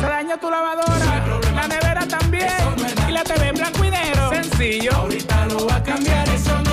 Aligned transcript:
Se 0.00 0.06
dañó 0.06 0.38
tu 0.38 0.50
lavadora, 0.50 1.24
la 1.54 1.68
nevera 1.68 2.06
también, 2.06 2.52
y 3.08 3.12
la 3.12 3.24
TV 3.24 3.48
en 3.48 3.54
blanco 3.54 3.82
y 3.84 3.90
negro. 3.90 4.28
Sencillo. 4.30 4.92
Ahorita 4.94 5.46
lo 5.46 5.66
va 5.66 5.76
a 5.76 5.82
cambiar, 5.82 6.28
eso 6.28 6.60
no 6.62 6.71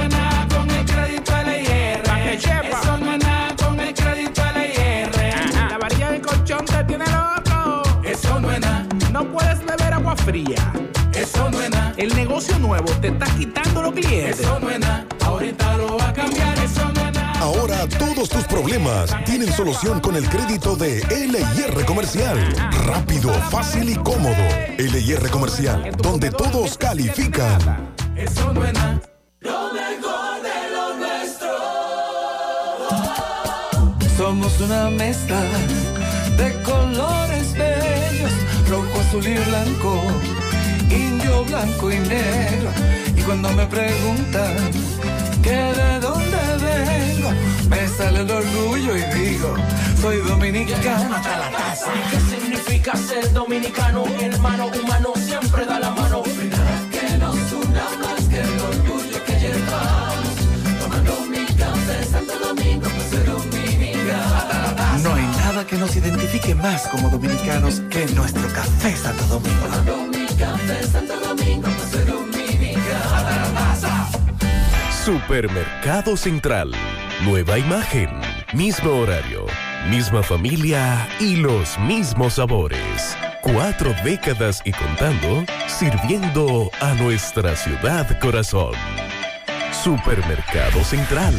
No 9.19 9.30
puedes 9.34 9.59
beber 9.66 9.94
agua 9.94 10.16
fría. 10.16 10.72
Eso 11.13 11.52
no 11.52 11.62
es 11.62 11.69
nada. 11.69 11.94
El 11.97 12.16
negocio 12.16 12.57
nuevo 12.57 12.90
te 13.02 13.09
está 13.09 13.25
quitando 13.38 13.81
los 13.81 13.91
clientes. 13.91 14.40
Eso 14.40 14.57
no 14.62 14.69
es 14.69 14.80
nada. 14.80 15.06
Ahorita 15.25 15.75
lo 15.75 15.97
va 15.97 16.07
a 16.07 16.13
cambiar, 16.13 16.57
eso 16.59 16.85
no 16.85 17.02
es 17.06 17.13
nada. 17.13 17.34
Ahora 17.41 17.85
todos 17.90 18.30
tus 18.30 18.46
problemas 18.46 19.13
tienen 19.25 19.52
solución 19.52 20.00
con 20.00 20.16
el 20.16 20.25
crédito 20.30 20.78
de 20.78 21.03
LIR 21.09 21.84
Comercial. 21.85 22.40
Rápido, 22.85 23.34
fácil 23.52 23.90
y 23.90 23.96
cómodo. 23.96 24.41
LIR 24.78 25.30
Comercial, 25.31 25.91
donde 25.97 26.31
todos 26.31 26.78
califican. 26.78 27.91
Eso 28.16 28.53
no 28.53 28.63
es 28.63 28.74
nada. 28.74 29.01
Lo 29.41 29.74
mejor 29.74 30.41
de 30.41 30.72
lo 30.72 30.96
nuestro. 30.96 31.50
Somos 34.18 34.62
una 34.62 34.90
mezcla 34.90 35.41
de 36.38 36.53
colores 36.63 37.19
rojo, 37.57 37.88
azul 39.09 39.25
y 39.25 39.34
blanco, 39.34 40.03
indio, 40.92 41.44
blanco 41.46 41.92
y 41.92 41.97
negro. 41.97 42.70
Y 43.16 43.22
cuando 43.22 43.50
me 43.53 43.66
preguntan 43.66 44.56
que 45.42 45.50
de 45.50 46.00
dónde 46.00 46.38
vengo, 46.62 47.31
me 47.69 47.88
sale 47.88 48.19
el 48.19 48.30
orgullo 48.30 48.96
y 48.96 49.02
digo, 49.18 49.56
soy 50.00 50.18
dominicano 50.18 51.16
hasta 51.16 51.38
la 51.40 51.52
casa. 51.52 51.92
¿Qué 52.12 52.19
significa 52.36 52.96
ser 52.96 53.34
dominicano? 53.34 54.06
Hermano 54.19 54.68
humano 54.68 55.14
siempre 55.16 55.66
da 55.66 55.80
la 55.80 55.90
mano. 55.92 56.22
Que 56.24 57.18
nos 57.18 57.52
una 57.53 57.86
más 58.02 58.24
que 58.30 58.40
el 58.42 58.59
orgullo 58.72 59.25
que 59.25 59.40
llevamos. 59.40 60.36
Tomando 60.80 61.14
mi 61.31 61.46
café 61.56 62.03
Santo 62.12 62.34
Domingo, 62.40 62.88
que 65.66 65.78
nos 65.78 65.96
identifique 65.96 66.56
más 66.56 66.88
como 66.88 67.09
dominicanos 67.09 67.81
que 67.90 68.06
nuestro 68.08 68.47
café 68.53 68.96
Santo 68.96 69.25
Domingo. 69.25 69.68
Café 70.38 70.84
Santo 70.84 71.20
Domingo. 71.20 71.68
Supermercado 75.03 76.16
Central. 76.16 76.72
Nueva 77.24 77.58
imagen, 77.58 78.09
mismo 78.53 78.92
horario, 78.92 79.48
misma 79.90 80.22
familia 80.22 81.08
y 81.19 81.38
los 81.38 81.80
mismos 81.80 82.34
sabores. 82.36 83.18
Cuatro 83.42 83.94
décadas 84.03 84.62
y 84.66 84.72
contando, 84.72 85.46
sirviendo 85.68 86.69
a 86.80 86.94
nuestra 86.94 87.56
ciudad 87.56 88.19
corazón. 88.19 88.74
Supermercado 89.72 90.84
Central. 90.84 91.34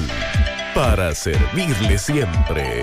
Para 0.75 1.15
servirle 1.15 1.97
siempre. 1.97 2.83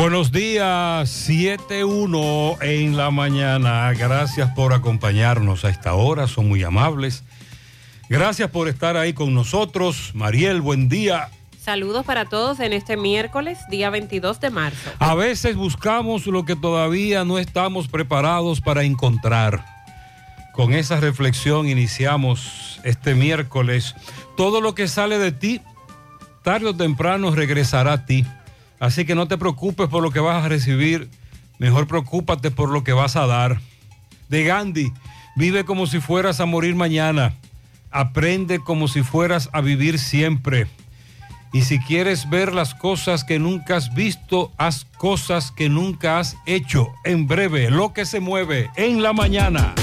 Buenos 0.00 0.32
días, 0.32 1.28
7.1 1.28 2.56
en 2.62 2.96
la 2.96 3.10
mañana. 3.10 3.92
Gracias 3.92 4.50
por 4.52 4.72
acompañarnos 4.72 5.66
a 5.66 5.68
esta 5.68 5.92
hora, 5.92 6.26
son 6.26 6.48
muy 6.48 6.62
amables. 6.62 7.22
Gracias 8.08 8.50
por 8.50 8.68
estar 8.68 8.96
ahí 8.96 9.12
con 9.12 9.34
nosotros. 9.34 10.12
Mariel, 10.14 10.62
buen 10.62 10.88
día. 10.88 11.28
Saludos 11.62 12.06
para 12.06 12.24
todos 12.24 12.60
en 12.60 12.72
este 12.72 12.96
miércoles, 12.96 13.58
día 13.68 13.90
22 13.90 14.40
de 14.40 14.48
marzo. 14.48 14.90
A 15.00 15.14
veces 15.14 15.54
buscamos 15.54 16.26
lo 16.26 16.46
que 16.46 16.56
todavía 16.56 17.26
no 17.26 17.38
estamos 17.38 17.86
preparados 17.86 18.62
para 18.62 18.84
encontrar. 18.84 19.66
Con 20.54 20.72
esa 20.72 20.98
reflexión 20.98 21.68
iniciamos 21.68 22.80
este 22.84 23.14
miércoles. 23.14 23.94
Todo 24.34 24.62
lo 24.62 24.74
que 24.74 24.88
sale 24.88 25.18
de 25.18 25.32
ti, 25.32 25.60
tarde 26.42 26.68
o 26.68 26.74
temprano 26.74 27.32
regresará 27.32 27.92
a 27.92 28.06
ti. 28.06 28.24
Así 28.80 29.04
que 29.04 29.14
no 29.14 29.28
te 29.28 29.38
preocupes 29.38 29.88
por 29.88 30.02
lo 30.02 30.10
que 30.10 30.20
vas 30.20 30.42
a 30.42 30.48
recibir, 30.48 31.10
mejor 31.58 31.86
preocúpate 31.86 32.50
por 32.50 32.70
lo 32.70 32.82
que 32.82 32.94
vas 32.94 33.14
a 33.14 33.26
dar. 33.26 33.60
De 34.30 34.42
Gandhi, 34.42 34.90
vive 35.36 35.64
como 35.64 35.86
si 35.86 36.00
fueras 36.00 36.40
a 36.40 36.46
morir 36.46 36.74
mañana, 36.74 37.34
aprende 37.90 38.58
como 38.58 38.88
si 38.88 39.02
fueras 39.02 39.50
a 39.52 39.60
vivir 39.60 39.98
siempre. 39.98 40.66
Y 41.52 41.62
si 41.62 41.78
quieres 41.80 42.30
ver 42.30 42.54
las 42.54 42.74
cosas 42.74 43.24
que 43.24 43.38
nunca 43.38 43.76
has 43.76 43.92
visto, 43.92 44.50
haz 44.56 44.86
cosas 44.96 45.50
que 45.50 45.68
nunca 45.68 46.18
has 46.18 46.36
hecho. 46.46 46.88
En 47.04 47.26
breve, 47.26 47.70
lo 47.70 47.92
que 47.92 48.06
se 48.06 48.20
mueve 48.20 48.70
en 48.76 49.02
la 49.02 49.12
mañana. 49.12 49.74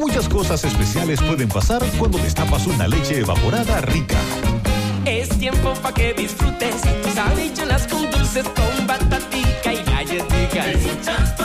Muchas 0.00 0.30
cosas 0.30 0.64
especiales 0.64 1.20
pueden 1.20 1.48
pasar 1.48 1.82
cuando 1.98 2.16
destapas 2.16 2.66
una 2.66 2.88
leche 2.88 3.18
evaporada 3.18 3.82
rica. 3.82 4.16
Es 5.04 5.28
tiempo 5.38 5.74
pa' 5.74 5.92
que 5.92 6.14
disfrutes 6.14 6.76
tus 7.02 7.16
habichuelas 7.18 7.86
con 7.86 8.10
dulces, 8.10 8.46
con 8.48 8.86
batatica 8.86 9.74
y 9.74 9.82
galletitas. 9.84 11.39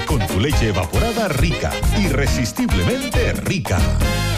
Con 0.00 0.26
tu 0.26 0.40
leche 0.40 0.68
evaporada 0.68 1.28
rica. 1.28 1.70
Irresistiblemente 1.98 3.32
rica. 3.32 3.78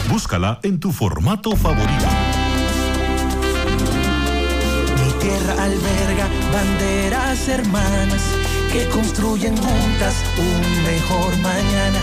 Búscala 0.09 0.59
en 0.63 0.79
tu 0.79 0.91
formato 0.91 1.55
favorito. 1.55 2.05
Mi 4.99 5.11
tierra 5.19 5.53
alberga 5.63 6.27
banderas 6.51 7.47
hermanas 7.47 8.21
que 8.71 8.87
construyen 8.89 9.55
juntas 9.55 10.15
un 10.37 10.83
mejor 10.83 11.37
mañana. 11.37 11.99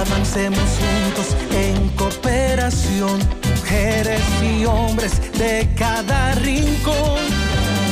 Avancemos 0.00 0.68
juntos 0.80 1.36
en 1.52 1.88
cooperación, 1.90 3.18
mujeres 3.56 4.22
y 4.42 4.64
hombres 4.64 5.20
de 5.38 5.68
cada 5.76 6.34
rincón. 6.36 7.20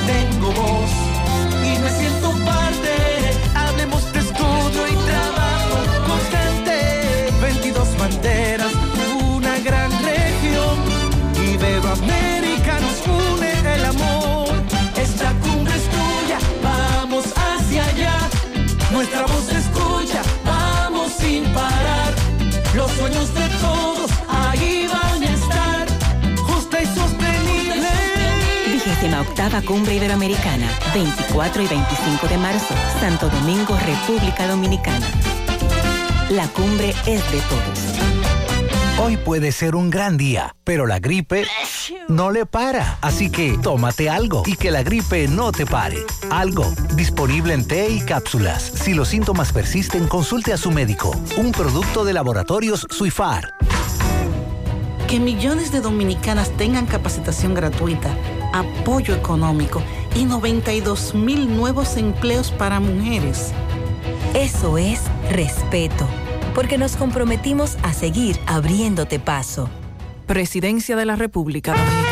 Tengo 0.06 0.52
voz 0.52 0.90
y 1.64 1.78
me 1.78 1.90
siento 1.90 2.30
parte. 2.44 2.91
Octava 29.42 29.62
Cumbre 29.62 29.96
Iberoamericana, 29.96 30.68
24 30.94 31.62
y 31.62 31.66
25 31.66 32.28
de 32.28 32.38
marzo, 32.38 32.74
Santo 33.00 33.28
Domingo, 33.28 33.76
República 33.76 34.46
Dominicana. 34.46 35.04
La 36.30 36.46
cumbre 36.48 36.90
es 37.06 37.32
de 37.32 37.40
todos. 37.48 39.04
Hoy 39.04 39.16
puede 39.16 39.50
ser 39.50 39.74
un 39.74 39.90
gran 39.90 40.16
día, 40.16 40.54
pero 40.62 40.86
la 40.86 41.00
gripe 41.00 41.44
no 42.08 42.30
le 42.30 42.46
para. 42.46 42.98
Así 43.00 43.30
que 43.30 43.58
tómate 43.60 44.08
algo 44.08 44.44
y 44.46 44.54
que 44.54 44.70
la 44.70 44.84
gripe 44.84 45.26
no 45.26 45.50
te 45.50 45.66
pare. 45.66 45.98
Algo, 46.30 46.72
disponible 46.94 47.52
en 47.54 47.66
té 47.66 47.88
y 47.88 48.00
cápsulas. 48.00 48.62
Si 48.62 48.94
los 48.94 49.08
síntomas 49.08 49.52
persisten, 49.52 50.06
consulte 50.06 50.52
a 50.52 50.56
su 50.56 50.70
médico. 50.70 51.10
Un 51.36 51.50
producto 51.50 52.04
de 52.04 52.12
laboratorios 52.12 52.86
Suifar. 52.90 53.54
Que 55.08 55.18
millones 55.18 55.72
de 55.72 55.80
dominicanas 55.80 56.56
tengan 56.56 56.86
capacitación 56.86 57.54
gratuita, 57.54 58.16
apoyo 58.52 59.14
económico 59.14 59.82
y 60.14 60.25
92 60.25 61.14
mil 61.14 61.56
nuevos 61.56 61.96
empleos 61.96 62.50
para 62.50 62.81
mujeres. 62.81 63.52
Eso 64.34 64.78
es 64.78 65.00
respeto, 65.31 66.06
porque 66.54 66.78
nos 66.78 66.96
comprometimos 66.96 67.76
a 67.82 67.93
seguir 67.93 68.38
abriéndote 68.46 69.19
paso. 69.19 69.69
Presidencia 70.26 70.96
de 70.96 71.04
la 71.04 71.16
República 71.16 71.72
Dominicana. 71.72 72.11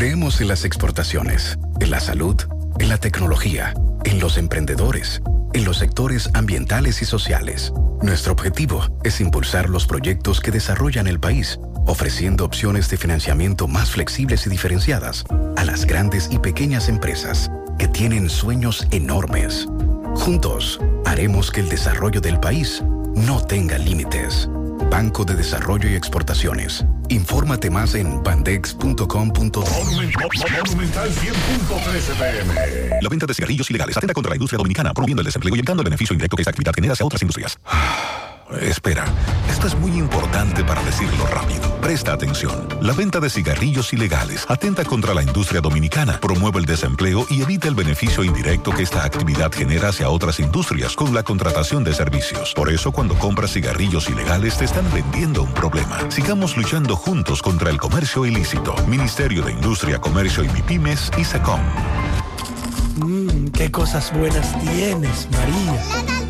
Creemos 0.00 0.40
en 0.40 0.48
las 0.48 0.64
exportaciones, 0.64 1.58
en 1.78 1.90
la 1.90 2.00
salud, 2.00 2.34
en 2.78 2.88
la 2.88 2.96
tecnología, 2.96 3.74
en 4.04 4.18
los 4.18 4.38
emprendedores, 4.38 5.20
en 5.52 5.66
los 5.66 5.76
sectores 5.76 6.30
ambientales 6.32 7.02
y 7.02 7.04
sociales. 7.04 7.70
Nuestro 8.00 8.32
objetivo 8.32 8.82
es 9.04 9.20
impulsar 9.20 9.68
los 9.68 9.86
proyectos 9.86 10.40
que 10.40 10.52
desarrollan 10.52 11.06
el 11.06 11.20
país, 11.20 11.60
ofreciendo 11.86 12.46
opciones 12.46 12.88
de 12.88 12.96
financiamiento 12.96 13.68
más 13.68 13.90
flexibles 13.90 14.46
y 14.46 14.48
diferenciadas 14.48 15.26
a 15.58 15.66
las 15.66 15.84
grandes 15.84 16.30
y 16.32 16.38
pequeñas 16.38 16.88
empresas 16.88 17.50
que 17.78 17.86
tienen 17.86 18.30
sueños 18.30 18.86
enormes. 18.92 19.68
Juntos, 20.14 20.80
haremos 21.04 21.50
que 21.50 21.60
el 21.60 21.68
desarrollo 21.68 22.22
del 22.22 22.40
país 22.40 22.82
no 23.14 23.44
tenga 23.44 23.76
límites. 23.76 24.48
Banco 24.90 25.24
de 25.24 25.36
Desarrollo 25.36 25.88
y 25.88 25.94
Exportaciones. 25.94 26.84
Infórmate 27.08 27.70
más 27.70 27.94
en 27.94 28.22
bandex.com.do. 28.22 29.06
Monumental 29.06 31.10
100.13 31.10 32.18
pm. 32.18 32.54
La 33.00 33.08
venta 33.08 33.26
de 33.26 33.34
cigarrillos 33.34 33.70
ilegales 33.70 33.96
atenta 33.96 34.12
contra 34.12 34.30
la 34.30 34.36
industria 34.36 34.58
dominicana, 34.58 34.92
promoviendo 34.92 35.22
el 35.22 35.26
desempleo 35.26 35.54
y 35.54 35.58
evitando 35.58 35.82
el 35.82 35.84
beneficio 35.84 36.14
indirecto 36.14 36.36
que 36.36 36.42
esta 36.42 36.50
actividad 36.50 36.74
genera 36.74 36.94
hacia 36.94 37.06
otras 37.06 37.22
industrias. 37.22 37.58
Espera, 38.58 39.04
esto 39.48 39.68
es 39.68 39.76
muy 39.76 39.92
importante 39.92 40.64
para 40.64 40.82
decirlo 40.82 41.26
rápido. 41.26 41.80
Presta 41.80 42.12
atención. 42.12 42.66
La 42.80 42.92
venta 42.92 43.20
de 43.20 43.30
cigarrillos 43.30 43.92
ilegales 43.92 44.44
atenta 44.48 44.84
contra 44.84 45.14
la 45.14 45.22
industria 45.22 45.60
dominicana, 45.60 46.18
promueve 46.20 46.58
el 46.58 46.66
desempleo 46.66 47.26
y 47.30 47.42
evita 47.42 47.68
el 47.68 47.74
beneficio 47.74 48.24
indirecto 48.24 48.72
que 48.72 48.82
esta 48.82 49.04
actividad 49.04 49.52
genera 49.52 49.88
hacia 49.90 50.08
otras 50.08 50.40
industrias 50.40 50.96
con 50.96 51.14
la 51.14 51.22
contratación 51.22 51.84
de 51.84 51.94
servicios. 51.94 52.52
Por 52.54 52.70
eso, 52.70 52.90
cuando 52.90 53.14
compras 53.16 53.52
cigarrillos 53.52 54.08
ilegales, 54.08 54.58
te 54.58 54.64
están 54.64 54.90
vendiendo 54.92 55.42
un 55.42 55.52
problema. 55.54 56.10
Sigamos 56.10 56.56
luchando 56.56 56.96
juntos 56.96 57.42
contra 57.42 57.70
el 57.70 57.78
comercio 57.78 58.26
ilícito. 58.26 58.74
Ministerio 58.88 59.42
de 59.42 59.52
Industria, 59.52 60.00
Comercio 60.00 60.44
y 60.44 60.48
MIPIMES 60.48 61.12
y 61.18 61.24
SECOM. 61.24 61.60
Mmm, 62.96 63.48
qué 63.48 63.70
cosas 63.70 64.12
buenas 64.12 64.58
tienes, 64.60 65.28
María. 65.30 66.29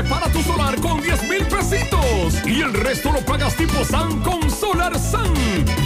Separa 0.00 0.32
tu 0.32 0.40
solar 0.42 0.80
con 0.80 1.02
10 1.02 1.24
mil 1.24 1.44
pesitos 1.44 2.40
y 2.46 2.62
el 2.62 2.72
resto 2.72 3.12
lo 3.12 3.20
pagas 3.20 3.54
tipo 3.54 3.84
SAN 3.84 4.18
con 4.20 4.50
Solar 4.50 4.98
SAN. 4.98 5.34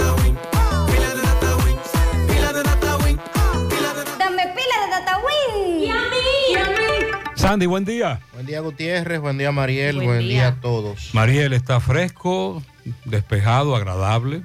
Sandy, 7.41 7.65
buen 7.65 7.85
día. 7.85 8.19
Buen 8.33 8.45
día 8.45 8.59
Gutiérrez, 8.59 9.19
buen 9.19 9.37
día 9.37 9.51
Mariel, 9.51 9.95
Buen 9.95 10.07
buen, 10.07 10.19
día. 10.19 10.27
día. 10.29 10.47
a 10.49 10.55
todos. 10.61 11.09
Mariel 11.13 11.53
está 11.53 11.79
fresco, 11.79 12.61
despejado, 13.05 13.75
agradable, 13.75 14.43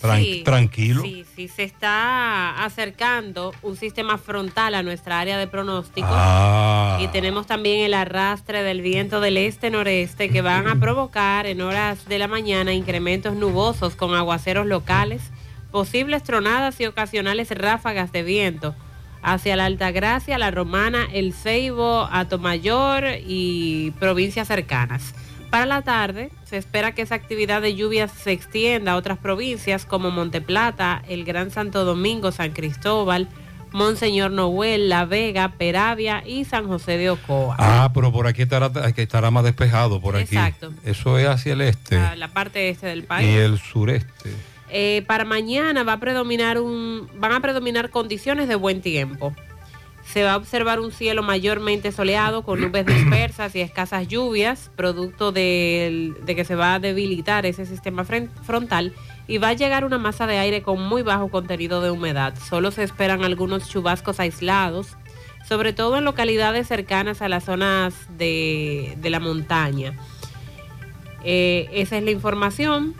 tran- 0.00 0.22
Sí, 0.22 0.42
tranquilo. 0.42 1.02
Sí, 1.02 1.26
sí, 1.36 1.48
se 1.48 1.64
está 1.64 2.64
acercando 2.64 3.52
un 3.62 3.76
sistema 3.76 4.16
frontal 4.16 4.74
a 4.74 4.82
nuestra 4.82 5.20
área 5.20 5.36
de 5.36 5.46
pronóstico. 5.46 6.08
Ah. 6.10 6.98
Y 7.02 7.08
tenemos 7.08 7.46
también 7.46 7.84
el 7.84 7.92
arrastre 7.92 8.62
del 8.62 8.80
viento 8.80 9.20
del 9.20 9.36
este-noreste 9.36 10.30
que 10.30 10.40
van 10.40 10.68
a 10.68 10.76
provocar 10.80 11.44
en 11.46 11.60
horas 11.60 12.06
de 12.06 12.18
la 12.18 12.28
mañana 12.28 12.72
incrementos 12.72 13.34
nubosos 13.34 13.94
con 13.94 14.14
aguaceros 14.14 14.66
locales, 14.66 15.20
posibles 15.70 16.22
tronadas 16.22 16.80
y 16.80 16.86
ocasionales 16.86 17.50
ráfagas 17.50 18.10
de 18.10 18.22
viento 18.22 18.74
hacia 19.26 19.56
la 19.56 19.64
Altagracia, 19.64 20.38
la 20.38 20.52
Romana, 20.52 21.08
el 21.12 21.34
Ceibo, 21.34 22.08
Atomayor 22.12 23.04
y 23.26 23.90
provincias 23.98 24.46
cercanas. 24.46 25.14
Para 25.50 25.66
la 25.66 25.82
tarde 25.82 26.30
se 26.44 26.56
espera 26.56 26.92
que 26.92 27.02
esa 27.02 27.16
actividad 27.16 27.60
de 27.60 27.74
lluvias 27.74 28.12
se 28.12 28.30
extienda 28.30 28.92
a 28.92 28.96
otras 28.96 29.18
provincias 29.18 29.84
como 29.84 30.12
Monteplata, 30.12 31.02
el 31.08 31.24
Gran 31.24 31.50
Santo 31.50 31.84
Domingo, 31.84 32.30
San 32.30 32.52
Cristóbal, 32.52 33.28
Monseñor 33.72 34.30
Noel, 34.30 34.88
La 34.88 35.06
Vega, 35.06 35.54
Peravia 35.58 36.22
y 36.24 36.44
San 36.44 36.68
José 36.68 36.96
de 36.96 37.10
Ocoa. 37.10 37.56
Ah, 37.58 37.90
pero 37.92 38.12
por 38.12 38.28
aquí 38.28 38.42
estará, 38.42 38.70
aquí 38.84 39.00
estará 39.00 39.32
más 39.32 39.42
despejado, 39.42 40.00
por 40.00 40.14
aquí. 40.14 40.36
Exacto. 40.36 40.72
Eso 40.84 41.18
es 41.18 41.26
hacia 41.26 41.54
el 41.54 41.62
este 41.62 41.98
a 41.98 42.14
la 42.14 42.28
parte 42.28 42.68
este 42.68 42.86
del 42.86 43.02
país. 43.02 43.28
y 43.28 43.32
el 43.32 43.58
sureste. 43.58 44.30
Eh, 44.68 45.04
para 45.06 45.24
mañana 45.24 45.84
va 45.84 45.94
a 45.94 46.00
predominar 46.00 46.60
un, 46.60 47.08
van 47.14 47.32
a 47.32 47.40
predominar 47.40 47.90
condiciones 47.90 48.48
de 48.48 48.56
buen 48.56 48.80
tiempo. 48.80 49.34
Se 50.04 50.22
va 50.22 50.34
a 50.34 50.36
observar 50.36 50.78
un 50.80 50.92
cielo 50.92 51.22
mayormente 51.22 51.92
soleado 51.92 52.42
con 52.42 52.60
nubes 52.60 52.86
dispersas 52.86 53.54
y 53.54 53.60
escasas 53.60 54.08
lluvias, 54.08 54.70
producto 54.76 55.32
de 55.32 56.14
que 56.26 56.44
se 56.44 56.54
va 56.54 56.74
a 56.74 56.78
debilitar 56.78 57.46
ese 57.46 57.66
sistema 57.66 58.04
frontal 58.04 58.92
y 59.28 59.38
va 59.38 59.48
a 59.48 59.52
llegar 59.54 59.84
una 59.84 59.98
masa 59.98 60.26
de 60.26 60.38
aire 60.38 60.62
con 60.62 60.80
muy 60.80 61.02
bajo 61.02 61.28
contenido 61.28 61.80
de 61.80 61.90
humedad. 61.90 62.34
Solo 62.38 62.70
se 62.70 62.82
esperan 62.82 63.24
algunos 63.24 63.68
chubascos 63.68 64.20
aislados, 64.20 64.96
sobre 65.48 65.72
todo 65.72 65.98
en 65.98 66.04
localidades 66.04 66.68
cercanas 66.68 67.22
a 67.22 67.28
las 67.28 67.44
zonas 67.44 67.94
de, 68.16 68.96
de 68.98 69.10
la 69.10 69.20
montaña. 69.20 69.96
Eh, 71.24 71.68
esa 71.72 71.96
es 71.96 72.04
la 72.04 72.12
información 72.12 72.94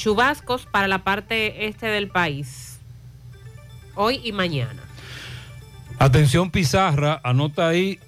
chubascos 0.00 0.64
para 0.64 0.88
la 0.88 1.04
parte 1.04 1.66
este 1.66 1.86
del 1.88 2.08
país, 2.08 2.80
hoy 3.94 4.18
y 4.24 4.32
mañana. 4.32 4.82
Atención 5.98 6.50
Pizarra, 6.50 7.20
anota 7.22 7.68
ahí, 7.68 8.00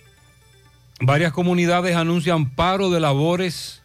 varias 1.02 1.32
comunidades 1.32 1.94
anuncian 1.94 2.48
paro 2.48 2.88
de 2.88 2.98
labores 2.98 3.82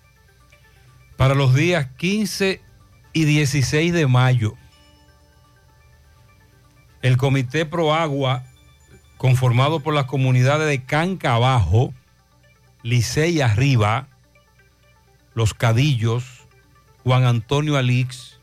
para 1.17 1.35
los 1.35 1.53
días 1.53 1.87
15 1.97 2.61
y 3.11 3.25
16 3.25 3.91
de 3.91 4.07
mayo. 4.07 4.53
El 7.01 7.17
Comité 7.17 7.65
Pro 7.65 7.93
Agua, 7.93 8.45
conformado 9.17 9.81
por 9.81 9.93
las 9.93 10.05
comunidades 10.05 10.69
de 10.69 10.81
Canca 10.81 11.35
Abajo, 11.35 11.93
Licey 12.83 13.41
Arriba, 13.41 14.07
Los 15.33 15.53
Cadillos, 15.53 16.36
Juan 17.07 17.23
Antonio 17.23 17.77
Alix 17.77 18.37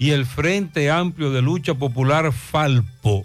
y 0.00 0.10
el 0.10 0.26
Frente 0.26 0.90
Amplio 0.90 1.30
de 1.30 1.42
Lucha 1.42 1.74
Popular 1.74 2.32
Falpo, 2.32 3.24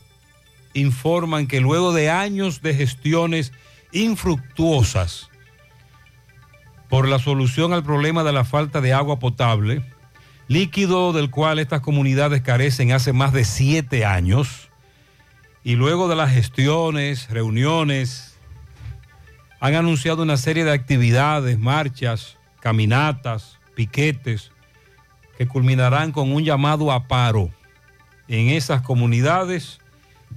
informan 0.75 1.47
que 1.47 1.59
luego 1.59 1.91
de 1.91 2.11
años 2.11 2.61
de 2.61 2.75
gestiones 2.75 3.51
infructuosas 3.93 5.31
por 6.87 7.07
la 7.07 7.17
solución 7.17 7.73
al 7.73 7.83
problema 7.83 8.23
de 8.23 8.31
la 8.31 8.45
falta 8.45 8.79
de 8.79 8.93
agua 8.93 9.17
potable, 9.17 9.83
líquido 10.47 11.13
del 11.13 11.31
cual 11.31 11.57
estas 11.57 11.81
comunidades 11.81 12.43
carecen 12.43 12.91
hace 12.91 13.11
más 13.11 13.33
de 13.33 13.45
siete 13.45 14.05
años, 14.05 14.69
y 15.63 15.77
luego 15.77 16.07
de 16.07 16.15
las 16.15 16.31
gestiones, 16.31 17.27
reuniones, 17.31 18.37
han 19.59 19.73
anunciado 19.73 20.21
una 20.21 20.37
serie 20.37 20.63
de 20.63 20.73
actividades, 20.73 21.57
marchas, 21.57 22.37
caminatas, 22.59 23.57
piquetes, 23.73 24.51
que 25.39 25.47
culminarán 25.47 26.11
con 26.11 26.33
un 26.33 26.43
llamado 26.43 26.91
a 26.91 27.07
paro 27.07 27.49
en 28.27 28.49
esas 28.49 28.81
comunidades 28.81 29.79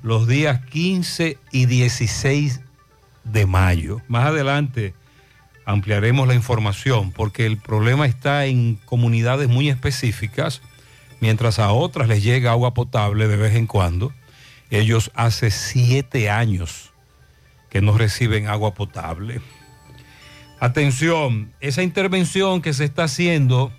los 0.01 0.29
días 0.29 0.65
15 0.67 1.39
y 1.51 1.67
16 1.67 2.61
de 3.25 3.47
mayo. 3.47 4.01
Más 4.07 4.27
adelante 4.27 4.95
ampliaremos 5.65 6.29
la 6.29 6.37
información 6.37 7.11
porque 7.11 7.47
el 7.47 7.57
problema 7.57 8.07
está 8.07 8.47
en 8.47 8.77
comunidades 8.85 9.49
muy 9.49 9.69
específicas, 9.69 10.63
mientras 11.21 11.59
a 11.59 11.73
otras 11.73 12.07
les 12.07 12.23
llega 12.23 12.53
agua 12.53 12.73
potable 12.73 13.27
de 13.27 13.37
vez 13.37 13.57
en 13.57 13.67
cuando. 13.67 14.13
Ellos 14.71 15.11
hace 15.17 15.51
siete 15.51 16.31
años 16.31 16.93
que 17.71 17.81
no 17.81 17.99
reciben 17.99 18.47
agua 18.47 18.75
potable. 18.75 19.41
Atención, 20.61 21.53
esa 21.59 21.83
intervención 21.83 22.63
que 22.63 22.73
se 22.73 22.85
está 22.85 23.03
haciendo 23.03 23.73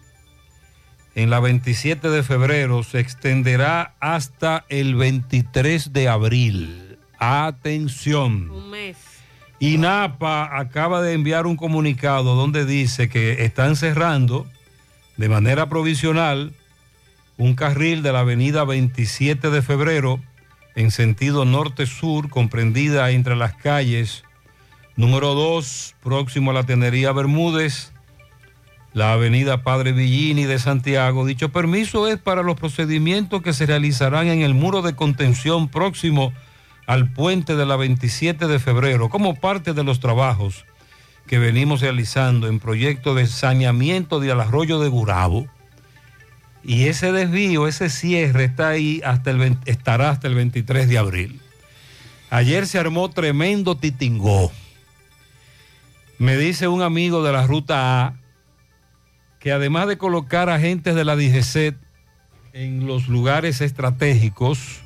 en 1.16 1.30
la 1.30 1.40
27 1.40 2.10
de 2.10 2.24
febrero 2.24 2.84
se 2.84 3.00
extenderá 3.00 3.96
hasta 4.00 4.66
el 4.70 4.96
23 4.96 5.94
de 5.94 6.10
abril. 6.10 6.98
Atención. 7.20 8.50
Un 8.50 8.72
mes. 8.72 8.98
INAPA 9.60 10.60
acaba 10.60 11.02
de 11.02 11.14
enviar 11.14 11.46
un 11.46 11.56
comunicado 11.56 12.36
donde 12.36 12.66
dice 12.66 13.08
que 13.08 13.46
están 13.46 13.76
cerrando 13.76 14.46
de 15.16 15.30
manera 15.30 15.70
provisional 15.70 16.54
un 17.38 17.56
carril 17.56 18.04
de 18.04 18.12
la 18.12 18.20
avenida 18.20 18.66
27 18.66 19.50
de 19.50 19.62
febrero 19.62 20.20
en 20.76 20.92
sentido 20.92 21.46
norte-sur, 21.46 22.30
comprendida 22.30 23.10
entre 23.12 23.36
las 23.36 23.54
calles 23.54 24.24
número 24.96 25.34
2, 25.34 25.96
próximo 26.04 26.52
a 26.52 26.54
la 26.54 26.66
Tenería 26.66 27.12
Bermúdez, 27.12 27.93
la 28.94 29.14
avenida 29.14 29.64
Padre 29.64 29.92
Villini 29.92 30.46
de 30.46 30.60
Santiago. 30.60 31.26
Dicho 31.26 31.50
permiso 31.50 32.08
es 32.08 32.20
para 32.20 32.44
los 32.44 32.56
procedimientos 32.56 33.42
que 33.42 33.54
se 33.54 33.66
realizarán 33.66 34.28
en 34.28 34.42
el 34.42 34.54
muro 34.54 34.82
de 34.82 34.96
contención 34.96 35.68
próximo 35.68 36.32
al 36.86 37.12
puente 37.12 37.56
de 37.56 37.66
la 37.66 37.76
27 37.76 38.48
de 38.48 38.60
febrero, 38.60 39.10
como 39.10 39.36
parte 39.36 39.74
de 39.74 39.84
los 39.84 40.00
trabajos 40.00 40.66
que 41.28 41.40
venimos 41.40 41.82
realizando 41.82 42.48
en 42.48 42.60
proyecto 42.60 43.16
de 43.16 43.26
saneamiento 43.28 44.20
del 44.20 44.40
arroyo 44.40 44.80
de 44.80 44.90
Gurabo. 44.90 45.48
Y 46.64 46.86
ese 46.86 47.12
desvío, 47.12 47.68
ese 47.68 47.90
cierre 47.90 48.46
está 48.46 48.70
ahí 48.70 49.02
hasta 49.04 49.32
el 49.32 49.38
20 49.38 49.72
estará 49.72 50.10
hasta 50.10 50.28
el 50.28 50.36
23 50.36 50.88
de 50.88 50.98
abril. 50.98 51.42
Ayer 52.30 52.68
se 52.68 52.80
armó 52.80 53.10
tremendo 53.10 53.76
titingó. 53.76 54.52
Me 56.20 56.38
dice 56.38 56.68
un 56.68 56.82
amigo 56.82 57.24
de 57.24 57.32
la 57.32 57.48
ruta 57.48 58.06
A 58.06 58.23
que 59.44 59.52
además 59.52 59.90
de 59.90 59.98
colocar 59.98 60.50
agentes 60.50 60.96
de 60.96 61.04
la 61.04 61.18
DGCET 61.18 61.76
en 62.54 62.88
los 62.88 63.10
lugares 63.10 63.60
estratégicos, 63.60 64.80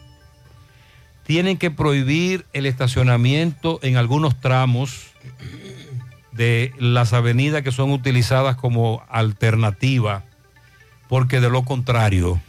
tienen 1.21 1.57
que 1.57 1.69
prohibir 1.69 2.47
el 2.53 2.65
estacionamiento 2.65 3.77
en 3.83 3.97
algunos 3.97 4.39
tramos 4.41 5.11
de 6.31 6.73
las 6.79 7.13
avenidas 7.13 7.61
que 7.61 7.71
son 7.71 7.91
utilizadas 7.91 8.55
como 8.55 9.03
alternativa, 9.09 10.23
porque 11.07 11.39
de 11.39 11.51
lo 11.51 11.63
contrario, 11.63 12.41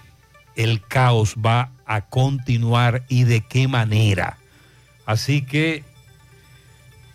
el 0.57 0.81
caos 0.81 1.35
va 1.35 1.73
a 1.85 2.07
continuar 2.07 3.05
y 3.09 3.25
de 3.25 3.43
qué 3.43 3.69
manera. 3.69 4.39
Así 5.05 5.43
que, 5.43 5.85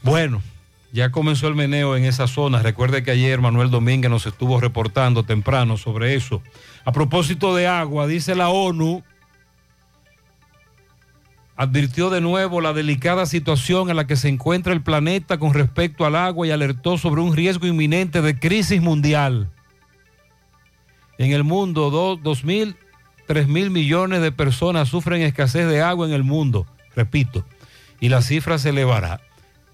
bueno, 0.04 0.44
ya 0.94 1.12
comenzó 1.12 1.48
el 1.48 1.56
meneo 1.56 1.98
en 1.98 2.06
esa 2.06 2.28
zona. 2.28 2.62
Recuerde 2.62 3.02
que 3.02 3.10
ayer 3.10 3.42
Manuel 3.42 3.72
Domínguez 3.72 4.12
nos 4.12 4.28
estuvo 4.28 4.62
reportando 4.62 5.24
temprano 5.24 5.76
sobre 5.76 6.14
eso. 6.14 6.44
A 6.86 6.92
propósito 6.92 7.56
de 7.56 7.66
agua, 7.66 8.06
dice 8.06 8.36
la 8.36 8.50
ONU, 8.50 9.04
advirtió 11.56 12.12
de 12.12 12.22
nuevo 12.22 12.62
la 12.62 12.74
delicada 12.74 13.26
situación 13.26 13.90
en 13.90 13.96
la 13.96 14.06
que 14.06 14.16
se 14.16 14.30
encuentra 14.30 14.72
el 14.72 14.84
planeta 14.84 15.40
con 15.40 15.56
respecto 15.56 16.06
al 16.06 16.16
agua 16.16 16.46
y 16.46 16.52
alertó 16.52 17.00
sobre 17.00 17.22
un 17.22 17.36
riesgo 17.36 17.66
inminente 17.66 18.22
de 18.22 18.38
crisis 18.38 18.80
mundial. 18.80 19.50
En 21.18 21.32
el 21.32 21.44
mundo, 21.44 21.90
2 22.22 22.44
mil, 22.44 22.76
3 23.26 23.48
mil 23.48 23.72
millones 23.72 24.22
de 24.22 24.32
personas 24.32 24.90
sufren 24.90 25.24
escasez 25.24 25.68
de 25.68 25.82
agua 25.82 26.06
en 26.06 26.14
el 26.14 26.24
mundo, 26.24 26.68
repito, 26.96 27.44
y 28.00 28.10
la 28.10 28.22
cifra 28.22 28.60
se 28.60 28.70
elevará. 28.70 29.22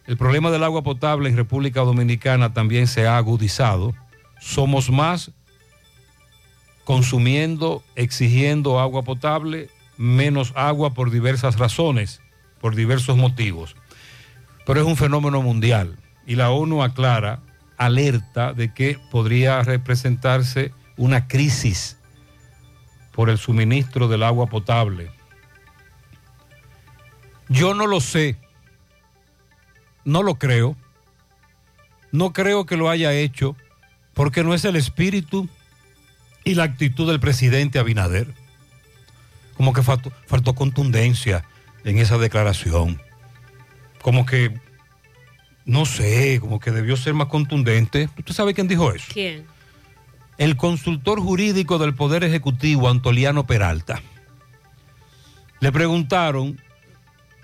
El 0.09 0.17
problema 0.17 0.49
del 0.49 0.63
agua 0.63 0.81
potable 0.81 1.29
en 1.29 1.37
República 1.37 1.81
Dominicana 1.81 2.51
también 2.51 2.87
se 2.87 3.05
ha 3.05 3.17
agudizado. 3.17 3.93
Somos 4.41 4.89
más 4.89 5.29
consumiendo, 6.83 7.83
exigiendo 7.95 8.79
agua 8.79 9.03
potable, 9.03 9.69
menos 9.97 10.51
agua 10.55 10.95
por 10.95 11.11
diversas 11.11 11.59
razones, 11.59 12.21
por 12.59 12.73
diversos 12.73 13.17
motivos. 13.17 13.75
Pero 14.65 14.81
es 14.81 14.87
un 14.87 14.97
fenómeno 14.97 15.43
mundial 15.43 15.99
y 16.25 16.37
la 16.37 16.49
ONU 16.49 16.81
aclara, 16.81 17.41
alerta 17.77 18.53
de 18.53 18.73
que 18.73 18.97
podría 19.11 19.61
representarse 19.61 20.73
una 20.97 21.27
crisis 21.27 21.97
por 23.11 23.29
el 23.29 23.37
suministro 23.37 24.07
del 24.07 24.23
agua 24.23 24.47
potable. 24.47 25.11
Yo 27.47 27.75
no 27.75 27.85
lo 27.85 28.01
sé, 28.01 28.37
no 30.09 30.23
lo 30.23 30.35
creo, 30.35 30.75
no 32.11 32.33
creo 32.33 32.65
que 32.65 32.77
lo 32.77 32.89
haya 32.89 33.13
hecho 33.13 33.55
porque 34.13 34.43
no 34.43 34.53
es 34.53 34.65
el 34.65 34.75
espíritu 34.75 35.47
y 36.43 36.55
la 36.55 36.63
actitud 36.63 37.07
del 37.07 37.19
presidente 37.19 37.79
Abinader. 37.79 38.33
Como 39.55 39.71
que 39.73 39.83
faltó, 39.83 40.11
faltó 40.25 40.55
contundencia 40.55 41.45
en 41.83 41.99
esa 41.99 42.17
declaración. 42.17 43.01
Como 44.01 44.25
que, 44.25 44.59
no 45.65 45.85
sé, 45.85 46.39
como 46.39 46.59
que 46.59 46.71
debió 46.71 46.97
ser 46.97 47.13
más 47.13 47.27
contundente. 47.27 48.09
¿Usted 48.17 48.33
sabe 48.33 48.53
quién 48.53 48.67
dijo 48.67 48.91
eso? 48.91 49.05
¿Quién? 49.13 49.45
El 50.37 50.55
consultor 50.55 51.19
jurídico 51.19 51.77
del 51.77 51.93
Poder 51.93 52.23
Ejecutivo, 52.23 52.89
Antoliano 52.89 53.45
Peralta. 53.45 54.01
Le 55.59 55.71
preguntaron 55.71 56.59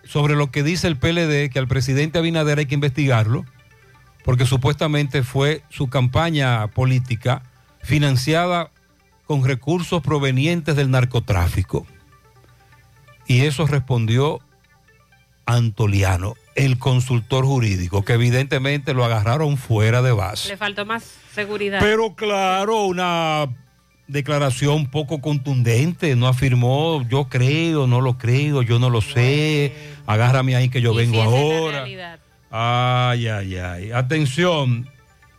sobre 0.06 0.36
lo 0.36 0.52
que 0.52 0.64
dice 0.64 0.88
el 0.88 0.98
PLD, 0.98 1.50
que 1.52 1.60
al 1.60 1.68
presidente 1.68 2.20
Abinader 2.20 2.60
hay 2.60 2.66
que 2.66 2.76
investigarlo, 2.76 3.46
porque 4.24 4.46
supuestamente 4.46 5.24
fue 5.24 5.64
su 5.70 5.90
campaña 5.90 6.68
política 6.68 7.44
financiada 7.84 8.72
con 9.26 9.44
recursos 9.44 10.02
provenientes 10.02 10.76
del 10.76 10.92
narcotráfico. 10.92 11.86
Y 13.28 13.42
eso 13.42 13.66
respondió 13.66 14.40
Antoliano, 15.46 16.36
el 16.56 16.78
consultor 16.80 17.46
jurídico, 17.46 18.04
que 18.04 18.14
evidentemente 18.14 18.94
lo 18.94 19.06
agarraron 19.06 19.58
fuera 19.58 20.02
de 20.02 20.12
base. 20.12 20.50
Le 20.50 20.58
faltó 20.58 20.86
más 20.86 21.04
seguridad. 21.34 21.80
Pero 21.80 22.16
claro, 22.16 22.86
una 22.86 23.48
declaración 24.08 24.88
poco 24.88 25.20
contundente, 25.22 26.16
no 26.16 26.28
afirmó 26.28 27.04
yo 27.08 27.28
creo, 27.28 27.88
no 27.88 28.02
lo 28.02 28.18
creo, 28.18 28.62
yo 28.62 28.80
no 28.80 28.90
lo 28.90 29.02
sé, 29.02 29.74
agárrame 30.08 30.56
ahí 30.56 30.70
que 30.70 30.82
yo 30.82 30.94
vengo 30.94 31.22
ahora. 31.22 31.86
Ay, 32.52 33.28
ay, 33.28 33.58
ay. 33.58 33.92
Atención, 33.92 34.88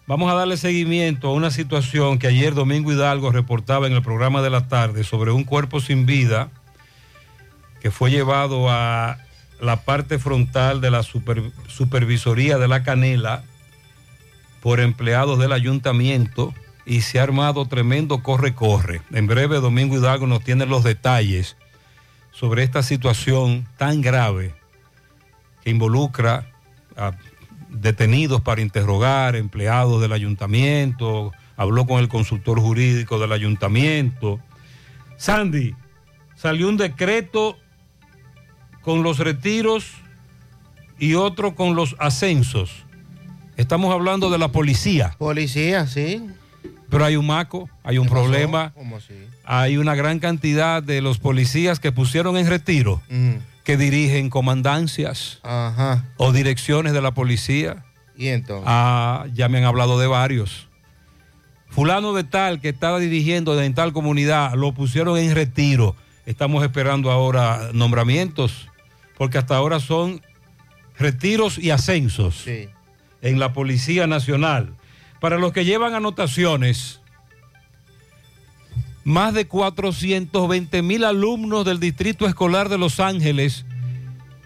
vamos 0.06 0.30
a 0.30 0.34
darle 0.34 0.56
seguimiento 0.56 1.28
a 1.28 1.32
una 1.32 1.50
situación 1.50 2.18
que 2.18 2.26
ayer 2.26 2.54
Domingo 2.54 2.92
Hidalgo 2.92 3.32
reportaba 3.32 3.86
en 3.86 3.92
el 3.94 4.02
programa 4.02 4.42
de 4.42 4.50
la 4.50 4.68
tarde 4.68 5.04
sobre 5.04 5.30
un 5.30 5.44
cuerpo 5.44 5.80
sin 5.80 6.04
vida 6.04 6.50
que 7.80 7.90
fue 7.90 8.10
llevado 8.10 8.68
a 8.70 9.18
la 9.60 9.82
parte 9.82 10.18
frontal 10.18 10.80
de 10.80 10.90
la 10.90 11.02
super- 11.02 11.52
supervisoría 11.68 12.58
de 12.58 12.68
la 12.68 12.82
Canela 12.82 13.44
por 14.60 14.80
empleados 14.80 15.38
del 15.38 15.52
ayuntamiento 15.52 16.52
y 16.84 17.00
se 17.02 17.20
ha 17.20 17.22
armado 17.22 17.66
tremendo 17.66 18.22
corre-corre. 18.22 19.00
En 19.12 19.26
breve, 19.28 19.60
Domingo 19.60 19.96
Hidalgo 19.96 20.26
nos 20.26 20.42
tiene 20.42 20.66
los 20.66 20.84
detalles 20.84 21.56
sobre 22.32 22.64
esta 22.64 22.82
situación 22.82 23.66
tan 23.78 24.02
grave 24.02 24.54
que 25.66 25.70
involucra 25.70 26.46
a 26.96 27.10
detenidos 27.70 28.40
para 28.40 28.60
interrogar, 28.60 29.34
empleados 29.34 30.00
del 30.00 30.12
ayuntamiento, 30.12 31.32
habló 31.56 31.86
con 31.86 31.98
el 31.98 32.06
consultor 32.06 32.60
jurídico 32.60 33.18
del 33.18 33.32
ayuntamiento. 33.32 34.38
Sandy, 35.16 35.74
salió 36.36 36.68
un 36.68 36.76
decreto 36.76 37.58
con 38.80 39.02
los 39.02 39.18
retiros 39.18 39.90
y 41.00 41.14
otro 41.14 41.56
con 41.56 41.74
los 41.74 41.96
ascensos. 41.98 42.84
Estamos 43.56 43.92
hablando 43.92 44.30
de 44.30 44.38
la 44.38 44.52
policía. 44.52 45.16
Policía, 45.18 45.88
sí. 45.88 46.24
Pero 46.88 47.04
hay 47.04 47.16
un 47.16 47.26
maco, 47.26 47.68
hay 47.82 47.98
un 47.98 48.08
problema. 48.08 48.72
¿Cómo 48.72 48.98
así? 48.98 49.14
Hay 49.44 49.78
una 49.78 49.96
gran 49.96 50.20
cantidad 50.20 50.80
de 50.80 51.00
los 51.00 51.18
policías 51.18 51.80
que 51.80 51.90
pusieron 51.90 52.36
en 52.36 52.46
retiro, 52.46 53.02
que 53.66 53.76
dirigen 53.76 54.30
comandancias 54.30 55.40
Ajá. 55.42 56.04
o 56.18 56.30
direcciones 56.32 56.92
de 56.92 57.02
la 57.02 57.10
policía. 57.14 57.84
¿Y 58.16 58.28
entonces? 58.28 58.64
Ah, 58.64 59.26
ya 59.34 59.48
me 59.48 59.58
han 59.58 59.64
hablado 59.64 59.98
de 59.98 60.06
varios. 60.06 60.68
Fulano 61.68 62.12
de 62.14 62.22
tal 62.22 62.60
que 62.60 62.68
estaba 62.68 63.00
dirigiendo 63.00 63.60
en 63.60 63.74
tal 63.74 63.92
comunidad, 63.92 64.54
lo 64.54 64.72
pusieron 64.72 65.18
en 65.18 65.34
retiro. 65.34 65.96
Estamos 66.26 66.62
esperando 66.62 67.10
ahora 67.10 67.70
nombramientos, 67.72 68.68
porque 69.18 69.36
hasta 69.38 69.56
ahora 69.56 69.80
son 69.80 70.22
retiros 70.96 71.58
y 71.58 71.70
ascensos 71.72 72.36
Sí. 72.44 72.68
en 73.20 73.40
la 73.40 73.52
Policía 73.52 74.06
Nacional. 74.06 74.74
Para 75.20 75.38
los 75.38 75.52
que 75.52 75.64
llevan 75.64 75.92
anotaciones, 75.94 77.00
más 79.06 79.34
de 79.34 79.46
420 79.46 80.82
mil 80.82 81.04
alumnos 81.04 81.64
del 81.64 81.78
Distrito 81.78 82.26
Escolar 82.26 82.68
de 82.68 82.76
Los 82.76 82.98
Ángeles, 82.98 83.64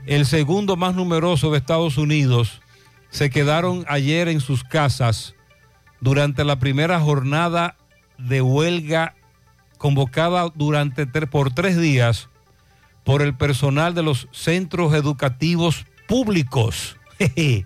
el 0.04 0.26
segundo 0.26 0.76
más 0.76 0.94
numeroso 0.94 1.50
de 1.50 1.56
Estados 1.56 1.96
Unidos, 1.96 2.60
se 3.08 3.30
quedaron 3.30 3.86
ayer 3.88 4.28
en 4.28 4.42
sus 4.42 4.62
casas 4.62 5.34
durante 6.02 6.44
la 6.44 6.58
primera 6.58 7.00
jornada 7.00 7.78
de 8.18 8.42
huelga 8.42 9.14
convocada 9.78 10.52
durante 10.54 11.06
por 11.06 11.54
tres 11.54 11.80
días 11.80 12.28
por 13.02 13.22
el 13.22 13.34
personal 13.34 13.94
de 13.94 14.02
los 14.02 14.28
centros 14.30 14.92
educativos 14.92 15.86
públicos. 16.06 16.98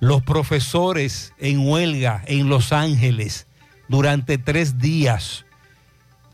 Los 0.00 0.22
profesores 0.22 1.34
en 1.38 1.68
huelga 1.68 2.24
en 2.26 2.48
Los 2.48 2.72
Ángeles 2.72 3.46
durante 3.86 4.38
tres 4.38 4.78
días 4.78 5.44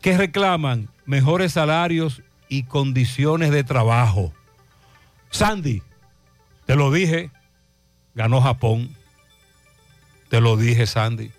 que 0.01 0.17
reclaman 0.17 0.87
mejores 1.05 1.53
salarios 1.53 2.21
y 2.47 2.63
condiciones 2.63 3.51
de 3.51 3.63
trabajo. 3.63 4.33
Sandy, 5.29 5.81
te 6.65 6.75
lo 6.75 6.91
dije, 6.91 7.31
ganó 8.15 8.41
Japón. 8.41 8.95
Te 10.29 10.41
lo 10.41 10.57
dije, 10.57 10.85
Sandy. 10.85 11.31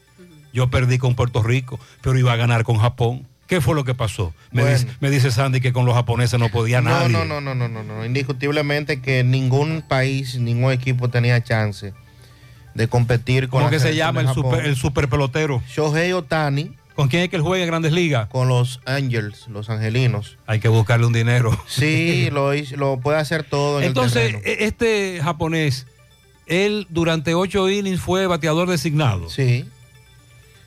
Yo 0.52 0.68
perdí 0.68 0.98
con 0.98 1.14
Puerto 1.14 1.42
Rico, 1.42 1.78
pero 2.02 2.18
iba 2.18 2.32
a 2.32 2.36
ganar 2.36 2.64
con 2.64 2.78
Japón. 2.78 3.26
¿Qué 3.46 3.60
fue 3.60 3.74
lo 3.74 3.84
que 3.84 3.94
pasó? 3.94 4.32
Me, 4.52 4.62
Bueno. 4.62 4.78
dice, 4.78 4.96
me 5.00 5.10
dice 5.10 5.30
Sandy 5.30 5.60
que 5.60 5.72
con 5.72 5.84
los 5.86 5.94
japoneses 5.94 6.38
no 6.38 6.48
podía 6.50 6.80
No, 6.80 6.90
nadie. 6.90 7.08
no, 7.12 7.24
no, 7.24 7.40
no, 7.40 7.54
no, 7.54 7.68
no, 7.68 7.82
no. 7.82 8.04
Indiscutiblemente 8.04 9.00
que 9.00 9.24
ningún 9.24 9.82
país, 9.86 10.38
ningún 10.38 10.72
equipo 10.72 11.08
tenía 11.08 11.42
chance 11.42 11.92
de 12.74 12.88
competir 12.88 13.48
con 13.48 13.60
¿Cómo 13.62 13.70
que 13.70 13.80
se 13.80 13.96
llama 13.96 14.20
el 14.20 14.28
super, 14.28 14.64
el 14.64 14.76
super 14.76 15.08
pelotero? 15.08 15.60
Shohei 15.68 16.12
Otani. 16.12 16.76
¿Con 17.00 17.08
quién 17.08 17.22
es 17.22 17.30
que 17.30 17.36
él 17.36 17.42
juega 17.42 17.64
en 17.64 17.70
Grandes 17.70 17.92
Ligas? 17.92 18.28
Con 18.28 18.48
los 18.48 18.80
Angels, 18.84 19.46
los 19.48 19.70
angelinos. 19.70 20.36
Hay 20.46 20.60
que 20.60 20.68
buscarle 20.68 21.06
un 21.06 21.14
dinero. 21.14 21.58
Sí, 21.66 22.28
lo, 22.32 22.52
lo 22.76 23.00
puede 23.00 23.16
hacer 23.18 23.42
todo 23.42 23.80
en 23.80 23.86
Entonces, 23.86 24.34
el 24.34 24.40
e- 24.44 24.64
este 24.66 25.20
japonés, 25.22 25.86
él 26.46 26.86
durante 26.90 27.34
ocho 27.34 27.70
innings 27.70 28.00
fue 28.02 28.26
bateador 28.26 28.68
designado. 28.68 29.30
Sí. 29.30 29.64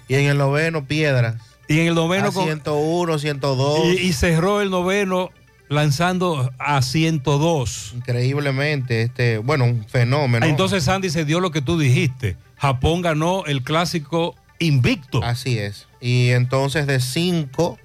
Y 0.08 0.16
en 0.16 0.26
el 0.26 0.40
noveno, 0.40 0.86
piedras. 0.86 1.36
Y 1.68 1.80
en 1.82 1.88
el 1.90 1.94
noveno 1.94 2.30
A 2.30 2.32
con- 2.32 2.46
101, 2.46 3.20
102. 3.20 3.80
y, 3.86 3.98
y 4.08 4.14
cerró 4.14 4.62
el 4.62 4.72
noveno 4.72 5.30
lanzando 5.70 6.52
a 6.58 6.82
102. 6.82 7.94
Increíblemente, 7.96 9.04
este, 9.04 9.38
bueno, 9.38 9.66
un 9.66 9.86
fenómeno. 9.88 10.46
Entonces, 10.48 10.84
Sandy, 10.86 11.12
se 11.12 11.26
dio 11.26 11.40
lo 11.40 11.52
que 11.52 11.62
tú 11.62 11.78
dijiste. 11.78 12.38
Japón 12.58 13.04
ganó 13.04 13.46
el 13.46 13.62
clásico 13.62 14.36
invicto. 14.60 15.24
Así 15.24 15.60
es. 15.60 15.88
Y 16.06 16.32
entonces 16.32 16.86
de 16.86 17.00
cinco 17.00 17.80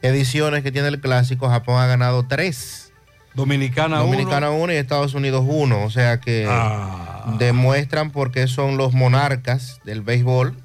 ediciones 0.00 0.62
que 0.62 0.72
tiene 0.72 0.88
el 0.88 0.98
clásico, 0.98 1.46
Japón 1.50 1.78
ha 1.78 1.86
ganado 1.86 2.24
tres. 2.26 2.90
Dominicana 3.34 3.96
uno. 4.02 4.06
Dominicana 4.06 4.50
uno 4.50 4.72
y 4.72 4.76
Estados 4.76 5.12
Unidos 5.12 5.44
uno. 5.46 5.84
O 5.84 5.90
sea 5.90 6.20
que 6.20 6.46
Ah. 6.48 7.34
demuestran 7.38 8.12
por 8.12 8.32
qué 8.32 8.46
son 8.48 8.78
los 8.78 8.94
monarcas 8.94 9.78
del 9.84 10.00
béisbol. 10.00 10.56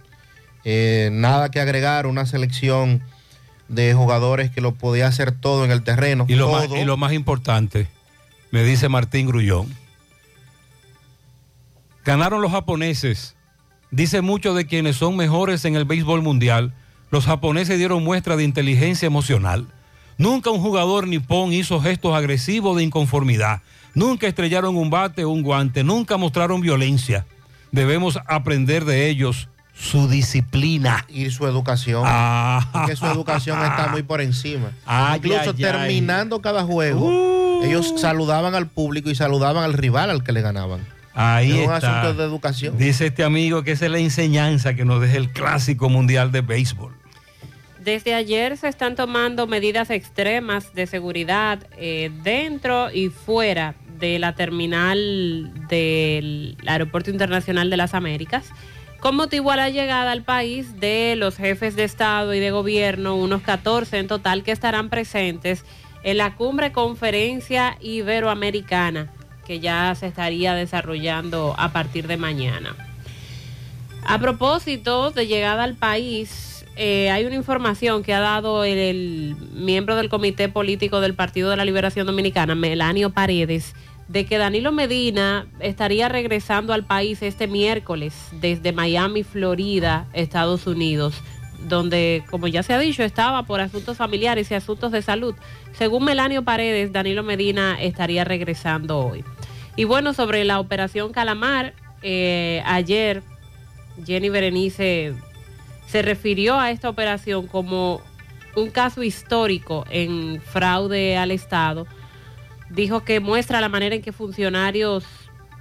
Eh, 0.63 1.09
nada 1.11 1.51
que 1.51 1.59
agregar, 1.59 2.07
una 2.07 2.25
selección 2.25 3.03
de 3.67 3.93
jugadores 3.93 4.49
que 4.49 4.61
lo 4.61 4.73
podía 4.73 5.07
hacer 5.07 5.33
todo 5.33 5.65
en 5.65 5.71
el 5.71 5.83
terreno. 5.83 6.25
Y 6.29 6.35
lo, 6.35 6.49
más, 6.49 6.69
y 6.69 6.85
lo 6.85 6.95
más 6.95 7.11
importante, 7.11 7.87
me 8.51 8.63
dice 8.63 8.87
Martín 8.87 9.27
Grullón, 9.27 9.67
ganaron 12.05 12.41
los 12.41 12.51
japoneses. 12.53 13.35
Dice 13.91 14.21
mucho 14.21 14.53
de 14.53 14.65
quienes 14.65 14.95
son 14.95 15.17
mejores 15.17 15.65
en 15.65 15.75
el 15.75 15.83
béisbol 15.83 16.21
mundial. 16.21 16.73
Los 17.15 17.27
japoneses 17.27 17.77
dieron 17.77 18.03
muestra 18.03 18.35
de 18.35 18.43
inteligencia 18.43 19.05
emocional. 19.05 19.67
Nunca 20.17 20.49
un 20.49 20.59
jugador 20.59 21.07
nipón 21.07 21.53
hizo 21.53 21.79
gestos 21.79 22.13
agresivos 22.13 22.75
de 22.75 22.83
inconformidad. 22.83 23.61
Nunca 23.93 24.27
estrellaron 24.27 24.75
un 24.75 24.89
bate 24.89 25.23
o 25.23 25.29
un 25.29 25.41
guante. 25.41 25.85
Nunca 25.85 26.17
mostraron 26.17 26.59
violencia. 26.59 27.25
Debemos 27.71 28.19
aprender 28.27 28.83
de 28.83 29.07
ellos 29.07 29.47
su 29.73 30.09
disciplina. 30.09 31.05
y 31.07 31.29
su 31.29 31.47
educación. 31.47 32.03
Ah. 32.05 32.83
Que 32.85 32.97
su 32.97 33.05
educación 33.05 33.63
está 33.63 33.87
muy 33.87 34.03
por 34.03 34.19
encima. 34.19 34.73
Incluso 35.15 35.53
terminando 35.53 36.41
cada 36.41 36.65
juego, 36.65 37.61
ellos 37.63 37.93
saludaban 37.95 38.55
al 38.55 38.67
público 38.67 39.09
y 39.09 39.15
saludaban 39.15 39.63
al 39.63 39.71
rival 39.71 40.09
al 40.09 40.21
que 40.21 40.33
le 40.33 40.41
ganaban. 40.41 40.81
Ahí 41.13 41.51
es 41.51 41.65
un 41.65 41.73
está. 41.73 42.01
asunto 42.01 42.21
de 42.21 42.27
educación. 42.27 42.77
Dice 42.77 43.05
este 43.05 43.23
amigo 43.23 43.63
que 43.63 43.71
esa 43.71 43.85
es 43.85 43.91
la 43.91 43.99
enseñanza 43.99 44.73
que 44.73 44.83
nos 44.83 44.99
deja 44.99 45.15
el 45.15 45.29
clásico 45.29 45.87
mundial 45.87 46.33
de 46.33 46.41
béisbol. 46.41 47.04
Desde 47.85 48.15
ayer 48.15 48.57
se 48.57 48.67
están 48.67 48.95
tomando 48.95 49.45
medidas 49.45 49.91
extremas 49.91 50.73
de 50.73 50.87
seguridad 50.87 51.59
eh, 51.77 52.09
dentro 52.23 52.89
y 52.91 53.09
fuera 53.09 53.75
de 53.99 54.17
la 54.17 54.33
terminal 54.33 55.51
del 55.67 56.57
Aeropuerto 56.65 57.11
Internacional 57.11 57.69
de 57.69 57.77
las 57.77 57.93
Américas, 57.93 58.49
con 58.99 59.15
motivo 59.15 59.51
a 59.51 59.55
la 59.55 59.69
llegada 59.69 60.13
al 60.13 60.23
país 60.23 60.79
de 60.79 61.13
los 61.15 61.37
jefes 61.37 61.75
de 61.75 61.83
Estado 61.83 62.33
y 62.33 62.39
de 62.39 62.49
Gobierno, 62.49 63.15
unos 63.17 63.43
14 63.43 63.99
en 63.99 64.07
total, 64.07 64.41
que 64.41 64.51
estarán 64.51 64.89
presentes 64.89 65.63
en 66.01 66.17
la 66.17 66.33
cumbre 66.33 66.71
conferencia 66.71 67.77
iberoamericana, 67.81 69.13
que 69.45 69.59
ya 69.59 69.93
se 69.93 70.07
estaría 70.07 70.55
desarrollando 70.55 71.53
a 71.55 71.71
partir 71.71 72.07
de 72.07 72.17
mañana. 72.17 72.75
A 74.07 74.17
propósito 74.17 75.11
de 75.11 75.27
llegada 75.27 75.63
al 75.63 75.75
país, 75.75 76.54
eh, 76.77 77.09
hay 77.09 77.25
una 77.25 77.35
información 77.35 78.03
que 78.03 78.13
ha 78.13 78.19
dado 78.19 78.65
el, 78.65 79.35
miembro 79.53 79.95
del 79.95 80.09
Comité 80.09 80.49
Político 80.49 80.99
del 80.99 81.13
Partido 81.13 81.49
de 81.49 81.55
la 81.55 81.65
Liberación 81.65 82.05
Dominicana, 82.05 82.53
Melanio 82.53 83.11
Paredes, 83.11 83.73
de 84.09 84.25
que 84.25 84.37
Danilo 84.37 84.71
Medina 84.71 85.47
estaría 85.59 86.09
regresando 86.09 86.73
al 86.73 86.83
país 86.83 87.21
este 87.21 87.47
miércoles 87.47 88.13
desde 88.33 88.73
Miami, 88.73 89.23
Florida, 89.23 90.07
Estados 90.13 90.67
Unidos, 90.67 91.21
donde, 91.67 92.23
como 92.29 92.47
ya 92.47 92.61
se 92.61 92.73
ha 92.73 92.79
dicho, 92.79 93.03
estaba 93.03 93.43
por 93.43 93.61
asuntos 93.61 93.97
familiares 93.97 94.51
y 94.51 94.53
asuntos 94.53 94.91
de 94.91 95.01
salud. 95.01 95.33
Según 95.71 96.03
Melanio 96.03 96.43
Paredes, 96.43 96.91
Danilo 96.91 97.23
Medina 97.23 97.81
estaría 97.81 98.25
regresando 98.25 98.99
hoy. 98.99 99.23
Y 99.77 99.85
bueno, 99.85 100.13
sobre 100.13 100.43
la 100.43 100.59
operación 100.59 101.13
Calamar, 101.13 101.73
eh, 102.01 102.61
ayer 102.65 103.23
Jenny 104.05 104.29
Berenice 104.29 105.15
se 105.87 106.01
refirió 106.01 106.59
a 106.59 106.71
esta 106.71 106.89
operación 106.89 107.47
como 107.47 108.01
un 108.55 108.69
caso 108.69 109.03
histórico 109.03 109.85
en 109.89 110.41
fraude 110.41 111.17
al 111.17 111.31
Estado. 111.31 111.87
Dijo 112.69 113.03
que 113.03 113.19
muestra 113.19 113.61
la 113.61 113.69
manera 113.69 113.95
en 113.95 114.01
que 114.01 114.11
funcionarios 114.11 115.05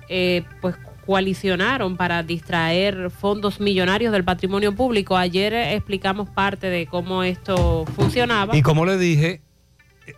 eh, 0.09 0.45
pues 0.61 0.77
coalicionaron 1.05 1.97
para 1.97 2.23
distraer 2.23 3.11
fondos 3.11 3.61
millonarios 3.61 4.13
del 4.13 4.25
patrimonio 4.25 4.75
público. 4.75 5.17
Ayer 5.17 5.53
explicamos 5.53 6.31
parte 6.31 6.69
de 6.69 6.87
cómo 6.87 7.23
esto 7.23 7.85
funcionaba. 7.95 8.57
Y 8.57 8.63
como 8.63 8.87
le 8.87 8.97
dije, 8.97 9.43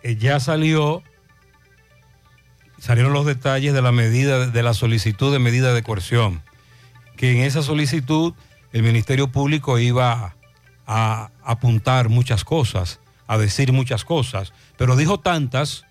eh, 0.03 0.15
ya 0.15 0.39
salió, 0.39 1.03
salieron 2.79 3.11
los 3.13 3.25
detalles 3.25 3.73
de 3.73 3.81
la 3.81 3.91
medida, 3.91 4.47
de 4.47 4.63
la 4.63 4.73
solicitud 4.73 5.31
de 5.31 5.39
medida 5.39 5.73
de 5.73 5.83
coerción, 5.83 6.41
que 7.17 7.31
en 7.31 7.39
esa 7.39 7.63
solicitud 7.63 8.33
el 8.77 8.83
Ministerio 8.83 9.27
Público 9.29 9.79
iba 9.79 10.35
a 10.85 11.31
apuntar 11.43 12.09
muchas 12.09 12.43
cosas, 12.43 12.99
a 13.25 13.39
decir 13.39 13.73
muchas 13.73 14.05
cosas, 14.05 14.53
pero 14.77 14.95
dijo 14.95 15.19
tantas 15.19 15.83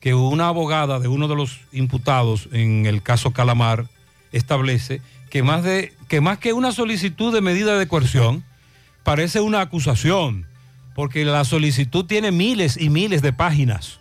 que 0.00 0.14
una 0.14 0.48
abogada 0.48 0.98
de 0.98 1.06
uno 1.06 1.28
de 1.28 1.36
los 1.36 1.60
imputados 1.70 2.48
en 2.50 2.86
el 2.86 3.00
caso 3.00 3.30
Calamar 3.30 3.86
establece 4.32 5.00
que 5.30 5.44
más, 5.44 5.62
de, 5.62 5.94
que, 6.08 6.20
más 6.20 6.38
que 6.38 6.52
una 6.52 6.72
solicitud 6.72 7.32
de 7.32 7.40
medida 7.40 7.78
de 7.78 7.86
coerción, 7.86 8.44
parece 9.04 9.40
una 9.40 9.60
acusación, 9.60 10.48
porque 10.96 11.24
la 11.24 11.44
solicitud 11.44 12.06
tiene 12.06 12.32
miles 12.32 12.76
y 12.76 12.90
miles 12.90 13.22
de 13.22 13.32
páginas 13.32 14.00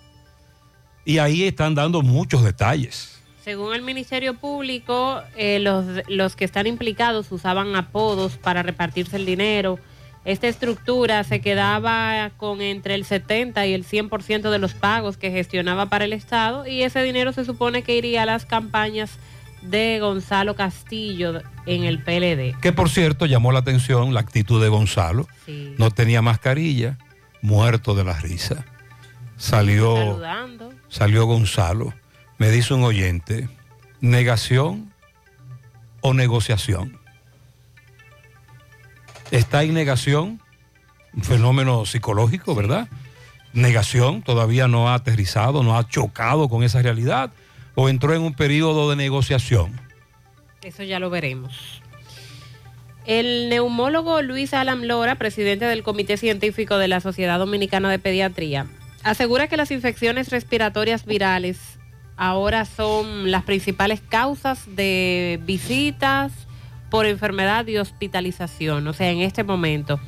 y 1.05 1.19
ahí 1.19 1.43
están 1.43 1.75
dando 1.75 2.01
muchos 2.01 2.43
detalles. 2.43 3.20
Según 3.43 3.73
el 3.73 3.81
Ministerio 3.81 4.35
Público, 4.35 5.21
eh, 5.35 5.59
los, 5.59 5.85
los 6.07 6.35
que 6.35 6.45
están 6.45 6.67
implicados 6.67 7.31
usaban 7.31 7.75
apodos 7.75 8.37
para 8.37 8.61
repartirse 8.63 9.17
el 9.17 9.25
dinero. 9.25 9.79
Esta 10.23 10.47
estructura 10.47 11.23
se 11.23 11.41
quedaba 11.41 12.29
con 12.37 12.61
entre 12.61 12.93
el 12.93 13.05
70 13.05 13.65
y 13.65 13.73
el 13.73 13.83
100% 13.83 14.51
de 14.51 14.59
los 14.59 14.75
pagos 14.75 15.17
que 15.17 15.31
gestionaba 15.31 15.87
para 15.87 16.05
el 16.05 16.13
Estado 16.13 16.67
y 16.67 16.83
ese 16.83 17.01
dinero 17.01 17.33
se 17.33 17.43
supone 17.43 17.81
que 17.81 17.95
iría 17.95 18.21
a 18.21 18.25
las 18.27 18.45
campañas 18.45 19.17
de 19.63 19.99
Gonzalo 19.99 20.55
Castillo 20.55 21.41
en 21.65 21.83
el 21.85 22.03
PLD. 22.03 22.59
Que 22.61 22.71
por 22.71 22.89
cierto 22.89 23.25
llamó 23.25 23.51
la 23.51 23.59
atención 23.59 24.13
la 24.13 24.19
actitud 24.19 24.61
de 24.61 24.69
Gonzalo. 24.69 25.27
Sí. 25.47 25.73
No 25.79 25.89
tenía 25.89 26.21
mascarilla, 26.21 26.99
muerto 27.41 27.95
de 27.95 28.03
la 28.03 28.19
risa. 28.19 28.65
Salió, 29.37 29.95
Saludando. 29.95 30.73
salió 30.87 31.25
Gonzalo. 31.25 31.93
Me 32.41 32.49
dice 32.49 32.73
un 32.73 32.83
oyente, 32.83 33.47
negación 33.99 34.91
o 36.01 36.15
negociación. 36.15 36.97
Está 39.29 39.61
en 39.61 39.75
negación, 39.75 40.41
un 41.13 41.21
fenómeno 41.21 41.85
psicológico, 41.85 42.55
¿verdad? 42.55 42.87
Negación, 43.53 44.23
todavía 44.23 44.67
no 44.67 44.89
ha 44.89 44.95
aterrizado, 44.95 45.61
no 45.61 45.77
ha 45.77 45.87
chocado 45.87 46.49
con 46.49 46.63
esa 46.63 46.81
realidad, 46.81 47.31
o 47.75 47.89
entró 47.89 48.15
en 48.15 48.23
un 48.23 48.33
periodo 48.33 48.89
de 48.89 48.95
negociación. 48.95 49.79
Eso 50.63 50.81
ya 50.81 50.99
lo 50.99 51.11
veremos. 51.11 51.83
El 53.05 53.49
neumólogo 53.49 54.23
Luis 54.23 54.55
Alam 54.55 54.81
Lora, 54.81 55.13
presidente 55.13 55.65
del 55.65 55.83
Comité 55.83 56.17
Científico 56.17 56.79
de 56.79 56.87
la 56.87 57.01
Sociedad 57.01 57.37
Dominicana 57.37 57.91
de 57.91 57.99
Pediatría, 57.99 58.65
asegura 59.03 59.47
que 59.47 59.57
las 59.57 59.69
infecciones 59.69 60.31
respiratorias 60.31 61.05
virales 61.05 61.77
ahora 62.21 62.65
son 62.65 63.31
las 63.31 63.43
principales 63.45 63.99
causas 63.99 64.75
de 64.75 65.39
visitas 65.43 66.31
por 66.91 67.07
enfermedad 67.07 67.65
y 67.65 67.77
hospitalización, 67.77 68.87
o 68.87 68.93
sea, 68.93 69.09
en 69.09 69.21
este 69.21 69.43
momento, 69.43 69.99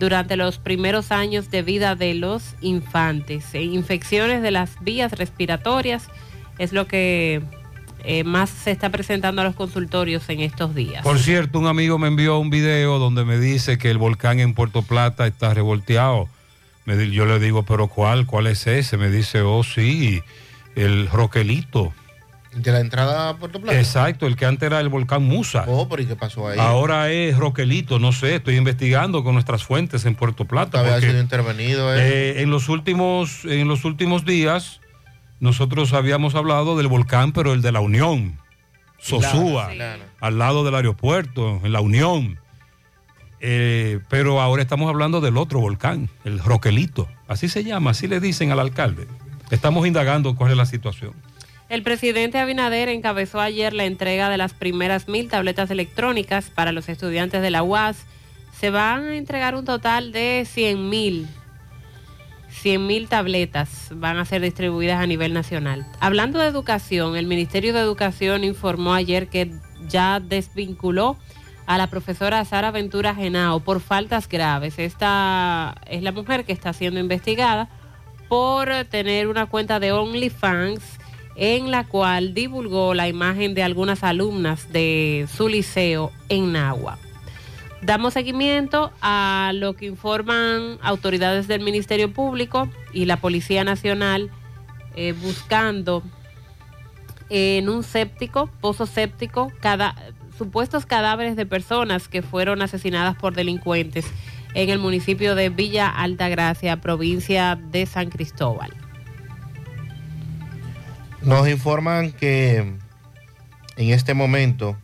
durante 0.00 0.36
los 0.36 0.58
primeros 0.58 1.12
años 1.12 1.48
de 1.48 1.62
vida 1.62 1.94
de 1.94 2.14
los 2.14 2.56
infantes. 2.60 3.54
E 3.54 3.62
infecciones 3.62 4.42
de 4.42 4.50
las 4.50 4.82
vías 4.82 5.12
respiratorias 5.12 6.08
es 6.58 6.72
lo 6.72 6.88
que 6.88 7.40
eh, 8.02 8.24
más 8.24 8.50
se 8.50 8.72
está 8.72 8.90
presentando 8.90 9.42
a 9.42 9.44
los 9.44 9.54
consultorios 9.54 10.28
en 10.28 10.40
estos 10.40 10.74
días. 10.74 11.04
Por 11.04 11.20
cierto, 11.20 11.60
un 11.60 11.68
amigo 11.68 11.98
me 11.98 12.08
envió 12.08 12.40
un 12.40 12.50
video 12.50 12.98
donde 12.98 13.24
me 13.24 13.38
dice 13.38 13.78
que 13.78 13.92
el 13.92 13.98
volcán 13.98 14.40
en 14.40 14.54
Puerto 14.54 14.82
Plata 14.82 15.24
está 15.24 15.54
revolteado. 15.54 16.28
Yo 16.86 17.26
le 17.26 17.38
digo, 17.38 17.62
pero 17.62 17.86
¿cuál? 17.86 18.26
¿Cuál 18.26 18.48
es 18.48 18.66
ese? 18.66 18.96
Me 18.96 19.08
dice, 19.08 19.42
oh 19.42 19.62
sí, 19.62 20.20
el 20.76 21.08
Roquelito. 21.08 21.92
De 22.54 22.72
la 22.72 22.80
entrada 22.80 23.28
a 23.28 23.36
Puerto 23.36 23.60
Plata. 23.60 23.78
Exacto, 23.78 24.26
el 24.26 24.34
que 24.34 24.44
antes 24.44 24.66
era 24.66 24.80
el 24.80 24.88
volcán 24.88 25.22
Musa. 25.22 25.64
Oh, 25.68 25.88
pero 25.88 26.02
¿y 26.02 26.06
qué 26.06 26.16
pasó 26.16 26.48
ahí? 26.48 26.58
Ahora 26.58 27.08
es 27.10 27.36
Roquelito, 27.36 28.00
no 28.00 28.10
sé, 28.10 28.36
estoy 28.36 28.56
investigando 28.56 29.22
con 29.22 29.34
nuestras 29.34 29.62
fuentes 29.62 30.04
en 30.04 30.16
Puerto 30.16 30.46
Plata. 30.46 30.80
había 30.80 31.00
sido 31.00 31.20
intervenido. 31.20 31.94
¿eh? 31.94 31.98
eh, 32.00 32.42
en, 32.42 32.50
los 32.50 32.68
últimos, 32.68 33.44
en 33.44 33.68
los 33.68 33.84
últimos 33.84 34.24
días 34.24 34.80
nosotros 35.38 35.92
habíamos 35.92 36.34
hablado 36.34 36.76
del 36.76 36.88
volcán, 36.88 37.32
pero 37.32 37.52
el 37.52 37.62
de 37.62 37.72
la 37.72 37.80
Unión, 37.80 38.38
Sosúa, 38.98 39.70
Claro, 39.70 39.74
claro. 39.74 40.02
al 40.20 40.38
lado 40.38 40.64
del 40.64 40.74
aeropuerto, 40.74 41.60
en 41.64 41.72
la 41.72 41.80
Unión. 41.80 42.38
Eh, 43.42 44.00
pero 44.10 44.40
ahora 44.40 44.60
estamos 44.60 44.90
hablando 44.90 45.22
del 45.22 45.38
otro 45.38 45.60
volcán, 45.60 46.10
el 46.24 46.40
Roquelito. 46.40 47.08
Así 47.26 47.48
se 47.48 47.64
llama, 47.64 47.92
así 47.92 48.06
le 48.06 48.20
dicen 48.20 48.52
al 48.52 48.60
alcalde. 48.60 49.06
Estamos 49.50 49.86
indagando 49.86 50.36
cuál 50.36 50.52
es 50.52 50.56
la 50.56 50.66
situación. 50.66 51.12
El 51.68 51.82
presidente 51.82 52.38
Abinader 52.38 52.88
encabezó 52.88 53.40
ayer 53.40 53.72
la 53.72 53.84
entrega 53.84 54.28
de 54.28 54.36
las 54.36 54.54
primeras 54.54 55.08
mil 55.08 55.28
tabletas 55.28 55.70
electrónicas 55.70 56.50
para 56.50 56.72
los 56.72 56.88
estudiantes 56.88 57.42
de 57.42 57.50
la 57.50 57.62
UAS. 57.62 58.06
Se 58.58 58.70
van 58.70 59.04
a 59.04 59.16
entregar 59.16 59.54
un 59.54 59.64
total 59.64 60.12
de 60.12 60.46
100 60.48 60.88
mil. 60.88 61.28
100 62.50 62.86
mil 62.86 63.08
tabletas 63.08 63.88
van 63.92 64.18
a 64.18 64.24
ser 64.24 64.42
distribuidas 64.42 65.00
a 65.00 65.06
nivel 65.06 65.32
nacional. 65.32 65.86
Hablando 66.00 66.38
de 66.40 66.48
educación, 66.48 67.16
el 67.16 67.26
Ministerio 67.26 67.72
de 67.72 67.80
Educación 67.80 68.44
informó 68.44 68.94
ayer 68.94 69.28
que 69.28 69.52
ya 69.88 70.20
desvinculó 70.20 71.16
a 71.66 71.78
la 71.78 71.86
profesora 71.86 72.44
Sara 72.44 72.72
Ventura 72.72 73.14
Genao 73.14 73.60
por 73.60 73.80
faltas 73.80 74.28
graves. 74.28 74.78
Esta 74.78 75.76
es 75.86 76.02
la 76.02 76.10
mujer 76.12 76.44
que 76.44 76.52
está 76.52 76.72
siendo 76.72 76.98
investigada 76.98 77.68
por 78.30 78.70
tener 78.84 79.26
una 79.26 79.46
cuenta 79.46 79.80
de 79.80 79.90
OnlyFans 79.90 80.80
en 81.34 81.72
la 81.72 81.84
cual 81.88 82.32
divulgó 82.32 82.94
la 82.94 83.08
imagen 83.08 83.54
de 83.54 83.64
algunas 83.64 84.04
alumnas 84.04 84.72
de 84.72 85.26
su 85.36 85.48
liceo 85.48 86.12
en 86.28 86.52
Nagua. 86.52 86.96
Damos 87.82 88.14
seguimiento 88.14 88.92
a 89.02 89.50
lo 89.52 89.74
que 89.74 89.86
informan 89.86 90.78
autoridades 90.80 91.48
del 91.48 91.62
Ministerio 91.62 92.12
Público 92.12 92.68
y 92.92 93.06
la 93.06 93.16
Policía 93.16 93.64
Nacional 93.64 94.30
eh, 94.94 95.12
buscando 95.12 96.04
en 97.30 97.68
un 97.68 97.82
séptico, 97.82 98.48
pozo 98.60 98.86
séptico, 98.86 99.50
supuestos 100.38 100.86
cadáveres 100.86 101.34
de 101.34 101.46
personas 101.46 102.06
que 102.06 102.22
fueron 102.22 102.62
asesinadas 102.62 103.16
por 103.16 103.34
delincuentes 103.34 104.06
en 104.54 104.70
el 104.70 104.78
municipio 104.78 105.34
de 105.34 105.48
Villa 105.48 105.88
Altagracia, 105.88 106.80
provincia 106.80 107.56
de 107.56 107.86
San 107.86 108.10
Cristóbal. 108.10 108.70
Nos 111.22 111.48
informan 111.48 112.12
que 112.12 112.58
en 113.76 113.90
este 113.90 114.14
momento 114.14 114.76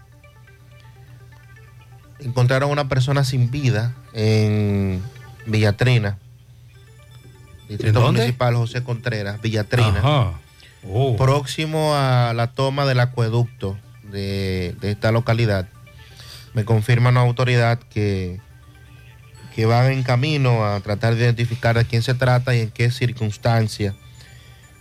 encontraron 2.21 2.71
una 2.71 2.89
persona 2.89 3.25
sin 3.25 3.51
vida 3.51 3.95
en 4.13 5.03
Villatrina, 5.47 6.19
Distrito 7.69 8.01
dónde? 8.01 8.21
Municipal 8.21 8.55
José 8.55 8.83
Contreras, 8.85 9.41
Villatrina, 9.41 9.99
Ajá. 9.99 10.33
Oh. 10.89 11.17
próximo 11.17 11.95
a 11.95 12.33
la 12.35 12.53
toma 12.53 12.87
del 12.87 13.01
acueducto 13.01 13.77
de, 14.05 14.77
de 14.81 14.93
esta 14.93 15.11
localidad. 15.11 15.69
Me 16.55 16.65
confirma 16.65 17.11
una 17.11 17.23
autoridad 17.23 17.79
que, 17.79 18.41
que 19.57 19.65
van 19.65 19.91
en 19.91 20.03
camino 20.03 20.67
a 20.67 20.79
tratar 20.81 21.15
de 21.15 21.25
identificar 21.25 21.79
de 21.79 21.87
quién 21.87 22.03
se 22.03 22.13
trata 22.13 22.55
y 22.55 22.61
en 22.61 22.71
qué 22.71 22.91
circunstancia 22.91 23.95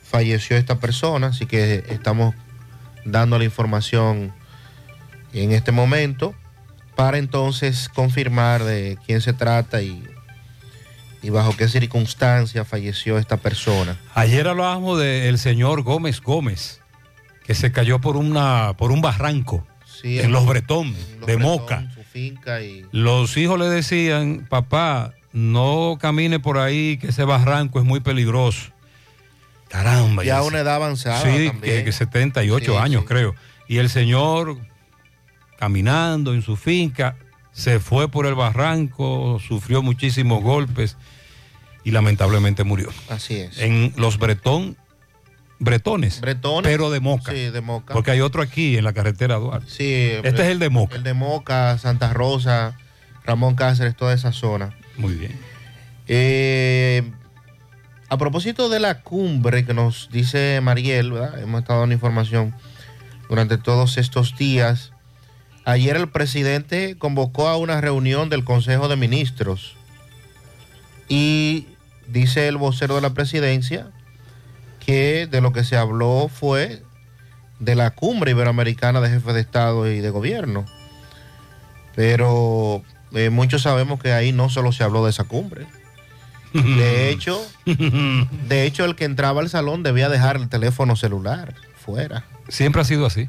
falleció 0.03 0.57
esta 0.57 0.79
persona, 0.79 1.27
así 1.27 1.45
que 1.45 1.85
estamos 1.87 2.35
dando 3.05 3.39
la 3.39 3.45
información 3.45 4.33
en 5.31 5.53
este 5.53 5.71
momento 5.71 6.35
para 6.97 7.19
entonces 7.19 7.87
confirmar 7.87 8.65
de 8.65 8.97
quién 9.05 9.21
se 9.21 9.31
trata 9.31 9.81
y, 9.81 10.03
y 11.21 11.29
bajo 11.29 11.55
qué 11.55 11.69
circunstancia 11.69 12.65
falleció 12.65 13.17
esta 13.17 13.37
persona. 13.37 13.97
Ayer 14.13 14.45
hablábamos 14.45 14.99
del 14.99 15.39
señor 15.39 15.83
Gómez 15.83 16.19
Gómez, 16.19 16.81
que 17.45 17.55
se 17.55 17.71
cayó 17.71 18.01
por, 18.01 18.17
una, 18.17 18.73
por 18.77 18.91
un 18.91 18.99
barranco 18.99 19.65
Sí, 20.01 20.19
en 20.19 20.33
Los 20.33 20.45
Bretón, 20.45 20.93
Los 21.19 21.27
de 21.27 21.35
Bretón, 21.37 21.41
Moca. 21.41 21.94
Su 22.15 22.19
finca 22.21 22.61
y 22.61 22.85
Los 22.93 23.35
hijos 23.35 23.59
le 23.59 23.65
decían, 23.65 24.45
papá, 24.49 25.13
no 25.33 25.97
camine 25.99 26.39
por 26.39 26.57
ahí, 26.57 26.95
que 26.97 27.07
ese 27.07 27.25
barranco 27.25 27.79
es 27.79 27.85
muy 27.85 27.99
peligroso. 27.99 28.71
Caramba. 29.67 30.23
ya 30.23 30.41
una 30.43 30.59
edad 30.59 30.75
avanzada 30.75 31.19
Sí, 31.21 31.47
también. 31.47 31.59
que, 31.61 31.83
que 31.83 31.91
78 31.91 32.71
Sí, 32.71 32.77
años 32.77 33.01
sí. 33.01 33.07
creo. 33.09 33.35
Y 33.67 33.77
el 33.79 33.89
señor, 33.89 34.57
caminando 35.59 36.33
en 36.33 36.41
su 36.41 36.55
finca, 36.55 37.17
se 37.51 37.79
fue 37.81 38.07
por 38.09 38.25
el 38.27 38.35
barranco, 38.35 39.41
sufrió 39.45 39.81
muchísimos 39.81 40.41
golpes 40.41 40.95
y 41.83 41.91
lamentablemente 41.91 42.63
murió. 42.63 42.89
Así 43.09 43.35
es. 43.35 43.57
En 43.59 43.91
los 43.97 44.17
Bretón, 44.19 44.77
Bretones, 45.59 46.19
Bretones. 46.21 46.69
pero 46.71 46.89
de 46.91 46.99
Moca. 46.99 47.31
Sí, 47.31 47.49
de 47.49 47.61
Moca. 47.61 47.93
Porque 47.93 48.11
hay 48.11 48.21
otro 48.21 48.41
aquí 48.41 48.77
en 48.77 48.83
la 48.83 48.93
carretera 48.93 49.35
Duarte. 49.35 49.69
Sí, 49.69 50.11
Este 50.23 50.41
es 50.43 50.49
el 50.49 50.59
de 50.59 50.69
Moca. 50.69 50.95
El 50.95 51.03
de 51.03 51.13
Moca, 51.13 51.77
Santa 51.77 52.13
Rosa, 52.13 52.77
Ramón 53.25 53.55
Cáceres, 53.55 53.95
toda 53.95 54.13
esa 54.13 54.31
zona. 54.33 54.75
Muy 54.97 55.13
bien. 55.13 55.39
Eh, 56.07 57.09
a 58.09 58.17
propósito 58.17 58.69
de 58.69 58.79
la 58.79 59.01
cumbre 59.01 59.65
que 59.65 59.73
nos 59.73 60.09
dice 60.11 60.59
Mariel, 60.61 61.11
¿verdad? 61.11 61.41
hemos 61.41 61.61
estado 61.61 61.79
dando 61.79 61.95
información 61.95 62.53
durante 63.29 63.57
todos 63.57 63.97
estos 63.97 64.37
días. 64.37 64.91
Ayer 65.63 65.95
el 65.95 66.09
presidente 66.09 66.97
convocó 66.97 67.47
a 67.47 67.57
una 67.57 67.81
reunión 67.81 68.29
del 68.29 68.43
Consejo 68.43 68.87
de 68.87 68.95
Ministros 68.97 69.75
y 71.09 71.65
dice 72.07 72.47
el 72.47 72.57
vocero 72.57 72.95
de 72.95 73.01
la 73.01 73.11
presidencia 73.15 73.87
que 74.85 75.27
de 75.27 75.41
lo 75.41 75.51
que 75.51 75.63
se 75.63 75.77
habló 75.77 76.29
fue 76.33 76.81
de 77.59 77.75
la 77.75 77.91
cumbre 77.91 78.31
iberoamericana 78.31 79.01
de 79.01 79.09
jefes 79.09 79.33
de 79.33 79.41
Estado 79.41 79.89
y 79.89 79.99
de 79.99 80.09
gobierno. 80.09 80.65
Pero 81.95 82.83
eh, 83.13 83.29
muchos 83.29 83.63
sabemos 83.63 83.99
que 83.99 84.13
ahí 84.13 84.31
no 84.31 84.49
solo 84.49 84.71
se 84.71 84.83
habló 84.83 85.03
de 85.03 85.11
esa 85.11 85.23
cumbre. 85.23 85.65
De 86.53 87.09
hecho, 87.09 87.45
de 87.65 88.65
hecho, 88.65 88.85
el 88.85 88.95
que 88.95 89.03
entraba 89.03 89.41
al 89.41 89.49
salón 89.49 89.83
debía 89.83 90.07
dejar 90.07 90.37
el 90.37 90.47
teléfono 90.47 90.95
celular 90.95 91.53
fuera. 91.85 92.23
Siempre 92.47 92.81
ha 92.81 92.85
sido 92.85 93.05
así. 93.05 93.27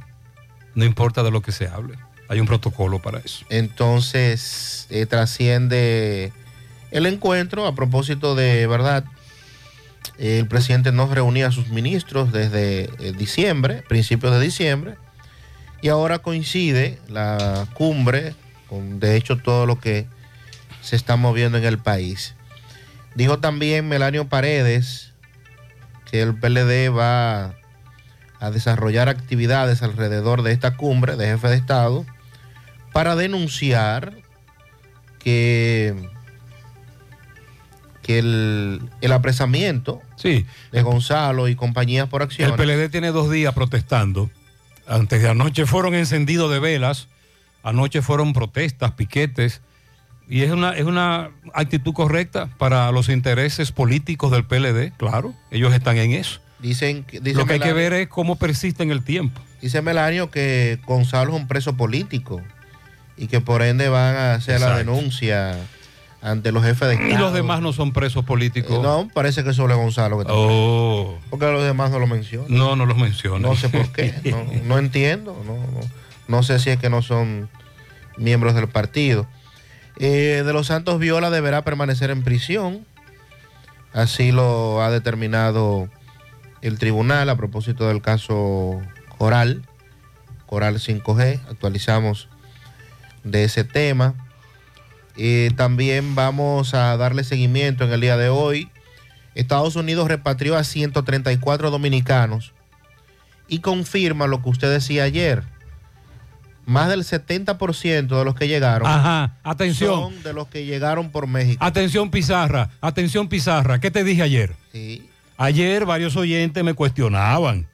No 0.76 0.84
importa 0.84 1.24
de 1.24 1.32
lo 1.32 1.42
que 1.42 1.50
se 1.50 1.66
hable. 1.66 1.98
Hay 2.28 2.38
un 2.38 2.46
protocolo 2.46 3.00
para 3.00 3.18
eso. 3.18 3.44
Entonces, 3.48 4.86
eh, 4.90 5.06
trasciende 5.06 6.32
el 6.92 7.06
encuentro 7.06 7.66
a 7.66 7.74
propósito 7.74 8.36
de, 8.36 8.68
¿verdad? 8.68 9.04
El 10.18 10.46
presidente 10.48 10.92
no 10.92 11.12
reunía 11.12 11.48
a 11.48 11.52
sus 11.52 11.68
ministros 11.68 12.32
desde 12.32 12.84
eh, 12.98 13.12
diciembre, 13.16 13.82
principios 13.88 14.32
de 14.32 14.40
diciembre, 14.40 14.96
y 15.82 15.88
ahora 15.88 16.20
coincide 16.20 16.98
la 17.08 17.66
cumbre 17.74 18.34
con, 18.68 18.98
de 18.98 19.16
hecho, 19.16 19.36
todo 19.36 19.66
lo 19.66 19.78
que 19.78 20.06
se 20.80 20.96
está 20.96 21.16
moviendo 21.16 21.58
en 21.58 21.64
el 21.64 21.78
país. 21.78 22.34
Dijo 23.14 23.38
también 23.38 23.88
Melanio 23.88 24.28
Paredes 24.28 25.12
que 26.10 26.22
el 26.22 26.34
PLD 26.34 26.94
va 26.96 27.54
a 28.38 28.50
desarrollar 28.50 29.08
actividades 29.08 29.82
alrededor 29.82 30.42
de 30.42 30.52
esta 30.52 30.76
cumbre 30.76 31.16
de 31.16 31.26
jefe 31.26 31.48
de 31.48 31.56
Estado 31.56 32.04
para 32.92 33.16
denunciar 33.16 34.14
que, 35.18 36.10
que 38.06 38.20
el, 38.20 38.80
el 39.00 39.12
apresamiento 39.12 40.00
Sí. 40.14 40.46
de 40.70 40.82
Gonzalo 40.82 41.48
y 41.48 41.56
compañías 41.56 42.08
por 42.08 42.22
El 42.22 42.26
acciones 42.28 42.54
PLD 42.56 42.88
tiene 42.88 43.08
dos 43.10 43.28
días 43.30 43.52
protestando. 43.52 44.30
Antes 44.86 45.20
de 45.22 45.28
anoche 45.28 45.66
fueron 45.66 45.94
encendidos 45.94 46.48
de 46.52 46.60
velas. 46.60 47.08
Anoche 47.64 48.02
fueron 48.02 48.32
protestas, 48.32 48.92
piquetes. 48.92 49.60
Y 50.28 50.42
es 50.42 50.52
una, 50.52 50.70
es 50.76 50.84
una 50.84 51.30
actitud 51.52 51.92
correcta 51.94 52.48
para 52.58 52.92
los 52.92 53.08
intereses 53.08 53.72
políticos 53.72 54.30
del 54.30 54.44
PLD, 54.44 54.92
claro. 54.96 55.34
Ellos 55.50 55.74
están 55.74 55.96
en 55.98 56.12
eso. 56.12 56.40
dicen 56.60 57.02
que 57.02 57.18
dice 57.18 57.36
Lo 57.36 57.44
que 57.46 57.54
hay 57.54 57.60
que 57.60 57.72
ver 57.72 57.92
es 57.92 58.06
cómo 58.08 58.36
persiste 58.36 58.84
en 58.84 58.92
el 58.92 59.02
tiempo. 59.02 59.40
Dice 59.60 59.82
Melanio 59.82 60.30
que 60.30 60.78
Gonzalo 60.86 61.34
es 61.34 61.40
un 61.40 61.48
preso 61.48 61.76
político 61.76 62.40
y 63.16 63.26
que 63.26 63.40
por 63.40 63.62
ende 63.62 63.88
van 63.88 64.14
a 64.14 64.34
hacer 64.34 64.60
la 64.60 64.76
denuncia 64.78 65.56
ante 66.26 66.50
los 66.50 66.64
jefes 66.64 66.88
de 66.88 66.94
Estado. 66.94 67.14
Y 67.14 67.16
los 67.18 67.32
demás 67.32 67.60
no 67.62 67.72
son 67.72 67.92
presos 67.92 68.24
políticos. 68.24 68.72
Eh, 68.78 68.82
no, 68.82 69.08
parece 69.14 69.44
que 69.44 69.52
solo 69.52 69.74
es 69.74 69.78
Gonzalo 69.80 70.16
que 70.16 70.22
está 70.22 70.32
Oh. 70.34 71.12
preso. 71.14 71.26
Porque 71.30 71.46
los 71.46 71.62
demás 71.62 71.90
no 71.92 71.98
lo 72.00 72.06
mencionan. 72.08 72.48
No, 72.52 72.74
no 72.74 72.84
los 72.84 72.96
menciona. 72.98 73.38
No 73.48 73.54
sé 73.54 73.68
por 73.68 73.90
qué. 73.92 74.12
No, 74.24 74.44
no 74.64 74.78
entiendo. 74.78 75.40
No, 75.46 75.54
no, 75.54 75.80
no 76.26 76.42
sé 76.42 76.58
si 76.58 76.70
es 76.70 76.78
que 76.78 76.90
no 76.90 77.00
son 77.02 77.48
miembros 78.16 78.54
del 78.54 78.66
partido. 78.68 79.26
Eh, 79.98 80.42
de 80.44 80.52
los 80.52 80.66
Santos 80.66 80.98
Viola 80.98 81.30
deberá 81.30 81.62
permanecer 81.62 82.10
en 82.10 82.22
prisión. 82.24 82.84
Así 83.92 84.32
lo 84.32 84.82
ha 84.82 84.90
determinado 84.90 85.88
el 86.60 86.78
tribunal 86.78 87.30
a 87.30 87.36
propósito 87.36 87.86
del 87.86 88.02
caso 88.02 88.80
Coral. 89.16 89.62
Coral 90.46 90.80
5G. 90.80 91.40
Actualizamos 91.50 92.28
de 93.24 93.44
ese 93.44 93.62
tema. 93.64 94.14
Eh, 95.18 95.50
también 95.56 96.14
vamos 96.14 96.74
a 96.74 96.96
darle 96.96 97.24
seguimiento 97.24 97.84
en 97.84 97.92
el 97.92 98.00
día 98.00 98.16
de 98.16 98.28
hoy. 98.28 98.70
Estados 99.34 99.76
Unidos 99.76 100.08
repatrió 100.08 100.56
a 100.56 100.64
134 100.64 101.70
dominicanos 101.70 102.52
y 103.48 103.60
confirma 103.60 104.26
lo 104.26 104.42
que 104.42 104.48
usted 104.50 104.70
decía 104.70 105.04
ayer. 105.04 105.44
Más 106.64 106.88
del 106.88 107.04
70% 107.04 108.18
de 108.18 108.24
los 108.24 108.34
que 108.34 108.48
llegaron 108.48 108.88
Ajá, 108.88 109.36
atención. 109.44 109.94
son 109.94 110.22
de 110.24 110.32
los 110.32 110.48
que 110.48 110.64
llegaron 110.64 111.10
por 111.10 111.28
México. 111.28 111.64
Atención 111.64 112.10
Pizarra, 112.10 112.70
atención 112.80 113.28
Pizarra, 113.28 113.78
¿qué 113.78 113.92
te 113.92 114.02
dije 114.02 114.22
ayer? 114.22 114.56
Sí. 114.72 115.08
Ayer 115.36 115.84
varios 115.86 116.16
oyentes 116.16 116.64
me 116.64 116.74
cuestionaban 116.74 117.68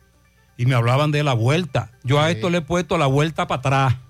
y 0.58 0.66
me 0.66 0.74
hablaban 0.74 1.10
de 1.10 1.22
la 1.22 1.32
vuelta. 1.32 1.90
Yo 2.02 2.20
a 2.20 2.30
esto 2.30 2.50
le 2.50 2.58
he 2.58 2.62
puesto 2.62 2.98
la 2.98 3.06
vuelta 3.06 3.46
para 3.46 3.58
atrás. 3.60 4.01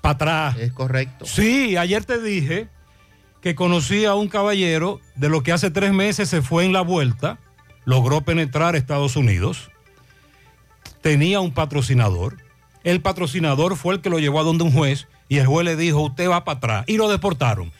Para 0.00 0.14
atrás. 0.14 0.56
Es 0.58 0.72
correcto. 0.72 1.26
Sí, 1.26 1.76
ayer 1.76 2.04
te 2.04 2.20
dije 2.20 2.68
que 3.40 3.54
conocí 3.54 4.04
a 4.04 4.14
un 4.14 4.28
caballero 4.28 5.00
de 5.14 5.28
lo 5.28 5.42
que 5.42 5.52
hace 5.52 5.70
tres 5.70 5.92
meses 5.92 6.28
se 6.28 6.42
fue 6.42 6.64
en 6.64 6.72
la 6.72 6.80
vuelta, 6.80 7.38
logró 7.84 8.22
penetrar 8.22 8.74
a 8.74 8.78
Estados 8.78 9.16
Unidos, 9.16 9.70
tenía 11.00 11.40
un 11.40 11.52
patrocinador. 11.52 12.38
El 12.84 13.00
patrocinador 13.00 13.76
fue 13.76 13.94
el 13.94 14.00
que 14.00 14.10
lo 14.10 14.18
llevó 14.18 14.40
a 14.40 14.44
donde 14.44 14.64
un 14.64 14.72
juez 14.72 15.08
y 15.28 15.38
el 15.38 15.46
juez 15.46 15.64
le 15.64 15.76
dijo, 15.76 16.00
usted 16.00 16.28
va 16.28 16.44
para 16.44 16.58
atrás. 16.58 16.84
Y 16.86 16.96
lo 16.96 17.08
deportaron. 17.08 17.72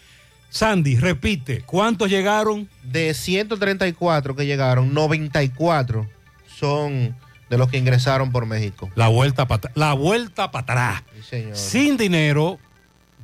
Sandy, 0.50 0.96
repite, 0.96 1.62
¿cuántos 1.62 2.08
llegaron? 2.08 2.68
De 2.82 3.12
134 3.12 4.34
que 4.34 4.46
llegaron, 4.46 4.94
94 4.94 6.08
son 6.46 7.14
de 7.50 7.58
los 7.58 7.68
que 7.68 7.78
ingresaron 7.78 8.32
por 8.32 8.46
México. 8.46 8.90
La 8.94 9.08
vuelta 9.08 9.46
para 9.46 9.70
la 9.74 9.94
vuelta 9.94 10.50
para 10.50 10.62
atrás. 10.62 11.02
Sí. 11.28 11.44
Sin 11.52 11.96
dinero, 11.96 12.58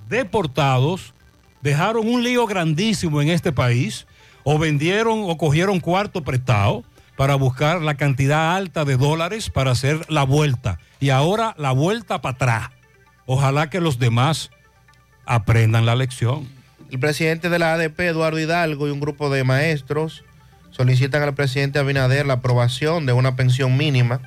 deportados, 0.08 1.14
dejaron 1.62 2.08
un 2.08 2.22
lío 2.22 2.46
grandísimo 2.46 3.20
en 3.22 3.28
este 3.28 3.52
país, 3.52 4.06
o 4.42 4.58
vendieron 4.58 5.22
o 5.24 5.36
cogieron 5.36 5.80
cuarto 5.80 6.22
prestado 6.22 6.84
para 7.16 7.34
buscar 7.36 7.80
la 7.80 7.94
cantidad 7.94 8.56
alta 8.56 8.84
de 8.84 8.96
dólares 8.96 9.50
para 9.50 9.70
hacer 9.70 10.04
la 10.10 10.24
vuelta. 10.24 10.78
Y 11.00 11.10
ahora 11.10 11.54
la 11.58 11.72
vuelta 11.72 12.20
para 12.20 12.34
atrás. 12.34 12.70
Ojalá 13.26 13.70
que 13.70 13.80
los 13.80 13.98
demás 13.98 14.50
aprendan 15.24 15.86
la 15.86 15.96
lección. 15.96 16.48
El 16.90 16.98
presidente 16.98 17.48
de 17.48 17.58
la 17.58 17.74
ADP, 17.74 18.00
Eduardo 18.00 18.38
Hidalgo, 18.38 18.86
y 18.86 18.90
un 18.90 19.00
grupo 19.00 19.30
de 19.30 19.44
maestros 19.44 20.24
solicitan 20.76 21.22
al 21.22 21.34
presidente 21.34 21.78
Abinader 21.78 22.26
la 22.26 22.34
aprobación 22.34 23.06
de 23.06 23.12
una 23.12 23.36
pensión 23.36 23.76
mínima 23.76 24.20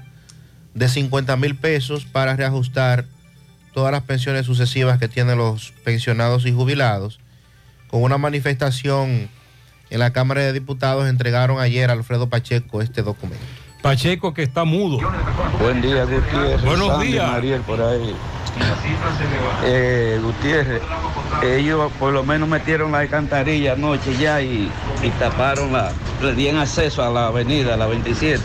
de 0.73 0.87
50 0.87 1.35
mil 1.37 1.55
pesos 1.55 2.05
para 2.05 2.35
reajustar 2.35 3.05
todas 3.73 3.91
las 3.91 4.03
pensiones 4.03 4.45
sucesivas 4.45 4.97
que 4.97 5.07
tienen 5.07 5.37
los 5.37 5.73
pensionados 5.83 6.45
y 6.45 6.53
jubilados. 6.53 7.19
Con 7.89 8.01
una 8.03 8.17
manifestación 8.17 9.29
en 9.89 9.99
la 9.99 10.11
Cámara 10.13 10.41
de 10.41 10.53
Diputados 10.53 11.07
entregaron 11.07 11.59
ayer 11.59 11.89
a 11.89 11.93
Alfredo 11.93 12.29
Pacheco 12.29 12.81
este 12.81 13.01
documento. 13.01 13.45
Pacheco 13.81 14.33
que 14.33 14.43
está 14.43 14.63
mudo. 14.63 14.99
Buen 15.59 15.81
día, 15.81 16.03
Gutiérrez. 16.05 16.61
Buenos 16.63 16.87
Sandy, 16.87 17.07
días. 17.07 17.31
Mariel, 17.31 17.61
por 17.61 17.81
ahí. 17.81 18.15
Eh, 19.63 20.19
Gutiérrez, 20.21 20.81
ellos 21.43 21.91
por 21.99 22.13
lo 22.13 22.23
menos 22.23 22.47
metieron 22.47 22.91
la 22.91 22.99
alcantarilla 22.99 23.73
anoche 23.73 24.15
ya 24.17 24.41
y, 24.41 24.71
taparon 25.19 25.71
la, 25.73 25.91
le 26.21 26.33
dieron 26.33 26.61
acceso 26.61 27.03
a 27.03 27.09
la 27.09 27.27
avenida, 27.27 27.77
la 27.77 27.87
27. 27.87 28.41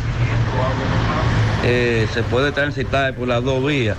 Eh, 1.64 2.09
se 2.12 2.22
puede 2.25 2.53
transitar 2.53 3.14
por 3.14 3.29
las 3.29 3.42
dos 3.42 3.64
vías. 3.64 3.96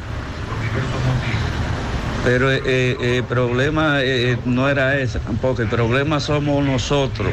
Pero 2.23 2.51
eh, 2.51 2.61
eh, 2.65 3.17
el 3.17 3.23
problema 3.25 4.01
eh, 4.01 4.37
no 4.45 4.69
era 4.69 4.97
ese 4.97 5.19
tampoco, 5.19 5.61
el 5.61 5.67
problema 5.67 6.21
somos 6.21 6.63
nosotros, 6.63 7.27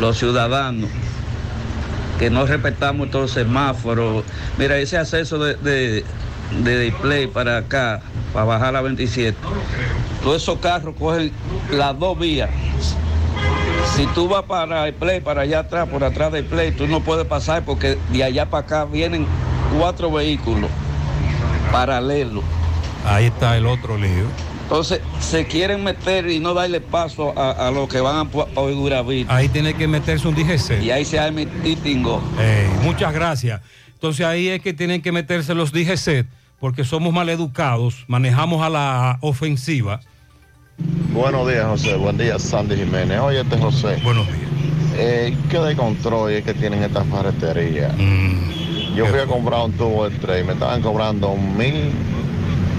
los 0.00 0.16
ciudadanos 0.16 0.88
que 2.18 2.30
no 2.30 2.46
respetamos 2.46 3.10
todos 3.10 3.30
semáforos. 3.30 4.24
Mira, 4.56 4.76
ese 4.78 4.98
acceso 4.98 5.38
de, 5.38 6.04
de 6.50 6.80
display 6.80 7.26
para 7.26 7.58
acá, 7.58 8.00
para 8.32 8.44
bajar 8.44 8.72
la 8.72 8.80
27, 8.80 9.36
todos 10.22 10.42
esos 10.42 10.58
carros 10.58 10.94
cogen 10.98 11.32
las 11.70 11.98
dos 11.98 12.18
vías. 12.18 12.50
Si 13.94 14.06
tú 14.08 14.28
vas 14.28 14.44
para 14.44 14.86
el 14.86 14.94
play, 14.94 15.20
para 15.20 15.42
allá 15.42 15.60
atrás, 15.60 15.88
por 15.88 16.04
atrás 16.04 16.32
del 16.32 16.44
play, 16.44 16.72
tú 16.72 16.86
no 16.86 17.00
puedes 17.00 17.26
pasar 17.26 17.64
porque 17.64 17.98
de 18.12 18.24
allá 18.24 18.46
para 18.46 18.64
acá 18.64 18.84
vienen 18.84 19.26
cuatro 19.76 20.10
vehículos 20.10 20.70
paralelos. 21.72 22.44
Ahí 23.04 23.26
está 23.26 23.56
el 23.56 23.66
otro 23.66 23.96
lío. 23.96 24.26
Entonces 24.62 25.00
se 25.20 25.46
quieren 25.46 25.82
meter 25.82 26.28
y 26.28 26.40
no 26.40 26.52
darle 26.52 26.82
paso 26.82 27.32
a, 27.38 27.68
a 27.68 27.70
los 27.70 27.88
que 27.88 28.00
van 28.00 28.16
a 28.16 28.20
a. 28.20 29.36
Ahí 29.36 29.48
tiene 29.48 29.72
que 29.74 29.88
meterse 29.88 30.28
un 30.28 30.34
DGC. 30.34 30.82
Y 30.82 30.90
ahí 30.90 31.06
se 31.06 31.18
arma 31.18 31.40
el 31.40 31.48
titingo. 31.62 32.22
Ey, 32.38 32.68
muchas 32.82 33.14
gracias. 33.14 33.62
Entonces 33.94 34.26
ahí 34.26 34.48
es 34.48 34.60
que 34.60 34.74
tienen 34.74 35.00
que 35.00 35.10
meterse 35.10 35.54
los 35.54 35.72
DGC 35.72 36.26
porque 36.60 36.84
somos 36.84 37.12
maleducados, 37.12 38.04
manejamos 38.08 38.62
a 38.62 38.68
la 38.70 39.18
ofensiva. 39.20 40.00
Buenos 41.12 41.48
días, 41.48 41.66
José. 41.66 41.96
Buen 41.96 42.16
día, 42.18 42.38
Sandy 42.38 42.76
Jiménez. 42.76 43.18
Oye, 43.20 43.40
este 43.40 43.58
José. 43.58 43.98
Buenos 44.04 44.26
días. 44.26 44.38
Eh, 44.96 45.36
¿Qué 45.50 45.58
de 45.58 45.76
control 45.76 46.32
es 46.32 46.44
que 46.44 46.54
tienen 46.54 46.82
estas 46.82 47.06
ferreterías? 47.06 47.92
Mm, 47.96 48.94
Yo 48.96 49.06
fui 49.06 49.18
a 49.20 49.26
comprar 49.26 49.64
un 49.64 49.72
tubo 49.72 50.08
de 50.08 50.16
tres 50.18 50.42
y 50.42 50.46
me 50.46 50.52
estaban 50.54 50.82
cobrando 50.82 51.34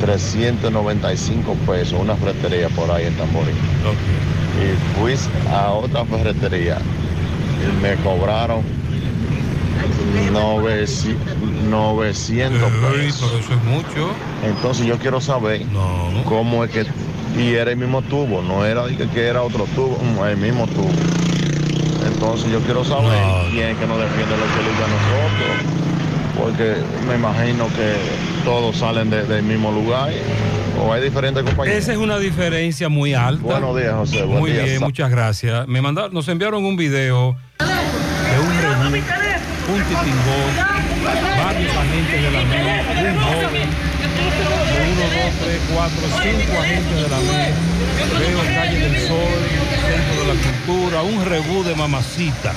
1.395 0.02 1.56
pesos, 1.66 2.00
una 2.00 2.16
ferretería 2.16 2.70
por 2.70 2.90
ahí 2.92 3.06
en 3.06 3.16
Tamborí. 3.16 3.52
Y 3.52 4.98
fui 5.00 5.16
a 5.52 5.72
otra 5.72 6.04
ferretería 6.06 6.78
y 7.62 7.82
me 7.82 7.96
cobraron 7.98 8.62
900 10.32 11.38
900 11.70 12.72
pesos. 12.94 13.34
eso 13.40 13.54
es 13.54 13.64
mucho. 13.64 14.10
Entonces 14.44 14.86
yo 14.86 14.98
quiero 14.98 15.22
saber 15.22 15.62
cómo 16.26 16.64
es 16.64 16.72
que... 16.72 16.86
Y 17.38 17.54
era 17.54 17.72
el 17.72 17.78
mismo 17.78 18.02
tubo, 18.02 18.42
no 18.42 18.66
era 18.66 18.84
que, 19.14 19.28
era 19.28 19.44
otro 19.44 19.66
tubo, 19.76 20.00
no, 20.16 20.26
el 20.26 20.38
mismo 20.38 20.66
tubo. 20.68 20.90
Entonces 22.12 22.52
yo 22.52 22.60
quiero 22.62 22.84
saber 22.84 23.12
quién 23.52 23.70
es 23.70 23.78
que 23.78 23.86
nos 23.86 24.00
defiende 24.00 24.36
los 24.36 24.50
delitos 24.56 24.86
a 24.86 24.88
nosotros. 24.90 25.80
Porque 26.38 26.76
me 27.08 27.16
imagino 27.16 27.68
que 27.68 27.96
todos 28.44 28.78
salen 28.78 29.10
de- 29.10 29.24
del 29.26 29.44
mismo 29.44 29.72
lugar 29.72 30.10
o 30.82 30.92
hay 30.94 31.04
diferentes 31.04 31.44
compañías. 31.44 31.78
Esa 31.78 31.92
es 31.92 31.98
una 31.98 32.18
diferencia 32.18 32.90
muy 32.90 33.14
alta. 33.14 33.44
Buenos 33.44 33.78
días, 33.78 33.94
José. 33.94 34.24
Buen 34.24 34.40
muy 34.40 34.52
día, 34.52 34.64
bien, 34.64 34.80
muchas 34.80 35.12
gracias. 35.12 35.68
Me 35.68 35.82
mandaron, 35.82 36.14
nos 36.14 36.28
enviaron 36.30 36.66
un 36.66 36.76
video 36.78 37.36
de 37.60 38.40
un 38.40 39.29
un 39.72 39.84
titingón, 39.84 40.52
varios 41.38 41.76
agentes 41.76 42.24
de 42.24 42.32
la 42.32 42.44
MED, 42.46 43.14
un 43.14 43.20
joven, 43.20 43.70
uno, 44.90 45.04
dos, 45.16 45.34
tres, 45.44 45.62
cuatro, 45.74 46.02
cinco 46.24 46.60
agentes 46.60 46.96
de 46.96 47.10
la 47.10 47.20
MED. 47.20 47.54
Veo 48.20 48.40
Calle 48.56 48.80
del 48.80 49.08
Sol, 49.08 49.42
Centro 49.86 50.22
de 50.22 50.34
la 50.34 50.42
Cultura, 50.42 51.04
un 51.04 51.26
rebú 51.26 51.64
de 51.64 51.76
mamacita. 51.76 52.54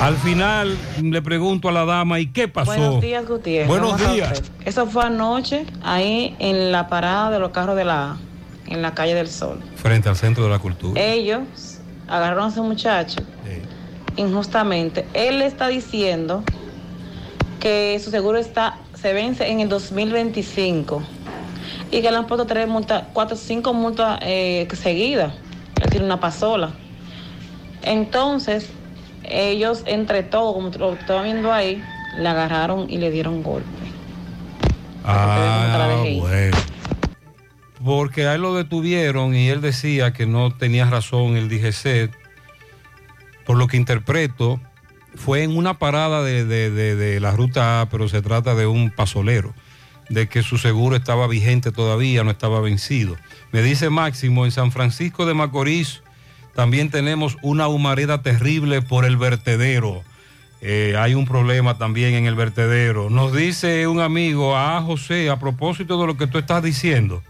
Al 0.00 0.16
final 0.16 0.78
le 1.02 1.20
pregunto 1.20 1.68
a 1.68 1.72
la 1.72 1.84
dama, 1.84 2.18
¿y 2.18 2.28
qué 2.28 2.48
pasó? 2.48 2.70
Buenos 2.70 3.00
días, 3.02 3.26
Gutiérrez. 3.26 3.68
Buenos 3.68 3.92
¿Cómo 3.92 3.98
está 3.98 4.12
días. 4.14 4.42
Eso 4.64 4.86
fue 4.86 5.04
anoche, 5.04 5.66
ahí 5.82 6.34
en 6.38 6.72
la 6.72 6.88
parada 6.88 7.30
de 7.30 7.38
los 7.38 7.50
carros 7.50 7.76
de 7.76 7.84
la 7.84 8.16
en 8.66 8.82
la 8.82 8.94
calle 8.94 9.14
del 9.14 9.28
Sol. 9.28 9.60
Frente 9.76 10.08
al 10.08 10.16
Centro 10.16 10.44
de 10.44 10.50
la 10.50 10.58
Cultura. 10.58 11.00
Ellos 11.02 11.42
agarraron 12.08 12.46
a 12.46 12.48
ese 12.48 12.60
muchacho 12.60 13.20
injustamente. 14.16 15.06
Él 15.14 15.42
está 15.42 15.68
diciendo 15.68 16.42
que 17.60 18.00
su 18.02 18.10
seguro 18.10 18.38
está 18.38 18.78
se 19.00 19.12
vence 19.12 19.48
en 19.50 19.60
el 19.60 19.68
2025 19.68 21.02
y 21.90 22.02
que 22.02 22.10
le 22.10 22.16
han 22.16 22.26
puesto 22.26 22.46
tres 22.46 22.68
multas, 22.68 23.04
cuatro, 23.12 23.36
cinco 23.36 23.72
multas 23.72 24.18
eh, 24.22 24.68
seguidas. 24.74 25.32
Él 25.80 25.90
tiene 25.90 26.06
una 26.06 26.20
pasola. 26.20 26.70
Entonces, 27.82 28.68
ellos 29.24 29.82
entre 29.86 30.22
todos, 30.22 30.52
como 30.54 30.70
lo 30.70 30.94
estaba 30.94 31.22
viendo 31.22 31.52
ahí, 31.52 31.82
le 32.18 32.28
agarraron 32.28 32.90
y 32.90 32.98
le 32.98 33.10
dieron 33.10 33.42
golpe. 33.42 33.68
Ah, 35.02 36.04
bueno. 36.18 36.56
porque 37.82 38.26
a 38.26 38.34
él 38.34 38.42
lo 38.42 38.54
detuvieron 38.54 39.34
y 39.34 39.48
él 39.48 39.62
decía 39.62 40.12
que 40.12 40.26
no 40.26 40.52
tenía 40.52 40.84
razón 40.84 41.36
el 41.36 41.48
DGC. 41.48 42.10
Por 43.44 43.56
lo 43.56 43.66
que 43.66 43.76
interpreto, 43.76 44.60
fue 45.16 45.42
en 45.42 45.56
una 45.56 45.78
parada 45.78 46.22
de, 46.22 46.44
de- 46.44 46.70
de- 46.70 46.94
de 46.96 47.20
la 47.20 47.32
ruta 47.32 47.80
A, 47.80 47.88
pero 47.88 48.08
se 48.08 48.22
trata 48.22 48.54
de 48.54 48.66
un 48.66 48.90
pasolero, 48.90 49.54
de 50.08 50.28
que 50.28 50.42
su 50.42 50.58
seguro 50.58 50.96
estaba 50.96 51.26
vigente 51.26 51.72
todavía, 51.72 52.22
no 52.24 52.30
estaba 52.30 52.60
vencido. 52.60 53.16
Me 53.52 53.62
dice 53.62 53.90
Máximo, 53.90 54.44
en 54.44 54.50
San 54.52 54.70
Francisco 54.72 55.26
de 55.26 55.34
Macorís 55.34 56.02
también 56.54 56.90
tenemos 56.90 57.36
una 57.42 57.68
humareda 57.68 58.22
terrible 58.22 58.82
por 58.82 59.04
el 59.04 59.16
vertedero. 59.16 60.02
Eh, 60.62 60.94
hay 60.98 61.14
un 61.14 61.24
problema 61.24 61.78
también 61.78 62.14
en 62.14 62.26
el 62.26 62.34
vertedero. 62.34 63.08
Nos 63.08 63.32
dice 63.32 63.86
un 63.86 64.00
amigo, 64.00 64.56
ah, 64.56 64.82
José, 64.84 65.30
a 65.30 65.38
propósito 65.38 65.98
de 66.00 66.06
lo 66.06 66.16
que 66.16 66.26
tú 66.26 66.38
estás 66.38 66.62
diciendo, 66.62 67.22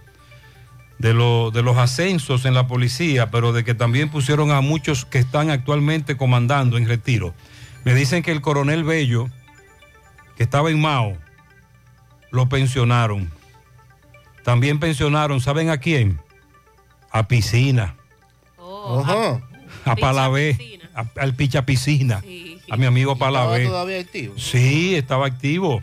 de, 1.01 1.15
lo- 1.15 1.51
de 1.51 1.63
los 1.63 1.79
ascensos 1.79 2.45
en 2.45 2.53
la 2.53 2.67
policía, 2.67 3.31
pero 3.31 3.53
de 3.55 3.65
que 3.65 3.75
también 3.75 4.11
pusieron 4.11 4.51
a 4.51 4.61
muchos 4.61 5.07
que 5.07 5.19
están 5.19 5.49
actualmente 5.51 6.19
comandando 6.19 6.77
en 6.77 6.87
retiro. 6.87 7.35
Me 7.85 7.95
dicen 7.95 8.23
que 8.23 8.33
el 8.33 8.43
coronel 8.43 8.85
Bello, 8.85 9.29
que 10.37 10.43
estaba 10.43 10.71
en 10.71 10.79
Mao, 10.79 11.17
lo 12.31 12.51
pensionaron. 12.51 13.31
También 14.45 14.79
pensionaron, 14.79 15.41
¿saben 15.41 15.71
a 15.71 15.79
quién? 15.79 16.21
A 17.11 17.27
Piscina, 17.29 17.97
Ajá. 18.59 19.41
a 19.87 19.97
Palavé, 19.97 20.81
a- 20.95 21.07
al 21.19 21.35
Picha 21.35 21.65
Piscina, 21.65 22.23
a 22.71 22.77
mi 22.77 22.85
amigo 22.85 23.15
¿Estaba 23.15 23.33
Palavé. 23.33 23.65
todavía 23.67 24.01
activo? 24.01 24.35
Sí, 24.37 24.95
estaba 24.97 25.27
activo. 25.27 25.81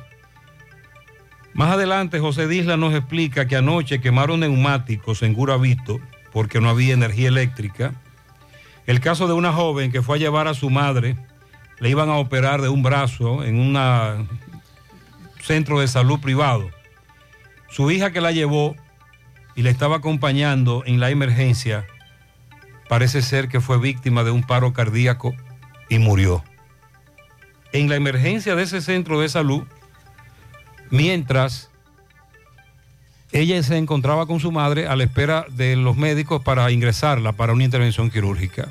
Más 1.58 1.72
adelante, 1.72 2.20
José 2.20 2.48
Disla 2.48 2.78
nos 2.78 2.94
explica 2.94 3.48
que 3.48 3.56
anoche 3.56 4.00
quemaron 4.00 4.42
neumáticos 4.42 5.24
en 5.24 5.34
Guravito 5.34 6.00
porque 6.32 6.62
no 6.62 6.70
había 6.70 6.94
energía 6.94 7.30
eléctrica. 7.30 7.94
El 8.86 9.00
caso 9.00 9.28
de 9.28 9.34
una 9.34 9.52
joven 9.52 9.92
que 9.92 10.04
fue 10.04 10.18
a 10.18 10.20
llevar 10.20 10.48
a 10.48 10.54
su 10.54 10.70
madre, 10.70 11.18
le 11.80 11.90
iban 11.90 12.10
a 12.10 12.18
operar 12.18 12.62
de 12.62 12.70
un 12.70 12.84
brazo 12.84 13.44
en 13.44 13.60
un 13.60 14.30
centro 15.42 15.80
de 15.80 15.88
salud 15.88 16.20
privado. 16.20 16.70
Su 17.70 17.90
hija 17.90 18.12
que 18.12 18.22
la 18.22 18.32
llevó 18.32 18.76
y 19.56 19.64
le 19.64 19.72
estaba 19.72 19.96
acompañando 19.96 20.84
en 20.86 21.00
la 21.00 21.10
emergencia, 21.10 21.88
parece 22.88 23.24
ser 23.24 23.48
que 23.48 23.62
fue 23.62 23.80
víctima 23.80 24.24
de 24.24 24.30
un 24.30 24.44
paro 24.44 24.74
cardíaco 24.74 25.34
y 25.90 25.98
murió 25.98 26.44
en 27.72 27.90
la 27.90 27.96
emergencia 27.96 28.56
de 28.56 28.64
ese 28.64 28.82
centro 28.82 29.20
de 29.20 29.30
salud, 29.30 29.64
mientras 30.90 31.70
ella 33.32 33.62
se 33.62 33.78
encontraba 33.78 34.26
con 34.26 34.40
su 34.40 34.52
madre 34.52 34.88
a 34.88 34.96
la 34.96 35.04
espera 35.04 35.46
de 35.50 35.76
los 35.76 35.98
médicos 35.98 36.42
para 36.42 36.72
ingresarla 36.72 37.34
para 37.34 37.54
una 37.54 37.66
intervención 37.66 38.10
quirúrgica. 38.10 38.70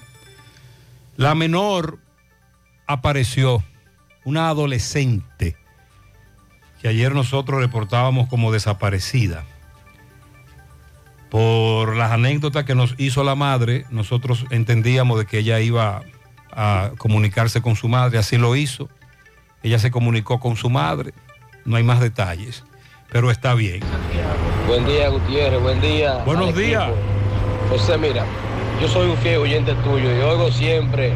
La 1.17 1.35
menor 1.35 1.99
apareció, 2.87 3.63
una 4.25 4.49
adolescente, 4.49 5.57
que 6.81 6.89
ayer 6.89 7.15
nosotros 7.15 7.61
reportábamos 7.61 8.29
como 8.29 8.53
desaparecida. 8.53 9.45
Por 11.31 11.97
las 11.97 12.13
anécdotas 12.13 12.65
que 12.65 12.75
nos 12.75 12.95
hizo 12.99 13.25
la 13.25 13.35
madre, 13.35 13.85
nosotros 13.91 14.47
entendíamos 14.51 15.19
de 15.19 15.27
que 15.27 15.39
ella 15.39 15.61
iba 15.61 16.03
a 16.53 16.93
comunicarse 16.97 17.61
con 17.61 17.77
su 17.77 17.89
madre, 17.89 18.19
así 18.19 18.39
lo 18.39 18.57
hizo. 18.57 18.89
Ella 19.63 19.79
se 19.79 19.91
comunicó 19.91 20.41
con 20.41 20.57
su 20.57 20.71
madre, 20.71 21.13
no 21.67 21.77
hay 21.77 21.83
más 21.83 22.01
detalles, 22.01 22.65
pero 23.11 23.31
está 23.31 23.55
bien. 23.55 23.81
Buen 24.69 24.87
día, 24.87 25.09
Gutiérrez, 25.09 25.61
buen 25.61 25.81
día. 25.81 26.23
Buenos 26.25 26.55
días. 26.55 26.91
José, 27.69 27.99
mira, 27.99 28.25
yo 28.81 28.89
soy 28.89 29.11
un 29.11 29.17
fiel 29.19 29.39
oyente 29.39 29.75
tuyo 29.85 30.17
y 30.17 30.21
oigo 30.21 30.51
siempre 30.51 31.13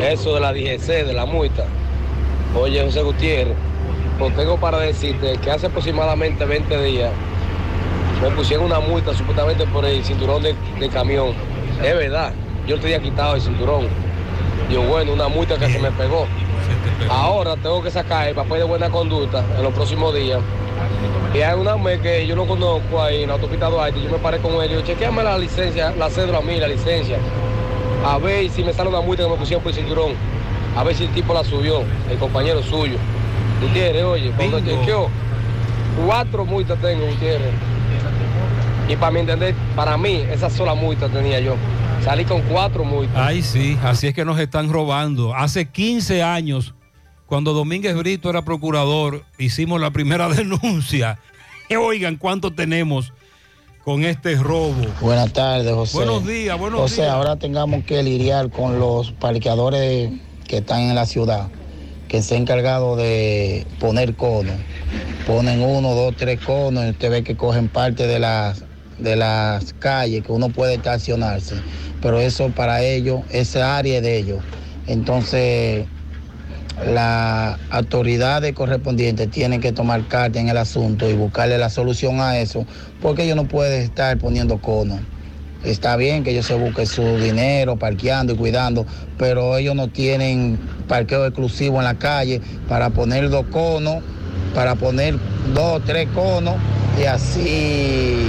eso 0.00 0.34
de 0.34 0.40
la 0.40 0.52
DGC, 0.52 1.04
de 1.04 1.12
la 1.12 1.26
multa. 1.26 1.64
Oye, 2.54 2.82
José 2.84 3.02
Gutiérrez, 3.02 3.56
pues 4.18 4.34
tengo 4.36 4.58
para 4.58 4.78
decirte 4.78 5.36
que 5.42 5.50
hace 5.50 5.66
aproximadamente 5.66 6.44
20 6.44 6.82
días 6.82 7.10
me 8.22 8.30
pusieron 8.30 8.66
una 8.66 8.80
multa 8.80 9.14
supuestamente 9.14 9.66
por 9.66 9.84
el 9.84 10.04
cinturón 10.04 10.42
de, 10.42 10.54
de 10.78 10.88
camión. 10.88 11.32
Es 11.82 11.94
verdad, 11.94 12.32
yo 12.66 12.78
te 12.78 12.86
había 12.86 13.00
quitado 13.00 13.34
el 13.34 13.40
cinturón. 13.40 13.88
Digo, 14.68 14.82
bueno, 14.84 15.12
una 15.14 15.28
multa 15.28 15.58
que 15.58 15.68
se 15.68 15.78
me 15.80 15.90
pegó. 15.90 16.26
Ahora 17.08 17.56
tengo 17.56 17.82
que 17.82 17.90
sacar 17.90 18.28
el 18.28 18.34
papel 18.34 18.58
de 18.58 18.64
buena 18.64 18.90
conducta 18.90 19.44
en 19.56 19.62
los 19.62 19.72
próximos 19.72 20.14
días. 20.14 20.40
Y 21.34 21.38
hay 21.38 21.58
una 21.58 21.76
vez 21.76 22.00
que 22.00 22.26
yo 22.26 22.34
lo 22.34 22.46
conozco 22.46 23.02
ahí 23.02 23.22
en 23.22 23.28
la 23.28 23.34
autopista 23.34 23.68
Duarte, 23.68 24.02
yo 24.02 24.10
me 24.10 24.18
paré 24.18 24.38
con 24.38 24.52
él 24.54 24.66
y 24.66 24.68
digo, 24.74 24.80
chequeame 24.82 25.22
la 25.22 25.38
licencia, 25.38 25.92
la 25.96 26.10
cédula 26.10 26.38
a 26.38 26.42
mí, 26.42 26.56
la 26.58 26.68
licencia. 26.68 27.18
A 28.04 28.18
ver 28.18 28.50
si 28.50 28.64
me 28.64 28.72
sale 28.72 28.88
una 28.88 29.00
multa 29.00 29.24
que 29.24 29.30
me 29.30 29.36
pusieron 29.36 29.62
por 29.62 29.72
el 29.72 29.78
cinturón. 29.78 30.12
A 30.76 30.84
ver 30.84 30.94
si 30.94 31.04
el 31.04 31.10
tipo 31.10 31.34
la 31.34 31.44
subió, 31.44 31.82
el 32.10 32.18
compañero 32.18 32.62
suyo. 32.62 32.96
Gutiérrez, 33.60 34.04
oye, 34.04 34.32
cuando 34.36 34.60
chequeó, 34.60 35.08
cuatro 36.04 36.44
multas 36.44 36.80
tengo, 36.80 37.06
Gutiérrez. 37.06 37.52
Y 38.88 38.96
para 38.96 39.12
mi 39.12 39.20
entender, 39.20 39.54
para 39.76 39.96
mí, 39.96 40.24
esa 40.32 40.50
sola 40.50 40.74
multa 40.74 41.08
tenía 41.08 41.38
yo. 41.38 41.54
Salí 42.02 42.24
con 42.24 42.40
cuatro 42.42 42.82
multas. 42.82 43.16
Ay, 43.16 43.42
sí, 43.42 43.78
así 43.84 44.08
es 44.08 44.14
que 44.14 44.24
nos 44.24 44.38
están 44.38 44.72
robando. 44.72 45.34
Hace 45.34 45.66
15 45.66 46.22
años, 46.22 46.74
cuando 47.30 47.52
Domínguez 47.52 47.94
Brito 47.94 48.28
era 48.28 48.42
procurador, 48.42 49.24
hicimos 49.38 49.80
la 49.80 49.92
primera 49.92 50.28
denuncia. 50.34 51.20
Y 51.68 51.76
oigan 51.76 52.16
cuánto 52.16 52.52
tenemos 52.52 53.12
con 53.84 54.04
este 54.04 54.34
robo. 54.34 54.84
Buenas 55.00 55.32
tardes, 55.32 55.72
José. 55.72 55.98
Buenos 55.98 56.26
días, 56.26 56.58
buenos 56.58 56.80
José, 56.80 57.02
días. 57.02 57.12
ahora 57.12 57.36
tengamos 57.36 57.84
que 57.84 58.02
lidiar 58.02 58.50
con 58.50 58.80
los 58.80 59.12
parqueadores 59.12 60.10
que 60.48 60.56
están 60.56 60.80
en 60.80 60.96
la 60.96 61.06
ciudad, 61.06 61.46
que 62.08 62.20
se 62.20 62.34
han 62.34 62.42
encargado 62.42 62.96
de 62.96 63.64
poner 63.78 64.16
conos. 64.16 64.56
Ponen 65.24 65.62
uno, 65.62 65.94
dos, 65.94 66.16
tres 66.16 66.40
conos 66.40 66.84
y 66.84 66.90
usted 66.90 67.10
ve 67.12 67.22
que 67.22 67.36
cogen 67.36 67.68
parte 67.68 68.08
de 68.08 68.18
las, 68.18 68.64
de 68.98 69.14
las 69.14 69.72
calles 69.74 70.24
que 70.24 70.32
uno 70.32 70.48
puede 70.48 70.74
estacionarse. 70.74 71.54
Pero 72.02 72.18
eso 72.18 72.48
para 72.48 72.82
ellos, 72.82 73.20
esa 73.30 73.78
área 73.78 73.98
es 73.98 74.02
de 74.02 74.16
ellos. 74.16 74.42
Entonces, 74.88 75.86
las 76.86 77.58
autoridades 77.70 78.52
correspondientes 78.54 79.30
tienen 79.30 79.60
que 79.60 79.72
tomar 79.72 80.06
carta 80.08 80.40
en 80.40 80.48
el 80.48 80.56
asunto 80.56 81.08
y 81.08 81.14
buscarle 81.14 81.58
la 81.58 81.68
solución 81.68 82.20
a 82.20 82.38
eso, 82.38 82.66
porque 83.02 83.24
ellos 83.24 83.36
no 83.36 83.46
pueden 83.46 83.82
estar 83.82 84.16
poniendo 84.18 84.58
conos. 84.58 85.00
Está 85.64 85.96
bien 85.96 86.24
que 86.24 86.30
ellos 86.30 86.46
se 86.46 86.54
busquen 86.54 86.86
su 86.86 87.02
dinero 87.18 87.76
parqueando 87.76 88.32
y 88.32 88.36
cuidando, 88.36 88.86
pero 89.18 89.58
ellos 89.58 89.74
no 89.74 89.88
tienen 89.88 90.58
parqueo 90.88 91.26
exclusivo 91.26 91.78
en 91.78 91.84
la 91.84 91.98
calle 91.98 92.40
para 92.66 92.90
poner 92.90 93.28
dos 93.28 93.44
conos, 93.50 94.02
para 94.54 94.74
poner 94.74 95.16
dos, 95.54 95.82
tres 95.84 96.08
conos 96.14 96.54
y 96.98 97.04
así, 97.04 98.26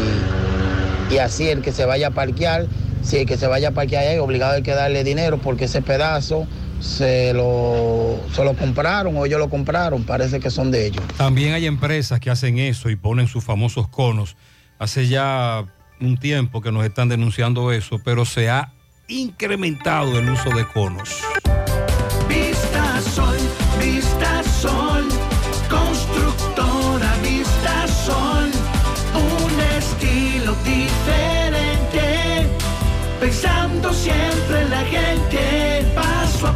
y 1.10 1.18
así 1.20 1.48
el 1.48 1.62
que 1.62 1.72
se 1.72 1.86
vaya 1.86 2.08
a 2.08 2.12
parquear, 2.12 2.66
si 3.02 3.20
el 3.20 3.26
que 3.26 3.38
se 3.38 3.48
vaya 3.48 3.70
a 3.70 3.72
parquear 3.72 4.06
ahí, 4.06 4.18
obligado 4.18 4.56
hay 4.56 4.62
que 4.62 4.74
darle 4.74 5.06
dinero 5.06 5.40
porque 5.42 5.66
ese 5.66 5.82
pedazo 5.82 6.48
se 6.82 7.34
lo, 7.34 8.20
se 8.34 8.44
lo 8.44 8.56
compraron 8.56 9.16
o 9.16 9.26
ellos 9.26 9.40
lo 9.40 9.50
compraron, 9.50 10.04
parece 10.04 10.40
que 10.40 10.50
son 10.50 10.72
de 10.72 10.88
ellos. 10.88 11.04
También 11.18 11.54
hay 11.54 11.68
empresas 11.68 12.20
que 12.20 12.30
hacen 12.30 12.58
eso 12.58 12.90
y 12.90 12.96
ponen 12.96 13.28
sus 13.28 13.44
famosos 13.44 13.88
conos. 13.88 14.36
Hace 14.80 15.08
ya 15.08 15.66
un 16.00 16.18
tiempo 16.18 16.62
que 16.62 16.72
nos 16.72 16.84
están 16.84 17.08
denunciando 17.08 17.72
eso, 17.72 18.00
pero 18.04 18.26
se 18.26 18.50
ha 18.50 18.74
incrementado 19.08 20.18
el 20.18 20.30
uso 20.30 20.50
de 20.50 20.66
conos. 20.68 21.22
Vista 22.28 23.02
Sol, 23.02 23.38
Vista 23.80 24.44
Sol, 24.44 25.08
constructora 25.70 27.14
Vista 27.22 27.88
Sol, 27.88 28.50
un 29.14 29.60
estilo 29.78 30.56
diferente, 30.64 32.48
pensando 33.20 33.94
siempre 33.94 34.41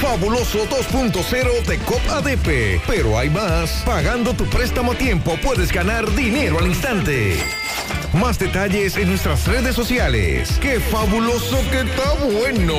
Fabuloso 0.00 0.64
2.0 0.68 1.66
de 1.66 1.78
COP 1.78 2.00
ADP. 2.08 2.80
Pero 2.86 3.18
hay 3.18 3.28
más. 3.30 3.82
Pagando 3.84 4.32
tu 4.32 4.44
préstamo 4.46 4.92
a 4.92 4.94
tiempo 4.94 5.36
puedes 5.42 5.72
ganar 5.72 6.08
dinero 6.14 6.58
al 6.58 6.68
instante. 6.68 7.36
Más 8.14 8.38
detalles 8.38 8.96
en 8.96 9.08
nuestras 9.08 9.46
redes 9.46 9.76
sociales. 9.76 10.58
¡Qué 10.62 10.80
fabuloso 10.80 11.58
que 11.70 11.80
está 11.80 12.14
bueno! 12.24 12.74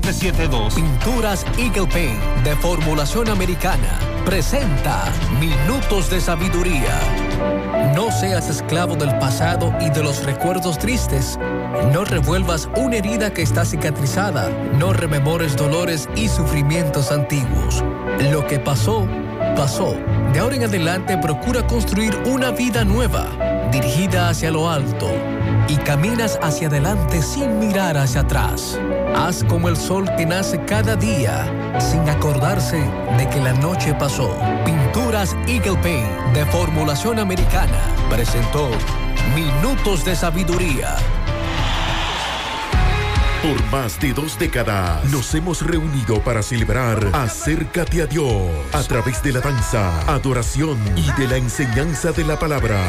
829-909-7772. 0.00 0.74
Pinturas 0.74 1.46
Eagle 1.58 1.86
Paint 1.86 2.20
de 2.44 2.56
formulación 2.56 3.28
americana 3.28 3.98
presenta 4.24 5.04
Minutos 5.38 6.10
de 6.10 6.20
Sabiduría. 6.20 6.98
No 7.94 8.10
seas 8.10 8.48
esclavo 8.48 8.96
del 8.96 9.16
pasado 9.18 9.72
y 9.80 9.90
de 9.90 10.02
los 10.02 10.24
recuerdos 10.24 10.78
tristes. 10.78 11.38
No 11.92 12.04
revuelvas 12.04 12.68
una 12.76 12.96
herida 12.96 13.32
que 13.32 13.42
está 13.42 13.64
cicatrizada. 13.64 14.48
No 14.78 14.92
rememores 14.92 15.56
dolores 15.56 16.08
y 16.16 16.28
sufrimientos 16.28 17.12
antiguos. 17.12 17.84
Lo 18.32 18.46
que 18.46 18.58
pasó, 18.58 19.06
pasó. 19.56 19.94
De 20.32 20.40
ahora 20.40 20.56
en 20.56 20.64
adelante 20.64 21.16
procura 21.18 21.66
construir 21.66 22.16
una 22.26 22.50
vida 22.50 22.84
nueva, 22.84 23.26
dirigida 23.70 24.28
hacia 24.28 24.50
lo 24.50 24.68
alto, 24.70 25.10
y 25.68 25.76
caminas 25.76 26.38
hacia 26.42 26.68
adelante 26.68 27.22
sin 27.22 27.58
mirar 27.58 27.96
hacia 27.96 28.22
atrás. 28.22 28.78
Haz 29.14 29.44
como 29.44 29.68
el 29.68 29.76
sol 29.76 30.10
que 30.16 30.26
nace 30.26 30.60
cada 30.66 30.96
día, 30.96 31.46
sin 31.80 32.08
acordarse 32.08 32.78
de 33.16 33.28
que 33.30 33.40
la 33.40 33.52
noche 33.52 33.94
pasó. 33.94 34.36
Pinturas 34.64 35.36
Eagle 35.46 35.76
Paint 35.82 36.34
de 36.34 36.44
formulación 36.46 37.20
americana 37.20 37.80
presentó 38.10 38.68
Minutos 39.34 40.04
de 40.04 40.16
Sabiduría. 40.16 40.96
Por 43.42 43.62
más 43.70 44.00
de 44.00 44.12
dos 44.14 44.38
décadas 44.38 45.04
nos 45.10 45.34
hemos 45.34 45.60
reunido 45.60 46.18
para 46.20 46.42
celebrar 46.42 47.10
Acércate 47.12 48.02
a 48.02 48.06
Dios 48.06 48.32
a 48.72 48.82
través 48.82 49.22
de 49.22 49.32
la 49.32 49.40
danza, 49.40 50.00
adoración 50.10 50.78
y 50.96 51.12
de 51.20 51.28
la 51.28 51.36
enseñanza 51.36 52.10
de 52.10 52.24
la 52.24 52.38
palabra. 52.38 52.80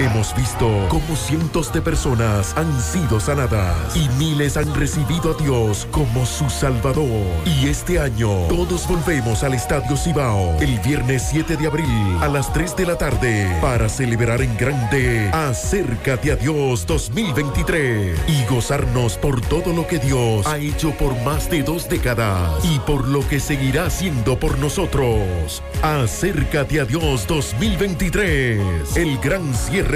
Hemos 0.00 0.34
visto 0.34 0.86
cómo 0.88 1.14
cientos 1.14 1.70
de 1.74 1.82
personas 1.82 2.56
han 2.56 2.80
sido 2.80 3.20
sanadas 3.20 3.94
y 3.94 4.08
miles 4.16 4.56
han 4.56 4.74
recibido 4.74 5.34
a 5.34 5.42
Dios 5.42 5.86
como 5.90 6.24
su 6.24 6.48
Salvador. 6.48 7.26
Y 7.44 7.68
este 7.68 8.00
año 8.00 8.30
todos 8.48 8.88
volvemos 8.88 9.44
al 9.44 9.52
Estadio 9.52 9.98
Cibao 9.98 10.56
el 10.58 10.78
viernes 10.78 11.26
7 11.30 11.54
de 11.54 11.66
abril 11.66 12.16
a 12.22 12.28
las 12.28 12.50
3 12.54 12.76
de 12.76 12.86
la 12.86 12.96
tarde 12.96 13.58
para 13.60 13.90
celebrar 13.90 14.40
en 14.40 14.56
grande 14.56 15.28
Acércate 15.34 16.32
a 16.32 16.36
Dios 16.36 16.86
2023 16.86 18.18
y 18.26 18.46
gozarnos 18.46 19.18
por 19.18 19.42
todo 19.42 19.74
lo 19.74 19.86
que 19.86 19.98
Dios 19.98 20.46
ha 20.46 20.56
hecho 20.56 20.92
por 20.92 21.14
más 21.24 21.50
de 21.50 21.62
dos 21.62 21.90
décadas 21.90 22.64
y 22.64 22.78
por 22.78 23.06
lo 23.06 23.20
que 23.28 23.38
seguirá 23.38 23.84
haciendo 23.84 24.38
por 24.38 24.58
nosotros. 24.58 25.62
Acércate 25.82 26.80
a 26.80 26.86
Dios 26.86 27.26
2023, 27.26 28.96
el 28.96 29.18
gran 29.18 29.52
cierre 29.52 29.89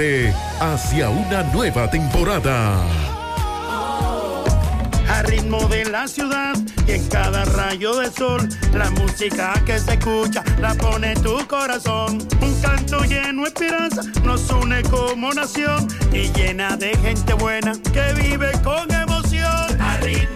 hacia 0.59 1.09
una 1.09 1.43
nueva 1.53 1.89
temporada. 1.89 2.83
A 5.07 5.21
ritmo 5.23 5.59
de 5.69 5.85
la 5.85 6.05
ciudad 6.05 6.53
y 6.85 6.91
en 6.91 7.07
cada 7.07 7.45
rayo 7.45 7.95
de 7.95 8.11
sol, 8.11 8.49
la 8.73 8.89
música 8.91 9.53
que 9.65 9.79
se 9.79 9.93
escucha 9.93 10.43
la 10.59 10.73
pone 10.73 11.13
tu 11.15 11.37
corazón. 11.47 12.17
Un 12.41 12.61
canto 12.61 13.05
lleno 13.05 13.43
de 13.43 13.47
esperanza 13.47 14.01
nos 14.25 14.49
une 14.49 14.83
como 14.83 15.31
nación 15.31 15.87
y 16.11 16.29
llena 16.33 16.75
de 16.75 16.89
gente 16.97 17.33
buena 17.33 17.71
que 17.93 18.13
vive 18.21 18.51
con 18.63 18.91
emoción. 18.91 19.81
A 19.81 19.97
ritmo 20.01 20.34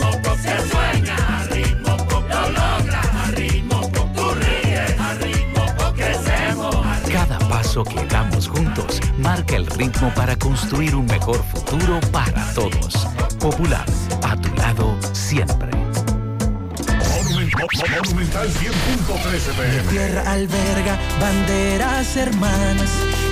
paso 7.80 7.84
que 7.84 8.06
damos 8.08 8.48
juntos 8.48 9.00
marca 9.18 9.56
el 9.56 9.66
ritmo 9.66 10.12
para 10.16 10.36
construir 10.36 10.96
un 10.96 11.06
mejor 11.06 11.44
futuro 11.44 12.00
para 12.12 12.46
todos. 12.54 13.08
Popular, 13.40 13.86
a 14.24 14.36
tu 14.36 14.54
lado 14.56 14.98
siempre. 15.14 15.70
Monumental 17.20 18.48
100.13 18.50 19.84
Mi 19.84 19.90
tierra 19.90 20.32
alberga 20.32 20.98
banderas 21.20 22.18
hermanas 22.18 22.90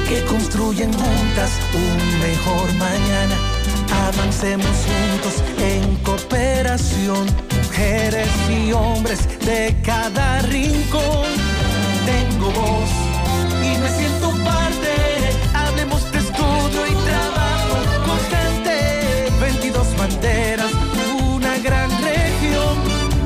que 0.07 0.23
construyen 0.25 0.93
juntas 0.93 1.51
un 1.73 2.19
mejor 2.19 2.73
mañana. 2.73 3.35
Avancemos 4.07 4.75
juntos 4.87 5.43
en 5.59 5.95
cooperación, 5.97 7.25
mujeres 7.63 8.29
y 8.49 8.71
hombres 8.71 9.27
de 9.45 9.75
cada 9.83 10.41
rincón. 10.43 11.27
Tengo 12.05 12.51
voz 12.51 13.06
me 13.87 13.97
siento 13.97 14.29
parte. 14.43 14.93
Hablemos 15.53 16.11
de 16.11 16.19
estudio 16.19 16.87
y 16.87 16.95
trabajo 17.09 17.77
constante. 18.05 19.31
22 19.39 19.97
banderas, 19.97 20.71
una 21.33 21.57
gran 21.59 21.89
región. 22.01 22.75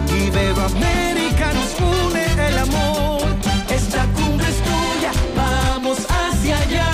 Y 0.10 0.30
América 0.60 1.54
nos 1.54 1.72
une 1.80 2.48
el 2.48 2.58
amor. 2.60 3.22
Esta 3.70 4.06
cumbre 4.16 4.48
es 4.48 4.60
tuya, 4.70 5.12
vamos 5.36 5.98
hacia 6.10 6.58
allá. 6.58 6.92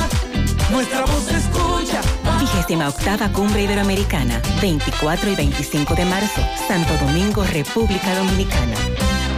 Nuestra 0.72 1.01
voz 1.01 1.24
se 1.24 1.38
escucha. 1.38 2.01
Vigésima 2.39 2.88
octava 2.88 3.30
Cumbre 3.30 3.63
Iberoamericana, 3.63 4.41
24 4.61 5.32
y 5.32 5.36
25 5.36 5.95
de 5.95 6.05
marzo, 6.05 6.41
Santo 6.68 6.93
Domingo, 7.05 7.43
República 7.43 8.15
Dominicana. 8.15 8.97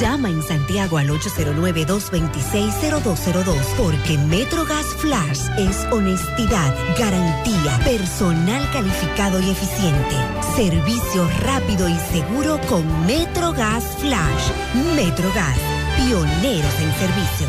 Llama 0.00 0.28
en 0.28 0.42
Santiago 0.42 0.98
al 0.98 1.08
809-226-0202 1.08 3.56
porque 3.76 4.16
Metrogas 4.16 4.86
Flash 4.98 5.40
es 5.58 5.84
honestidad, 5.90 6.72
garantía, 6.96 7.80
personal 7.84 8.62
calificado 8.72 9.40
y 9.40 9.50
eficiente, 9.50 10.14
servicio 10.54 11.28
rápido 11.40 11.88
y 11.88 11.96
seguro 12.12 12.60
con 12.68 12.84
Metrogas 13.06 13.82
Flash. 13.98 14.52
Metrogas, 14.94 15.58
pioneros 15.96 16.80
en 16.80 16.92
servicio. 16.92 17.48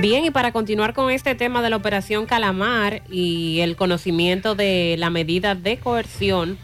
Bien, 0.00 0.24
y 0.24 0.30
para 0.30 0.52
continuar 0.52 0.94
con 0.94 1.10
este 1.10 1.34
tema 1.34 1.60
de 1.60 1.70
la 1.70 1.76
operación 1.76 2.26
Calamar 2.26 3.02
y 3.10 3.58
el 3.60 3.74
conocimiento 3.74 4.54
de 4.54 4.94
la 4.96 5.10
medida 5.10 5.56
de 5.56 5.78
coerción, 5.78 6.56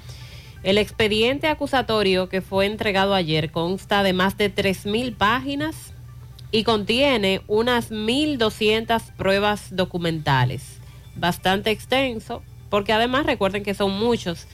el 0.62 0.78
expediente 0.78 1.48
acusatorio 1.48 2.28
que 2.28 2.40
fue 2.40 2.66
entregado 2.66 3.14
ayer 3.14 3.50
consta 3.50 4.02
de 4.02 4.12
más 4.12 4.36
de 4.36 4.54
3.000 4.54 5.16
páginas 5.16 5.92
y 6.50 6.64
contiene 6.64 7.42
unas 7.48 7.90
1.200 7.90 9.12
pruebas 9.16 9.74
documentales. 9.74 10.78
Bastante 11.16 11.70
extenso, 11.70 12.42
porque 12.70 12.92
además 12.92 13.26
recuerden 13.26 13.62
que 13.62 13.74
son 13.74 13.98
muchos 13.98 14.46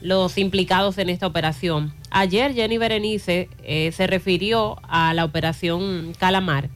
los 0.00 0.38
implicados 0.38 0.96
en 0.98 1.10
esta 1.10 1.26
operación. 1.26 1.92
Ayer 2.10 2.54
Jenny 2.54 2.78
Berenice 2.78 3.48
eh, 3.62 3.92
se 3.92 4.06
refirió 4.06 4.78
a 4.82 5.12
la 5.14 5.24
operación 5.24 6.12
Calamar 6.18 6.70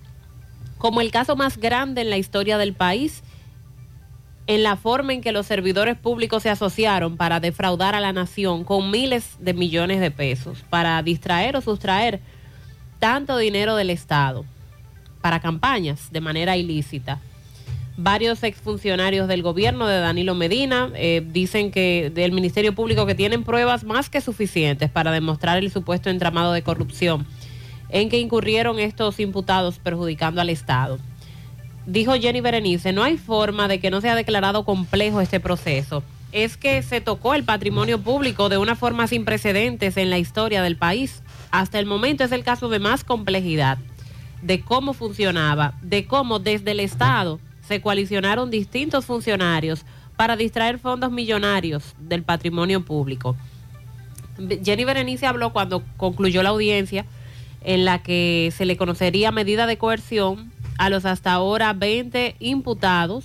como 0.85 1.01
el 1.01 1.11
caso 1.11 1.35
más 1.35 1.57
grande 1.57 2.03
en 2.03 2.11
la 2.11 2.19
historia 2.19 2.59
del 2.59 2.75
país 2.75 3.23
en 4.47 4.63
la 4.63 4.77
forma 4.77 5.13
en 5.15 5.21
que 5.21 5.33
los 5.33 5.47
servidores 5.47 5.97
públicos 5.97 6.43
se 6.43 6.51
asociaron 6.51 7.17
para 7.17 7.41
defraudar 7.41 7.95
a 7.95 8.01
la 8.01 8.13
nación 8.13 8.65
con 8.65 8.91
miles 8.91 9.37
de 9.39 9.55
millones 9.55 10.01
de 10.01 10.11
pesos, 10.11 10.65
para 10.69 11.03
distraer 11.03 11.57
o 11.57 11.61
sustraer 11.61 12.21
tanto 12.99 13.39
dinero 13.39 13.75
del 13.77 13.91
Estado, 13.91 14.45
para 15.21 15.41
campañas 15.41 16.13
de 16.13 16.21
manera 16.21 16.57
ilícita. 16.57 17.21
Varios 17.97 18.43
exfuncionarios 18.43 19.29
del 19.29 19.43
gobierno 19.43 19.87
de 19.87 19.99
Danilo 19.99 20.35
Medina 20.35 20.91
eh, 20.95 21.25
dicen 21.25 21.71
que 21.71 22.11
del 22.13 22.33
Ministerio 22.33 22.75
Público 22.75 23.07
que 23.07 23.15
tienen 23.15 23.45
pruebas 23.45 23.85
más 23.85 24.11
que 24.11 24.21
suficientes 24.21 24.91
para 24.91 25.13
demostrar 25.13 25.59
el 25.59 25.71
supuesto 25.71 26.11
entramado 26.11 26.53
de 26.53 26.63
corrupción 26.63 27.25
en 27.91 28.09
que 28.09 28.19
incurrieron 28.19 28.81
estos 28.81 29.21
imputados 29.21 29.79
perjudicando 29.79 30.41
al 30.41 30.51
Estado. 30.51 30.99
Dijo 31.87 32.15
Jenny 32.15 32.41
Berenice, 32.41 32.93
no 32.93 33.03
hay 33.03 33.19
forma 33.19 33.69
de 33.69 33.79
que 33.79 33.91
no 33.91 34.01
sea 34.01 34.15
declarado 34.15 34.65
complejo 34.65 35.21
este 35.21 35.39
proceso. 35.39 36.03
Es 36.33 36.57
que 36.57 36.83
se 36.83 37.01
tocó 37.01 37.35
el 37.35 37.45
patrimonio 37.45 38.01
público 38.01 38.49
de 38.49 38.59
una 38.59 38.75
forma 38.75 39.07
sin 39.07 39.25
precedentes 39.25 39.97
en 39.97 40.11
la 40.11 40.19
historia 40.19 40.63
del 40.63 40.77
país. 40.77 41.23
Hasta 41.51 41.79
el 41.79 41.87
momento 41.87 42.25
es 42.25 42.33
el 42.33 42.43
caso 42.43 42.69
de 42.69 42.79
más 42.79 43.05
complejidad, 43.05 43.79
de 44.43 44.63
cómo 44.63 44.95
funcionaba, 44.95 45.75
de 45.83 46.07
cómo 46.07 46.39
desde 46.39 46.71
el 46.71 46.81
Estado 46.81 47.39
se 47.61 47.81
coalicionaron 47.81 48.51
distintos 48.51 49.05
funcionarios 49.05 49.85
para 50.17 50.37
distraer 50.37 50.79
fondos 50.79 51.13
millonarios 51.13 51.95
del 51.99 52.23
patrimonio 52.23 52.85
público. 52.85 53.37
Jenny 54.65 54.85
Berenice 54.85 55.27
habló 55.27 55.53
cuando 55.53 55.83
concluyó 55.97 56.43
la 56.43 56.49
audiencia 56.49 57.05
en 57.63 57.85
la 57.85 58.03
que 58.03 58.53
se 58.57 58.65
le 58.65 58.77
conocería 58.77 59.31
medida 59.33 59.67
de 59.67 59.79
coerción 59.79 60.54
a 60.79 60.91
los 60.91 61.05
hasta 61.05 61.33
ahora 61.33 61.73
20 61.73 62.37
imputados 62.41 63.25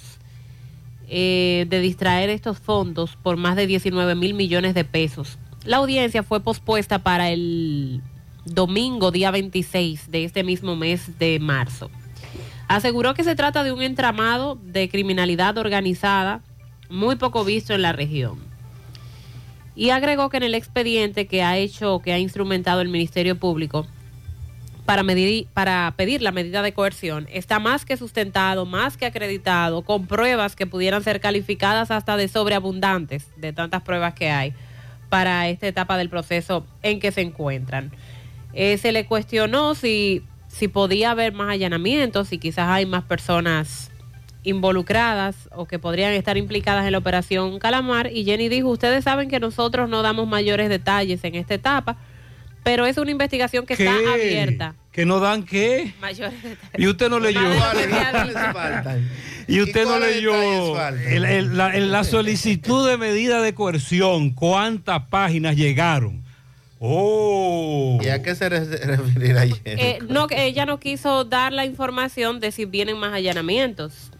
eh, 1.08 1.66
de 1.70 1.80
distraer 1.80 2.30
estos 2.30 2.60
fondos 2.60 3.18
por 3.22 3.38
más 3.38 3.56
de 3.56 3.68
19 3.68 4.16
mil 4.16 4.34
millones 4.34 4.74
de 4.74 4.84
pesos. 4.84 5.38
La 5.66 5.78
audiencia 5.78 6.24
fue 6.24 6.40
pospuesta 6.40 7.00
para 7.00 7.30
el 7.30 8.02
domingo, 8.46 9.12
día 9.12 9.32
26 9.32 10.12
de 10.12 10.24
este 10.24 10.44
mismo 10.44 10.76
mes 10.76 11.18
de 11.20 11.40
marzo. 11.40 11.90
Aseguró 12.68 13.16
que 13.16 13.24
se 13.24 13.36
trata 13.36 13.64
de 13.64 13.72
un 13.72 13.82
entramado 13.82 14.58
de 14.64 14.90
criminalidad 14.90 15.58
organizada 15.58 16.42
muy 16.90 17.16
poco 17.16 17.44
visto 17.44 17.74
en 17.74 17.82
la 17.82 17.94
región. 17.94 18.38
Y 19.76 19.92
agregó 19.92 20.30
que 20.30 20.38
en 20.38 20.44
el 20.44 20.56
expediente 20.56 21.26
que 21.26 21.42
ha 21.42 21.58
hecho, 21.58 22.00
que 22.00 22.14
ha 22.14 22.20
instrumentado 22.20 22.82
el 22.82 22.90
Ministerio 22.90 23.40
Público, 23.40 23.88
para, 24.90 25.04
medir, 25.04 25.46
para 25.54 25.94
pedir 25.96 26.24
la 26.24 26.32
medida 26.32 26.64
de 26.64 26.74
coerción 26.74 27.28
está 27.32 27.60
más 27.60 27.86
que 27.86 27.96
sustentado, 27.96 28.66
más 28.66 28.98
que 28.98 29.06
acreditado, 29.06 29.84
con 29.84 30.08
pruebas 30.08 30.56
que 30.56 30.66
pudieran 30.66 31.04
ser 31.04 31.22
calificadas 31.22 31.92
hasta 31.92 32.18
de 32.18 32.28
sobreabundantes, 32.28 33.28
de 33.38 33.54
tantas 33.54 33.84
pruebas 33.84 34.16
que 34.16 34.32
hay 34.32 34.52
para 35.10 35.48
esta 35.48 35.68
etapa 35.68 35.96
del 35.96 36.10
proceso 36.10 36.66
en 36.82 37.00
que 37.00 37.12
se 37.12 37.22
encuentran. 37.22 37.92
Eh, 38.54 38.80
se 38.80 38.92
le 38.92 39.06
cuestionó 39.06 39.76
si, 39.76 40.24
si 40.48 40.68
podía 40.68 41.12
haber 41.12 41.34
más 41.34 41.52
allanamientos, 41.52 42.30
si 42.30 42.40
quizás 42.40 42.68
hay 42.70 42.88
más 42.88 43.04
personas 43.04 43.92
involucradas 44.42 45.50
o 45.52 45.68
que 45.68 45.78
podrían 45.78 46.14
estar 46.14 46.36
implicadas 46.36 46.88
en 46.88 46.94
la 46.94 46.98
operación 46.98 47.60
Calamar. 47.60 48.12
Y 48.12 48.26
Jenny 48.26 48.50
dijo, 48.50 48.70
ustedes 48.70 49.04
saben 49.04 49.30
que 49.30 49.40
nosotros 49.40 49.88
no 49.88 50.02
damos 50.02 50.28
mayores 50.28 50.68
detalles 50.68 51.24
en 51.26 51.36
esta 51.36 51.54
etapa, 51.54 51.98
pero 52.64 52.86
es 52.86 52.98
una 52.98 53.12
investigación 53.12 53.66
que 53.66 53.74
está 53.74 53.92
abierta. 54.14 54.76
¿Que 54.92 55.06
no 55.06 55.20
dan 55.20 55.44
qué? 55.44 55.94
Mayores 56.02 56.42
detalles. 56.44 56.70
Y 56.78 56.88
usted 56.88 57.10
no 57.10 57.20
leyó. 57.20 57.40
Y 59.48 59.62
usted 59.62 59.86
no 59.86 60.00
leyó 60.00 60.34
el- 60.90 61.26
el- 61.26 61.58
la, 61.58 61.76
el- 61.76 61.92
la 61.92 62.04
solicitud 62.04 62.88
de 62.90 62.98
medida 62.98 63.42
de 63.42 63.54
coerción. 63.54 64.32
¿Cuántas 64.32 65.04
páginas 65.08 65.56
llegaron? 65.56 66.24
Oh. 66.80 68.00
¿Y 68.02 68.08
a 68.10 68.22
qué 68.22 68.36
se 68.36 68.48
re- 68.50 68.66
referirá 68.66 69.42
ayer? 69.42 69.58
Eh, 69.66 70.00
no, 70.08 70.28
ella 70.32 70.66
no 70.66 70.80
quiso 70.80 71.26
dar 71.26 71.52
la 71.52 71.66
información 71.66 72.40
de 72.40 72.52
si 72.52 72.66
vienen 72.66 72.98
más 72.98 73.14
allanamientos. 73.14 74.12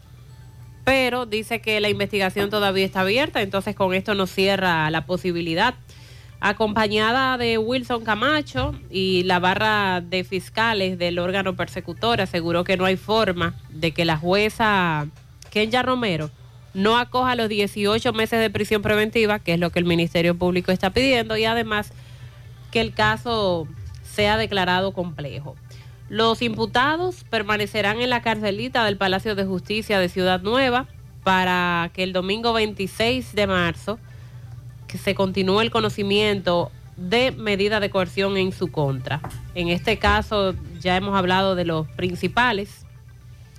Pero 0.84 1.26
dice 1.26 1.62
que 1.62 1.80
la 1.80 1.90
investigación 1.90 2.50
todavía 2.50 2.86
está 2.86 3.02
abierta, 3.02 3.42
entonces 3.42 3.76
con 3.76 3.94
esto 3.94 4.16
no 4.16 4.28
cierra 4.28 4.90
la 4.90 5.06
posibilidad. 5.06 5.76
Acompañada 6.42 7.38
de 7.38 7.58
Wilson 7.58 8.04
Camacho 8.06 8.74
y 8.90 9.24
la 9.24 9.40
barra 9.40 10.00
de 10.00 10.24
fiscales 10.24 10.98
del 10.98 11.20
órgano 11.20 11.56
persecutor, 11.56 12.22
aseguró 12.22 12.64
que 12.64 12.78
no 12.78 12.86
hay 12.86 12.96
forma 12.96 13.56
de 13.70 13.92
que 13.92 14.06
la 14.06 14.18
jueza 14.18 15.08
Kenya 15.50 15.84
Romero 15.84 16.30
no 16.74 16.98
acoja 16.98 17.36
los 17.36 17.50
18 17.50 18.14
meses 18.14 18.40
de 18.40 18.50
prisión 18.50 18.82
preventiva, 18.82 19.40
que 19.40 19.54
es 19.54 19.60
lo 19.60 19.70
que 19.72 19.80
el 19.80 19.86
Ministerio 19.86 20.38
Público 20.38 20.72
está 20.72 20.92
pidiendo, 20.92 21.36
y 21.36 21.44
además 21.44 21.92
que 22.72 22.80
el 22.80 22.94
caso 22.94 23.68
sea 24.04 24.38
declarado 24.38 24.94
complejo. 24.94 25.56
Los 26.08 26.42
imputados 26.42 27.24
permanecerán 27.30 28.02
en 28.02 28.10
la 28.10 28.22
carcelita 28.22 28.86
del 28.86 28.98
Palacio 28.98 29.36
de 29.36 29.46
Justicia 29.46 30.00
de 30.00 30.10
Ciudad 30.10 30.42
Nueva 30.42 30.88
para 31.24 31.92
que 31.94 32.04
el 32.04 32.14
domingo 32.14 32.54
26 32.54 33.36
de 33.36 33.46
marzo 33.46 34.00
que 34.90 34.98
se 34.98 35.16
continúe 35.16 35.62
el 35.62 35.72
conocimiento 35.72 36.72
de 36.98 37.32
medida 37.32 37.80
de 37.80 37.90
coerción 37.90 38.36
en 38.36 38.52
su 38.52 38.72
contra. 38.72 39.22
En 39.56 39.70
este 39.70 39.98
caso 39.98 40.54
ya 40.82 40.98
hemos 40.98 41.18
hablado 41.18 41.56
de 41.56 41.64
los 41.64 41.88
principales 41.90 42.86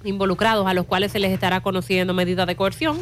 involucrados 0.05 0.67
a 0.67 0.75
los 0.75 0.87
cuales 0.87 1.13
se 1.13 1.21
les 1.21 1.33
estará 1.33 1.61
conociendo 1.61 2.13
medida 2.13 2.45
de 2.45 2.57
coerción. 2.57 2.99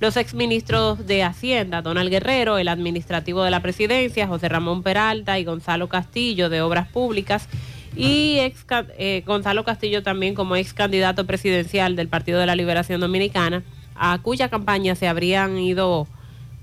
Los 0.00 0.16
exministros 0.16 1.06
de 1.06 1.22
Hacienda, 1.22 1.82
Donald 1.82 2.10
Guerrero, 2.10 2.58
el 2.58 2.68
administrativo 2.68 3.42
de 3.42 3.50
la 3.50 3.60
presidencia, 3.60 4.26
José 4.26 4.48
Ramón 4.48 4.82
Peralta 4.82 5.38
y 5.38 5.44
Gonzalo 5.44 5.88
Castillo 5.88 6.48
de 6.48 6.62
Obras 6.62 6.88
Públicas 6.88 7.48
y 7.94 8.38
eh, 8.38 9.22
Gonzalo 9.24 9.64
Castillo 9.64 10.02
también 10.02 10.34
como 10.34 10.56
ex 10.56 10.74
candidato 10.74 11.26
presidencial 11.26 11.96
del 11.96 12.08
Partido 12.08 12.38
de 12.38 12.46
la 12.46 12.56
Liberación 12.56 13.00
Dominicana, 13.00 13.62
a 13.94 14.18
cuya 14.18 14.50
campaña 14.50 14.94
se 14.94 15.08
habrían 15.08 15.58
ido 15.58 16.06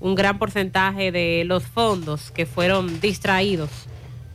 un 0.00 0.14
gran 0.14 0.38
porcentaje 0.38 1.12
de 1.12 1.44
los 1.46 1.64
fondos 1.64 2.30
que 2.30 2.46
fueron 2.46 3.00
distraídos 3.00 3.70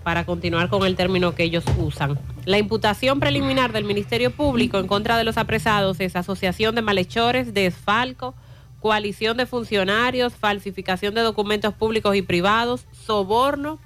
para 0.04 0.26
continuar 0.26 0.70
con 0.70 0.86
el 0.86 0.96
término 0.96 1.36
que 1.36 1.44
ellos 1.44 1.64
usan. 1.78 2.18
La 2.46 2.58
imputación 2.58 3.20
preliminar 3.20 3.74
del 3.74 3.84
Ministerio 3.84 4.32
Público 4.32 4.80
en 4.80 4.88
contra 4.88 5.18
de 5.18 5.24
los 5.24 5.38
apresados 5.38 6.00
es 6.00 6.16
asociación 6.16 6.74
de 6.76 6.82
malhechores, 6.82 7.54
desfalco, 7.54 8.34
coalición 8.80 9.38
de 9.38 9.46
funcionarios, 9.46 10.34
falsificación 10.34 11.14
de 11.14 11.22
documentos 11.22 11.74
públicos 11.74 12.16
y 12.16 12.22
privados, 12.22 12.86
soborno 13.06 13.80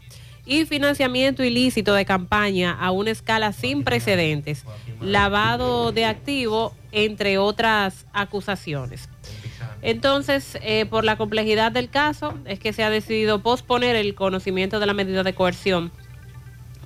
y 0.46 0.66
financiamiento 0.66 1.44
ilícito 1.44 1.94
de 1.94 2.06
campaña 2.06 2.72
a 2.72 2.92
una 2.92 3.12
escala 3.12 3.54
sin 3.54 3.84
precedentes, 3.84 4.66
lavado 5.02 5.92
de 5.92 6.06
activo, 6.06 6.76
entre 6.92 7.38
otras 7.38 8.06
acusaciones. 8.14 9.10
Entonces, 9.84 10.58
eh, 10.62 10.86
por 10.86 11.04
la 11.04 11.18
complejidad 11.18 11.74
del 11.74 11.90
caso, 11.90 12.34
es 12.46 12.58
que 12.58 12.72
se 12.72 12.84
ha 12.84 12.90
decidido 12.90 13.44
posponer 13.44 13.98
el 13.98 14.16
conocimiento 14.16 14.80
de 14.80 14.86
la 14.86 14.94
medida 14.94 15.24
de 15.24 15.36
coerción 15.36 15.92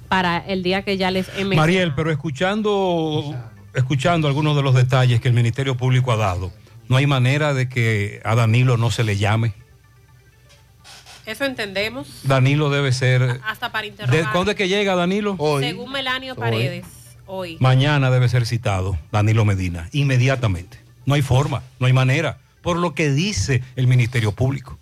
para 0.10 0.39
el 0.39 0.64
día 0.64 0.82
que 0.82 0.98
ya 0.98 1.12
les 1.12 1.28
he 1.30 1.45
mencionado. 1.45 1.62
Mariel, 1.62 1.93
pero 1.95 2.12
escuchando, 2.12 3.36
escuchando 3.76 4.28
algunos 4.28 4.56
de 4.56 4.64
los 4.64 4.74
detalles 4.74 5.22
que 5.22 5.28
el 5.28 5.36
Ministerio 5.36 5.78
Público 5.78 6.12
ha 6.12 6.18
dado, 6.18 6.52
¿no 6.88 6.98
hay 6.98 7.06
manera 7.06 7.54
de 7.54 7.70
que 7.70 8.20
a 8.26 8.34
Danilo 8.34 8.78
no 8.78 8.89
se 8.89 9.04
le 9.04 9.16
llame? 9.16 9.54
Eso 11.28 11.45
entendemos. 11.45 12.22
Danilo 12.24 12.72
debe 12.72 12.91
ser... 12.93 13.41
Hasta 13.45 13.72
para 13.72 13.84
¿De 13.84 13.89
interrogar. 13.89 14.32
cuándo 14.32 14.52
es 14.52 14.58
que 14.58 14.70
llega 14.70 14.95
Danilo? 14.95 15.38
Según 15.60 15.91
Melanio 15.91 16.36
Paredes, 16.36 16.86
hoy. 17.28 17.58
Mañana 17.60 18.10
debe 18.10 18.28
ser 18.28 18.48
citado 18.48 18.98
Danilo 19.12 19.45
Medina, 19.45 19.88
inmediatamente. 19.91 20.80
No 21.06 21.14
hay 21.14 21.22
forma, 21.22 21.62
no 21.80 21.86
hay 21.86 21.93
manera, 21.93 22.39
por 22.68 22.80
lo 22.80 22.93
que 22.93 23.09
dice 23.11 23.63
el 23.78 23.88
Ministerio 23.88 24.34
Público. 24.34 24.78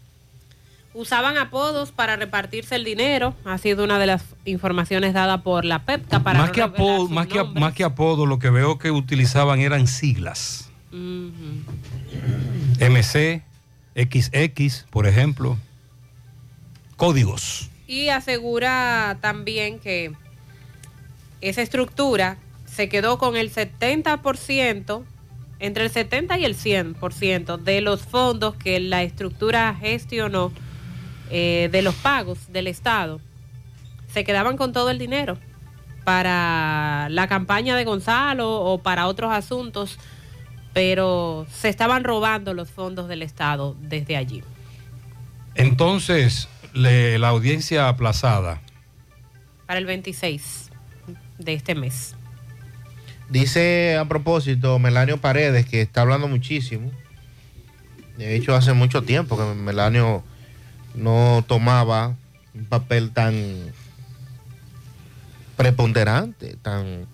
Usaban 0.95 1.37
apodos 1.37 1.91
para 1.91 2.15
repartirse 2.15 2.73
el 2.73 2.83
dinero. 2.83 3.35
Ha 3.45 3.59
sido 3.59 3.83
una 3.83 3.99
de 3.99 4.07
las 4.07 4.23
informaciones 4.43 5.13
dadas 5.13 5.43
por 5.43 5.65
la 5.65 5.85
PEPCA 5.85 6.23
para 6.23 6.39
Más 6.39 6.47
no 6.47 6.53
que, 6.55 6.61
apodo, 6.63 7.07
más, 7.09 7.27
que, 7.27 7.37
nombres. 7.37 7.61
más 7.61 7.73
que 7.75 7.83
apodo, 7.83 8.25
lo 8.25 8.39
que 8.39 8.49
veo 8.49 8.79
que 8.79 8.89
utilizaban 8.89 9.59
eran 9.59 9.85
siglas. 9.85 10.71
Ujú. 10.91 11.61
MC, 12.79 13.43
XX, 13.93 14.85
por 14.89 15.05
ejemplo. 15.05 15.55
Códigos. 16.95 17.69
Y 17.85 18.09
asegura 18.09 19.19
también 19.21 19.77
que 19.77 20.11
esa 21.39 21.61
estructura 21.61 22.37
se 22.65 22.89
quedó 22.89 23.19
con 23.19 23.35
el 23.35 23.53
70%, 23.53 25.03
entre 25.59 25.85
el 25.85 25.89
70 25.89 26.37
y 26.39 26.45
el 26.45 26.55
100% 26.55 27.57
de 27.57 27.81
los 27.81 28.01
fondos 28.01 28.55
que 28.55 28.79
la 28.79 29.03
estructura 29.03 29.73
gestionó 29.75 30.51
eh, 31.29 31.69
de 31.71 31.81
los 31.81 31.95
pagos 31.95 32.51
del 32.51 32.67
Estado. 32.67 33.19
Se 34.13 34.23
quedaban 34.23 34.57
con 34.57 34.73
todo 34.73 34.89
el 34.89 34.97
dinero 34.99 35.37
para 36.03 37.07
la 37.09 37.27
campaña 37.27 37.75
de 37.75 37.83
Gonzalo 37.83 38.61
o 38.61 38.77
para 38.83 39.07
otros 39.07 39.31
asuntos, 39.31 39.97
pero 40.73 41.47
se 41.51 41.69
estaban 41.69 42.03
robando 42.03 42.53
los 42.53 42.69
fondos 42.69 43.07
del 43.07 43.21
Estado 43.23 43.75
desde 43.81 44.17
allí. 44.17 44.43
Entonces, 45.55 46.47
le- 46.73 47.17
la 47.17 47.29
audiencia 47.29 47.87
aplazada. 47.87 48.61
para 49.65 49.79
el 49.79 49.85
26 49.87 50.69
de 51.39 51.53
este 51.53 51.73
mes. 51.73 52.15
Dice 53.29 53.97
a 53.97 54.05
propósito 54.05 54.77
Melanio 54.79 55.17
Paredes 55.17 55.65
que 55.65 55.81
está 55.81 56.01
hablando 56.01 56.27
muchísimo. 56.27 56.91
De 58.17 58.35
hecho, 58.35 58.55
hace 58.55 58.73
mucho 58.73 59.01
tiempo 59.03 59.37
que 59.37 59.43
Melanio 59.55 60.23
no 60.93 61.43
tomaba 61.47 62.15
un 62.53 62.65
papel 62.65 63.11
tan 63.11 63.33
preponderante, 65.57 66.55
tan 66.61 67.07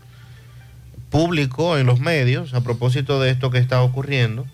público 1.10 1.78
en 1.78 1.86
los 1.86 2.00
medios 2.00 2.54
a 2.54 2.62
propósito 2.62 3.20
de 3.20 3.32
esto 3.32 3.50
que 3.50 3.58
está 3.58 3.82
ocurriendo. 3.82 4.46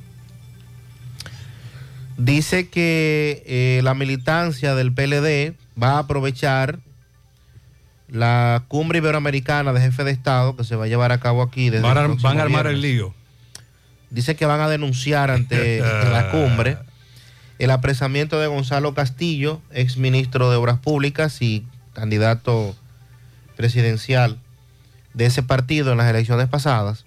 Dice 2.17 2.69
que 2.69 3.43
eh, 3.45 3.81
la 3.83 3.93
militancia 3.93 4.73
del 4.73 4.91
PLD 4.91 5.55
va 5.81 5.93
a 5.93 5.99
aprovechar 5.99 6.79
la 8.09 8.63
cumbre 8.67 8.99
iberoamericana 8.99 9.73
de 9.73 9.81
jefe 9.81 10.03
de 10.03 10.11
Estado 10.11 10.55
que 10.55 10.63
se 10.63 10.75
va 10.75 10.85
a 10.85 10.87
llevar 10.87 11.11
a 11.11 11.19
cabo 11.19 11.41
aquí. 11.41 11.69
Desde 11.69 11.83
Van 11.83 11.97
a, 11.97 12.05
el 12.05 12.15
van 12.15 12.39
a 12.39 12.43
armar 12.43 12.67
el 12.67 12.81
lío. 12.81 13.13
Dice 14.09 14.35
que 14.35 14.45
van 14.45 14.61
a 14.61 14.69
denunciar 14.69 15.31
ante 15.31 15.79
la 16.11 16.31
cumbre 16.31 16.77
el 17.59 17.71
apresamiento 17.71 18.39
de 18.39 18.47
Gonzalo 18.47 18.93
Castillo, 18.93 19.61
ex 19.71 19.97
ministro 19.97 20.49
de 20.51 20.57
Obras 20.57 20.79
Públicas 20.79 21.41
y 21.41 21.65
candidato 21.93 22.75
presidencial 23.55 24.37
de 25.13 25.25
ese 25.25 25.41
partido 25.41 25.91
en 25.91 25.97
las 25.97 26.09
elecciones 26.09 26.47
pasadas, 26.47 27.05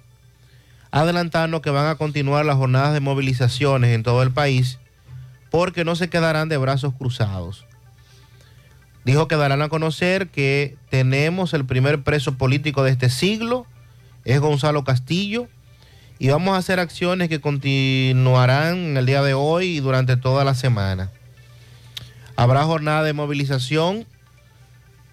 adelantando 0.90 1.62
que 1.62 1.70
van 1.70 1.86
a 1.86 1.94
continuar 1.94 2.44
las 2.44 2.56
jornadas 2.56 2.92
de 2.92 3.00
movilizaciones 3.00 3.94
en 3.94 4.02
todo 4.02 4.22
el 4.22 4.32
país 4.32 4.78
porque 5.50 5.84
no 5.84 5.94
se 5.94 6.10
quedarán 6.10 6.48
de 6.48 6.56
brazos 6.56 6.94
cruzados. 6.94 7.64
Dijo 9.04 9.28
que 9.28 9.36
darán 9.36 9.62
a 9.62 9.68
conocer 9.68 10.28
que 10.28 10.76
tenemos 10.90 11.54
el 11.54 11.64
primer 11.64 12.02
preso 12.02 12.36
político 12.36 12.82
de 12.82 12.90
este 12.90 13.08
siglo, 13.08 13.66
es 14.24 14.40
Gonzalo 14.40 14.84
Castillo, 14.84 15.48
y 16.18 16.28
vamos 16.28 16.54
a 16.54 16.58
hacer 16.58 16.80
acciones 16.80 17.30
que 17.30 17.40
continuarán 17.40 18.76
en 18.76 18.96
el 18.98 19.06
día 19.06 19.22
de 19.22 19.32
hoy 19.32 19.76
y 19.76 19.80
durante 19.80 20.18
toda 20.18 20.44
la 20.44 20.54
semana. 20.54 21.10
Habrá 22.36 22.64
jornada 22.64 23.02
de 23.02 23.14
movilización, 23.14 24.06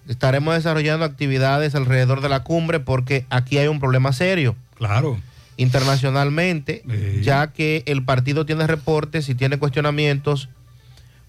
estaremos 0.06 0.54
desarrollando 0.54 1.06
actividades 1.06 1.74
alrededor 1.74 2.20
de 2.20 2.28
la 2.28 2.44
cumbre 2.44 2.80
porque 2.80 3.24
aquí 3.30 3.56
hay 3.56 3.68
un 3.68 3.80
problema 3.80 4.12
serio. 4.12 4.54
Claro. 4.74 5.18
Internacionalmente, 5.56 6.82
ya 7.22 7.52
que 7.52 7.82
el 7.86 8.04
partido 8.04 8.44
tiene 8.44 8.66
reportes 8.66 9.28
y 9.30 9.34
tiene 9.34 9.58
cuestionamientos 9.58 10.50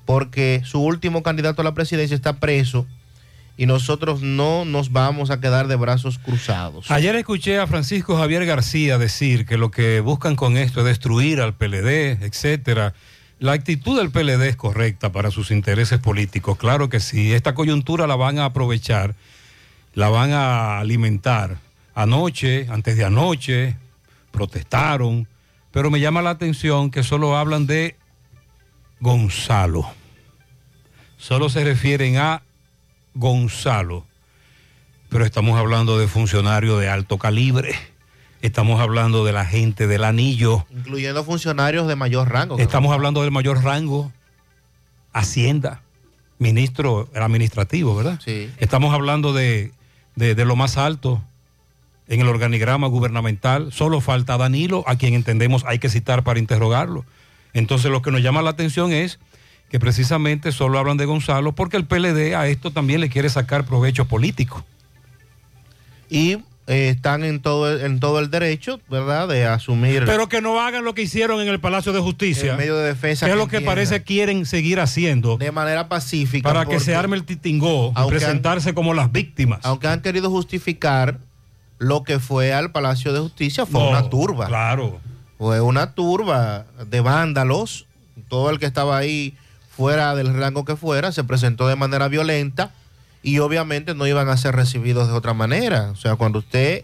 porque 0.09 0.63
su 0.65 0.81
último 0.81 1.21
candidato 1.21 1.61
a 1.61 1.63
la 1.63 1.75
presidencia 1.75 2.15
está 2.15 2.39
preso 2.39 2.87
y 3.57 3.67
nosotros 3.67 4.23
no 4.23 4.65
nos 4.65 4.91
vamos 4.91 5.29
a 5.29 5.39
quedar 5.39 5.67
de 5.67 5.75
brazos 5.75 6.17
cruzados. 6.17 6.89
Ayer 6.89 7.15
escuché 7.15 7.59
a 7.59 7.67
Francisco 7.67 8.17
Javier 8.17 8.43
García 8.47 8.97
decir 8.97 9.45
que 9.45 9.55
lo 9.55 9.69
que 9.69 9.99
buscan 9.99 10.35
con 10.35 10.57
esto 10.57 10.79
es 10.79 10.87
destruir 10.87 11.41
al 11.41 11.53
PLD, 11.53 12.23
etcétera. 12.23 12.95
La 13.37 13.51
actitud 13.51 13.99
del 13.99 14.09
PLD 14.09 14.47
es 14.47 14.55
correcta 14.55 15.11
para 15.11 15.29
sus 15.29 15.51
intereses 15.51 15.99
políticos, 15.99 16.57
claro 16.57 16.89
que 16.89 17.01
sí. 17.01 17.31
Esta 17.31 17.53
coyuntura 17.53 18.07
la 18.07 18.15
van 18.15 18.39
a 18.39 18.45
aprovechar, 18.45 19.13
la 19.93 20.09
van 20.09 20.31
a 20.31 20.79
alimentar. 20.79 21.57
Anoche, 21.93 22.65
antes 22.71 22.97
de 22.97 23.05
anoche, 23.05 23.75
protestaron, 24.31 25.27
pero 25.69 25.91
me 25.91 25.99
llama 25.99 26.23
la 26.23 26.31
atención 26.31 26.89
que 26.89 27.03
solo 27.03 27.37
hablan 27.37 27.67
de 27.67 27.95
Gonzalo. 29.01 29.98
Solo 31.19 31.49
se 31.49 31.63
refieren 31.63 32.17
a 32.17 32.41
Gonzalo. 33.13 34.05
Pero 35.09 35.25
estamos 35.25 35.59
hablando 35.59 35.99
de 35.99 36.07
funcionarios 36.07 36.79
de 36.79 36.89
alto 36.89 37.17
calibre. 37.17 37.75
Estamos 38.41 38.79
hablando 38.79 39.25
de 39.25 39.33
la 39.33 39.45
gente 39.45 39.85
del 39.85 40.03
anillo. 40.05 40.65
Incluyendo 40.71 41.23
funcionarios 41.25 41.87
de 41.87 41.95
mayor 41.95 42.29
rango. 42.29 42.57
Estamos 42.57 42.93
hablando 42.93 43.21
del 43.21 43.31
mayor 43.31 43.63
rango. 43.63 44.11
Hacienda. 45.13 45.81
Ministro 46.37 47.09
administrativo, 47.15 47.95
¿verdad? 47.95 48.19
Sí. 48.23 48.49
Estamos 48.59 48.93
hablando 48.93 49.33
de, 49.33 49.73
de- 50.15 50.35
de 50.35 50.45
lo 50.45 50.55
más 50.55 50.77
alto 50.77 51.21
en 52.07 52.21
el 52.21 52.27
organigrama 52.29 52.87
gubernamental. 52.87 53.73
Solo 53.73 53.99
falta 53.99 54.37
Danilo, 54.37 54.85
a 54.87 54.95
quien 54.95 55.15
entendemos 55.15 55.65
hay 55.65 55.79
que 55.79 55.89
citar 55.89 56.23
para 56.23 56.39
interrogarlo. 56.39 57.03
Entonces 57.53 57.91
lo 57.91 58.01
que 58.01 58.11
nos 58.11 58.21
llama 58.21 58.41
la 58.41 58.51
atención 58.51 58.93
es 58.93 59.19
que 59.69 59.79
precisamente 59.79 60.51
solo 60.51 60.79
hablan 60.79 60.97
de 60.97 61.05
Gonzalo 61.05 61.53
porque 61.53 61.77
el 61.77 61.85
PLD 61.85 62.35
a 62.35 62.47
esto 62.47 62.71
también 62.71 63.01
le 63.01 63.09
quiere 63.09 63.29
sacar 63.29 63.65
provecho 63.65 64.05
político. 64.05 64.65
Y 66.09 66.33
eh, 66.67 66.89
están 66.89 67.23
en 67.23 67.39
todo, 67.41 67.79
en 67.79 67.99
todo 67.99 68.19
el 68.19 68.29
derecho, 68.31 68.79
¿verdad?, 68.89 69.27
de 69.27 69.45
asumir. 69.45 70.03
Pero 70.05 70.27
que 70.29 70.41
no 70.41 70.59
hagan 70.59 70.83
lo 70.83 70.93
que 70.93 71.03
hicieron 71.03 71.39
en 71.41 71.47
el 71.47 71.59
Palacio 71.59 71.93
de 71.93 71.99
Justicia. 71.99 72.51
El 72.51 72.57
medio 72.57 72.77
de 72.77 72.87
defensa 72.87 73.25
Que 73.25 73.31
es 73.33 73.37
lo 73.37 73.47
que 73.47 73.57
entienda. 73.57 73.71
parece 73.75 74.03
quieren 74.03 74.45
seguir 74.45 74.79
haciendo. 74.79 75.37
De 75.37 75.51
manera 75.51 75.87
pacífica. 75.87 76.47
Para 76.49 76.65
que 76.65 76.79
se 76.79 76.95
arme 76.95 77.15
el 77.15 77.23
titingó 77.25 77.91
y 77.95 77.99
han- 77.99 78.07
presentarse 78.07 78.73
como 78.73 78.93
las 78.93 79.11
víctimas. 79.11 79.59
Aunque 79.63 79.87
han 79.87 80.01
querido 80.01 80.29
justificar 80.31 81.19
lo 81.77 82.03
que 82.03 82.19
fue 82.19 82.53
al 82.53 82.71
Palacio 82.71 83.13
de 83.13 83.19
Justicia, 83.19 83.65
fue 83.65 83.79
No, 83.81 83.89
una 83.89 84.09
turba. 84.09 84.47
Claro. 84.47 84.99
Fue 85.37 85.61
una 85.61 85.93
turba 85.93 86.65
de 86.89 86.99
vándalos. 87.01 87.85
Todo 88.27 88.49
el 88.51 88.59
que 88.59 88.65
estaba 88.65 88.97
ahí, 88.97 89.35
fuera 89.79 90.13
del 90.13 90.33
rango 90.33 90.65
que 90.65 90.75
fuera, 90.75 91.13
se 91.13 91.23
presentó 91.23 91.67
de 91.69 91.77
manera 91.77 92.09
violenta 92.09 92.71
y 93.23 93.39
obviamente 93.39 93.95
no 93.95 94.05
iban 94.07 94.27
a 94.27 94.35
ser 94.35 94.53
recibidos 94.55 95.07
de 95.07 95.13
otra 95.13 95.33
manera. 95.33 95.91
O 95.91 95.95
sea, 95.95 96.17
cuando 96.17 96.39
usted 96.39 96.83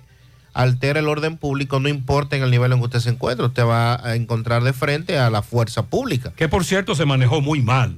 altera 0.53 1.01
el 1.01 1.09
orden 1.09 1.35
público, 1.35 1.81
no 1.81 1.89
importa 1.89 2.37
en 2.37 2.43
el 2.43 2.51
nivel 2.51 2.71
en 2.71 2.79
que 2.79 2.85
usted 2.85 2.99
se 3.01 3.09
encuentre, 3.09 3.45
usted 3.45 3.65
va 3.65 3.95
a 4.01 4.15
encontrar 4.15 4.63
de 4.63 4.71
frente 4.71 5.17
a 5.19 5.29
la 5.29 5.41
fuerza 5.41 5.87
pública. 5.87 6.31
Que 6.37 6.47
por 6.47 6.63
cierto 6.63 6.95
se 6.95 7.03
manejó 7.05 7.41
muy 7.41 7.61
mal. 7.61 7.97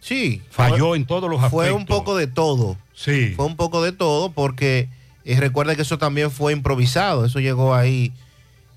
Sí. 0.00 0.40
Falló 0.50 0.88
fue- 0.88 0.96
en 0.96 1.04
todos 1.04 1.28
los 1.28 1.38
aspectos. 1.42 1.50
Fue 1.68 1.72
un 1.72 1.84
poco 1.84 2.16
de 2.16 2.26
todo. 2.28 2.78
Sí. 2.94 3.34
Fue 3.36 3.44
un 3.44 3.56
poco 3.56 3.82
de 3.82 3.92
todo 3.92 4.32
porque 4.32 4.88
eh, 5.26 5.36
recuerda 5.38 5.76
que 5.76 5.82
eso 5.82 5.98
también 5.98 6.30
fue 6.30 6.54
improvisado. 6.54 7.26
Eso 7.26 7.40
llegó 7.40 7.74
ahí 7.74 8.12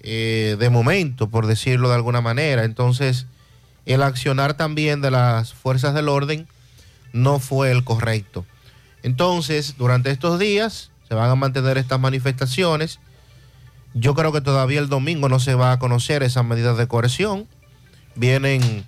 eh, 0.01 0.57
de 0.59 0.69
momento, 0.69 1.29
por 1.29 1.47
decirlo 1.47 1.87
de 1.87 1.95
alguna 1.95 2.19
manera. 2.19 2.65
Entonces, 2.65 3.27
el 3.91 4.03
accionar 4.03 4.55
también 4.55 5.01
de 5.01 5.11
las 5.11 5.53
fuerzas 5.53 5.93
del 5.93 6.09
orden 6.09 6.47
no 7.13 7.39
fue 7.39 7.71
el 7.71 7.83
correcto. 7.83 8.45
Entonces, 9.03 9.75
durante 9.77 10.11
estos 10.11 10.39
días 10.39 10.91
se 11.07 11.15
van 11.15 11.29
a 11.29 11.35
mantener 11.35 11.77
estas 11.77 11.99
manifestaciones. 11.99 12.99
Yo 13.93 14.13
creo 14.13 14.31
que 14.31 14.41
todavía 14.41 14.79
el 14.79 14.89
domingo 14.89 15.27
no 15.27 15.39
se 15.39 15.55
va 15.55 15.73
a 15.73 15.79
conocer 15.79 16.23
esas 16.23 16.45
medidas 16.45 16.77
de 16.77 16.87
coerción. 16.87 17.47
Vienen, 18.15 18.85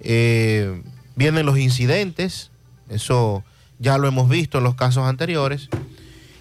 eh, 0.00 0.82
vienen 1.14 1.46
los 1.46 1.58
incidentes, 1.58 2.50
eso 2.88 3.44
ya 3.78 3.98
lo 3.98 4.08
hemos 4.08 4.28
visto 4.28 4.58
en 4.58 4.64
los 4.64 4.74
casos 4.74 5.06
anteriores. 5.06 5.68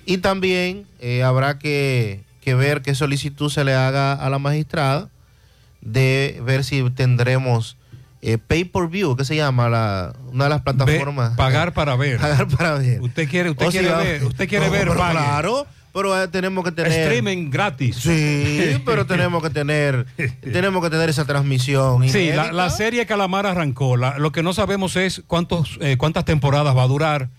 Y 0.05 0.19
también 0.19 0.87
eh, 0.99 1.23
habrá 1.23 1.59
que, 1.59 2.23
que 2.41 2.55
ver 2.55 2.81
qué 2.81 2.95
solicitud 2.95 3.51
se 3.51 3.63
le 3.63 3.75
haga 3.75 4.13
a 4.13 4.29
la 4.29 4.39
magistrada 4.39 5.09
de 5.85 6.41
ver 6.43 6.63
si 6.65 6.83
tendremos 6.91 7.77
eh, 8.21 8.37
pay 8.37 8.65
per 8.65 8.87
view, 8.87 9.15
que 9.15 9.23
se 9.23 9.35
llama 9.35 9.69
la, 9.69 10.13
una 10.33 10.45
de 10.45 10.49
las 10.49 10.61
plataformas. 10.61 11.35
pagar 11.37 11.73
para 11.73 11.95
ver. 11.95 12.19
Pagar 12.19 12.47
para 12.47 12.73
ver. 12.73 12.99
Usted 13.01 13.29
quiere, 13.29 13.51
usted 13.51 13.67
O 13.67 13.71
quiere 13.71 13.95
ver, 13.95 14.23
usted 14.25 14.49
quiere 14.49 14.65
no, 14.65 14.71
ver, 14.71 14.81
pero 14.87 14.95
claro, 14.95 15.67
pero 15.93 16.21
eh, 16.23 16.27
tenemos 16.27 16.65
que 16.65 16.71
tener 16.71 16.91
Streaming 16.91 17.49
gratis. 17.51 17.97
Sí, 17.97 18.81
pero 18.83 19.05
tenemos 19.05 19.41
que 19.43 19.49
tener 19.51 20.05
tenemos 20.41 20.83
que 20.83 20.89
tener 20.89 21.07
esa 21.09 21.23
transmisión. 21.25 22.09
Sí, 22.09 22.31
la, 22.33 22.51
la 22.51 22.69
serie 22.71 23.05
Calamar 23.05 23.45
arrancó. 23.45 23.95
La- 23.95 24.17
lo 24.17 24.31
que 24.31 24.41
no 24.43 24.53
sabemos 24.53 24.95
es 24.95 25.21
cuántos, 25.27 25.77
eh, 25.79 25.95
cuántas 25.97 26.25
temporadas 26.25 26.75
va 26.75 26.83
a 26.83 26.87
durar, 26.87 27.29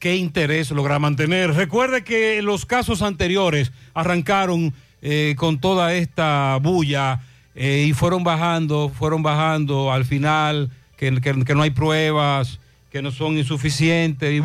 qué 0.00 0.16
interés 0.16 0.70
logra 0.72 0.98
mantener. 0.98 1.54
Recuerde 1.54 2.02
que 2.02 2.42
los 2.42 2.66
casos 2.66 3.02
anteriores 3.02 3.70
arrancaron 3.94 4.74
eh, 5.00 5.34
con 5.38 5.60
toda 5.60 5.94
esta 5.94 6.58
bulla 6.60 7.20
eh, 7.54 7.86
y 7.88 7.92
fueron 7.92 8.24
bajando, 8.24 8.88
fueron 8.88 9.22
bajando 9.22 9.92
al 9.92 10.04
final, 10.04 10.70
que, 10.96 11.20
que- 11.20 11.44
que 11.44 11.54
no 11.54 11.62
hay 11.62 11.70
pruebas, 11.70 12.58
que 12.90 13.02
no 13.02 13.10
son 13.10 13.36
insuficientes, 13.38 14.32
y 14.32 14.42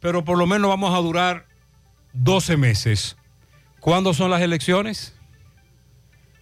pero 0.00 0.24
por 0.24 0.38
lo 0.38 0.46
menos 0.46 0.68
vamos 0.68 0.94
a 0.94 0.98
durar 0.98 1.46
12 2.12 2.56
meses. 2.56 3.16
¿Cuándo 3.80 4.12
son 4.14 4.30
las 4.30 4.40
elecciones? 4.42 5.12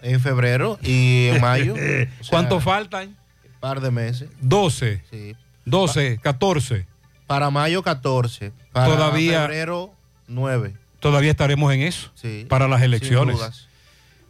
en 0.02 0.20
febrero 0.20 0.78
y 0.82 1.28
en 1.28 1.40
mayo. 1.40 1.74
¿Cuánto 2.28 2.60
faltan? 2.60 3.16
par 3.58 3.80
de 3.80 3.90
meses. 3.90 4.28
12. 4.42 5.02
Sí. 5.10 5.34
12, 5.64 6.18
14. 6.22 6.86
Para 7.26 7.48
mayo 7.48 7.82
14. 7.82 8.52
Para 8.70 8.86
Todavía- 8.88 9.40
febrero 9.42 9.94
9. 10.28 10.74
Todavía 11.00 11.30
estaremos 11.30 11.72
en 11.72 11.80
eso 11.80 12.10
Sí, 12.14 12.44
para 12.50 12.68
las 12.68 12.82
elecciones. 12.82 13.38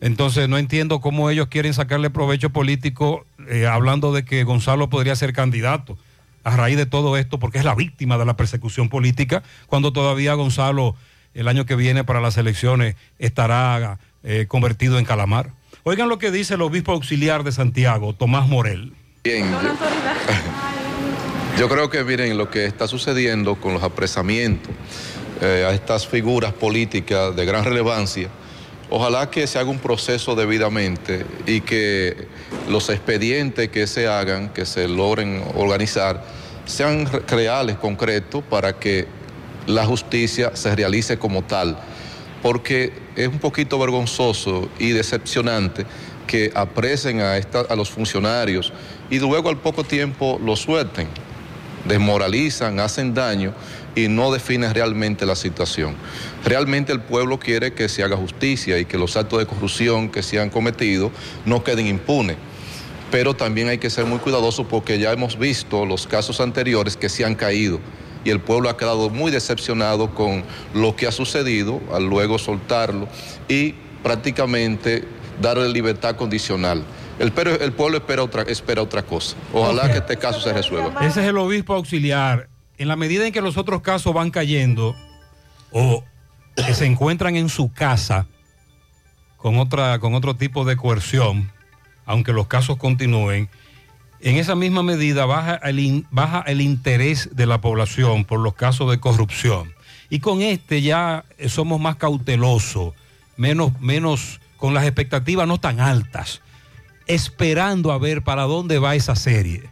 Entonces 0.05 0.51
no 0.51 0.59
entiendo 0.59 1.01
cómo 1.01 1.31
ellos 1.31 1.49
quieren 1.49 1.73
sacarle 1.73 2.11
provecho 2.11 2.51
político 2.51 3.25
eh, 3.49 3.67
hablando 3.67 4.13
de 4.13 4.27
que 4.27 4.45
Gonzalo 4.45 4.91
podría 4.91 5.17
ser 5.17 5.33
candidato 5.33 5.97
a 6.43 6.55
raíz 6.59 6.77
de 6.77 6.85
todo 6.85 7.17
esto, 7.17 7.39
porque 7.39 7.57
es 7.57 7.65
la 7.65 7.75
víctima 7.75 8.19
de 8.19 8.27
la 8.27 8.37
persecución 8.37 8.91
política, 8.91 9.43
cuando 9.67 9.95
todavía 9.95 10.35
Gonzalo 10.35 10.95
el 11.33 11.49
año 11.49 11.65
que 11.65 11.75
viene 11.75 12.05
para 12.05 12.21
las 12.21 12.37
elecciones 12.37 12.97
estará 13.19 13.99
eh, 14.25 14.45
convertido 14.47 14.99
en 14.99 15.07
calamar. 15.07 15.53
Oigan 15.85 16.11
lo 16.11 16.19
que 16.19 16.31
dice 16.31 16.53
el 16.53 16.61
obispo 16.61 16.93
auxiliar 16.93 17.43
de 17.43 17.53
Santiago, 17.53 18.13
Tomás 18.13 18.47
Morel. 18.47 18.93
Bien, 19.25 19.51
yo, 19.51 19.59
yo 21.61 21.69
creo 21.71 21.89
que 21.89 22.05
miren 22.05 22.37
lo 22.37 22.51
que 22.51 22.67
está 22.67 22.89
sucediendo 22.89 23.55
con 23.55 23.73
los 23.73 23.83
apresamientos 23.83 24.71
eh, 25.41 25.65
a 25.67 25.73
estas 25.73 26.07
figuras 26.07 26.53
políticas 26.53 27.35
de 27.35 27.47
gran 27.47 27.65
relevancia. 27.65 28.29
Ojalá 28.91 29.31
que 29.31 29.47
se 29.47 29.59
haga 29.59 29.71
un 29.71 29.79
proceso 29.79 30.35
debidamente 30.35 31.25
y 31.47 31.61
que 31.63 32.29
los 32.69 32.91
expedientes 32.91 33.69
que 33.71 33.87
se 33.87 34.07
hagan, 34.07 34.51
que 34.51 34.67
se 34.67 34.87
logren 34.89 35.43
organizar, 35.57 36.23
sean 36.67 37.07
re- 37.07 37.21
reales, 37.27 37.77
concretos, 37.77 38.45
para 38.49 38.75
que 38.79 39.07
la 39.67 39.85
justicia 39.87 40.55
se 40.55 40.75
realice 40.77 41.19
como 41.19 41.43
tal. 41.43 41.77
Porque 42.43 42.93
es 43.17 43.29
un 43.29 43.39
poquito 43.39 43.79
vergonzoso 43.79 44.69
y 44.79 44.91
decepcionante 44.91 45.87
que 46.27 46.53
apresen 46.55 47.21
a, 47.21 47.39
esta- 47.39 47.63
a 47.69 47.75
los 47.77 47.91
funcionarios 47.91 48.73
y 49.11 49.19
luego 49.19 49.49
al 49.49 49.57
poco 49.59 49.85
tiempo 49.85 50.39
los 50.45 50.61
suelten 50.61 51.09
desmoralizan, 51.87 52.81
hacen 52.81 53.13
daño 53.13 53.53
y 53.95 54.09
no 54.09 54.33
definen 54.33 54.75
realmente 54.75 55.25
la 55.27 55.37
situación. 55.37 55.95
Realmente 56.45 56.93
el 56.93 57.01
pueblo 57.01 57.39
quiere 57.39 57.73
que 57.75 57.89
se 57.89 58.03
haga 58.03 58.17
justicia 58.17 58.79
y 58.79 58.85
que 58.85 58.99
los 58.99 59.17
actos 59.17 59.39
de 59.39 59.47
corrupción 59.47 60.09
que 60.11 60.23
se 60.23 60.41
han 60.41 60.51
cometido 60.51 61.11
no 61.45 61.63
queden 61.65 61.87
impunes. 61.87 62.37
Pero 63.11 63.35
también 63.35 63.69
hay 63.69 63.79
que 63.79 63.91
ser 63.91 64.07
muy 64.07 64.19
cuidadosos 64.19 64.67
porque 64.67 64.99
ya 64.99 65.13
hemos 65.13 65.39
visto 65.39 65.87
los 65.87 66.07
casos 66.07 66.41
anteriores 66.41 66.97
que 66.97 67.09
se 67.09 67.25
han 67.25 67.35
caído 67.37 67.79
y 68.25 68.31
el 68.31 68.41
pueblo 68.41 68.69
ha 68.71 68.77
quedado 68.77 69.11
muy 69.11 69.31
decepcionado 69.31 70.15
con 70.15 70.43
lo 70.75 70.97
que 70.97 71.07
ha 71.07 71.13
sucedido 71.13 71.81
al 71.93 72.07
luego 72.07 72.39
soltarlo 72.39 73.07
y 73.49 73.75
prácticamente 74.03 75.05
darle 75.41 75.69
libertad 75.69 76.17
condicional. 76.17 76.83
El, 77.19 77.31
pero- 77.33 77.55
el 77.61 77.73
pueblo 77.73 77.99
espera 77.99 78.23
otra, 78.25 78.43
espera 78.43 78.83
otra 78.83 79.03
cosa. 79.03 79.37
Ojalá 79.53 79.93
que 79.93 79.99
este 79.99 80.17
caso 80.17 80.41
se 80.41 80.53
resuelva. 80.53 81.07
Ese 81.07 81.21
es 81.23 81.29
el 81.29 81.37
obispo 81.39 81.75
auxiliar. 81.75 82.49
En 82.79 82.89
la 82.89 82.97
medida 82.97 83.27
en 83.27 83.33
que 83.33 83.41
los 83.41 83.57
otros 83.57 83.83
casos 83.83 84.13
van 84.13 84.31
cayendo 84.31 84.97
o 85.71 86.05
que 86.57 86.75
se 86.75 86.87
encuentran 86.87 87.37
en 87.37 87.49
su 87.49 87.73
casa 87.73 88.27
con, 89.37 89.59
otra, 89.59 89.99
con 89.99 90.15
otro 90.15 90.37
tipo 90.37 90.65
de 90.65 90.77
coerción, 90.77 91.53
aunque 92.07 92.33
los 92.33 92.47
casos 92.47 92.77
continúen, 92.77 93.49
en 94.21 94.37
esa 94.37 94.55
misma 94.55 94.83
medida 94.83 95.27
baja 95.27 95.57
el, 95.57 96.07
baja 96.11 96.43
el 96.47 96.63
interés 96.63 97.29
de 97.37 97.47
la 97.47 97.61
población 97.61 98.25
por 98.25 98.41
los 98.41 98.55
casos 98.55 98.91
de 98.91 98.99
corrupción. 98.99 99.75
Y 100.09 100.21
con 100.21 100.41
este 100.41 100.81
ya 100.81 101.25
eh, 101.37 101.49
somos 101.49 101.81
más 101.81 101.97
cautelosos, 101.97 102.95
menos, 103.37 103.79
menos, 103.81 104.41
con 104.57 104.73
las 104.73 104.85
expectativas 104.85 105.47
no 105.47 105.59
tan 105.59 105.81
altas, 105.81 106.41
esperando 107.07 107.93
a 107.93 107.99
ver 107.99 108.23
para 108.23 108.45
dónde 108.45 108.79
va 108.79 108.95
esa 108.95 109.15
serie. 109.15 109.65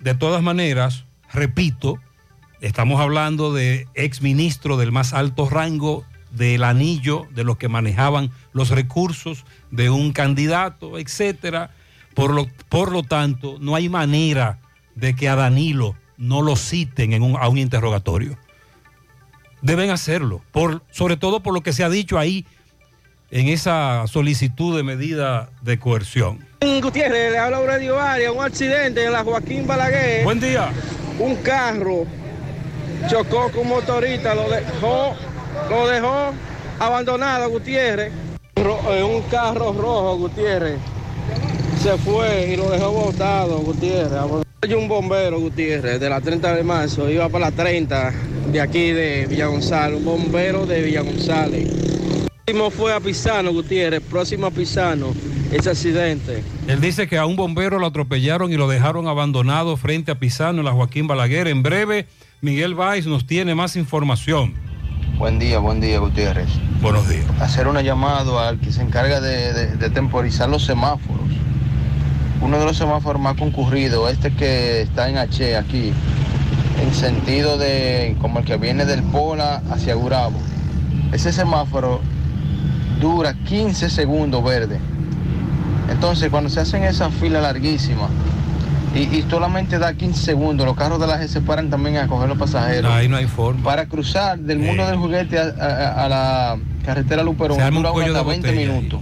De 0.00 0.14
todas 0.14 0.42
maneras, 0.42 1.04
repito, 1.32 1.98
estamos 2.60 3.00
hablando 3.00 3.52
de 3.52 3.86
exministro 3.94 4.76
del 4.76 4.92
más 4.92 5.12
alto 5.12 5.48
rango 5.48 6.04
del 6.30 6.64
anillo, 6.64 7.26
de 7.34 7.44
los 7.44 7.56
que 7.58 7.68
manejaban 7.68 8.30
los 8.52 8.70
recursos 8.70 9.44
de 9.70 9.90
un 9.90 10.12
candidato, 10.12 10.98
etcétera. 10.98 11.70
Por 12.14 12.32
lo, 12.32 12.46
por 12.68 12.92
lo 12.92 13.02
tanto, 13.02 13.56
no 13.60 13.74
hay 13.74 13.88
manera 13.88 14.58
de 14.94 15.14
que 15.14 15.28
a 15.28 15.36
Danilo 15.36 15.96
no 16.18 16.42
lo 16.42 16.56
citen 16.56 17.12
en 17.12 17.22
un- 17.22 17.36
a 17.36 17.48
un 17.48 17.58
interrogatorio. 17.58 18.38
Deben 19.60 19.90
hacerlo, 19.90 20.42
por, 20.52 20.82
sobre 20.90 21.16
todo 21.16 21.40
por 21.40 21.54
lo 21.54 21.62
que 21.62 21.72
se 21.72 21.84
ha 21.84 21.88
dicho 21.88 22.18
ahí 22.18 22.44
en 23.30 23.48
esa 23.48 24.06
solicitud 24.08 24.76
de 24.76 24.82
medida 24.82 25.50
de 25.62 25.78
coerción. 25.78 26.46
Gutiérrez, 26.82 27.32
le 27.32 27.38
habla 27.38 27.58
Aurelio 27.58 27.98
Arias, 28.00 28.32
un 28.36 28.44
accidente 28.44 29.04
en 29.04 29.12
la 29.12 29.22
Joaquín 29.24 29.66
Balaguer. 29.66 30.24
Buen 30.24 30.40
día. 30.40 30.70
Un 31.22 31.36
carro 31.36 32.04
chocó 33.08 33.48
con 33.50 33.60
un 33.60 33.68
motorista, 33.68 34.34
lo 34.34 34.50
dejó, 34.50 35.14
lo 35.70 35.86
dejó 35.86 36.32
abandonado, 36.80 37.48
Gutiérrez. 37.48 38.12
Eh, 38.56 39.02
un 39.04 39.22
carro 39.30 39.72
rojo, 39.72 40.16
Gutiérrez. 40.16 40.80
Se 41.80 41.96
fue 41.98 42.48
y 42.48 42.56
lo 42.56 42.68
dejó 42.70 42.90
botado, 42.90 43.58
Gutiérrez. 43.58 44.18
Hay 44.62 44.74
un 44.74 44.88
bombero, 44.88 45.38
Gutiérrez, 45.38 46.00
de 46.00 46.10
la 46.10 46.20
30 46.20 46.56
de 46.56 46.64
marzo, 46.64 47.08
iba 47.08 47.28
para 47.28 47.50
la 47.50 47.52
30 47.52 48.12
de 48.50 48.60
aquí 48.60 48.90
de 48.90 49.26
Villa 49.26 49.46
González, 49.46 49.98
un 49.98 50.04
bombero 50.04 50.66
de 50.66 50.82
Villa 50.82 51.02
González. 51.02 51.68
Próximo 52.44 52.70
fue 52.70 52.92
a 52.92 52.98
Pisano, 52.98 53.52
Gutiérrez, 53.52 54.02
próximo 54.02 54.46
a 54.46 54.50
Pisano, 54.50 55.14
ese 55.52 55.70
accidente. 55.70 56.42
Él 56.66 56.80
dice 56.80 57.06
que 57.06 57.18
a 57.18 57.26
un 57.26 57.36
bombero 57.36 57.78
lo 57.78 57.86
atropellaron 57.86 58.52
y 58.52 58.56
lo 58.56 58.68
dejaron 58.68 59.06
abandonado 59.06 59.76
frente 59.76 60.10
a 60.12 60.18
Pisano 60.18 60.60
en 60.60 60.64
la 60.64 60.72
Joaquín 60.72 61.06
Balaguer. 61.06 61.46
En 61.48 61.62
breve, 61.62 62.06
Miguel 62.40 62.74
Valls 62.74 63.06
nos 63.06 63.26
tiene 63.26 63.54
más 63.54 63.76
información. 63.76 64.54
Buen 65.18 65.38
día, 65.38 65.58
buen 65.58 65.80
día, 65.80 65.98
Gutiérrez. 65.98 66.48
Buenos 66.80 67.08
días. 67.08 67.24
Hacer 67.40 67.68
una 67.68 67.82
llamado 67.82 68.40
al 68.40 68.58
que 68.58 68.72
se 68.72 68.82
encarga 68.82 69.20
de, 69.20 69.52
de- 69.52 69.76
de 69.76 69.90
temporizar 69.90 70.48
los 70.48 70.64
semáforos. 70.64 71.20
Uno 72.40 72.58
de 72.58 72.64
los 72.64 72.76
semáforos 72.76 73.20
más 73.22 73.36
concurridos, 73.36 74.10
este 74.10 74.32
que 74.34 74.80
está 74.82 75.08
en 75.08 75.18
H 75.18 75.56
aquí, 75.56 75.92
en 76.82 76.92
sentido 76.94 77.56
de 77.56 78.16
como 78.20 78.40
el 78.40 78.44
que 78.44 78.56
viene 78.56 78.84
del 78.84 79.02
Pola 79.04 79.62
hacia 79.70 79.94
Gurabo. 79.94 80.38
Ese 81.12 81.32
semáforo 81.32 82.00
dura 83.00 83.34
15 83.34 83.90
segundos 83.90 84.42
verde. 84.42 84.80
Entonces, 85.90 86.30
cuando 86.30 86.48
se 86.50 86.60
hacen 86.60 86.84
esas 86.84 87.12
filas 87.14 87.42
larguísimas 87.42 88.10
y, 88.94 89.00
y 89.00 89.24
solamente 89.28 89.78
da 89.78 89.94
15 89.94 90.20
segundos, 90.22 90.66
los 90.66 90.76
carros 90.76 91.00
de 91.00 91.06
la 91.06 91.20
G 91.20 91.26
se 91.26 91.40
paran 91.40 91.70
también 91.70 91.96
a 91.96 92.06
coger 92.06 92.28
los 92.28 92.38
pasajeros. 92.38 92.92
Ahí 92.92 93.08
no 93.08 93.16
hay 93.16 93.26
forma. 93.26 93.62
Para 93.62 93.86
cruzar 93.86 94.38
del 94.38 94.58
mundo 94.58 94.86
del 94.86 94.96
juguete 94.96 95.38
a, 95.38 95.42
a- 95.58 96.04
a 96.04 96.08
la 96.08 96.58
carretera 96.84 97.22
Luperón 97.22 97.56
Se 97.56 97.62
arma 97.62 97.78
un 97.78 97.82
dura 97.84 98.06
hasta 98.06 98.18
de 98.18 98.24
20 98.24 98.48
botella 98.50 98.72
minutos. 98.72 99.00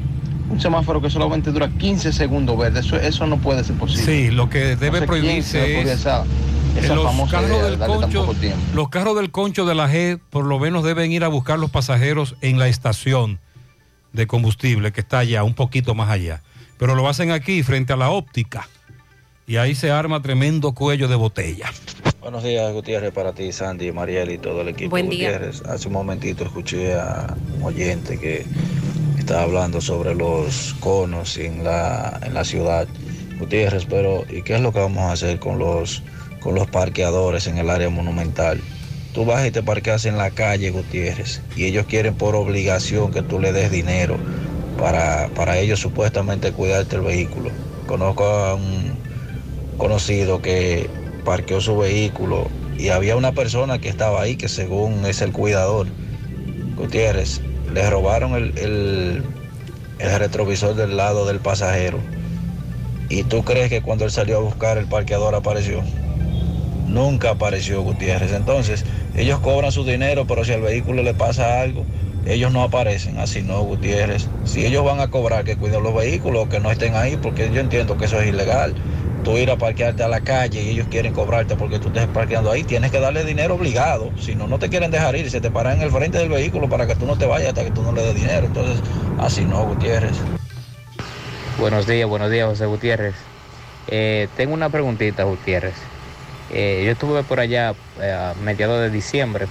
Un 0.48 0.60
semáforo 0.60 1.00
que 1.00 1.10
solamente 1.10 1.52
dura 1.52 1.68
15 1.68 2.12
segundos 2.12 2.58
verde. 2.58 2.80
Eso, 2.80 2.96
eso 2.96 3.26
no 3.26 3.36
puede 3.38 3.62
ser 3.62 3.76
posible. 3.76 4.04
Sí, 4.04 4.30
lo 4.30 4.48
que 4.50 4.74
debe 4.76 4.92
No 4.92 4.98
sé 4.98 5.06
prohibirse 5.06 5.80
es 5.80 5.88
esa, 5.88 6.24
esa 6.76 6.94
los 6.94 7.04
famosa 7.04 7.40
carros 7.40 7.62
del 7.62 7.78
concho, 7.78 8.34
los 8.74 8.88
carros 8.88 9.16
del 9.16 9.30
concho 9.30 9.64
de 9.64 9.74
la 9.76 9.88
G 9.88 10.18
por 10.30 10.44
lo 10.44 10.58
menos 10.58 10.82
deben 10.84 11.12
ir 11.12 11.22
a 11.24 11.28
buscar 11.28 11.58
los 11.58 11.70
pasajeros 11.70 12.34
en 12.40 12.58
la 12.58 12.66
estación 12.68 13.38
de 14.12 14.26
combustible 14.26 14.90
que 14.92 15.00
está 15.00 15.20
allá, 15.20 15.44
un 15.44 15.54
poquito 15.54 15.94
más 15.94 16.10
allá. 16.10 16.42
Pero 16.80 16.94
lo 16.94 17.06
hacen 17.06 17.30
aquí 17.30 17.62
frente 17.62 17.92
a 17.92 17.96
la 17.96 18.08
óptica 18.08 18.66
y 19.46 19.58
ahí 19.58 19.74
se 19.74 19.90
arma 19.90 20.22
tremendo 20.22 20.72
cuello 20.72 21.08
de 21.08 21.14
botella. 21.14 21.70
Buenos 22.22 22.42
días, 22.42 22.72
Gutiérrez, 22.72 23.12
para 23.12 23.34
ti, 23.34 23.52
Sandy, 23.52 23.92
Mariel 23.92 24.30
y 24.30 24.38
todo 24.38 24.62
el 24.62 24.68
equipo. 24.68 24.88
Buen 24.88 25.10
día. 25.10 25.30
Gutiérrez, 25.30 25.62
hace 25.66 25.88
un 25.88 25.92
momentito 25.92 26.42
escuché 26.42 26.94
a 26.94 27.36
un 27.58 27.64
oyente 27.64 28.18
que 28.18 28.46
estaba 29.18 29.42
hablando 29.42 29.82
sobre 29.82 30.14
los 30.14 30.74
conos 30.80 31.36
en 31.36 31.62
la, 31.62 32.18
en 32.22 32.32
la 32.32 32.44
ciudad. 32.44 32.88
Gutiérrez, 33.38 33.84
pero 33.84 34.24
¿y 34.30 34.40
qué 34.40 34.54
es 34.54 34.62
lo 34.62 34.72
que 34.72 34.78
vamos 34.78 35.02
a 35.02 35.12
hacer 35.12 35.38
con 35.38 35.58
los, 35.58 36.02
con 36.40 36.54
los 36.54 36.66
parqueadores 36.70 37.46
en 37.46 37.58
el 37.58 37.68
área 37.68 37.90
monumental? 37.90 38.58
Tú 39.12 39.26
vas 39.26 39.46
y 39.46 39.50
te 39.50 39.62
parqueas 39.62 40.06
en 40.06 40.16
la 40.16 40.30
calle, 40.30 40.70
Gutiérrez, 40.70 41.42
y 41.56 41.64
ellos 41.64 41.84
quieren 41.84 42.14
por 42.14 42.34
obligación 42.34 43.12
que 43.12 43.20
tú 43.20 43.38
le 43.38 43.52
des 43.52 43.70
dinero 43.70 44.16
para, 44.76 45.30
para 45.34 45.58
ellos 45.58 45.80
supuestamente 45.80 46.52
cuidarte 46.52 46.96
el 46.96 47.02
vehículo. 47.02 47.56
Conozco 47.86 48.24
a 48.24 48.54
un 48.54 49.02
conocido 49.76 50.40
que 50.42 50.94
parqueó 51.24 51.60
su 51.60 51.76
vehículo 51.78 52.56
y 52.76 52.90
había 52.90 53.16
una 53.16 53.34
persona 53.34 53.80
que 53.80 53.88
estaba 53.90 54.22
ahí 54.22 54.36
que 54.36 54.48
según 54.48 55.06
es 55.06 55.22
el 55.22 55.32
cuidador, 55.32 55.94
Gutiérrez, 56.76 57.42
le 57.64 57.88
robaron 57.90 58.34
el, 58.34 58.52
el- 58.56 59.36
el 59.98 60.18
retrovisor 60.18 60.74
del 60.76 60.96
lado 60.96 61.26
del 61.26 61.42
pasajero. 61.42 62.08
¿Y 63.08 63.24
tú 63.24 63.44
crees 63.44 63.68
que 63.70 63.82
cuando 63.82 64.04
él 64.04 64.10
salió 64.12 64.38
a 64.38 64.40
buscar 64.40 64.78
el 64.78 64.88
parqueador 64.88 65.34
apareció? 65.34 65.84
Nunca 66.84 67.30
apareció 67.30 67.82
Gutiérrez. 67.82 68.32
Entonces, 68.32 68.84
ellos 69.12 69.40
cobran 69.40 69.72
su 69.72 69.84
dinero, 69.84 70.26
pero 70.26 70.44
si 70.44 70.52
al 70.52 70.62
vehículo 70.62 71.02
le 71.02 71.14
pasa 71.14 71.60
algo, 71.62 71.88
ellos 72.26 72.52
no 72.52 72.62
aparecen. 72.62 73.18
Así 73.18 73.42
no, 73.42 73.62
Gutiérrez. 73.62 74.28
Si 74.44 74.64
ellos 74.64 74.84
van 74.84 75.00
a 75.00 75.08
cobrar 75.08 75.44
que 75.44 75.56
cuiden 75.56 75.82
los 75.82 75.94
vehículos, 75.94 76.48
que 76.48 76.60
no 76.60 76.70
estén 76.70 76.94
ahí, 76.94 77.16
porque 77.16 77.50
yo 77.52 77.60
entiendo 77.60 77.96
que 77.96 78.04
eso 78.04 78.20
es 78.20 78.28
ilegal. 78.28 78.74
Tú 79.24 79.36
ir 79.36 79.50
a 79.50 79.56
parquearte 79.56 80.02
a 80.02 80.08
la 80.08 80.20
calle 80.20 80.62
y 80.62 80.70
ellos 80.70 80.86
quieren 80.90 81.12
cobrarte 81.12 81.54
porque 81.54 81.78
tú 81.78 81.88
estés 81.88 82.06
parqueando 82.06 82.50
ahí, 82.50 82.64
tienes 82.64 82.90
que 82.90 83.00
darle 83.00 83.24
dinero 83.24 83.54
obligado. 83.54 84.10
Si 84.18 84.34
no, 84.34 84.46
no 84.46 84.58
te 84.58 84.70
quieren 84.70 84.90
dejar 84.90 85.14
ir, 85.16 85.30
se 85.30 85.40
te 85.40 85.50
paran 85.50 85.76
en 85.76 85.82
el 85.82 85.90
frente 85.90 86.18
del 86.18 86.30
vehículo 86.30 86.68
para 86.68 86.86
que 86.86 86.94
tú 86.94 87.04
no 87.04 87.16
te 87.16 87.26
vayas 87.26 87.50
hasta 87.50 87.64
que 87.64 87.70
tú 87.70 87.82
no 87.82 87.92
le 87.92 88.02
des 88.02 88.14
dinero. 88.14 88.46
Entonces, 88.46 88.80
así 89.18 89.44
no, 89.44 89.64
Gutiérrez. 89.66 90.16
Buenos 91.58 91.86
días, 91.86 92.08
buenos 92.08 92.30
días, 92.30 92.46
José 92.46 92.64
Gutiérrez. 92.64 93.14
Eh, 93.88 94.28
tengo 94.36 94.54
una 94.54 94.70
preguntita, 94.70 95.24
Gutiérrez. 95.24 95.74
Eh, 96.52 96.82
yo 96.86 96.92
estuve 96.92 97.22
por 97.22 97.40
allá 97.40 97.74
eh, 98.00 98.10
a 98.10 98.34
mediados 98.42 98.80
de 98.80 98.90
diciembre, 98.90 99.46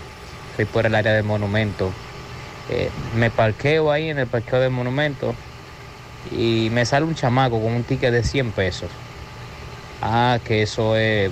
fui 0.56 0.66
por 0.66 0.88
el 0.88 0.96
área 0.96 1.14
del 1.14 1.24
monumento. 1.24 1.92
Eh, 2.72 2.90
me 3.16 3.32
parqueo 3.32 3.92
ahí 3.92 4.10
en 4.10 4.20
el 4.20 4.28
parqueo 4.28 4.60
del 4.60 4.72
monumento 4.72 5.34
y 6.32 6.70
me 6.72 6.86
sale 6.86 7.06
un 7.06 7.16
chamaco 7.16 7.62
con 7.62 7.74
un 7.74 7.84
ticket 7.84 8.12
de 8.12 8.24
100 8.24 8.52
pesos. 8.52 8.90
Ah, 10.02 10.40
que 10.44 10.62
eso 10.62 10.96
es, 10.96 11.32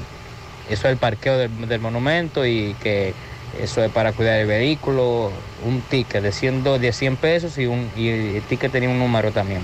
eso 0.70 0.88
es 0.88 0.92
el 0.92 0.98
parqueo 0.98 1.38
del, 1.38 1.68
del 1.68 1.80
monumento 1.80 2.46
y 2.46 2.76
que 2.82 3.14
eso 3.62 3.84
es 3.84 3.92
para 3.92 4.12
cuidar 4.14 4.40
el 4.40 4.48
vehículo, 4.48 5.32
un 5.66 5.82
ticket 5.82 6.22
de 6.22 6.32
100, 6.32 6.64
do- 6.64 6.80
de 6.80 6.92
100 6.92 7.16
pesos 7.18 7.58
y, 7.58 7.66
un, 7.66 7.90
y 7.96 8.10
el 8.10 8.42
ticket 8.44 8.72
tenía 8.72 8.90
un 8.90 9.00
número 9.00 9.32
también. 9.32 9.62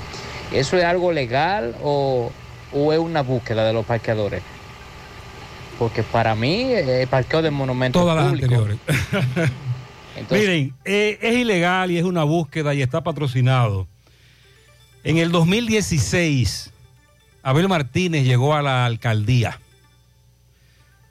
¿Eso 0.51 0.77
es 0.77 0.83
algo 0.83 1.11
legal 1.11 1.75
o, 1.83 2.31
o 2.71 2.93
es 2.93 2.99
una 2.99 3.21
búsqueda 3.23 3.65
de 3.65 3.73
los 3.73 3.85
parqueadores? 3.85 4.41
Porque 5.79 6.03
para 6.03 6.35
mí 6.35 6.71
eh, 6.71 7.01
el 7.01 7.07
parqueo 7.07 7.41
del 7.41 7.51
monumento 7.51 7.99
Todas 8.01 8.15
las 8.15 8.31
anteriores. 8.31 8.77
Miren, 10.29 10.75
eh, 10.85 11.17
es 11.21 11.35
ilegal 11.35 11.91
y 11.91 11.97
es 11.97 12.03
una 12.03 12.23
búsqueda 12.23 12.73
y 12.73 12.81
está 12.81 13.03
patrocinado. 13.03 13.87
En 15.03 15.17
el 15.17 15.31
2016, 15.31 16.71
Abel 17.41 17.67
Martínez 17.67 18.23
llegó 18.23 18.53
a 18.55 18.61
la 18.61 18.85
alcaldía 18.85 19.59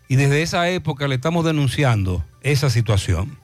y 0.09 0.17
desde 0.17 0.43
esa 0.43 0.69
época 0.69 1.09
le 1.09 1.17
estamos 1.17 1.45
denunciando 1.45 2.25
esa 2.43 2.71
situación. 2.71 3.39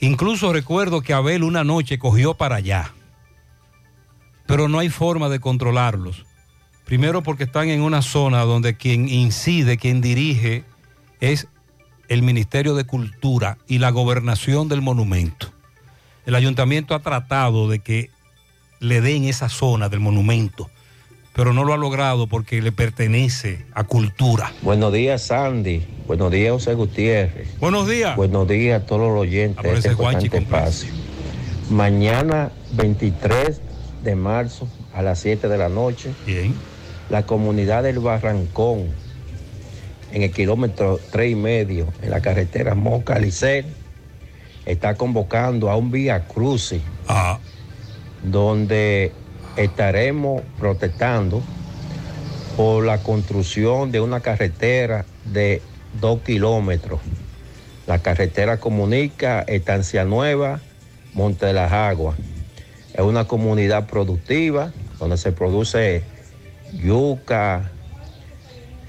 Incluso 0.00 0.52
recuerdo 0.52 1.02
que 1.02 1.14
Abel 1.14 1.42
una 1.42 1.64
noche 1.64 1.98
cogió 1.98 2.34
para 2.34 2.56
allá, 2.56 2.92
pero 4.46 4.68
no 4.68 4.78
hay 4.78 4.88
forma 4.88 5.28
de 5.28 5.40
controlarlos. 5.40 6.26
Primero 6.84 7.22
porque 7.22 7.44
están 7.44 7.68
en 7.68 7.80
una 7.80 8.02
zona 8.02 8.42
donde 8.42 8.76
quien 8.76 9.08
incide, 9.08 9.78
quien 9.78 10.00
dirige 10.00 10.64
es 11.20 11.48
el 12.08 12.22
Ministerio 12.22 12.74
de 12.74 12.84
Cultura 12.84 13.58
y 13.66 13.78
la 13.78 13.90
gobernación 13.90 14.68
del 14.68 14.82
monumento. 14.82 15.48
El 16.26 16.34
ayuntamiento 16.34 16.94
ha 16.94 17.00
tratado 17.00 17.68
de 17.68 17.80
que 17.80 18.10
le 18.80 19.00
den 19.00 19.24
esa 19.24 19.48
zona 19.48 19.88
del 19.88 20.00
monumento, 20.00 20.70
pero 21.34 21.52
no 21.52 21.64
lo 21.64 21.72
ha 21.72 21.76
logrado 21.76 22.26
porque 22.26 22.62
le 22.62 22.72
pertenece 22.72 23.64
a 23.74 23.84
cultura. 23.84 24.52
Buenos 24.62 24.92
días, 24.92 25.22
Sandy. 25.22 25.82
Buenos 26.06 26.30
días, 26.30 26.52
José 26.52 26.74
Gutiérrez. 26.74 27.58
Buenos 27.58 27.88
días. 27.88 28.16
Buenos 28.16 28.46
días 28.46 28.82
a 28.82 28.86
todos 28.86 29.08
los 29.08 29.20
oyentes 29.20 29.62
de 29.62 29.78
este 29.78 29.90
importante 29.90 30.38
espacio. 30.38 30.90
Mañana, 31.70 32.52
23 32.72 33.60
de 34.02 34.14
marzo, 34.14 34.68
a 34.94 35.02
las 35.02 35.18
7 35.20 35.48
de 35.48 35.58
la 35.58 35.68
noche, 35.68 36.10
la 37.10 37.26
comunidad 37.26 37.82
del 37.82 37.98
Barrancón, 37.98 38.88
en 40.14 40.22
el 40.22 40.30
kilómetro 40.30 41.00
3 41.10 41.32
y 41.32 41.34
medio, 41.34 41.92
en 42.00 42.10
la 42.10 42.20
carretera 42.20 42.76
Moca 42.76 43.18
Licel, 43.18 43.66
está 44.64 44.94
convocando 44.94 45.70
a 45.70 45.76
un 45.76 45.90
vía 45.90 46.28
cruce, 46.28 46.80
donde 48.22 49.10
estaremos 49.56 50.42
protestando 50.56 51.42
por 52.56 52.84
la 52.84 52.98
construcción 52.98 53.90
de 53.90 54.00
una 54.00 54.20
carretera 54.20 55.04
de 55.24 55.60
dos 56.00 56.20
kilómetros. 56.20 57.00
La 57.88 57.98
carretera 57.98 58.58
comunica 58.58 59.40
Estancia 59.40 60.04
Nueva, 60.04 60.60
Monte 61.12 61.46
de 61.46 61.54
las 61.54 61.72
Aguas. 61.72 62.16
Es 62.94 63.00
una 63.00 63.26
comunidad 63.26 63.88
productiva 63.88 64.72
donde 65.00 65.16
se 65.16 65.32
produce 65.32 66.04
yuca, 66.72 67.72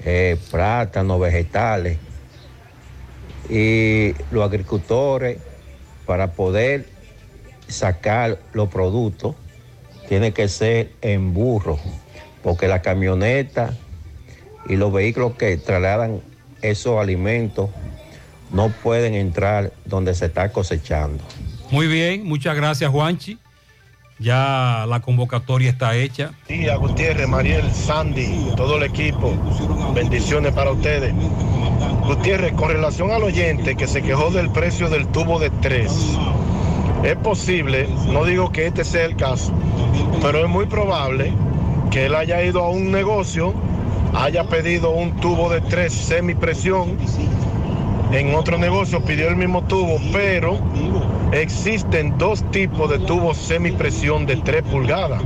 eh, 0.04 0.38
vegetales. 1.20 1.98
Y 3.48 4.12
los 4.30 4.44
agricultores, 4.44 5.38
para 6.04 6.32
poder 6.32 6.86
sacar 7.68 8.38
los 8.52 8.68
productos, 8.68 9.34
tiene 10.08 10.32
que 10.32 10.48
ser 10.48 10.92
en 11.00 11.34
burro, 11.34 11.78
porque 12.42 12.68
la 12.68 12.82
camioneta 12.82 13.74
y 14.68 14.76
los 14.76 14.92
vehículos 14.92 15.34
que 15.34 15.56
trasladan 15.56 16.20
esos 16.62 17.00
alimentos 17.00 17.70
no 18.52 18.70
pueden 18.70 19.14
entrar 19.14 19.72
donde 19.84 20.14
se 20.14 20.26
está 20.26 20.50
cosechando. 20.50 21.22
Muy 21.70 21.86
bien, 21.88 22.24
muchas 22.24 22.56
gracias 22.56 22.90
Juanchi. 22.90 23.38
Ya 24.18 24.86
la 24.88 25.00
convocatoria 25.00 25.70
está 25.70 25.94
hecha. 25.94 26.30
Día 26.48 26.76
Gutiérrez, 26.76 27.28
Mariel, 27.28 27.70
Sandy, 27.70 28.50
todo 28.56 28.78
el 28.78 28.84
equipo. 28.84 29.34
Bendiciones 29.94 30.52
para 30.54 30.70
ustedes. 30.70 31.12
Gutiérrez, 32.06 32.54
con 32.54 32.70
relación 32.70 33.10
al 33.10 33.22
oyente 33.24 33.76
que 33.76 33.86
se 33.86 34.00
quejó 34.00 34.30
del 34.30 34.50
precio 34.50 34.88
del 34.88 35.06
tubo 35.08 35.38
de 35.38 35.50
tres, 35.50 35.92
es 37.02 37.16
posible, 37.16 37.88
no 38.08 38.24
digo 38.24 38.50
que 38.50 38.66
este 38.66 38.84
sea 38.84 39.04
el 39.04 39.16
caso, 39.16 39.52
pero 40.22 40.38
es 40.38 40.48
muy 40.48 40.66
probable 40.66 41.32
que 41.90 42.06
él 42.06 42.14
haya 42.14 42.42
ido 42.42 42.64
a 42.64 42.70
un 42.70 42.90
negocio, 42.90 43.52
haya 44.14 44.44
pedido 44.44 44.90
un 44.90 45.16
tubo 45.16 45.50
de 45.50 45.60
tres 45.60 45.92
semipresión, 45.92 46.96
en 48.12 48.34
otro 48.34 48.56
negocio 48.58 49.00
pidió 49.00 49.28
el 49.28 49.36
mismo 49.36 49.62
tubo, 49.64 49.98
pero 50.12 50.58
existen 51.32 52.16
dos 52.18 52.42
tipos 52.50 52.90
de 52.90 52.98
tubos 53.00 53.36
semipresión 53.36 54.26
de 54.26 54.36
3 54.36 54.62
pulgadas. 54.62 55.22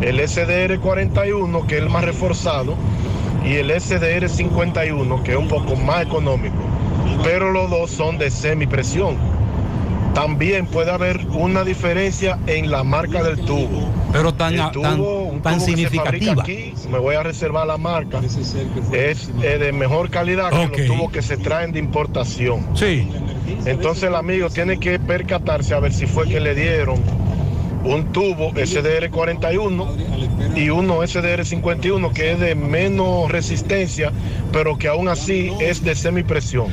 El 0.00 0.26
SDR 0.26 0.78
41, 0.78 1.66
que 1.66 1.76
es 1.76 1.82
el 1.82 1.90
más 1.90 2.04
reforzado, 2.04 2.76
y 3.44 3.54
el 3.54 3.70
SDR 3.80 4.28
51, 4.28 5.22
que 5.22 5.32
es 5.32 5.36
un 5.36 5.48
poco 5.48 5.76
más 5.76 6.02
económico. 6.02 6.56
Pero 7.22 7.50
los 7.52 7.68
dos 7.70 7.90
son 7.90 8.16
de 8.16 8.30
semipresión. 8.30 9.16
También 10.14 10.66
puede 10.66 10.90
haber 10.90 11.26
una 11.32 11.64
diferencia 11.64 12.38
en 12.46 12.70
la 12.70 12.84
marca 12.84 13.22
del 13.22 13.40
tubo. 13.44 13.92
Pero 14.12 14.32
tan, 14.32 14.54
El 14.54 14.70
tubo, 14.70 14.82
tan, 14.82 15.00
un 15.00 15.42
tan 15.42 15.58
tubo 15.58 15.66
que 15.66 15.76
se 15.76 15.88
fabrica 15.90 16.06
significativa. 16.06 16.42
aquí, 16.42 16.74
me 16.88 16.98
voy 16.98 17.16
a 17.16 17.22
reservar 17.24 17.66
la 17.66 17.76
marca. 17.76 18.20
Es 18.92 19.30
eh, 19.42 19.58
de 19.58 19.72
mejor 19.72 20.10
calidad 20.10 20.50
que 20.70 20.86
los 20.86 20.96
tubos 20.96 21.12
que 21.12 21.20
se 21.20 21.36
traen 21.36 21.72
de 21.72 21.80
importación. 21.80 22.64
Sí. 22.74 23.08
Entonces 23.66 24.04
el 24.04 24.14
amigo 24.14 24.48
tiene 24.50 24.78
que 24.78 24.98
percatarse 24.98 25.74
a 25.74 25.80
ver 25.80 25.92
si 25.92 26.06
fue 26.06 26.28
que 26.28 26.38
le 26.38 26.54
dieron 26.54 27.02
un 27.84 28.12
tubo 28.12 28.52
SDR 28.54 29.10
41 29.10 29.96
y 30.56 30.70
uno 30.70 31.06
SDR 31.06 31.44
51 31.44 32.12
que 32.12 32.32
es 32.32 32.40
de 32.40 32.54
menos 32.54 33.30
resistencia, 33.30 34.12
pero 34.52 34.78
que 34.78 34.88
aún 34.88 35.08
así 35.08 35.52
es 35.60 35.82
de 35.82 35.94
semipresión. 35.94 36.68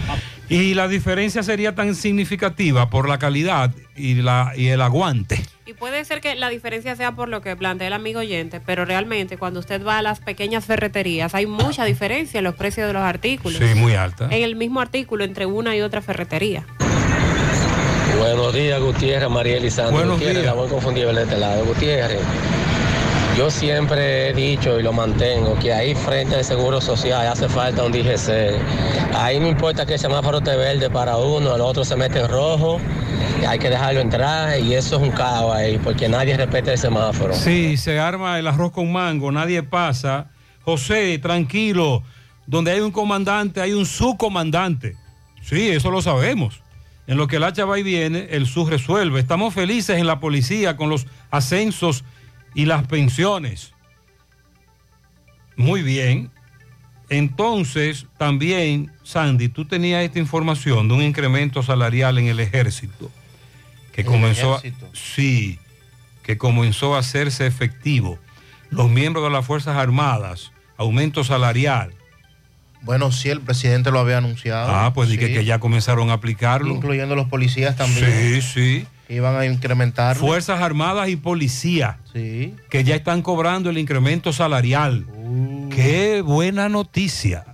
Y 0.51 0.73
la 0.73 0.89
diferencia 0.89 1.43
sería 1.43 1.75
tan 1.75 1.95
significativa 1.95 2.89
por 2.89 3.07
la 3.07 3.17
calidad 3.17 3.71
y, 3.95 4.15
la, 4.15 4.51
y 4.57 4.67
el 4.67 4.81
aguante. 4.81 5.41
Y 5.65 5.71
puede 5.71 6.03
ser 6.03 6.19
que 6.19 6.35
la 6.35 6.49
diferencia 6.49 6.93
sea 6.97 7.13
por 7.13 7.29
lo 7.29 7.39
que 7.41 7.55
plantea 7.55 7.87
el 7.87 7.93
amigo 7.93 8.19
oyente, 8.19 8.59
pero 8.59 8.83
realmente 8.83 9.37
cuando 9.37 9.61
usted 9.61 9.81
va 9.81 9.99
a 9.99 10.01
las 10.01 10.19
pequeñas 10.19 10.65
ferreterías 10.65 11.33
hay 11.35 11.45
mucha 11.45 11.85
diferencia 11.85 12.39
en 12.39 12.43
los 12.43 12.55
precios 12.55 12.85
de 12.87 12.91
los 12.91 13.01
artículos. 13.01 13.59
Sí, 13.59 13.75
muy 13.75 13.93
alta. 13.93 14.25
En 14.25 14.43
el 14.43 14.57
mismo 14.57 14.81
artículo 14.81 15.23
entre 15.23 15.45
una 15.45 15.73
y 15.77 15.81
otra 15.81 16.01
ferretería. 16.01 16.65
Buenos 18.19 18.53
días, 18.53 18.81
Gutiérrez, 18.81 19.29
María 19.29 19.55
Elizandro. 19.55 19.93
Buenos 19.93 20.15
Gutiérrez, 20.15 20.43
días. 20.43 20.53
la 20.53 20.61
voy 20.61 20.69
confundible 20.69 21.13
de 21.13 21.23
este 21.23 21.37
lado. 21.37 21.63
Gutiérrez, 21.63 22.19
yo 23.37 23.49
siempre 23.49 24.29
he 24.29 24.33
dicho 24.33 24.79
y 24.79 24.83
lo 24.83 24.93
mantengo 24.93 25.57
que 25.57 25.73
ahí 25.73 25.95
frente 25.95 26.35
al 26.35 26.43
Seguro 26.43 26.81
Social 26.81 27.27
hace 27.27 27.47
falta 27.47 27.83
un 27.83 27.91
DGC. 27.91 29.15
Ahí 29.15 29.39
no 29.39 29.47
importa 29.47 29.85
que 29.85 29.93
el 29.93 29.99
semáforo 29.99 30.39
esté 30.39 30.55
verde 30.55 30.89
para 30.89 31.17
uno, 31.17 31.55
el 31.55 31.61
otro 31.61 31.85
se 31.85 31.95
mete 31.95 32.19
en 32.19 32.27
rojo, 32.27 32.79
hay 33.47 33.57
que 33.59 33.69
dejarlo 33.69 34.01
entrar 34.01 34.59
y 34.59 34.73
eso 34.73 34.97
es 34.97 35.01
un 35.01 35.11
caos 35.11 35.55
ahí 35.55 35.79
porque 35.83 36.09
nadie 36.09 36.35
respeta 36.35 36.73
el 36.73 36.77
semáforo. 36.77 37.33
Sí, 37.33 37.77
se 37.77 37.99
arma 37.99 38.37
el 38.37 38.47
arroz 38.47 38.71
con 38.71 38.91
mango, 38.91 39.31
nadie 39.31 39.63
pasa. 39.63 40.29
José, 40.63 41.17
tranquilo, 41.19 42.03
donde 42.47 42.71
hay 42.71 42.81
un 42.81 42.91
comandante, 42.91 43.61
hay 43.61 43.73
un 43.73 43.85
subcomandante. 43.85 44.95
Sí, 45.41 45.69
eso 45.69 45.89
lo 45.89 46.01
sabemos. 46.01 46.61
En 47.07 47.17
lo 47.17 47.27
que 47.27 47.37
el 47.37 47.43
hacha 47.43 47.65
va 47.65 47.79
y 47.79 47.83
viene, 47.83 48.27
el 48.31 48.45
sub 48.45 48.69
resuelve. 48.69 49.19
Estamos 49.19 49.53
felices 49.53 49.97
en 49.97 50.05
la 50.05 50.19
policía 50.19 50.77
con 50.77 50.89
los 50.89 51.07
ascensos 51.31 52.03
y 52.53 52.65
las 52.65 52.87
pensiones. 52.87 53.73
Muy 55.55 55.81
bien. 55.81 56.31
Entonces, 57.09 58.07
también, 58.17 58.91
Sandy, 59.03 59.49
tú 59.49 59.65
tenías 59.65 60.03
esta 60.03 60.19
información 60.19 60.87
de 60.87 60.93
un 60.93 61.01
incremento 61.01 61.61
salarial 61.61 62.17
en 62.17 62.27
el 62.27 62.39
ejército 62.39 63.11
que 63.91 64.01
¿En 64.01 64.07
el 64.07 64.13
comenzó 64.13 64.55
a, 64.55 64.59
ejército? 64.59 64.89
sí, 64.93 65.59
que 66.23 66.37
comenzó 66.37 66.95
a 66.95 66.99
hacerse 66.99 67.45
efectivo. 67.45 68.17
Los 68.69 68.89
miembros 68.89 69.25
de 69.25 69.31
las 69.31 69.45
Fuerzas 69.45 69.75
Armadas, 69.75 70.53
aumento 70.77 71.25
salarial. 71.25 71.93
Bueno, 72.83 73.11
sí, 73.11 73.29
el 73.29 73.41
presidente 73.41 73.91
lo 73.91 73.99
había 73.99 74.17
anunciado. 74.17 74.71
Ah, 74.73 74.93
pues 74.93 75.09
dije 75.09 75.33
que 75.33 75.45
ya 75.45 75.59
comenzaron 75.59 76.09
a 76.09 76.13
aplicarlo. 76.13 76.73
Incluyendo 76.73 77.15
los 77.15 77.27
policías 77.27 77.75
también. 77.75 78.05
Sí, 78.05 78.41
sí. 78.41 78.87
Iban 79.11 79.35
a 79.35 79.45
incrementar. 79.45 80.15
Fuerzas 80.15 80.61
Armadas 80.61 81.09
y 81.09 81.17
Policía. 81.17 81.99
Sí. 82.13 82.55
Que 82.69 82.85
ya 82.85 82.95
están 82.95 83.21
cobrando 83.21 83.69
el 83.69 83.77
incremento 83.77 84.31
salarial. 84.31 85.05
Uh. 85.13 85.69
Qué 85.69 86.21
buena 86.21 86.69
noticia. 86.69 87.45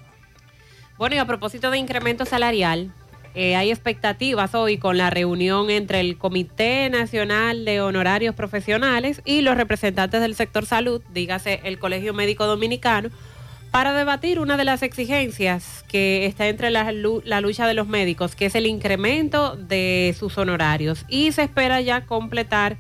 Bueno, 1.00 1.16
y 1.16 1.20
a 1.20 1.26
propósito 1.26 1.72
de 1.72 1.80
incremento 1.80 2.26
salarial, 2.26 2.92
eh, 3.34 3.56
hay 3.56 3.72
expectativas 3.72 4.56
hoy 4.56 4.78
con 4.78 4.98
la 4.98 5.10
reunión 5.10 5.70
entre 5.70 6.00
el 6.00 6.18
Comité 6.18 6.90
Nacional 6.90 7.66
de 7.66 7.82
Honorarios 7.82 8.36
Profesionales 8.36 9.22
y 9.26 9.42
los 9.42 9.58
representantes 9.58 10.22
del 10.22 10.36
sector 10.36 10.66
salud, 10.66 11.02
dígase 11.14 11.62
el 11.64 11.78
Colegio 11.78 12.14
Médico 12.14 12.46
Dominicano, 12.46 13.10
para 13.72 13.94
debatir 13.94 14.40
una 14.40 14.58
de 14.58 14.64
las 14.66 14.82
exigencias 14.82 15.84
que 15.88 16.26
está 16.26 16.48
entre 16.48 16.72
la, 16.72 16.92
lu- 16.92 17.22
la 17.26 17.42
lucha 17.42 17.68
de 17.68 17.74
los 17.74 17.88
médicos, 17.88 18.36
que 18.36 18.46
es 18.48 18.56
el 18.56 18.66
incremento 18.66 19.56
de 19.56 20.16
sus 20.18 20.38
honorarios. 20.38 21.06
Y 21.08 21.32
se 21.32 21.44
espera 21.44 21.82
ya 21.82 22.06
completar 22.06 22.78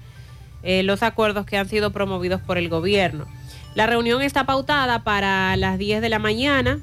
eh, 0.63 0.83
los 0.83 1.03
acuerdos 1.03 1.45
que 1.45 1.57
han 1.57 1.67
sido 1.69 1.91
promovidos 1.91 2.41
por 2.41 2.57
el 2.57 2.69
gobierno. 2.69 3.25
La 3.75 3.85
reunión 3.85 4.21
está 4.21 4.45
pautada 4.45 5.03
para 5.03 5.55
las 5.57 5.77
10 5.77 6.01
de 6.01 6.09
la 6.09 6.19
mañana. 6.19 6.79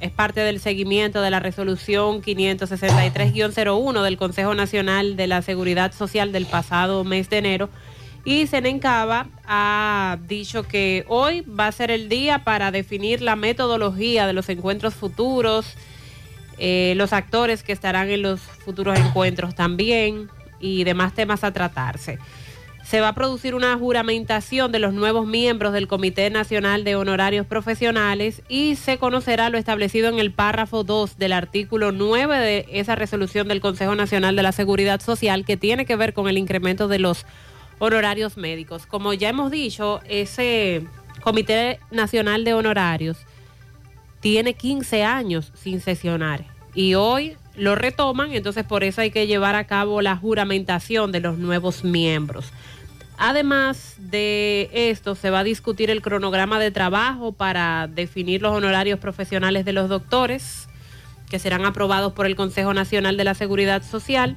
Es 0.00 0.10
parte 0.10 0.40
del 0.40 0.58
seguimiento 0.58 1.22
de 1.22 1.30
la 1.30 1.38
resolución 1.38 2.22
563-01 2.22 4.02
del 4.02 4.16
Consejo 4.16 4.54
Nacional 4.54 5.16
de 5.16 5.26
la 5.28 5.42
Seguridad 5.42 5.92
Social 5.92 6.32
del 6.32 6.46
pasado 6.46 7.04
mes 7.04 7.30
de 7.30 7.38
enero. 7.38 7.68
Y 8.24 8.46
Senencaba 8.46 9.26
ha 9.46 10.16
dicho 10.26 10.62
que 10.62 11.04
hoy 11.08 11.42
va 11.42 11.66
a 11.66 11.72
ser 11.72 11.90
el 11.90 12.08
día 12.08 12.42
para 12.42 12.70
definir 12.70 13.20
la 13.20 13.36
metodología 13.36 14.26
de 14.26 14.32
los 14.32 14.48
encuentros 14.48 14.94
futuros, 14.94 15.74
eh, 16.56 16.94
los 16.96 17.12
actores 17.12 17.62
que 17.62 17.72
estarán 17.72 18.10
en 18.10 18.22
los 18.22 18.40
futuros 18.40 18.98
encuentros 18.98 19.54
también 19.54 20.30
y 20.58 20.84
demás 20.84 21.12
temas 21.12 21.44
a 21.44 21.52
tratarse. 21.52 22.18
Se 22.82 23.00
va 23.00 23.08
a 23.08 23.14
producir 23.14 23.54
una 23.54 23.76
juramentación 23.76 24.72
de 24.72 24.78
los 24.78 24.94
nuevos 24.94 25.26
miembros 25.26 25.72
del 25.72 25.88
Comité 25.88 26.28
Nacional 26.30 26.84
de 26.84 26.96
Honorarios 26.96 27.46
Profesionales 27.46 28.42
y 28.48 28.76
se 28.76 28.98
conocerá 28.98 29.50
lo 29.50 29.58
establecido 29.58 30.08
en 30.08 30.18
el 30.18 30.32
párrafo 30.32 30.84
2 30.84 31.18
del 31.18 31.32
artículo 31.32 31.92
9 31.92 32.38
de 32.38 32.66
esa 32.72 32.94
resolución 32.94 33.48
del 33.48 33.60
Consejo 33.60 33.94
Nacional 33.94 34.36
de 34.36 34.42
la 34.42 34.52
Seguridad 34.52 35.00
Social 35.00 35.44
que 35.44 35.56
tiene 35.56 35.86
que 35.86 35.96
ver 35.96 36.14
con 36.14 36.28
el 36.28 36.38
incremento 36.38 36.88
de 36.88 36.98
los 36.98 37.26
honorarios 37.78 38.36
médicos. 38.36 38.86
Como 38.86 39.12
ya 39.12 39.28
hemos 39.28 39.50
dicho, 39.50 40.00
ese 40.08 40.86
Comité 41.22 41.80
Nacional 41.90 42.44
de 42.44 42.54
Honorarios 42.54 43.18
tiene 44.20 44.54
15 44.54 45.04
años 45.04 45.52
sin 45.54 45.80
sesionar 45.80 46.44
y 46.74 46.94
hoy 46.94 47.36
lo 47.56 47.74
retoman, 47.74 48.32
entonces 48.32 48.64
por 48.64 48.84
eso 48.84 49.00
hay 49.00 49.10
que 49.10 49.26
llevar 49.26 49.54
a 49.54 49.64
cabo 49.64 50.02
la 50.02 50.16
juramentación 50.16 51.12
de 51.12 51.20
los 51.20 51.38
nuevos 51.38 51.84
miembros. 51.84 52.52
Además 53.16 53.94
de 53.98 54.68
esto, 54.72 55.14
se 55.14 55.30
va 55.30 55.40
a 55.40 55.44
discutir 55.44 55.88
el 55.88 56.02
cronograma 56.02 56.58
de 56.58 56.72
trabajo 56.72 57.32
para 57.32 57.86
definir 57.86 58.42
los 58.42 58.52
honorarios 58.52 58.98
profesionales 58.98 59.64
de 59.64 59.72
los 59.72 59.88
doctores, 59.88 60.68
que 61.30 61.38
serán 61.38 61.64
aprobados 61.64 62.12
por 62.12 62.26
el 62.26 62.34
Consejo 62.34 62.74
Nacional 62.74 63.16
de 63.16 63.24
la 63.24 63.34
Seguridad 63.34 63.82
Social. 63.82 64.36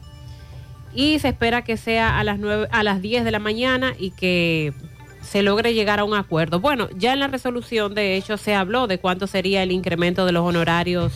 Y 0.97 1.19
se 1.19 1.27
espera 1.27 1.63
que 1.63 1.77
sea 1.77 2.17
a 2.17 2.23
las, 2.23 2.39
9, 2.39 2.69
a 2.71 2.81
las 2.81 3.03
10 3.03 3.23
de 3.23 3.29
la 3.29 3.37
mañana 3.37 3.93
y 3.99 4.09
que 4.09 4.73
se 5.21 5.43
logre 5.43 5.75
llegar 5.75 5.99
a 5.99 6.03
un 6.03 6.15
acuerdo. 6.15 6.59
Bueno, 6.59 6.89
ya 6.97 7.13
en 7.13 7.19
la 7.19 7.27
resolución, 7.27 7.93
de 7.93 8.15
hecho, 8.15 8.35
se 8.37 8.55
habló 8.55 8.87
de 8.87 8.97
cuánto 8.97 9.27
sería 9.27 9.61
el 9.61 9.71
incremento 9.71 10.25
de 10.25 10.31
los 10.31 10.43
honorarios 10.43 11.13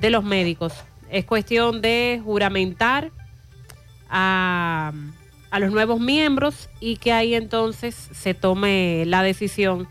de 0.00 0.10
los 0.10 0.22
médicos. 0.22 0.74
Es 1.10 1.24
cuestión 1.24 1.80
de 1.80 2.22
juramentar 2.24 3.10
a, 4.08 4.92
a 5.50 5.58
los 5.58 5.72
nuevos 5.72 5.98
miembros 5.98 6.68
y 6.78 6.96
que 6.96 7.12
ahí 7.12 7.34
entonces 7.34 8.10
se 8.12 8.32
tome 8.32 9.02
la 9.06 9.24
decisión 9.24 9.88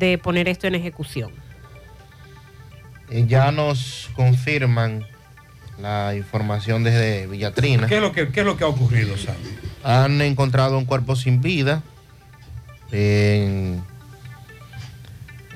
de 0.00 0.18
poner 0.18 0.48
esto 0.48 0.66
en 0.66 0.74
ejecución. 0.74 1.30
Eh, 3.10 3.26
ya 3.28 3.52
nos 3.52 4.10
confirman 4.16 5.06
la 5.82 6.14
información 6.14 6.84
desde 6.84 7.26
Villatrina. 7.26 7.86
¿Qué 7.86 7.96
es 7.96 8.02
lo 8.02 8.12
que, 8.12 8.28
qué 8.28 8.40
es 8.40 8.46
lo 8.46 8.56
que 8.56 8.64
ha 8.64 8.68
ocurrido, 8.68 9.16
Sandy? 9.16 9.48
Han 9.82 10.20
encontrado 10.20 10.76
un 10.78 10.84
cuerpo 10.84 11.16
sin 11.16 11.40
vida 11.40 11.82
en, 12.92 13.82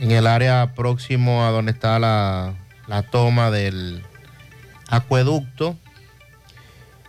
en 0.01 0.11
el 0.11 0.27
área 0.27 0.73
próximo 0.75 1.45
a 1.45 1.51
donde 1.51 1.73
está 1.73 1.99
la, 1.99 2.55
la 2.87 3.03
toma 3.03 3.51
del 3.51 4.03
acueducto 4.89 5.77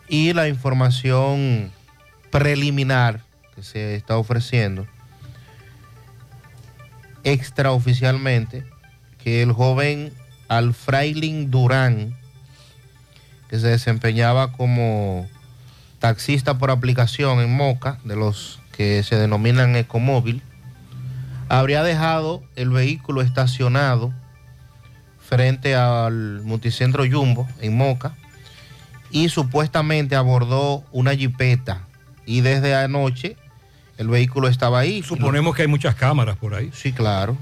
y 0.07 0.33
la 0.33 0.47
información 0.47 1.71
preliminar 2.31 3.21
que 3.55 3.63
se 3.63 3.95
está 3.95 4.17
ofreciendo 4.17 4.85
extraoficialmente 7.25 8.63
que 9.21 9.41
el 9.41 9.51
joven 9.51 10.13
Alfrailin 10.47 11.49
Durán, 11.49 12.15
que 13.55 13.61
se 13.61 13.67
desempeñaba 13.67 14.51
como 14.51 15.29
taxista 15.99 16.57
por 16.57 16.71
aplicación 16.71 17.39
en 17.39 17.55
Moca, 17.55 17.99
de 18.03 18.17
los 18.17 18.59
que 18.75 19.01
se 19.03 19.15
denominan 19.15 19.77
Ecomóvil, 19.77 20.41
habría 21.47 21.81
dejado 21.81 22.43
el 22.57 22.69
vehículo 22.69 23.21
estacionado 23.21 24.13
frente 25.19 25.73
al 25.73 26.41
multicentro 26.43 27.05
Jumbo 27.09 27.47
en 27.61 27.77
Moca 27.77 28.13
y 29.09 29.29
supuestamente 29.29 30.17
abordó 30.17 30.83
una 30.91 31.15
jipeta 31.15 31.87
y 32.25 32.41
desde 32.41 32.75
anoche 32.75 33.37
el 33.97 34.09
vehículo 34.09 34.49
estaba 34.49 34.79
ahí. 34.79 35.01
Suponemos 35.01 35.55
que 35.55 35.61
hay 35.61 35.69
muchas 35.69 35.95
cámaras 35.95 36.35
por 36.35 36.55
ahí. 36.55 36.71
Sí, 36.73 36.91
claro. 36.91 37.37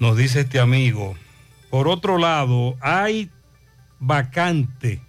nos 0.00 0.16
dice 0.16 0.40
este 0.40 0.58
amigo. 0.58 1.14
Por 1.70 1.86
otro 1.88 2.18
lado, 2.18 2.76
hay 2.80 3.30
vacante 4.00 5.00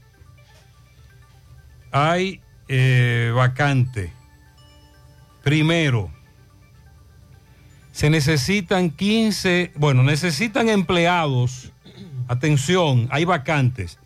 hay 1.93 2.41
eh, 2.67 3.31
vacante. 3.33 4.11
Primero, 5.43 6.11
se 7.91 8.09
necesitan 8.09 8.89
15, 8.89 9.71
bueno, 9.75 10.03
necesitan 10.03 10.67
empleados, 10.67 11.71
atención, 12.27 13.07
hay 13.11 13.25
vacantes. 13.25 13.99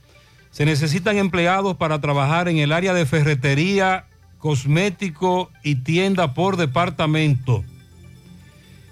Se 0.51 0.65
necesitan 0.65 1.17
empleados 1.17 1.77
para 1.77 2.01
trabajar 2.01 2.47
en 2.47 2.57
el 2.57 2.71
área 2.71 2.93
de 2.93 3.05
ferretería, 3.05 4.05
cosmético 4.37 5.51
y 5.63 5.75
tienda 5.75 6.33
por 6.33 6.57
departamento. 6.57 7.63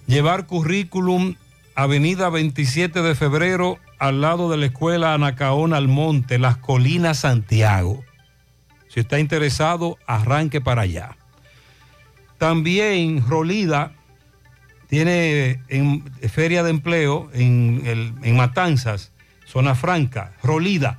Llevar 0.07 0.45
currículum 0.45 1.35
Avenida 1.75 2.29
27 2.29 3.01
de 3.01 3.15
Febrero 3.15 3.79
al 3.99 4.21
lado 4.21 4.49
de 4.49 4.57
la 4.57 4.67
escuela 4.67 5.13
Anacaona 5.13 5.77
Almonte, 5.77 6.37
Las 6.39 6.57
Colinas, 6.57 7.19
Santiago. 7.19 8.03
Si 8.87 8.99
está 8.99 9.19
interesado, 9.19 9.97
arranque 10.05 10.61
para 10.61 10.83
allá. 10.83 11.17
También 12.37 13.25
Rolida 13.27 13.93
tiene 14.87 15.61
en 15.69 16.03
feria 16.29 16.63
de 16.63 16.69
empleo 16.69 17.29
en, 17.33 17.81
en 18.21 18.35
Matanzas, 18.35 19.11
zona 19.45 19.75
franca. 19.75 20.33
Rolida 20.43 20.97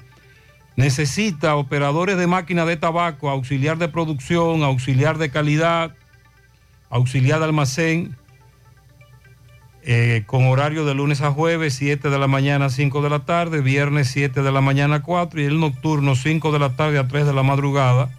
necesita 0.77 1.57
operadores 1.57 2.19
de 2.19 2.27
máquina 2.27 2.65
de 2.65 2.77
tabaco, 2.77 3.31
auxiliar 3.31 3.79
de 3.79 3.89
producción, 3.89 4.63
auxiliar 4.63 5.19
de 5.19 5.31
calidad, 5.31 5.95
auxiliar 6.91 7.39
de 7.39 7.47
almacén, 7.47 8.17
eh, 9.89 10.25
con 10.27 10.47
horario 10.47 10.85
de 10.85 10.95
lunes 10.95 11.23
a 11.23 11.31
jueves, 11.31 11.75
7 11.75 12.11
de 12.11 12.19
la 12.19 12.27
mañana 12.27 12.67
a 12.67 12.71
5 12.71 13.03
de 13.03 13.11
la 13.11 13.21
tarde, 13.21 13.61
viernes 13.61 14.09
7 14.09 14.43
de 14.43 14.53
la 14.53 14.61
mañana 14.61 14.97
a 14.97 15.03
4 15.03 15.41
y 15.41 15.45
el 15.45 15.61
nocturno 15.61 16.17
5 16.17 16.53
de 16.53 16.59
la 16.59 16.75
tarde 16.75 16.99
a 16.99 17.07
3 17.07 17.25
de 17.25 17.33
la 17.33 17.45
madrugada 17.45 18.11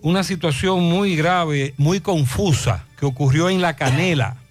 una 0.01 0.25
situación 0.25 0.83
muy 0.83 1.17
grave, 1.17 1.73
muy 1.79 2.01
confusa 2.01 2.85
que 2.99 3.07
ocurrió 3.07 3.49
en 3.49 3.63
La 3.63 3.77
Canela. 3.77 4.42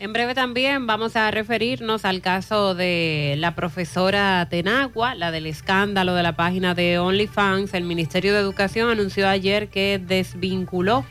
En 0.00 0.12
breve 0.12 0.32
también 0.32 0.86
vamos 0.86 1.16
a 1.16 1.28
referirnos 1.32 2.04
al 2.04 2.20
caso 2.20 2.76
de 2.76 3.34
la 3.38 3.56
profesora 3.56 4.46
Tenagua, 4.48 5.16
la 5.16 5.32
del 5.32 5.46
escándalo 5.46 6.14
de 6.14 6.22
la 6.22 6.36
página 6.36 6.76
de 6.76 7.00
OnlyFans. 7.00 7.74
El 7.74 7.82
Ministerio 7.82 8.32
de 8.32 8.38
Educación 8.38 8.90
anunció 8.90 9.28
ayer 9.28 9.68
que 9.68 9.98
desvinculó 9.98 11.04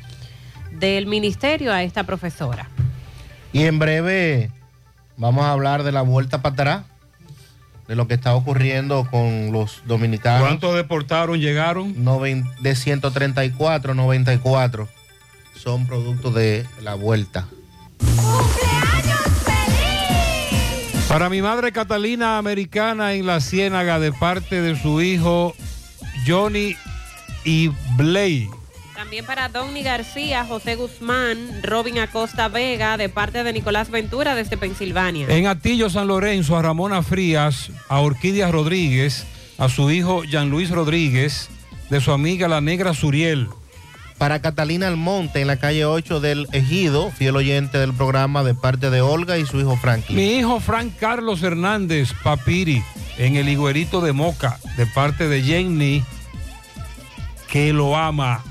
del 0.72 1.06
ministerio 1.06 1.74
a 1.74 1.84
esta 1.84 2.06
profesora. 2.06 2.70
Y 3.52 3.64
en 3.64 3.78
breve 3.78 4.52
vamos 5.18 5.44
a 5.44 5.52
hablar 5.52 5.84
de 5.84 5.92
la 5.92 6.02
vuelta 6.02 6.42
para 6.42 6.54
atrás, 6.54 6.86
de 7.90 7.96
lo 7.98 8.08
que 8.08 8.14
está 8.14 8.36
ocurriendo 8.36 9.06
con 9.12 9.52
los 9.52 9.82
dominicanos. 9.86 10.48
¿Cuántos 10.48 10.76
deportaron, 10.78 11.42
llegaron? 11.42 11.94
de 12.62 12.76
134, 12.76 13.94
94 13.94 14.88
son 15.58 15.88
producto 15.88 16.32
de 16.32 16.66
la 16.82 16.96
vuelta. 16.96 17.48
Para 21.08 21.30
mi 21.30 21.42
madre 21.42 21.72
Catalina 21.72 22.38
Americana 22.38 23.14
en 23.14 23.26
la 23.26 23.40
Ciénaga 23.40 23.98
de 23.98 24.12
parte 24.12 24.62
de 24.62 24.80
su 24.80 25.02
hijo 25.02 25.56
Johnny 26.28 26.76
y 27.46 27.72
Blay. 27.96 28.50
También 28.94 29.26
para 29.26 29.48
Donny 29.48 29.84
García, 29.84 30.44
José 30.44 30.76
Guzmán, 30.76 31.62
Robin 31.64 32.00
Acosta 32.00 32.50
Vega 32.50 32.98
de 32.98 33.08
parte 33.08 33.44
de 33.44 33.54
Nicolás 33.54 33.90
Ventura 33.90 34.36
desde 34.36 34.58
Pensilvania. 34.58 35.28
En 35.30 35.48
Atillo 35.48 35.90
San 35.90 36.08
Lorenzo 36.08 36.58
a 36.58 36.62
Ramona 36.62 37.02
Frías, 37.02 37.72
a 37.88 38.00
Orquídea 38.00 38.52
Rodríguez, 38.52 39.26
a 39.58 39.70
su 39.70 39.90
hijo 39.90 40.24
Jean 40.26 40.50
Luis 40.50 40.72
Rodríguez, 40.72 41.50
de 41.90 42.02
su 42.02 42.12
amiga 42.12 42.50
la 42.50 42.60
Negra 42.60 42.94
Suriel 42.94 43.48
para 44.18 44.42
Catalina 44.42 44.88
Almonte 44.88 45.42
en 45.42 45.48
la 45.48 45.58
calle 45.58 45.86
8 45.86 46.20
del 46.20 46.48
Ejido, 46.52 47.12
fiel 47.12 47.36
oyente 47.36 47.78
del 47.78 47.94
programa 47.94 48.44
de 48.44 48.56
parte 48.56 48.90
de 48.90 49.02
Olga 49.02 49.38
y 49.38 49.46
su 49.46 49.60
hijo 49.60 49.78
Franklin. 49.78 50.18
Mi 50.18 50.38
hijo 50.38 50.60
Frank 50.60 50.94
Carlos 51.00 51.44
Hernández 51.44 52.14
Papiri 52.24 52.84
en 53.18 53.36
el 53.36 53.50
Higuerito 53.50 54.02
de 54.02 54.14
Moca 54.14 54.60
de 54.76 54.86
parte 54.88 55.28
de 55.28 55.42
Jenny 55.42 56.04
que 57.48 57.74
lo 57.74 57.96
ama. 57.96 58.44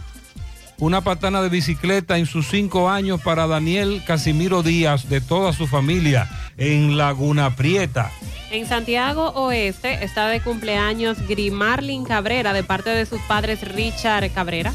Una 0.79 1.01
patana 1.01 1.41
de 1.43 1.49
bicicleta 1.49 2.19
en 2.19 2.27
sus 2.27 2.49
cinco 2.49 2.91
años 2.91 3.21
para 3.23 3.47
Daniel 3.47 4.03
Casimiro 4.07 4.63
Díaz 4.63 5.09
de 5.09 5.21
toda 5.21 5.53
su 5.53 5.67
familia 5.67 6.29
en 6.59 6.99
Laguna 6.99 7.57
Prieta. 7.57 8.11
En 8.51 8.67
Santiago 8.67 9.31
Oeste 9.31 10.05
está 10.05 10.29
de 10.29 10.41
cumpleaños 10.41 11.19
Grimarlin 11.27 12.05
Cabrera 12.05 12.53
de 12.53 12.63
parte 12.63 12.91
de 12.91 13.07
sus 13.07 13.21
padres 13.23 13.61
Richard 13.63 14.31
Cabrera. 14.33 14.73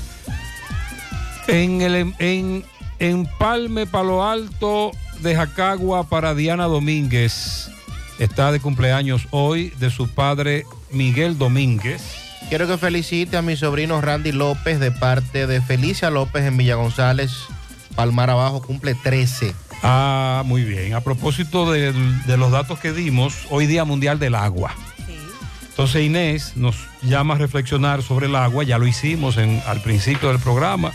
En, 1.48 1.82
el, 1.82 2.14
en, 2.20 2.64
en 3.00 3.26
Palme, 3.38 3.86
Palo 3.86 4.28
Alto 4.28 4.92
de 5.22 5.36
Jacagua 5.36 6.08
para 6.08 6.36
Diana 6.36 6.66
Domínguez. 6.66 7.70
Está 8.20 8.52
de 8.52 8.60
cumpleaños 8.60 9.28
hoy 9.32 9.74
de 9.80 9.90
su 9.90 10.08
padre 10.08 10.66
Miguel 10.92 11.38
Domínguez. 11.38 12.02
Quiero 12.50 12.68
que 12.68 12.78
felicite 12.78 13.38
a 13.38 13.42
mi 13.42 13.56
sobrino 13.56 14.02
Randy 14.02 14.32
López 14.32 14.80
de 14.80 14.92
parte 14.92 15.48
de 15.48 15.62
Felicia 15.62 16.10
López 16.10 16.46
en 16.46 16.58
Villa 16.58 16.76
González, 16.76 17.32
Palmar 17.96 18.30
Abajo, 18.30 18.62
cumple 18.62 18.96
13. 18.96 19.56
Ah, 19.84 20.44
muy 20.46 20.64
bien. 20.64 20.94
A 20.94 21.02
propósito 21.02 21.72
de, 21.72 21.94
de 21.94 22.38
los 22.38 22.52
datos 22.52 22.80
que 22.80 22.92
dimos, 22.92 23.48
hoy 23.50 23.68
Día 23.68 23.86
Mundial 23.86 24.20
del 24.20 24.36
Agua. 24.36 24.76
Entonces 25.72 26.04
Inés 26.04 26.58
nos 26.58 26.76
llama 27.02 27.36
a 27.36 27.38
reflexionar 27.38 28.04
sobre 28.04 28.28
el 28.28 28.36
agua, 28.36 28.64
ya 28.64 28.78
lo 28.78 28.86
hicimos 28.86 29.38
en, 29.38 29.64
al 29.66 29.82
principio 29.82 30.30
del 30.30 30.38
programa, 30.38 30.92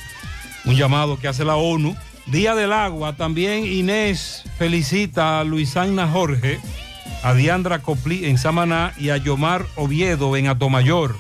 un 0.67 0.77
llamado 0.77 1.19
que 1.19 1.29
hace 1.29 1.45
la 1.45 1.57
ONU. 1.57 1.97
Día 2.27 2.55
del 2.55 2.73
Agua, 2.73 3.15
también 3.15 3.65
Inés 3.65 4.43
felicita 4.59 5.41
a 5.41 5.45
Luisana 5.45 6.09
Jorge, 6.09 6.59
a 7.23 7.35
Diandra 7.35 7.79
Coplí 7.79 8.27
en 8.27 8.37
Samaná 8.37 8.93
y 8.99 9.11
a 9.11 9.17
Yomar 9.17 9.65
Oviedo 9.77 10.37
en 10.37 10.49
Atomayor. 10.49 11.17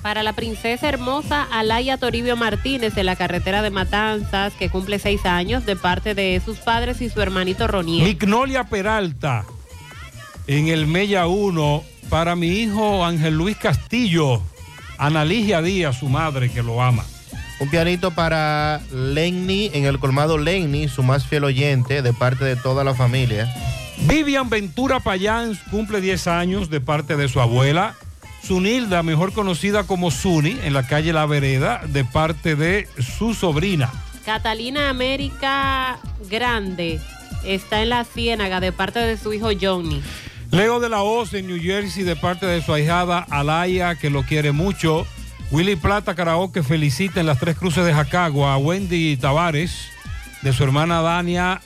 Para 0.00 0.22
la 0.22 0.34
princesa 0.34 0.88
hermosa 0.88 1.42
Alaya 1.50 1.96
Toribio 1.96 2.36
Martínez 2.36 2.94
de 2.94 3.04
la 3.04 3.16
carretera 3.16 3.62
de 3.62 3.70
Matanzas, 3.70 4.52
que 4.52 4.68
cumple 4.68 4.98
seis 4.98 5.24
años, 5.24 5.66
de 5.66 5.76
parte 5.76 6.14
de 6.14 6.40
sus 6.44 6.58
padres 6.58 7.00
y 7.00 7.08
su 7.08 7.20
hermanito 7.20 7.66
Roniel. 7.66 8.04
Mignolia 8.04 8.64
Peralta 8.64 9.44
en 10.46 10.68
el 10.68 10.86
Mella 10.86 11.26
1 11.26 11.82
para 12.10 12.36
mi 12.36 12.48
hijo 12.48 13.04
Ángel 13.04 13.34
Luis 13.34 13.56
Castillo, 13.56 14.42
Analigia 14.98 15.62
Díaz, 15.62 15.98
su 15.98 16.08
madre 16.08 16.50
que 16.50 16.62
lo 16.62 16.82
ama. 16.82 17.04
Un 17.60 17.68
pianito 17.70 18.10
para 18.10 18.80
Lenny 18.92 19.70
en 19.72 19.84
el 19.84 19.98
colmado 19.98 20.38
Lenny, 20.38 20.88
su 20.88 21.02
más 21.02 21.26
fiel 21.26 21.44
oyente, 21.44 22.02
de 22.02 22.12
parte 22.12 22.44
de 22.44 22.56
toda 22.56 22.82
la 22.84 22.94
familia. 22.94 23.52
Vivian 24.08 24.50
Ventura 24.50 25.00
Payán 25.00 25.58
cumple 25.70 26.00
10 26.00 26.26
años 26.26 26.68
de 26.68 26.80
parte 26.80 27.16
de 27.16 27.28
su 27.28 27.40
abuela. 27.40 27.94
Sunilda, 28.42 29.02
mejor 29.02 29.32
conocida 29.32 29.84
como 29.84 30.10
Suni, 30.10 30.58
en 30.64 30.74
la 30.74 30.86
calle 30.86 31.12
La 31.12 31.26
Vereda, 31.26 31.80
de 31.86 32.04
parte 32.04 32.56
de 32.56 32.88
su 32.98 33.34
sobrina. 33.34 33.90
Catalina 34.24 34.90
América 34.90 35.98
Grande 36.28 37.00
está 37.44 37.82
en 37.82 37.90
la 37.90 38.04
Ciénaga 38.04 38.60
de 38.60 38.72
parte 38.72 38.98
de 38.98 39.16
su 39.16 39.32
hijo 39.32 39.50
Johnny. 39.58 40.02
Leo 40.50 40.80
de 40.80 40.88
la 40.88 41.02
Hoz 41.02 41.34
en 41.34 41.46
New 41.46 41.60
Jersey 41.60 42.04
de 42.04 42.16
parte 42.16 42.46
de 42.46 42.62
su 42.62 42.72
ahijada 42.72 43.26
Alaya, 43.30 43.94
que 43.94 44.10
lo 44.10 44.22
quiere 44.22 44.52
mucho. 44.52 45.06
Willy 45.50 45.76
Plata 45.76 46.14
Karaoke 46.14 46.62
felicita 46.62 47.20
en 47.20 47.26
las 47.26 47.38
tres 47.38 47.56
cruces 47.56 47.84
de 47.84 47.94
Jacagua 47.94 48.54
a 48.54 48.58
Wendy 48.58 49.16
Tavares, 49.16 49.88
de 50.42 50.52
su 50.52 50.64
hermana 50.64 51.00
Dania 51.00 51.60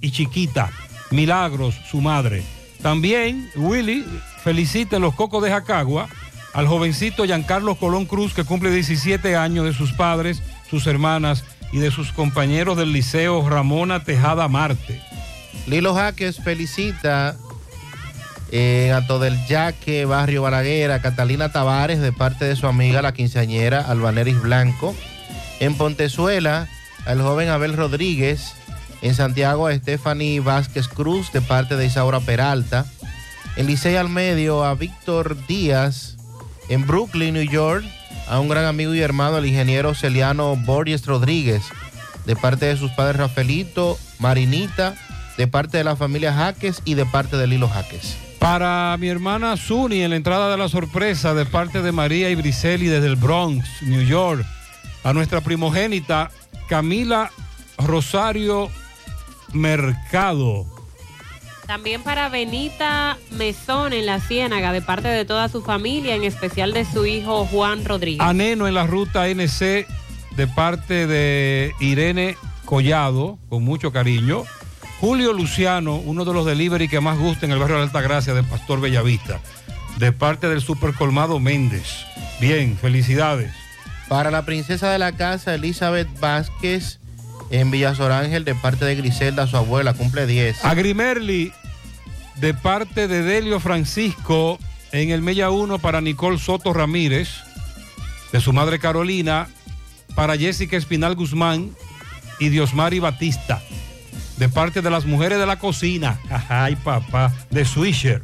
y 0.00 0.10
Chiquita. 0.10 0.70
Milagros, 1.10 1.74
su 1.90 2.00
madre. 2.00 2.42
También 2.82 3.50
Willy 3.56 4.04
felicita 4.42 4.96
en 4.96 5.02
los 5.02 5.14
Cocos 5.14 5.42
de 5.42 5.50
Jacagua 5.50 6.08
al 6.52 6.66
jovencito 6.68 7.24
Giancarlo 7.24 7.76
Colón 7.76 8.04
Cruz, 8.04 8.34
que 8.34 8.44
cumple 8.44 8.70
17 8.70 9.36
años 9.36 9.64
de 9.64 9.72
sus 9.72 9.92
padres, 9.92 10.42
sus 10.68 10.86
hermanas 10.86 11.44
y 11.72 11.78
de 11.78 11.90
sus 11.90 12.12
compañeros 12.12 12.76
del 12.76 12.92
Liceo 12.92 13.48
Ramona 13.48 14.04
Tejada 14.04 14.48
Marte. 14.48 15.00
Lilo 15.66 15.94
Jaques 15.94 16.38
felicita 16.42 17.36
en 18.50 18.92
Alto 18.92 19.18
del 19.18 19.36
Yaque, 19.46 20.04
Barrio 20.04 20.42
Balaguer, 20.42 21.00
Catalina 21.00 21.50
Tavares, 21.50 22.00
de 22.00 22.12
parte 22.12 22.44
de 22.44 22.56
su 22.56 22.66
amiga 22.66 23.02
la 23.02 23.12
quinceañera 23.12 23.80
Albaneris 23.80 24.40
Blanco. 24.40 24.94
En 25.60 25.76
Pontezuela, 25.76 26.68
al 27.06 27.20
joven 27.20 27.48
Abel 27.48 27.74
Rodríguez. 27.74 28.52
En 29.02 29.14
Santiago, 29.14 29.66
a 29.66 29.74
Stephanie 29.74 30.40
Vázquez 30.40 30.88
Cruz, 30.88 31.30
de 31.32 31.42
parte 31.42 31.76
de 31.76 31.86
Isaura 31.86 32.20
Peralta. 32.20 32.86
En 33.56 33.66
Licey 33.66 33.96
al 33.96 34.08
Medio, 34.08 34.64
a 34.64 34.74
Víctor 34.74 35.36
Díaz. 35.46 36.16
En 36.68 36.86
Brooklyn, 36.86 37.34
New 37.34 37.42
York, 37.42 37.84
a 38.28 38.40
un 38.40 38.48
gran 38.48 38.64
amigo 38.64 38.94
y 38.94 39.00
hermano, 39.00 39.38
el 39.38 39.46
ingeniero 39.46 39.94
Celiano 39.94 40.56
Borges 40.56 41.04
Rodríguez, 41.04 41.62
de 42.24 42.36
parte 42.36 42.66
de 42.66 42.76
sus 42.76 42.90
padres 42.92 43.18
Rafaelito, 43.18 43.98
Marinita, 44.18 44.94
de 45.36 45.46
parte 45.46 45.76
de 45.76 45.84
la 45.84 45.96
familia 45.96 46.32
Jaques 46.32 46.80
y 46.84 46.94
de 46.94 47.04
parte 47.04 47.36
de 47.36 47.46
Lilo 47.46 47.68
Jaques. 47.68 48.23
Para 48.44 48.94
mi 48.98 49.08
hermana 49.08 49.56
Suni, 49.56 50.02
en 50.02 50.10
la 50.10 50.16
entrada 50.16 50.50
de 50.50 50.58
la 50.58 50.68
sorpresa, 50.68 51.32
de 51.32 51.46
parte 51.46 51.80
de 51.80 51.92
María 51.92 52.28
y 52.28 52.34
Briseli 52.34 52.88
desde 52.88 53.06
el 53.06 53.16
Bronx, 53.16 53.66
New 53.80 54.02
York. 54.02 54.44
A 55.02 55.14
nuestra 55.14 55.40
primogénita 55.40 56.30
Camila 56.68 57.30
Rosario 57.78 58.68
Mercado. 59.54 60.66
También 61.66 62.02
para 62.02 62.28
Benita 62.28 63.16
Mesón 63.30 63.94
en 63.94 64.04
la 64.04 64.20
Ciénaga, 64.20 64.72
de 64.72 64.82
parte 64.82 65.08
de 65.08 65.24
toda 65.24 65.48
su 65.48 65.62
familia, 65.62 66.14
en 66.14 66.24
especial 66.24 66.74
de 66.74 66.84
su 66.84 67.06
hijo 67.06 67.46
Juan 67.46 67.82
Rodríguez. 67.86 68.20
Aneno 68.20 68.68
en 68.68 68.74
la 68.74 68.86
ruta 68.86 69.26
NC, 69.26 69.86
de 70.36 70.46
parte 70.54 71.06
de 71.06 71.72
Irene 71.80 72.36
Collado, 72.66 73.38
con 73.48 73.64
mucho 73.64 73.90
cariño. 73.90 74.44
Julio 75.04 75.34
Luciano, 75.34 75.96
uno 75.96 76.24
de 76.24 76.32
los 76.32 76.46
delivery 76.46 76.88
que 76.88 76.98
más 76.98 77.18
gusta 77.18 77.44
en 77.44 77.52
el 77.52 77.58
barrio 77.58 77.76
de 77.76 77.82
Altagracia 77.82 78.32
de 78.32 78.42
Pastor 78.42 78.80
Bellavista, 78.80 79.38
de 79.98 80.12
parte 80.12 80.48
del 80.48 80.62
Super 80.62 80.94
Colmado 80.94 81.38
Méndez. 81.38 82.06
Bien, 82.40 82.78
felicidades. 82.78 83.52
Para 84.08 84.30
la 84.30 84.46
princesa 84.46 84.90
de 84.90 84.98
la 84.98 85.12
casa, 85.12 85.56
Elizabeth 85.56 86.08
Vázquez, 86.20 87.00
en 87.50 87.70
Villasorángel, 87.70 88.46
de 88.46 88.54
parte 88.54 88.86
de 88.86 88.94
Griselda, 88.94 89.46
su 89.46 89.58
abuela, 89.58 89.92
cumple 89.92 90.26
10. 90.26 90.64
Agrimerli, 90.64 91.52
de 92.36 92.54
parte 92.54 93.06
de 93.06 93.22
Delio 93.22 93.60
Francisco, 93.60 94.58
en 94.90 95.10
el 95.10 95.20
Mella 95.20 95.50
1 95.50 95.80
para 95.80 96.00
Nicole 96.00 96.38
Soto 96.38 96.72
Ramírez, 96.72 97.28
de 98.32 98.40
su 98.40 98.54
madre 98.54 98.78
Carolina, 98.78 99.48
para 100.14 100.38
Jessica 100.38 100.78
Espinal 100.78 101.14
Guzmán 101.14 101.76
y 102.38 102.48
Diosmari 102.48 103.00
Batista, 103.00 103.62
de 104.36 104.48
parte 104.48 104.82
de 104.82 104.90
las 104.90 105.04
mujeres 105.06 105.38
de 105.38 105.46
la 105.46 105.58
cocina. 105.58 106.18
Ay, 106.48 106.76
papá, 106.76 107.32
de 107.50 107.64
Swisher. 107.64 108.22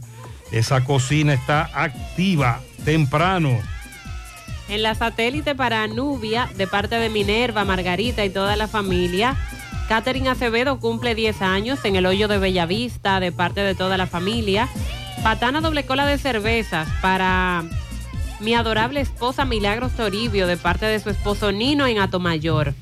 Esa 0.50 0.84
cocina 0.84 1.34
está 1.34 1.70
activa 1.72 2.60
temprano. 2.84 3.58
En 4.68 4.82
la 4.82 4.94
satélite 4.94 5.54
para 5.54 5.86
Nubia, 5.86 6.48
de 6.56 6.66
parte 6.66 6.96
de 6.96 7.08
Minerva, 7.08 7.64
Margarita 7.64 8.24
y 8.24 8.30
toda 8.30 8.56
la 8.56 8.68
familia. 8.68 9.36
Catherine 9.88 10.28
Acevedo 10.28 10.78
cumple 10.78 11.16
10 11.16 11.42
años 11.42 11.84
en 11.84 11.96
el 11.96 12.06
hoyo 12.06 12.28
de 12.28 12.38
Bellavista, 12.38 13.18
de 13.18 13.32
parte 13.32 13.60
de 13.62 13.74
toda 13.74 13.96
la 13.96 14.06
familia. 14.06 14.68
Patana 15.24 15.60
doble 15.60 15.84
cola 15.84 16.06
de 16.06 16.18
cervezas 16.18 16.88
para 17.02 17.64
mi 18.38 18.54
adorable 18.54 19.00
esposa 19.00 19.44
Milagros 19.44 19.92
Toribio, 19.92 20.46
de 20.46 20.56
parte 20.56 20.86
de 20.86 21.00
su 21.00 21.10
esposo 21.10 21.52
Nino 21.52 21.86
en 21.86 21.98
Atomayor. 21.98 22.74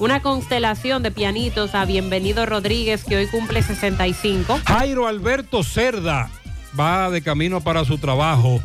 Una 0.00 0.22
constelación 0.22 1.02
de 1.02 1.10
pianitos 1.10 1.74
a 1.74 1.84
Bienvenido 1.84 2.46
Rodríguez, 2.46 3.04
que 3.04 3.16
hoy 3.16 3.26
cumple 3.26 3.62
65. 3.62 4.60
Jairo 4.64 5.06
Alberto 5.06 5.62
Cerda 5.62 6.30
va 6.78 7.10
de 7.10 7.20
camino 7.20 7.60
para 7.60 7.84
su 7.84 7.98
trabajo 7.98 8.62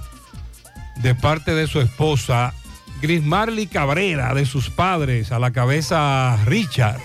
de 1.02 1.14
parte 1.14 1.53
de 1.53 1.68
su 1.68 1.82
esposa 1.82 2.53
Grismarly 3.02 3.68
Cabrera, 3.68 4.34
de 4.34 4.45
sus 4.45 4.70
padres, 4.70 5.34
a 5.34 5.40
la 5.40 5.52
cabeza 5.52 6.40
Richard. 6.45 7.02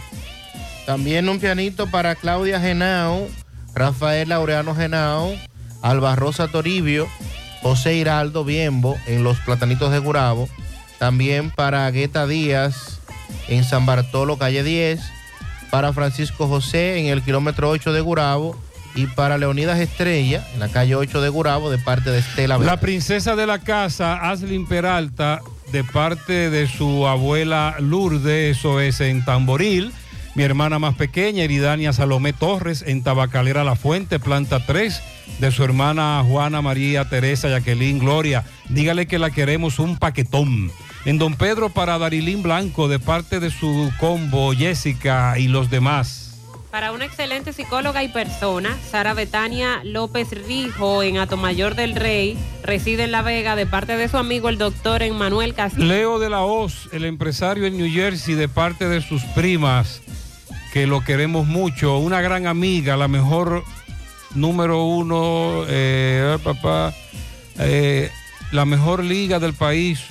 También 0.86 1.28
un 1.28 1.40
pianito 1.40 1.88
para 1.88 2.14
Claudia 2.14 2.60
Genao, 2.60 3.26
Rafael 3.74 4.28
Laureano 4.28 4.76
Genao, 4.76 5.34
Alba 5.82 6.14
Rosa 6.14 6.46
Toribio, 6.46 7.08
José 7.62 7.96
Hiraldo 7.96 8.44
Biembo 8.44 8.96
en 9.08 9.24
Los 9.24 9.38
Platanitos 9.40 9.90
de 9.90 9.98
Gurabo. 9.98 10.48
También 11.00 11.50
para 11.50 11.90
Gueta 11.90 12.28
Díaz 12.28 12.99
en 13.48 13.64
San 13.64 13.86
Bartolo, 13.86 14.38
calle 14.38 14.62
10. 14.62 15.00
Para 15.70 15.92
Francisco 15.92 16.48
José 16.48 16.98
en 16.98 17.06
el 17.06 17.22
kilómetro 17.22 17.70
8 17.70 17.92
de 17.92 18.00
Gurabo. 18.00 18.60
Y 18.94 19.06
para 19.06 19.38
Leonidas 19.38 19.78
Estrella 19.78 20.44
en 20.52 20.58
la 20.58 20.68
calle 20.68 20.96
8 20.96 21.20
de 21.20 21.28
Gurabo 21.28 21.70
de 21.70 21.78
parte 21.78 22.10
de 22.10 22.18
Estela. 22.18 22.58
La 22.58 22.80
princesa 22.80 23.36
de 23.36 23.46
la 23.46 23.60
casa, 23.60 24.30
Aslin 24.30 24.66
Peralta, 24.66 25.40
de 25.70 25.84
parte 25.84 26.50
de 26.50 26.66
su 26.66 27.06
abuela 27.06 27.76
Lourdes, 27.78 28.56
eso 28.58 28.80
es 28.80 29.00
en 29.00 29.24
Tamboril. 29.24 29.92
Mi 30.34 30.42
hermana 30.44 30.78
más 30.78 30.94
pequeña, 30.94 31.44
Eridania 31.44 31.92
Salomé 31.92 32.32
Torres, 32.32 32.84
en 32.86 33.02
Tabacalera 33.02 33.64
La 33.64 33.76
Fuente, 33.76 34.18
planta 34.18 34.64
3, 34.64 35.02
de 35.38 35.50
su 35.50 35.64
hermana 35.64 36.24
Juana 36.26 36.62
María 36.62 37.08
Teresa 37.08 37.48
Jacqueline 37.48 37.98
Gloria. 37.98 38.44
Dígale 38.68 39.06
que 39.06 39.18
la 39.18 39.30
queremos 39.30 39.78
un 39.78 39.98
paquetón. 39.98 40.70
En 41.04 41.18
Don 41.18 41.34
Pedro 41.34 41.70
para 41.70 41.98
Darilín 41.98 42.42
Blanco, 42.42 42.86
de 42.86 42.98
parte 42.98 43.40
de 43.40 43.50
su 43.50 43.90
combo 43.98 44.52
Jessica 44.52 45.38
y 45.38 45.48
los 45.48 45.70
demás. 45.70 46.26
Para 46.70 46.92
una 46.92 47.04
excelente 47.04 47.52
psicóloga 47.52 48.04
y 48.04 48.08
persona, 48.08 48.76
Sara 48.88 49.12
Betania 49.12 49.80
López 49.82 50.28
Rijo 50.46 51.02
en 51.02 51.18
Atomayor 51.18 51.74
del 51.74 51.96
Rey, 51.96 52.38
reside 52.62 53.04
en 53.04 53.12
La 53.12 53.22
Vega 53.22 53.56
de 53.56 53.66
parte 53.66 53.96
de 53.96 54.08
su 54.08 54.18
amigo 54.18 54.48
el 54.48 54.58
doctor 54.58 55.02
Emmanuel 55.02 55.54
Castillo. 55.54 55.86
Leo 55.86 56.18
de 56.20 56.30
la 56.30 56.42
Hoz, 56.42 56.88
el 56.92 57.06
empresario 57.06 57.66
en 57.66 57.76
New 57.76 57.90
Jersey, 57.90 58.34
de 58.34 58.48
parte 58.48 58.88
de 58.88 59.00
sus 59.00 59.22
primas, 59.34 60.02
que 60.72 60.86
lo 60.86 61.00
queremos 61.00 61.46
mucho. 61.46 61.98
Una 61.98 62.20
gran 62.20 62.46
amiga, 62.46 62.96
la 62.96 63.08
mejor 63.08 63.64
número 64.34 64.84
uno, 64.84 65.64
eh, 65.66 66.38
papá, 66.44 66.94
eh, 67.58 68.10
la 68.52 68.64
mejor 68.64 69.02
liga 69.02 69.40
del 69.40 69.54
país. 69.54 70.04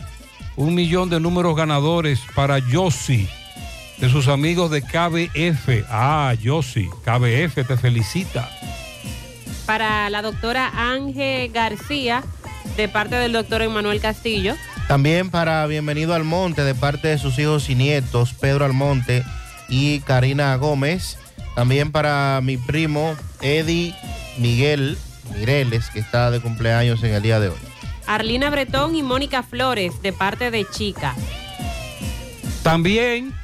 Un 0.60 0.76
millón 0.76 1.10
de 1.10 1.22
números 1.22 1.56
ganadores 1.56 2.20
para 2.36 2.60
Yossi, 2.60 3.30
de 3.98 4.10
sus 4.10 4.28
amigos 4.28 4.70
de 4.70 4.82
KBF. 4.82 5.86
Ah, 5.88 6.34
Yossi, 6.38 6.90
KBF 7.06 7.66
te 7.66 7.78
felicita. 7.78 8.50
Para 9.66 10.10
la 10.10 10.22
doctora 10.22 10.70
Ángel 10.76 11.50
García, 11.54 12.26
de 12.76 12.90
parte 12.90 13.16
del 13.16 13.32
doctor 13.32 13.62
Emmanuel 13.62 14.02
Castillo. 14.02 14.58
También 14.90 15.30
para 15.30 15.66
Bienvenido 15.66 16.14
al 16.14 16.26
Monte, 16.26 16.66
de 16.66 16.76
parte 16.76 17.08
de 17.08 17.18
sus 17.18 17.40
hijos 17.40 17.70
y 17.70 17.76
nietos, 17.76 18.34
Pedro 18.34 18.66
Almonte 18.66 19.24
y 19.70 20.02
Karina 20.02 20.54
Gómez. 20.58 21.18
También 21.56 21.94
para 21.94 22.42
mi 22.44 22.58
primo 22.58 23.16
Eddie 23.40 23.96
Miguel 24.38 24.98
Mireles, 25.34 25.90
que 25.90 26.00
está 26.00 26.32
de 26.32 26.42
cumpleaños 26.42 27.02
en 27.04 27.14
el 27.14 27.22
día 27.22 27.40
de 27.40 27.48
hoy. 27.48 27.69
Arlina 28.10 28.50
Bretón 28.50 28.96
y 28.96 29.04
Mónica 29.04 29.44
Flores, 29.44 30.02
de 30.02 30.12
parte 30.12 30.50
de 30.50 30.66
Chica. 30.68 31.14
También 32.64 33.36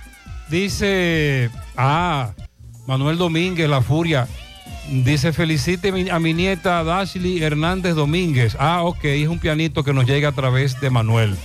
dice, 0.49 1.51
ah, 1.77 2.31
Manuel 2.87 3.19
Domínguez, 3.19 3.69
La 3.69 3.83
Furia, 3.83 4.27
dice, 4.89 5.33
felicite 5.33 6.09
a 6.09 6.17
mi 6.17 6.33
nieta 6.33 6.83
Dashley 6.83 7.43
Hernández 7.43 7.93
Domínguez. 7.93 8.57
Ah, 8.59 8.81
ok, 8.81 9.05
es 9.05 9.27
un 9.27 9.37
pianito 9.37 9.83
que 9.83 9.93
nos 9.93 10.07
llega 10.07 10.29
a 10.29 10.31
través 10.31 10.81
de 10.81 10.89
Manuel. 10.89 11.35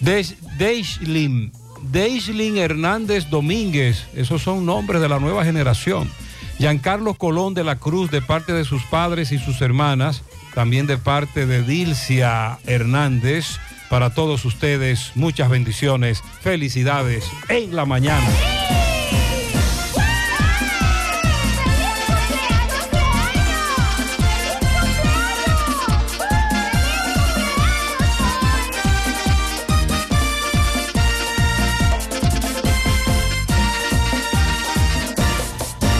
Deishlin, 0.00 1.52
Deishlin 1.92 2.56
Hernández 2.56 3.30
Domínguez, 3.30 4.08
esos 4.16 4.42
son 4.42 4.66
nombres 4.66 5.00
de 5.00 5.08
la 5.08 5.20
nueva 5.20 5.44
generación. 5.44 6.10
Giancarlo 6.58 7.14
Colón 7.14 7.54
de 7.54 7.62
la 7.62 7.76
Cruz, 7.76 8.10
de 8.10 8.20
parte 8.20 8.52
de 8.52 8.64
sus 8.64 8.82
padres 8.82 9.30
y 9.30 9.38
sus 9.38 9.62
hermanas, 9.62 10.24
también 10.54 10.86
de 10.86 10.98
parte 10.98 11.46
de 11.46 11.62
Dilcia 11.62 12.58
Hernández. 12.66 13.58
Para 13.88 14.10
todos 14.14 14.44
ustedes, 14.44 15.12
muchas 15.16 15.50
bendiciones, 15.50 16.22
felicidades 16.42 17.24
en 17.48 17.74
la 17.74 17.84
mañana. 17.86 18.26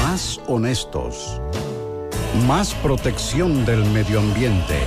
Más 0.05 0.41
honestos. 0.47 1.41
Más 2.47 2.75
protección 2.75 3.65
del 3.65 3.85
medio 3.87 4.21
ambiente. 4.21 4.79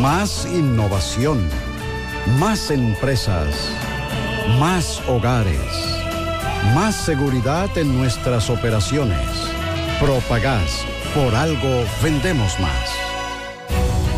Más 0.00 0.44
innovación. 0.46 1.48
Más 2.40 2.72
empresas. 2.72 3.54
Más 4.58 5.00
hogares. 5.08 5.60
Más 6.74 6.96
seguridad 6.96 7.68
en 7.78 7.96
nuestras 7.96 8.50
operaciones. 8.50 9.20
Propagás. 10.00 10.84
Por 11.14 11.36
algo 11.36 11.84
vendemos 12.02 12.58
más. 12.58 12.90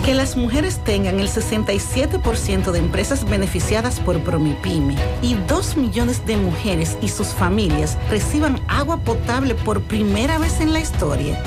Que 0.03 0.15
las 0.15 0.35
mujeres 0.35 0.83
tengan 0.83 1.21
el 1.21 1.29
67% 1.29 2.73
de 2.73 2.79
empresas 2.79 3.29
beneficiadas 3.29 4.01
por 4.01 4.19
Promipyme 4.21 4.97
y 5.21 5.35
2 5.35 5.77
millones 5.77 6.25
de 6.25 6.39
mujeres 6.39 6.97
y 7.03 7.09
sus 7.09 7.29
familias 7.29 7.99
reciban 8.09 8.59
agua 8.69 8.97
potable 8.97 9.55
por 9.55 9.83
primera 9.83 10.39
vez 10.39 10.61
en 10.61 10.73
la 10.73 10.81
historia. 10.81 11.39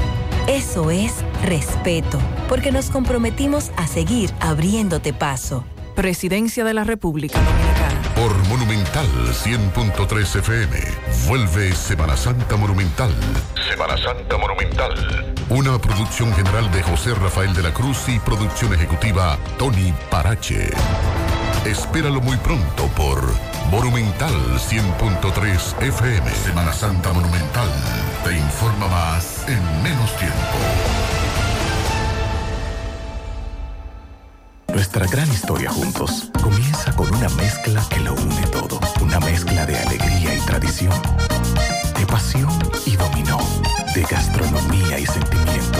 Eso 0.48 0.92
es 0.92 1.26
respeto, 1.44 2.20
porque 2.48 2.72
nos 2.72 2.92
comprometimos 2.92 3.72
a 3.78 3.88
seguir 3.88 4.30
abriéndote 4.40 5.12
paso. 5.12 5.66
Presidencia 5.96 6.64
de 6.64 6.76
la 6.76 6.84
República 6.84 7.42
Dominicana. 7.42 8.02
Por 8.14 8.38
Monumental 8.48 9.08
100.3 9.08 10.40
FM. 10.40 10.78
Vuelve 11.28 11.74
Semana 11.74 12.16
Santa 12.16 12.58
Monumental. 12.58 13.12
Semana 13.68 13.98
Santa 13.98 14.38
Monumental. 14.38 15.36
Una 15.50 15.80
producción 15.80 16.32
general 16.34 16.72
de 16.72 16.84
José 16.84 17.16
Rafael 17.16 17.52
de 17.56 17.64
la 17.64 17.74
Cruz 17.74 18.08
y 18.08 18.20
producción 18.20 18.72
ejecutiva 18.76 19.40
Tony 19.58 19.96
Parache. 20.12 20.70
Espéralo 21.66 22.22
muy 22.22 22.38
pronto 22.38 22.86
por 22.96 23.24
Monumental 23.72 24.32
100.3 24.32 25.82
FM. 25.82 26.32
Semana 26.32 26.72
Santa 26.72 27.12
Monumental. 27.12 27.68
Te 28.24 28.38
informa 28.38 28.88
más 28.88 29.46
en 29.48 29.84
menos 29.84 30.16
tiempo. 30.18 30.36
Nuestra 34.72 35.08
gran 35.08 35.28
historia 35.32 35.72
juntos 35.72 36.30
comienza 36.40 36.96
con 36.96 37.12
una 37.12 37.30
mezcla 37.30 37.84
que 37.90 38.00
lo 38.00 38.14
une 38.14 38.48
todo. 38.52 38.80
Una 39.02 39.20
mezcla 39.20 39.66
de 39.66 39.80
alegría 39.80 40.36
y 40.36 40.40
tradición, 40.42 40.94
de 41.98 42.06
pasión 42.06 42.54
y 42.86 42.96
dominó, 42.96 43.40
de 43.96 44.04
gastronomía 44.04 45.00
y 45.00 45.06
sentimiento. 45.08 45.80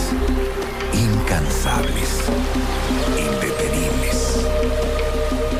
incansables. 1.71 2.09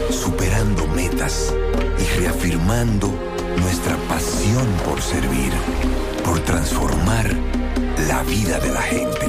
Superando 0.10 0.88
metas 0.88 1.54
y 2.00 2.20
reafirmando 2.20 3.12
nuestra 3.58 3.96
pasión 4.08 4.66
por 4.86 5.02
servir, 5.02 5.52
por 6.24 6.40
transformar 6.42 7.32
la 8.08 8.24
vida 8.24 8.60
de 8.60 8.70
la 8.70 8.82
gente. 8.82 9.28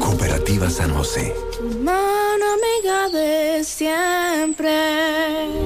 Cooperativa 0.00 0.70
San 0.70 0.94
José. 0.94 1.34
Mano 1.82 2.44
amiga 2.54 3.08
de 3.10 3.64
siempre. 3.64 5.65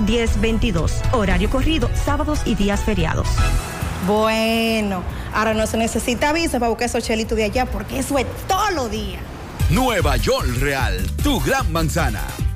1-210-22. 0.00 1.12
Horario 1.12 1.50
corrido, 1.50 1.90
sábados 1.94 2.40
y 2.44 2.54
días 2.54 2.80
feriados. 2.80 3.28
Bueno, 4.06 5.02
ahora 5.32 5.54
no 5.54 5.66
se 5.66 5.76
necesita 5.76 6.32
visa 6.32 6.58
para 6.58 6.68
buscar 6.68 6.86
esos 6.86 7.04
chelitos 7.04 7.36
de 7.36 7.44
allá 7.44 7.66
porque 7.66 7.98
eso 7.98 8.18
es 8.18 8.26
todo 8.46 8.70
lo 8.70 8.88
día. 8.88 9.18
Nueva 9.70 10.16
York 10.18 10.46
Real, 10.60 11.06
tu 11.22 11.40
gran 11.40 11.72
manzana. 11.72 12.22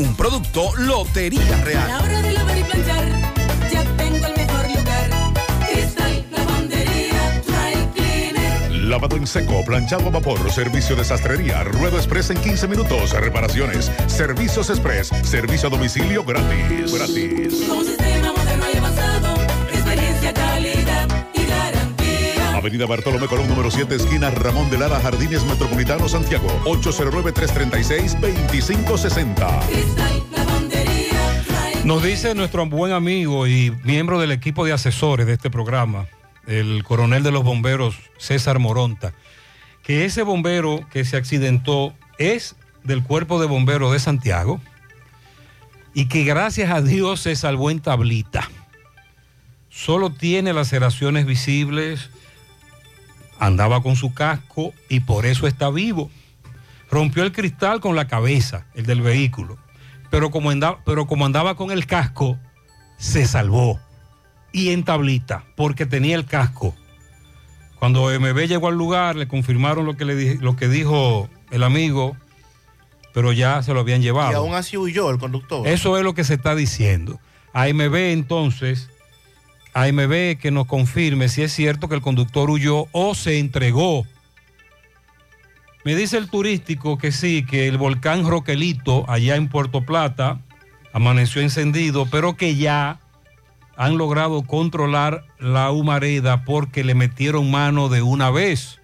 Un 0.00 0.16
producto 0.16 0.74
Lotería 0.78 1.42
A 1.42 1.58
la 1.58 1.64
Real. 1.64 2.02
hora 2.02 2.22
de 2.22 2.32
lavar 2.32 2.58
y 2.58 2.64
planchar, 2.64 3.04
ya 3.70 3.84
tengo 3.98 4.26
el 4.28 4.34
mejor 4.34 4.66
lugar. 4.70 5.10
Cristal 5.70 6.24
Lavandería 6.32 7.42
Dry 7.46 7.86
Cleaner. 7.94 8.70
Lavado 8.86 9.16
en 9.16 9.26
seco, 9.26 9.62
planchado 9.62 10.06
a 10.06 10.10
vapor, 10.10 10.50
servicio 10.50 10.96
de 10.96 11.04
sastrería, 11.04 11.64
ruedo 11.64 11.98
express 11.98 12.30
en 12.30 12.38
15 12.38 12.68
minutos, 12.68 13.10
reparaciones, 13.12 13.92
servicios 14.06 14.70
express, 14.70 15.08
servicio 15.22 15.68
a 15.68 15.70
domicilio 15.70 16.24
gratis. 16.24 16.94
Gratis. 16.94 17.64
Con 17.68 17.84
sistema 17.84 18.29
Avenida 22.60 22.84
Bartolomé 22.84 23.26
Colón, 23.26 23.48
número 23.48 23.70
7, 23.70 23.94
esquina 23.94 24.28
Ramón 24.28 24.68
de 24.68 24.76
Lara, 24.76 25.00
Jardines 25.00 25.42
Metropolitano, 25.46 26.06
Santiago. 26.10 26.46
809-336-2560. 26.66 29.66
Cristal 29.66 30.22
Lavandería 30.30 31.42
Dry 31.46 31.84
Nos 31.84 32.02
dice 32.02 32.34
nuestro 32.34 32.66
buen 32.66 32.92
amigo 32.92 33.46
y 33.46 33.70
miembro 33.82 34.20
del 34.20 34.30
equipo 34.30 34.66
de 34.66 34.74
asesores 34.74 35.26
de 35.26 35.32
este 35.32 35.48
programa, 35.48 36.06
el 36.46 36.84
coronel 36.84 37.22
de 37.22 37.30
los 37.30 37.44
bomberos 37.44 37.96
César 38.18 38.58
Moronta, 38.58 39.14
que 39.82 40.04
ese 40.04 40.22
bombero 40.22 40.86
que 40.92 41.06
se 41.06 41.16
accidentó 41.16 41.94
es 42.18 42.56
del 42.84 43.02
cuerpo 43.02 43.40
de 43.40 43.46
bomberos 43.46 43.90
de 43.90 44.00
Santiago 44.00 44.60
y 45.94 46.08
que 46.08 46.24
gracias 46.24 46.70
a 46.70 46.82
Dios 46.82 47.20
se 47.20 47.34
salvó 47.36 47.70
en 47.70 47.80
tablita. 47.80 48.50
Solo 49.70 50.10
tiene 50.10 50.52
laceraciones 50.52 51.24
visibles, 51.24 52.10
andaba 53.40 53.82
con 53.82 53.96
su 53.96 54.14
casco 54.14 54.72
y 54.88 55.00
por 55.00 55.26
eso 55.26 55.48
está 55.48 55.68
vivo. 55.70 56.08
Rompió 56.88 57.24
el 57.24 57.32
cristal 57.32 57.80
con 57.80 57.96
la 57.96 58.06
cabeza, 58.06 58.66
el 58.74 58.86
del 58.86 59.02
vehículo 59.02 59.58
pero 60.10 60.30
como, 60.30 60.50
andaba, 60.50 60.80
pero 60.84 61.06
como 61.06 61.24
andaba 61.24 61.54
con 61.54 61.70
el 61.70 61.86
casco, 61.86 62.36
se 62.98 63.26
salvó. 63.26 63.80
Y 64.52 64.70
en 64.70 64.82
tablita, 64.82 65.44
porque 65.56 65.86
tenía 65.86 66.16
el 66.16 66.26
casco. 66.26 66.74
Cuando 67.78 68.10
MB 68.10 68.46
llegó 68.46 68.68
al 68.68 68.74
lugar, 68.74 69.16
le 69.16 69.28
confirmaron 69.28 69.86
lo 69.86 69.96
que, 69.96 70.04
le 70.04 70.34
lo 70.36 70.56
que 70.56 70.68
dijo 70.68 71.30
el 71.50 71.62
amigo, 71.62 72.16
pero 73.14 73.32
ya 73.32 73.62
se 73.62 73.72
lo 73.72 73.80
habían 73.80 74.02
llevado. 74.02 74.32
Y 74.32 74.34
aún 74.34 74.54
así 74.54 74.76
huyó 74.76 75.08
el 75.10 75.18
conductor. 75.18 75.66
Eso 75.66 75.96
es 75.96 76.04
lo 76.04 76.14
que 76.14 76.24
se 76.24 76.34
está 76.34 76.54
diciendo. 76.56 77.20
AMB 77.52 77.94
entonces, 77.94 78.90
AMB 79.74 80.38
que 80.38 80.50
nos 80.50 80.66
confirme 80.66 81.28
si 81.28 81.42
es 81.42 81.52
cierto 81.52 81.88
que 81.88 81.94
el 81.94 82.00
conductor 82.00 82.50
huyó 82.50 82.86
o 82.92 83.14
se 83.14 83.38
entregó. 83.38 84.06
Me 85.84 85.94
dice 85.94 86.18
el 86.18 86.28
turístico 86.28 86.98
que 86.98 87.10
sí, 87.10 87.44
que 87.44 87.66
el 87.66 87.78
volcán 87.78 88.28
Roquelito, 88.28 89.08
allá 89.08 89.36
en 89.36 89.48
Puerto 89.48 89.82
Plata, 89.82 90.40
amaneció 90.92 91.40
encendido, 91.40 92.06
pero 92.10 92.36
que 92.36 92.56
ya 92.56 93.00
han 93.76 93.96
logrado 93.96 94.42
controlar 94.42 95.24
la 95.38 95.70
humareda 95.70 96.44
porque 96.44 96.84
le 96.84 96.94
metieron 96.94 97.50
mano 97.50 97.88
de 97.88 98.02
una 98.02 98.30
vez. 98.30 98.78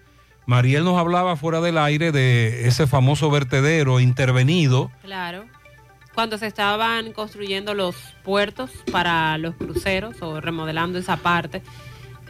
Mariel 0.47 0.85
nos 0.85 0.97
hablaba 0.97 1.35
fuera 1.35 1.61
del 1.61 1.77
aire 1.77 2.11
de 2.11 2.67
ese 2.67 2.87
famoso 2.87 3.29
vertedero 3.29 3.99
intervenido. 3.99 4.89
Claro. 5.03 5.45
Cuando 6.17 6.39
se 6.39 6.47
estaban 6.47 7.13
construyendo 7.13 7.75
los 7.75 7.95
puertos 8.23 8.71
para 8.91 9.37
los 9.37 9.53
cruceros 9.53 10.19
o 10.23 10.41
remodelando 10.41 10.97
esa 10.97 11.17
parte, 11.17 11.61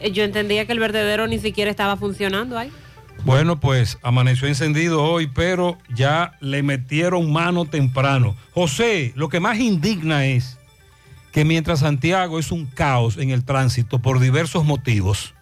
eh, 0.01 0.11
yo 0.11 0.25
entendía 0.25 0.65
que 0.65 0.73
el 0.73 0.79
vertedero 0.79 1.25
ni 1.25 1.39
siquiera 1.39 1.71
estaba 1.71 1.95
funcionando 1.95 2.59
ahí. 2.59 2.69
Bueno, 3.23 3.61
pues 3.61 3.97
amaneció 4.01 4.49
encendido 4.49 5.01
hoy, 5.01 5.27
pero 5.27 5.77
ya 5.95 6.33
le 6.41 6.63
metieron 6.63 7.31
mano 7.31 7.63
temprano. 7.63 8.35
José, 8.53 9.13
lo 9.15 9.29
que 9.29 9.39
más 9.39 9.57
indigna 9.57 10.25
es 10.25 10.57
que 11.31 11.45
mientras 11.45 11.79
Santiago 11.79 12.39
es 12.39 12.51
un 12.51 12.65
caos 12.65 13.15
en 13.15 13.29
el 13.29 13.45
tránsito 13.45 13.99
por 13.99 14.19
diversos 14.19 14.65
motivos, 14.65 15.33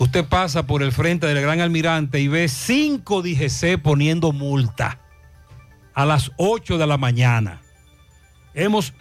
usted 0.00 0.24
pasa 0.24 0.66
por 0.66 0.82
el 0.82 0.90
frente 0.90 1.28
del 1.28 1.40
Gran 1.40 1.60
Almirante 1.60 2.18
y 2.18 2.26
ve 2.26 2.48
cinco 2.48 3.22
DGC 3.22 3.80
poniendo 3.80 4.32
multa 4.32 4.98
a 5.94 6.04
las 6.04 6.32
8 6.36 6.78
de 6.78 6.86
la 6.86 6.98
mañana. 6.98 7.60
Hemos 8.52 8.92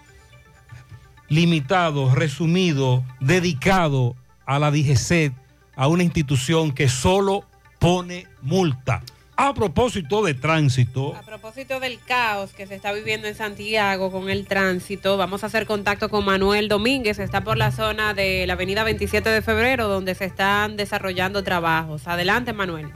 limitado, 1.30 2.14
resumido, 2.14 3.04
dedicado 3.20 4.16
a 4.46 4.60
la 4.60 4.72
DGC, 4.72 5.34
a 5.76 5.88
una 5.88 6.04
institución 6.04 6.72
que 6.72 6.88
solo 6.88 7.46
pone 7.80 8.28
multa. 8.42 9.02
A 9.36 9.54
propósito 9.56 10.24
de 10.24 10.36
tránsito, 10.36 11.16
A 11.16 11.24
propósito 11.24 11.80
del 11.80 12.00
caos 12.00 12.54
que 12.54 12.68
se 12.68 12.76
está 12.76 12.94
viviendo 12.94 13.28
en 13.28 13.34
Santiago 13.34 14.12
con 14.12 14.30
el 14.30 14.46
tránsito, 14.46 15.18
vamos 15.18 15.44
a 15.44 15.48
hacer 15.48 15.66
contacto 15.66 16.10
con 16.10 16.24
Manuel 16.24 16.68
Domínguez, 16.68 17.18
está 17.18 17.44
por 17.44 17.58
la 17.58 17.72
zona 17.72 18.14
de 18.14 18.46
la 18.46 18.54
avenida 18.54 18.84
27 18.84 19.28
de 19.28 19.42
febrero, 19.42 19.88
donde 19.88 20.14
se 20.14 20.26
están 20.26 20.78
desarrollando 20.78 21.44
trabajos. 21.44 22.08
Adelante, 22.08 22.54
Manuel. 22.54 22.92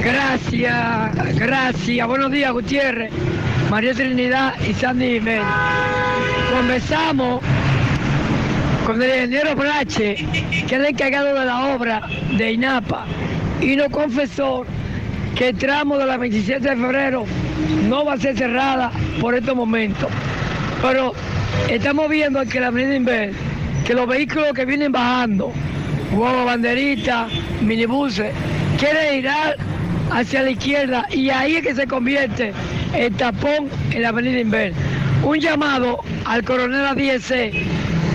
Gracias, 0.00 1.36
gracias. 1.36 2.06
Buenos 2.08 2.30
días, 2.30 2.52
Gutiérrez, 2.52 3.12
María 3.70 3.92
Trinidad 3.94 4.54
y 4.68 4.72
Sandy 4.74 5.14
Jiménez. 5.14 5.44
Conversamos 6.50 7.40
con 8.86 9.00
el 9.02 9.08
ingeniero 9.10 9.54
Brache, 9.54 10.26
que 10.66 10.74
el 10.74 10.86
encargado 10.86 11.38
de 11.38 11.44
la 11.46 11.74
obra 11.74 12.02
de 12.36 12.52
INAPA, 12.52 13.04
y 13.60 13.76
nos 13.76 13.88
confesó 13.90 14.64
que 15.36 15.50
el 15.50 15.56
tramo 15.58 15.98
de 15.98 16.06
la 16.06 16.16
27 16.16 16.60
de 16.70 16.76
febrero 16.76 17.24
no 17.88 18.04
va 18.04 18.14
a 18.14 18.18
ser 18.18 18.36
cerrada 18.36 18.90
por 19.20 19.34
estos 19.34 19.54
momentos. 19.54 20.08
Pero 20.80 21.12
estamos 21.68 22.08
viendo 22.08 22.44
que 22.46 22.60
la 22.60 22.68
avenida 22.68 22.96
Inver, 22.96 23.32
que 23.86 23.94
los 23.94 24.06
vehículos 24.08 24.52
que 24.54 24.64
vienen 24.64 24.90
bajando, 24.90 25.52
huevos, 26.12 26.44
banderitas, 26.44 27.30
minibuses, 27.60 28.32
quieren 28.78 29.18
ir 29.20 29.28
a- 29.28 29.54
hacia 30.12 30.42
la 30.42 30.50
izquierda 30.50 31.06
y 31.10 31.30
ahí 31.30 31.56
es 31.56 31.62
que 31.62 31.74
se 31.74 31.86
convierte 31.86 32.52
el 32.94 33.12
tapón 33.14 33.68
en 33.90 34.02
la 34.02 34.08
avenida 34.10 34.40
Inver. 34.40 34.72
un 35.24 35.38
llamado 35.38 36.00
al 36.24 36.42
coronel 36.44 36.84
a 36.84 36.94
10C, 36.94 37.52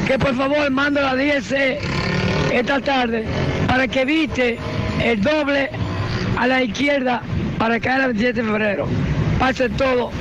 que 0.08 0.20
por 0.20 0.36
favor 0.36 0.70
mande 0.72 1.00
a 1.00 1.14
la 1.14 1.16
10C 1.16 1.78
esta 2.52 2.80
tarde 2.82 3.26
para 3.68 3.88
que 3.88 4.02
evite 4.02 4.58
el 5.04 5.22
doble 5.22 5.70
a 6.38 6.48
la 6.48 6.64
izquierda 6.64 7.22
para 7.58 7.80
caer 7.80 8.02
el 8.02 8.08
27 8.14 8.42
de 8.42 8.48
febrero. 8.48 8.88
Pase 9.40 9.70
todo. 9.70 10.12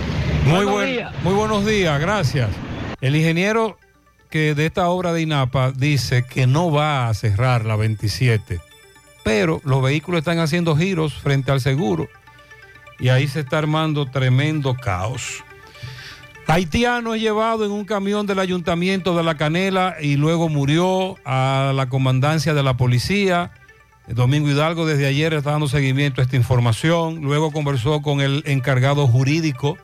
Muy, 0.45 0.53
Buenos 0.55 0.73
buen- 0.73 0.93
días. 0.93 1.13
muy 1.23 1.35
buenos 1.35 1.67
días, 1.67 2.01
gracias. 2.01 2.49
El 3.01 3.17
ingeniero 3.17 3.79
que 4.31 4.55
de 4.55 4.67
esta 4.67 4.89
obra 4.89 5.13
de 5.13 5.23
INAPA 5.23 5.73
dice 5.73 6.25
que 6.29 6.47
no 6.47 6.71
va 6.71 7.09
a 7.09 7.15
cerrar 7.15 7.65
la 7.65 7.77
27, 7.77 8.61
pero 9.27 9.61
los 9.65 9.83
vehículos 9.83 10.21
están 10.21 10.39
haciendo 10.39 10.77
giros 10.77 11.15
frente 11.15 11.51
al 11.51 11.61
seguro 11.61 12.09
y 13.01 13.09
ahí 13.09 13.27
se 13.27 13.41
está 13.41 13.59
armando 13.59 14.07
tremendo 14.07 14.77
caos. 14.77 15.43
Haitiano 16.47 17.13
es 17.13 17.21
llevado 17.21 17.65
en 17.65 17.73
un 17.73 17.85
camión 17.85 18.29
del 18.29 18.39
ayuntamiento 18.39 19.17
de 19.17 19.25
La 19.25 19.35
Canela 19.35 19.97
y 20.01 20.15
luego 20.15 20.49
murió 20.49 21.17
a 21.25 21.73
la 21.75 21.89
comandancia 21.89 22.55
de 22.55 22.63
la 22.63 22.77
policía. 22.77 23.51
Domingo 24.07 24.49
Hidalgo 24.49 24.87
desde 24.87 25.07
ayer 25.09 25.35
está 25.35 25.51
dando 25.51 25.67
seguimiento 25.67 26.21
a 26.21 26.25
esta 26.25 26.37
información. 26.37 27.23
Luego 27.23 27.51
conversó 27.51 28.03
con 28.03 28.21
el 28.21 28.45
encargado 28.47 29.09
jurídico 29.09 29.77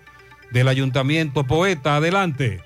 del 0.52 0.68
ayuntamiento. 0.68 1.42
Poeta, 1.42 1.96
adelante. 1.96 2.60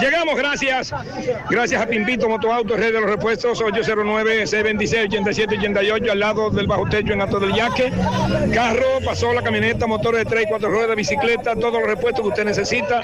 Llegamos, 0.00 0.36
gracias. 0.36 0.94
Gracias 1.50 1.82
a 1.82 1.86
Pimpito 1.86 2.28
Motoauto, 2.28 2.76
Red 2.76 2.92
de 2.92 3.00
los 3.00 3.10
Repuestos, 3.10 3.60
809-626-8788, 3.62 6.10
al 6.10 6.20
lado 6.20 6.50
del 6.50 6.66
bajo 6.66 6.86
techo 6.88 7.12
en 7.12 7.22
Alto 7.22 7.38
del 7.40 7.54
Yaque. 7.54 7.92
Carro, 8.52 8.98
pasó 9.04 9.32
la 9.32 9.42
camioneta, 9.42 9.86
motores 9.86 10.24
de 10.24 10.30
3 10.30 10.44
y 10.44 10.48
4 10.48 10.68
ruedas, 10.68 10.96
bicicleta, 10.96 11.54
todos 11.54 11.80
los 11.80 11.86
repuestos 11.86 12.22
que 12.22 12.28
usted 12.28 12.44
necesita, 12.44 13.02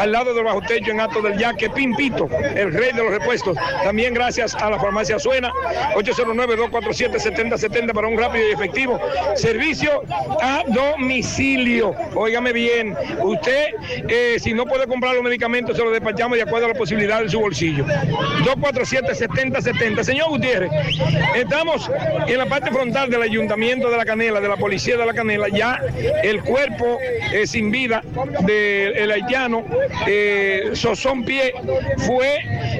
al 0.00 0.12
lado 0.12 0.34
del 0.34 0.44
bajo 0.44 0.60
techo 0.62 0.90
en 0.90 1.00
Alto 1.00 1.22
del 1.22 1.38
Yaque. 1.38 1.70
Pimpito, 1.70 2.28
el 2.54 2.72
rey 2.72 2.92
de 2.92 3.02
los 3.02 3.12
repuestos. 3.12 3.56
También 3.82 4.14
gracias 4.14 4.54
a 4.54 4.70
la 4.70 4.78
farmacia 4.78 5.18
Suena, 5.18 5.50
809-247-7070 5.96 7.92
para 7.92 8.06
un 8.08 8.18
rápido 8.18 8.48
y 8.48 8.52
efectivo 8.52 8.98
servicio 9.36 10.02
a 10.40 10.62
domicilio. 10.68 11.94
Óigame 12.14 12.52
bien, 12.52 12.96
usted, 13.22 13.33
eh, 14.08 14.36
si 14.38 14.52
no 14.52 14.66
puede 14.66 14.86
comprar 14.86 15.14
los 15.14 15.22
medicamentos, 15.22 15.76
se 15.76 15.82
los 15.82 15.92
despachamos 15.92 16.36
de 16.36 16.42
acuerdo 16.42 16.66
a 16.66 16.68
la 16.70 16.74
posibilidad 16.74 17.22
de 17.22 17.28
su 17.28 17.40
bolsillo. 17.40 17.84
247-7070. 17.84 20.02
Señor 20.02 20.30
Gutiérrez, 20.30 20.70
estamos 21.34 21.90
en 22.26 22.38
la 22.38 22.46
parte 22.46 22.70
frontal 22.70 23.10
del 23.10 23.22
Ayuntamiento 23.22 23.90
de 23.90 23.96
la 23.96 24.04
Canela, 24.04 24.40
de 24.40 24.48
la 24.48 24.56
Policía 24.56 24.96
de 24.96 25.06
la 25.06 25.14
Canela. 25.14 25.48
Ya 25.48 25.80
el 26.22 26.42
cuerpo 26.42 26.98
eh, 27.32 27.46
sin 27.46 27.70
vida 27.70 28.02
del 28.40 29.10
haitiano, 29.10 29.64
eh, 30.06 30.70
Sosón 30.74 31.24
Pie, 31.24 31.54
fue 31.98 32.38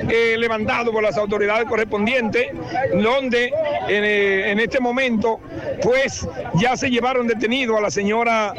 eh, 0.09 0.37
levantado 0.39 0.93
por 0.93 1.03
las 1.03 1.17
autoridades 1.17 1.67
correspondientes, 1.67 2.49
donde 2.93 3.47
en, 3.89 4.05
eh, 4.05 4.51
en 4.51 4.61
este 4.61 4.81
momento, 4.81 5.41
pues 5.83 6.27
ya 6.55 6.77
se 6.77 6.91
llevaron 6.91 7.27
detenido 7.27 7.77
a 7.77 7.81
la 7.81 7.91
señora 7.91 8.55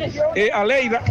Aleida, 0.53 1.01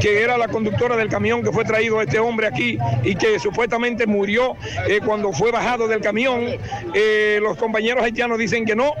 que 0.00 0.22
era 0.22 0.31
la 0.38 0.48
conductora 0.48 0.96
del 0.96 1.08
camión 1.08 1.42
que 1.42 1.52
fue 1.52 1.64
traído 1.64 2.00
este 2.00 2.18
hombre 2.18 2.46
aquí 2.46 2.78
y 3.02 3.14
que 3.14 3.38
supuestamente 3.38 4.06
murió 4.06 4.56
eh, 4.88 5.00
cuando 5.04 5.32
fue 5.32 5.50
bajado 5.50 5.88
del 5.88 6.00
camión. 6.00 6.46
Eh, 6.94 7.38
los 7.42 7.56
compañeros 7.56 8.02
haitianos 8.02 8.38
dicen 8.38 8.64
que 8.64 8.74
no. 8.74 8.92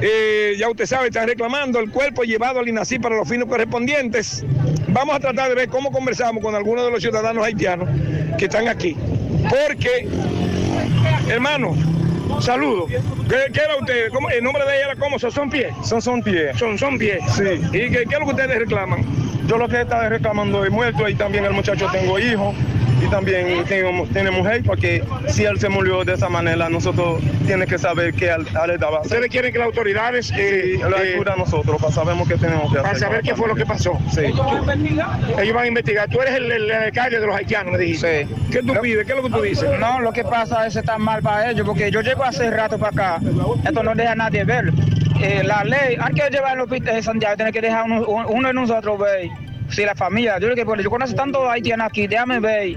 Eh, 0.00 0.54
ya 0.58 0.68
usted 0.68 0.86
sabe, 0.86 1.08
está 1.08 1.24
reclamando 1.24 1.78
el 1.78 1.90
cuerpo 1.90 2.24
llevado 2.24 2.60
al 2.60 2.68
INACI 2.68 2.98
para 2.98 3.16
los 3.16 3.28
fines 3.28 3.46
correspondientes. 3.46 4.44
Vamos 4.88 5.16
a 5.16 5.20
tratar 5.20 5.48
de 5.48 5.54
ver 5.54 5.68
cómo 5.68 5.90
conversamos 5.90 6.42
con 6.42 6.54
algunos 6.54 6.84
de 6.84 6.90
los 6.90 7.00
ciudadanos 7.00 7.44
haitianos 7.44 7.88
que 8.38 8.44
están 8.44 8.68
aquí. 8.68 8.96
Porque, 9.48 10.08
hermano, 11.28 11.74
saludo. 12.40 12.86
¿Qué, 12.86 12.98
qué 13.52 13.60
era 13.60 13.76
usted? 13.80 14.10
¿Cómo- 14.12 14.30
¿El 14.30 14.42
nombre 14.44 14.64
de 14.64 14.76
ella 14.76 14.84
era 14.92 14.96
cómo? 14.96 15.18
¿Son 15.18 15.50
Pie? 15.50 15.70
Son 15.82 16.00
Son 16.02 16.22
Pie. 16.22 16.54
Son 16.54 16.78
Son 16.78 16.98
Pie. 16.98 17.18
Sí. 17.34 17.60
¿Y 17.68 17.90
qué, 17.90 18.04
qué 18.08 18.14
es 18.14 18.20
lo 18.20 18.26
que 18.26 18.32
ustedes 18.32 18.58
reclaman? 18.58 19.04
Yo 19.46 19.58
lo 19.58 19.68
que 19.68 19.82
estaba 19.82 20.08
reclamando 20.08 20.64
es 20.64 20.70
muerto 20.70 21.08
y 21.08 21.14
también 21.14 21.44
el 21.44 21.52
muchacho 21.52 21.86
tengo 21.92 22.18
hijo 22.18 22.54
y 23.00 23.06
también 23.08 23.64
tengo, 23.64 24.06
tiene 24.12 24.30
mujer 24.30 24.62
porque 24.64 25.02
si 25.28 25.44
él 25.44 25.58
se 25.58 25.68
murió 25.68 26.04
de 26.04 26.14
esa 26.14 26.28
manera 26.28 26.68
nosotros 26.68 27.22
tenemos 27.46 27.68
que 27.68 27.78
saber 27.78 28.14
qué 28.14 28.34
le 28.66 28.78
daba. 28.78 29.00
Ustedes 29.00 29.28
quieren 29.28 29.52
que 29.52 29.58
las 29.58 29.66
autoridades 29.66 30.32
eh, 30.36 30.78
lo 30.80 30.96
eh, 30.98 31.20
a 31.26 31.36
nosotros 31.36 31.80
para 31.80 31.92
saber 31.92 32.16
qué 32.28 32.36
tenemos 32.36 32.72
que 32.72 32.78
hacer. 32.78 32.82
para 32.82 32.98
saber 32.98 33.22
qué 33.22 33.34
fue 33.34 33.48
lo 33.48 33.54
que 33.54 33.66
pasó. 33.66 33.98
Sí. 34.12 34.20
Ellos 34.20 35.54
van 35.54 35.64
a 35.64 35.66
investigar. 35.66 36.08
Tú 36.08 36.20
eres 36.20 36.34
el, 36.34 36.50
el 36.50 36.70
alcalde 36.70 37.20
de 37.20 37.26
los 37.26 37.34
haitianos, 37.34 37.72
me 37.72 37.78
dijiste. 37.78 38.26
Sí. 38.26 38.34
¿Qué 38.50 38.62
tú 38.62 38.74
pides? 38.80 39.04
¿Qué 39.06 39.12
es 39.12 39.16
lo 39.16 39.24
que 39.24 39.30
tú 39.30 39.42
dices? 39.42 39.68
No, 39.78 40.00
lo 40.00 40.12
que 40.12 40.24
pasa 40.24 40.66
es 40.66 40.74
que 40.74 40.80
está 40.80 40.98
mal 40.98 41.22
para 41.22 41.50
ellos, 41.50 41.66
porque 41.66 41.90
yo 41.90 42.00
llego 42.00 42.24
hace 42.24 42.50
rato 42.50 42.78
para 42.78 43.16
acá, 43.16 43.20
esto 43.64 43.82
no 43.82 43.94
deja 43.94 44.12
a 44.12 44.16
nadie 44.16 44.44
ver. 44.44 44.72
Eh, 45.20 45.42
la 45.44 45.64
ley, 45.64 45.96
hay 46.00 46.14
que 46.14 46.28
llevar 46.30 46.52
al 46.52 46.60
hospital 46.60 46.96
de 46.96 47.02
Santiago, 47.02 47.36
tiene 47.36 47.52
que 47.52 47.60
dejar 47.60 47.84
uno, 47.84 48.04
uno 48.28 48.48
de 48.48 48.54
nosotros 48.54 48.98
ver. 48.98 49.30
Si 49.70 49.84
la 49.84 49.94
familia, 49.94 50.38
yo, 50.38 50.54
digo, 50.54 50.76
yo 50.76 50.90
conozco 50.90 51.16
tanto 51.16 51.50
haitianos 51.50 51.86
aquí, 51.86 52.06
déjame 52.06 52.38
ver. 52.40 52.76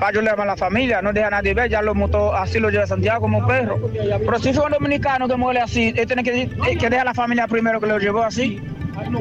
Para 0.00 0.12
yo 0.12 0.20
levar 0.20 0.40
a 0.40 0.44
la 0.44 0.56
familia, 0.56 1.00
no 1.00 1.12
deja 1.12 1.28
a 1.28 1.30
nadie 1.30 1.54
ver, 1.54 1.70
ya 1.70 1.80
lo 1.80 1.94
motos 1.94 2.32
así 2.36 2.58
lo 2.58 2.68
lleva 2.68 2.84
a 2.84 2.86
Santiago 2.86 3.20
como 3.20 3.46
perro. 3.46 3.78
Pero 3.92 4.38
si 4.40 4.52
fue 4.52 4.66
un 4.66 4.72
dominicano 4.72 5.28
que 5.28 5.36
muere 5.36 5.60
así, 5.60 5.94
él 5.96 6.06
tiene 6.06 6.24
que, 6.24 6.42
eh, 6.42 6.50
que 6.78 6.90
dejar 6.90 7.06
a 7.06 7.10
la 7.10 7.14
familia 7.14 7.46
primero 7.46 7.80
que 7.80 7.86
lo 7.86 7.98
llevó 7.98 8.22
así. 8.22 8.60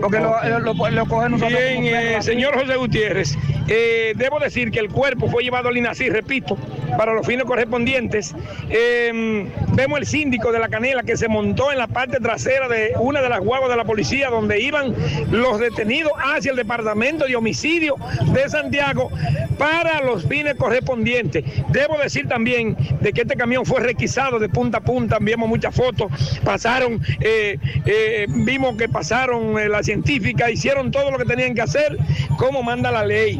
Porque 0.01 0.19
lo, 0.19 0.59
lo, 0.59 0.73
lo, 0.73 0.89
lo 0.91 1.05
cogen 1.05 1.31
nosotros. 1.31 1.59
Bien, 1.59 1.85
eh, 1.85 2.21
señor 2.21 2.55
José 2.55 2.75
Gutiérrez, 2.75 3.37
eh, 3.67 4.13
debo 4.15 4.39
decir 4.39 4.71
que 4.71 4.79
el 4.79 4.89
cuerpo 4.89 5.27
fue 5.29 5.43
llevado 5.43 5.69
al 5.69 5.77
INACI, 5.77 6.09
repito, 6.09 6.57
para 6.97 7.13
los 7.13 7.25
fines 7.25 7.45
correspondientes. 7.45 8.35
Eh, 8.69 9.49
vemos 9.73 9.99
el 9.99 10.05
síndico 10.05 10.51
de 10.51 10.59
la 10.59 10.69
Canela 10.69 11.03
que 11.03 11.17
se 11.17 11.27
montó 11.27 11.71
en 11.71 11.77
la 11.77 11.87
parte 11.87 12.19
trasera 12.19 12.67
de 12.67 12.93
una 12.99 13.21
de 13.21 13.29
las 13.29 13.39
guaguas 13.39 13.69
de 13.69 13.77
la 13.77 13.85
policía 13.85 14.29
donde 14.29 14.59
iban 14.59 14.95
los 15.31 15.59
detenidos 15.59 16.11
hacia 16.17 16.51
el 16.51 16.57
departamento 16.57 17.25
de 17.25 17.35
homicidio 17.35 17.95
de 18.33 18.49
Santiago 18.49 19.09
para 19.57 20.01
los 20.01 20.25
fines 20.25 20.55
correspondientes. 20.55 21.43
Debo 21.69 21.97
decir 21.97 22.27
también 22.27 22.75
de 23.01 23.13
que 23.13 23.21
este 23.21 23.35
camión 23.35 23.65
fue 23.65 23.79
requisado 23.81 24.39
de 24.39 24.49
punta 24.49 24.79
a 24.79 24.81
punta, 24.81 25.17
vimos 25.19 25.47
muchas 25.47 25.75
fotos, 25.75 26.11
pasaron, 26.43 27.01
eh, 27.21 27.57
eh, 27.85 28.25
vimos 28.29 28.75
que 28.77 28.89
pasaron 28.89 29.57
eh, 29.57 29.62
la 29.69 29.83
científica, 29.83 30.49
hicieron 30.49 30.91
todo 30.91 31.11
lo 31.11 31.17
que 31.17 31.25
tenían 31.25 31.53
que 31.53 31.61
hacer 31.61 31.97
como 32.37 32.63
manda 32.63 32.91
la 32.91 33.05
ley. 33.05 33.39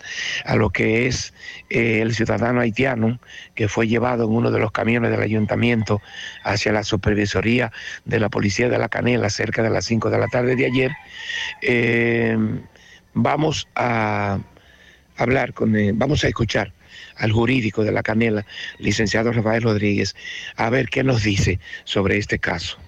a 0.45 0.57
lo 0.57 0.69
que 0.69 1.07
es 1.07 1.33
eh, 1.71 2.01
el 2.03 2.15
ciudadano 2.15 2.61
haitiano 2.61 3.19
que 3.55 3.69
fue 3.69 3.89
llevado 3.89 4.25
en 4.25 4.31
uno 4.31 4.51
de 4.51 4.59
los 4.59 4.73
camiones 4.73 5.11
del 5.11 5.23
ayuntamiento 5.23 6.03
hacia 6.45 6.73
la 6.73 6.85
supervisoría 6.85 7.73
de 8.05 8.21
la 8.21 8.29
policía 8.29 8.69
de 8.69 8.77
la 8.77 8.91
Canela 8.91 9.31
cerca 9.31 9.63
de 9.63 9.71
las 9.71 9.87
5 9.87 10.11
de 10.11 10.19
la 10.19 10.29
tarde 10.29 10.55
de 10.55 10.67
ayer. 10.67 10.93
Eh, 11.63 12.37
Vamos 13.19 13.67
a 13.75 14.39
hablar 15.17 15.53
con, 15.53 15.77
eh, 15.77 15.93
vamos 15.95 16.25
a 16.25 16.29
escuchar 16.29 16.73
al 17.17 17.33
jurídico 17.33 17.85
de 17.85 17.93
la 17.93 18.03
Canela, 18.03 18.47
licenciado 18.79 19.33
Rafael 19.33 19.63
Rodríguez, 19.63 20.15
a 20.57 20.71
ver 20.71 20.89
qué 20.89 21.03
nos 21.03 21.23
dice 21.23 21.59
sobre 21.85 22.19
este 22.19 22.39
caso. 22.39 22.79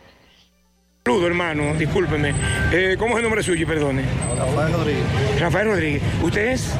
Saludo, 1.04 1.26
hermano, 1.26 1.74
discúlpeme. 1.74 2.34
Eh, 2.72 2.96
¿Cómo 2.98 3.14
es 3.14 3.18
el 3.18 3.22
nombre 3.22 3.42
suyo? 3.42 3.66
Perdone. 3.66 4.02
Rafael 4.36 4.72
Rodríguez, 4.72 5.04
Rafael 5.40 5.66
Rodríguez. 5.68 6.02
¿Usted 6.22 6.48
es? 6.48 6.74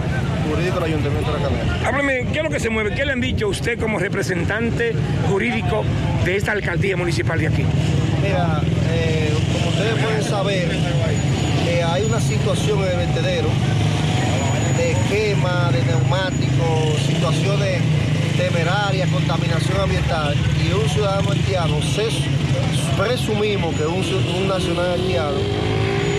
jurídico 0.49 0.75
del 0.77 0.85
Ayuntamiento 0.85 1.33
de 1.33 1.39
la 1.39 1.49
Canela. 1.49 1.89
Háblame, 1.89 2.27
¿qué 2.33 2.39
es 2.39 2.45
lo 2.45 2.51
que 2.51 2.61
se 2.61 2.71
mueve? 2.71 2.95
¿Qué 2.95 3.05
le 3.05 3.13
han 3.13 3.21
dicho 3.21 3.47
a 3.47 3.49
usted 3.49 3.79
como 3.79 3.99
representante 3.99 4.95
jurídico 5.29 5.85
de 6.25 6.37
esta 6.37 6.53
alcaldía 6.53 6.97
municipal 6.97 7.39
de 7.39 7.49
aquí? 7.49 7.65
Mira, 8.23 8.63
eh, 8.91 9.31
como 9.53 9.69
ustedes 9.69 10.03
pueden 10.03 10.23
saber, 10.23 10.69
eh, 11.69 11.83
hay 11.83 12.03
una 12.05 12.21
situación 12.21 12.79
en 12.81 12.89
el 12.89 12.97
vertedero 12.97 13.49
de 14.79 14.97
quema, 15.09 15.71
de 15.73 15.83
neumáticos, 15.85 17.03
situaciones 17.07 17.81
temerarias, 18.37 19.09
contaminación 19.11 19.81
ambiental 19.81 20.35
y 20.65 20.73
un 20.73 20.89
ciudadano 20.89 21.31
haitiano, 21.33 21.83
se, 21.83 22.07
presumimos 22.97 23.75
que 23.75 23.85
un, 23.87 24.05
un 24.37 24.49
nacional 24.49 24.93
haitiano 24.93 25.37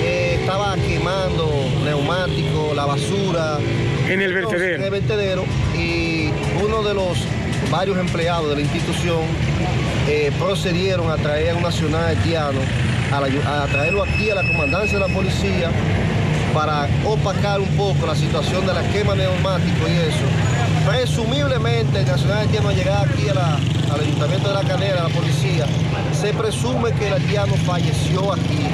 eh, 0.03 0.38
estaba 0.41 0.76
quemando 0.76 1.49
neumáticos, 1.86 2.76
la 2.76 2.86
basura. 2.86 3.57
En 4.10 4.22
el 4.22 4.34
vertedero. 4.34 4.76
En 4.76 4.84
el 4.84 4.90
vertedero 4.91 5.45
y 5.77 6.30
uno 6.64 6.84
de 6.84 6.94
los 6.94 7.18
varios 7.72 7.98
empleados 7.98 8.49
de 8.49 8.56
la 8.56 8.61
institución 8.61 9.19
eh, 10.10 10.31
procedieron 10.40 11.10
a 11.11 11.15
traer 11.18 11.52
a 11.52 11.56
un 11.56 11.64
nacional 11.64 12.06
haitiano, 12.07 12.60
a, 13.11 13.22
la- 13.22 13.64
a 13.64 13.68
traerlo 13.68 14.03
aquí 14.03 14.30
a 14.31 14.36
la 14.36 14.44
comandancia 14.44 14.98
de 14.99 15.07
la 15.07 15.14
policía 15.14 15.69
para 16.54 16.88
opacar 17.06 17.60
un 17.60 17.70
poco 17.78 18.06
la 18.08 18.16
situación 18.16 18.66
de 18.66 18.74
la 18.74 18.82
quema 18.92 19.14
de 19.16 19.24
neumáticos 19.24 19.90
y 19.90 19.94
eso. 19.94 20.90
Presumiblemente 20.90 22.00
el 22.00 22.06
nacional 22.08 22.40
haitiano 22.40 22.70
al 22.70 22.76
llegar 22.76 23.08
aquí 23.08 23.30
a 23.30 23.34
la- 23.34 23.60
al 23.94 24.00
ayuntamiento 24.02 24.48
de 24.50 24.54
la 24.54 24.62
Canela, 24.70 25.02
a 25.02 25.10
la 25.10 25.14
policía, 25.14 25.66
se 26.20 26.34
presume 26.34 26.92
que 26.94 27.08
el 27.08 27.14
haitiano 27.14 27.54
falleció 27.66 28.34
aquí. 28.34 28.66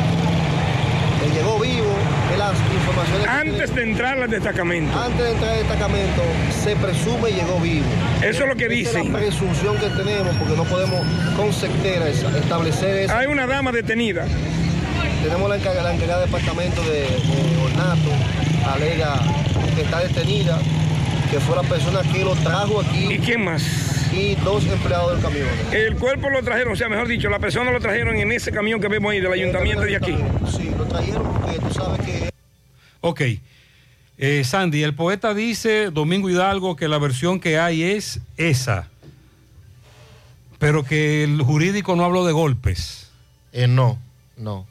Llegó 1.34 1.60
vivo, 1.60 1.92
es 2.32 2.38
las 2.40 2.54
informaciones 2.74 3.24
que 3.24 3.30
Antes 3.30 3.76
de 3.76 3.84
entrar 3.84 4.22
al 4.22 4.30
destacamento. 4.30 4.98
antes 4.98 5.20
de 5.20 5.32
entrar 5.32 5.52
al 5.52 5.58
destacamento, 5.60 6.22
se 6.64 6.76
presume 6.78 7.32
llegó 7.32 7.60
vivo. 7.60 7.86
Eso 8.22 8.44
es 8.44 8.48
lo 8.50 8.56
que 8.56 8.70
dicen. 8.70 9.08
Es 9.08 9.10
la 9.12 9.20
presunción 9.20 9.76
que 9.78 9.88
tenemos 9.90 10.34
porque 10.38 10.56
no 10.56 10.64
podemos 10.64 11.02
con 11.36 11.52
certeza 11.52 12.08
esa- 12.08 12.38
establecer 12.38 12.96
eso. 12.98 13.14
Hay 13.16 13.26
una 13.28 13.48
dama 13.48 13.74
detenida. 13.74 14.26
Tenemos 15.26 15.50
la 15.50 15.56
encargada, 15.56 15.90
la 15.90 15.96
encargada 15.96 16.22
del 16.22 16.30
departamento 16.30 16.84
de, 16.84 17.00
de 17.00 17.58
ornato, 17.64 18.12
alega 18.72 19.20
que 19.76 19.82
está 19.82 20.02
detenida, 20.02 20.60
que 21.32 21.40
fue 21.40 21.56
la 21.56 21.64
persona 21.64 22.04
que 22.14 22.24
lo 22.24 22.36
trajo 22.36 22.82
aquí. 22.82 23.12
¿Y 23.12 23.18
quién 23.18 23.44
más? 23.44 23.64
Y 24.14 24.36
dos 24.36 24.68
empleados 24.68 25.14
del 25.14 25.24
camión. 25.24 25.48
El 25.72 25.96
cuerpo 25.96 26.30
lo 26.30 26.44
trajeron, 26.44 26.74
o 26.74 26.76
sea, 26.76 26.90
mejor 26.90 27.08
dicho, 27.08 27.28
la 27.32 27.40
persona 27.40 27.72
lo 27.72 27.80
trajeron 27.80 28.16
en 28.18 28.32
ese 28.32 28.52
camión 28.52 28.80
que 28.80 28.88
vemos 28.88 29.12
ahí 29.12 29.20
del 29.20 29.34
ayuntamiento 29.34 29.82
de 29.82 29.96
aquí. 29.96 30.16
Sí, 30.56 30.70
lo 30.78 30.86
trajeron 30.86 31.34
porque 31.42 31.58
tú 31.58 31.74
sabes 31.74 32.02
que 32.02 32.30
Ok. 33.02 33.22
Eh, 34.20 34.44
Sandy, 34.44 34.84
el 34.84 34.94
poeta 34.94 35.34
dice, 35.34 35.90
Domingo 35.90 36.30
Hidalgo, 36.30 36.76
que 36.76 36.88
la 36.88 37.00
versión 37.00 37.40
que 37.40 37.58
hay 37.58 37.82
es 37.82 38.20
esa, 38.38 38.90
pero 40.60 40.84
que 40.84 41.24
el 41.24 41.42
jurídico 41.42 41.96
no 41.96 42.06
habló 42.06 42.28
de 42.28 42.32
golpes. 42.32 43.10
Eh, 43.54 43.66
no, 43.66 43.98
no. 44.38 44.68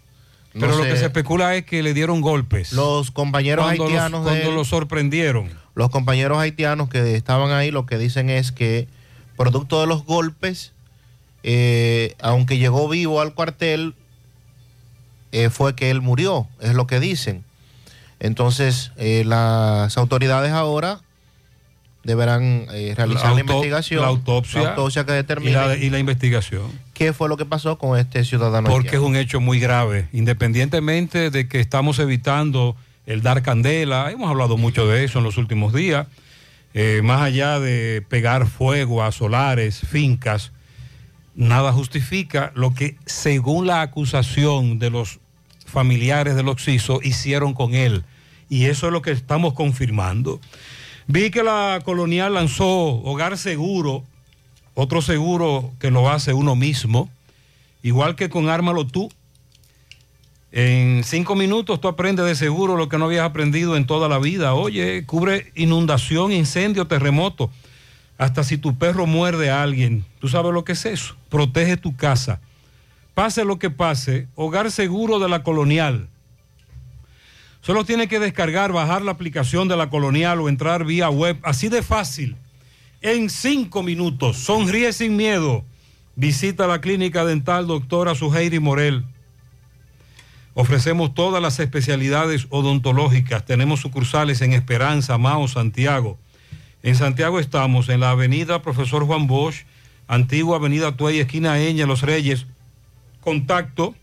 No 0.55 0.61
Pero 0.61 0.77
lo 0.79 0.85
que 0.85 0.97
se 0.97 1.07
especula 1.07 1.57
es 1.57 1.65
que 1.65 1.83
le 1.83 1.95
dieron 1.95 2.21
golpes. 2.21 2.73
Los 2.73 3.11
compañeros 3.11 3.65
Cuando 3.65 3.85
los- 3.85 3.93
haitianos 3.93 4.25
de 4.25 4.31
cuando 4.31 4.51
él- 4.51 4.55
lo 4.55 4.65
sorprendieron. 4.65 5.51
Los 5.75 5.91
compañeros 5.91 6.39
haitianos 6.39 6.89
que 6.89 7.17
estaban 7.17 7.51
ahí 7.51 7.73
lo 7.73 7.87
que 7.87 7.99
dicen 7.99 8.31
es 8.31 8.53
que 8.53 8.87
producto 9.37 9.81
de 9.81 9.89
los 9.89 10.05
golpes, 10.05 10.73
eh, 11.43 12.15
aunque 12.21 12.59
llegó 12.59 12.89
vivo 12.89 13.21
al 13.21 13.35
cuartel, 13.35 13.95
eh, 15.33 15.51
fue 15.51 15.75
que 15.75 15.91
él 15.91 16.01
murió, 16.01 16.47
es 16.61 16.75
lo 16.75 16.87
que 16.87 17.01
dicen. 17.01 17.45
Entonces, 18.21 18.93
eh, 18.97 19.25
las 19.27 19.99
autoridades 19.99 20.53
ahora 20.53 21.01
deberán 22.05 22.67
eh, 22.73 22.95
realizar 22.97 23.33
la, 23.35 23.41
investigación, 23.41 24.03
la 24.03 24.09
autopsia, 24.09 24.63
la 24.63 24.69
autopsia 24.71 25.05
que 25.05 25.13
y 25.13 25.17
determine 25.17 25.53
la, 25.53 25.77
y 25.77 25.91
la 25.91 25.99
investigación. 25.99 26.71
qué 26.93 27.13
fue 27.13 27.29
lo 27.29 27.37
que 27.37 27.47
pasó 27.47 27.79
con 27.79 27.99
este 27.99 28.25
ciudadano. 28.25 28.69
Porque 28.69 28.97
es 28.97 29.03
un 29.03 29.17
hecho 29.17 29.41
muy 29.41 29.59
grave, 29.59 30.09
independientemente 30.13 31.31
de 31.31 31.49
que 31.49 31.61
estamos 31.61 31.99
evitando 31.99 32.77
el 33.07 33.23
dar 33.23 33.43
candela, 33.43 34.11
hemos 34.11 34.31
hablado 34.31 34.57
mucho 34.57 34.87
de 34.87 35.05
eso 35.05 35.19
en 35.19 35.25
los 35.25 35.37
últimos 35.37 35.73
días, 35.73 36.07
eh, 36.75 37.01
más 37.03 37.23
allá 37.23 37.59
de 37.61 38.05
pegar 38.09 38.47
fuego 38.47 39.03
a 39.03 39.13
solares, 39.13 39.81
fincas, 39.81 40.53
nada 41.35 41.73
justifica 41.73 42.53
lo 42.55 42.75
que 42.75 42.97
según 43.07 43.67
la 43.67 43.83
acusación 43.83 44.79
de 44.79 44.91
los 44.91 45.21
familiares 45.67 46.37
del 46.37 46.49
Oxiso 46.49 47.01
hicieron 47.03 47.55
con 47.55 47.75
él. 47.75 48.05
Y 48.49 48.67
eso 48.67 48.87
es 48.87 48.93
lo 48.93 49.03
que 49.03 49.11
estamos 49.11 49.55
confirmando. 49.55 50.41
Vi 51.07 51.31
que 51.31 51.43
la 51.43 51.83
colonial 51.85 52.35
lanzó 52.35 52.67
Hogar 52.67 53.37
Seguro, 53.37 54.05
otro 54.75 55.03
seguro 55.03 55.73
que 55.79 55.91
lo 55.91 56.09
hace 56.11 56.33
uno 56.33 56.57
mismo, 56.57 57.11
igual 57.83 58.17
que 58.17 58.31
con 58.31 58.49
Ármalo 58.49 58.87
tú. 58.87 59.11
En 60.51 61.03
cinco 61.05 61.35
minutos 61.35 61.81
tú 61.81 61.89
aprendes 61.89 62.25
de 62.25 62.35
seguro 62.35 62.77
lo 62.77 62.89
que 62.89 62.97
no 62.97 63.07
habías 63.07 63.27
aprendido 63.27 63.77
en 63.77 63.87
toda 63.87 64.09
la 64.09 64.19
vida. 64.19 64.55
Oye, 64.55 65.05
cubre 65.05 65.53
inundación, 65.57 66.33
incendio, 66.33 66.87
terremoto. 66.87 67.51
Hasta 68.17 68.45
si 68.45 68.57
tu 68.57 68.79
perro 68.79 69.07
muerde 69.07 69.51
a 69.51 69.63
alguien, 69.63 70.05
tú 70.21 70.29
sabes 70.29 70.53
lo 70.53 70.65
que 70.65 70.73
es 70.73 70.87
eso. 70.87 71.17
Protege 71.29 71.77
tu 71.77 71.97
casa. 71.97 72.41
Pase 73.15 73.45
lo 73.45 73.59
que 73.59 73.71
pase, 73.71 74.29
Hogar 74.37 74.71
Seguro 74.71 75.19
de 75.19 75.29
la 75.29 75.43
Colonial. 75.43 76.09
Solo 77.65 77.87
tiene 77.87 78.09
que 78.09 78.21
descargar, 78.21 78.73
bajar 78.73 79.01
la 79.01 79.13
aplicación 79.13 79.69
de 79.69 79.77
la 79.79 79.89
Colonial 79.89 80.39
o 80.39 80.51
entrar 80.51 80.85
vía 80.85 81.09
web. 81.09 81.39
Así 81.43 81.71
de 81.71 81.81
fácil. 81.81 82.37
En 83.01 83.31
cinco 83.31 83.83
minutos. 83.83 84.37
Sonríe 84.37 84.93
sin 84.93 85.17
miedo. 85.17 85.65
Visita 86.15 86.67
la 86.67 86.83
clínica 86.83 87.25
dental 87.25 87.67
doctora 87.67 88.15
Suheiri 88.15 88.61
Morel. 88.61 89.07
Ofrecemos 90.53 91.15
todas 91.15 91.41
las 91.41 91.59
especialidades 91.59 92.49
odontológicas. 92.51 93.47
Tenemos 93.47 93.81
sucursales 93.81 94.43
en 94.43 94.53
Esperanza, 94.53 95.17
Mao, 95.17 95.49
Santiago. 95.49 96.19
En 96.83 96.97
Santiago 96.97 97.41
estamos 97.41 97.89
en 97.89 98.01
la 98.01 98.11
avenida 98.11 98.61
Profesor 98.61 99.07
Juan 99.07 99.27
Bosch, 99.27 99.65
antigua 100.07 100.59
avenida 100.59 100.99
Tuey, 100.99 101.19
esquina 101.19 101.59
Eña, 101.59 101.87
Los 101.87 102.03
Reyes. 102.03 102.45
Contacto 103.23 103.95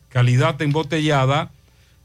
calidad 0.10 0.62
embotellada. 0.62 1.52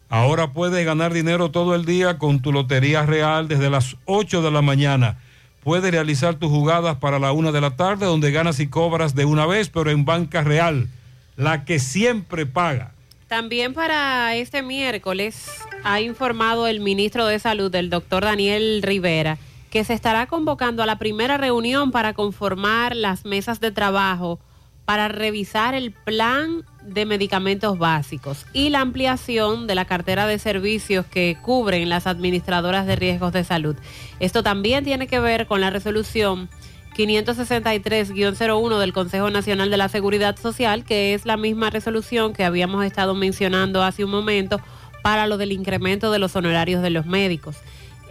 Ahora 0.09 0.53
puedes 0.53 0.85
ganar 0.85 1.13
dinero 1.13 1.51
todo 1.51 1.75
el 1.75 1.85
día 1.85 2.19
con 2.19 2.41
tu 2.41 2.53
Lotería 2.53 3.07
Real 3.07 3.49
desde 3.49 3.71
las 3.71 3.97
8 4.05 4.43
de 4.43 4.51
la 4.51 4.63
mañana. 4.63 5.19
Puedes 5.65 5.91
realizar 5.91 6.35
tus 6.35 6.51
jugadas 6.51 6.97
para 6.97 7.19
la 7.19 7.33
1 7.33 7.53
de 7.53 7.61
la 7.61 7.77
tarde 7.77 8.07
donde 8.07 8.33
ganas 8.33 8.61
y 8.61 8.67
cobras 8.67 9.15
de 9.15 9.25
una 9.25 9.47
vez, 9.47 9.69
pero 9.69 9.91
en 9.91 10.05
banca 10.05 10.43
real. 10.43 10.89
la 11.37 11.65
que 11.65 11.79
siempre 11.79 12.47
paga. 12.47 12.93
También 13.27 13.73
para 13.73 14.37
este 14.37 14.63
miércoles 14.63 15.47
ha 15.85 16.01
informado 16.03 16.67
el 16.67 16.81
ministro 16.81 17.27
de 17.27 17.39
Salud, 17.39 17.75
el 17.75 17.89
doctor 17.89 18.25
Daniel 18.25 18.83
Rivera, 18.83 19.39
que 19.73 19.85
se 19.85 19.95
estará 19.95 20.27
convocando 20.27 20.83
a 20.83 20.87
la 20.87 20.99
primera 20.99 21.39
reunión 21.39 21.93
para 21.93 22.13
conformar 22.13 22.95
las 22.95 23.25
mesas 23.25 23.59
de 23.59 23.73
trabajo 23.73 24.39
para 24.85 25.09
revisar 25.09 25.75
el 25.75 25.93
plan 25.93 26.63
de 26.83 27.07
medicamentos 27.07 27.79
básicos 27.79 28.45
y 28.53 28.69
la 28.69 28.81
ampliación 28.81 29.67
de 29.67 29.75
la 29.75 29.87
cartera 29.87 30.27
de 30.27 30.39
servicios 30.39 31.07
que 31.07 31.39
cubren 31.41 31.89
las 31.89 32.07
administradoras 32.07 32.87
de 32.87 32.97
riesgos 32.97 33.33
de 33.33 33.45
salud. 33.45 33.75
Esto 34.21 34.43
también 34.43 34.85
tiene 34.85 35.07
que 35.07 35.21
ver 35.21 35.47
con 35.47 35.63
la 35.63 35.71
resolución 35.71 36.51
563-01 36.95 38.79
del 38.79 38.93
Consejo 38.93 39.31
Nacional 39.31 39.71
de 39.71 39.79
la 39.79 39.89
Seguridad 39.89 40.37
Social, 40.37 40.85
que 40.85 41.15
es 41.15 41.25
la 41.25 41.39
misma 41.39 41.71
resolución 41.71 42.35
que 42.35 42.45
habíamos 42.45 42.85
estado 42.85 43.15
mencionando 43.15 43.83
hace 43.83 44.05
un 44.05 44.11
momento 44.11 44.61
para 45.03 45.27
lo 45.27 45.39
del 45.39 45.53
incremento 45.53 46.13
de 46.13 46.19
los 46.19 46.37
honorarios 46.37 46.83
de 46.83 46.91
los 46.91 47.07
médicos. 47.07 47.57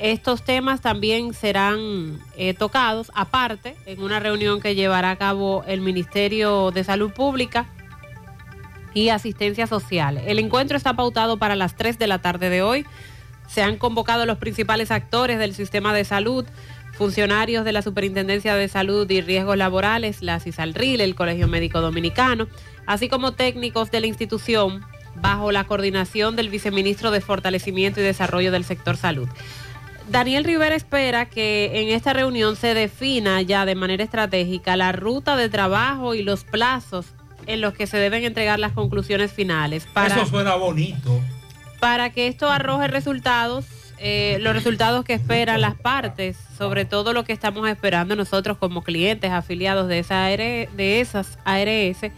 Estos 0.01 0.41
temas 0.41 0.81
también 0.81 1.35
serán 1.35 2.19
eh, 2.35 2.55
tocados 2.55 3.11
aparte 3.13 3.75
en 3.85 4.01
una 4.01 4.19
reunión 4.19 4.59
que 4.59 4.73
llevará 4.73 5.11
a 5.11 5.15
cabo 5.15 5.63
el 5.67 5.79
Ministerio 5.79 6.71
de 6.71 6.83
Salud 6.83 7.11
Pública 7.11 7.67
y 8.95 9.09
Asistencia 9.09 9.67
Social. 9.67 10.17
El 10.25 10.39
encuentro 10.39 10.75
está 10.75 10.95
pautado 10.95 11.37
para 11.37 11.55
las 11.55 11.75
3 11.75 11.99
de 11.99 12.07
la 12.07 12.19
tarde 12.19 12.49
de 12.49 12.63
hoy. 12.63 12.83
Se 13.47 13.61
han 13.61 13.77
convocado 13.77 14.25
los 14.25 14.39
principales 14.39 14.89
actores 14.89 15.37
del 15.37 15.53
sistema 15.53 15.93
de 15.93 16.03
salud, 16.03 16.47
funcionarios 16.93 17.63
de 17.63 17.71
la 17.71 17.83
Superintendencia 17.83 18.55
de 18.55 18.69
Salud 18.69 19.07
y 19.07 19.21
Riesgos 19.21 19.55
Laborales, 19.55 20.23
la 20.23 20.39
CISALRIL, 20.39 20.99
el 20.99 21.13
Colegio 21.13 21.47
Médico 21.47 21.79
Dominicano, 21.79 22.47
así 22.87 23.07
como 23.07 23.33
técnicos 23.33 23.91
de 23.91 23.99
la 23.99 24.07
institución 24.07 24.83
bajo 25.13 25.51
la 25.51 25.65
coordinación 25.65 26.35
del 26.35 26.49
viceministro 26.49 27.11
de 27.11 27.21
Fortalecimiento 27.21 27.99
y 27.99 28.03
Desarrollo 28.03 28.51
del 28.51 28.63
Sector 28.63 28.97
Salud. 28.97 29.29
Daniel 30.11 30.43
Rivera 30.43 30.75
espera 30.75 31.25
que 31.29 31.71
en 31.73 31.87
esta 31.87 32.11
reunión 32.11 32.57
se 32.57 32.73
defina 32.73 33.41
ya 33.41 33.65
de 33.65 33.75
manera 33.75 34.03
estratégica 34.03 34.75
la 34.75 34.91
ruta 34.91 35.37
de 35.37 35.47
trabajo 35.47 36.13
y 36.13 36.21
los 36.21 36.43
plazos 36.43 37.05
en 37.47 37.61
los 37.61 37.73
que 37.73 37.87
se 37.87 37.95
deben 37.95 38.25
entregar 38.25 38.59
las 38.59 38.73
conclusiones 38.73 39.31
finales. 39.31 39.87
Para, 39.93 40.15
Eso 40.15 40.25
suena 40.25 40.55
bonito. 40.55 41.21
para 41.79 42.09
que 42.09 42.27
esto 42.27 42.49
arroje 42.49 42.89
resultados, 42.89 43.65
eh, 43.99 44.37
los 44.41 44.53
resultados 44.53 45.05
que 45.05 45.13
esperan 45.13 45.61
las 45.61 45.75
partes, 45.75 46.37
sobre 46.57 46.83
todo 46.83 47.13
lo 47.13 47.23
que 47.23 47.31
estamos 47.31 47.69
esperando 47.69 48.17
nosotros 48.17 48.57
como 48.57 48.83
clientes 48.83 49.31
afiliados 49.31 49.87
de, 49.87 49.99
esa 49.99 50.25
AR 50.25 50.37
de 50.37 50.99
esas 50.99 51.39
ARS 51.45 52.11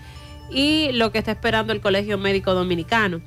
y 0.50 0.92
lo 0.94 1.12
que 1.12 1.20
está 1.20 1.30
esperando 1.30 1.72
el 1.74 1.80
Colegio 1.80 2.18
Médico 2.18 2.56
Dominicano. 2.56 3.22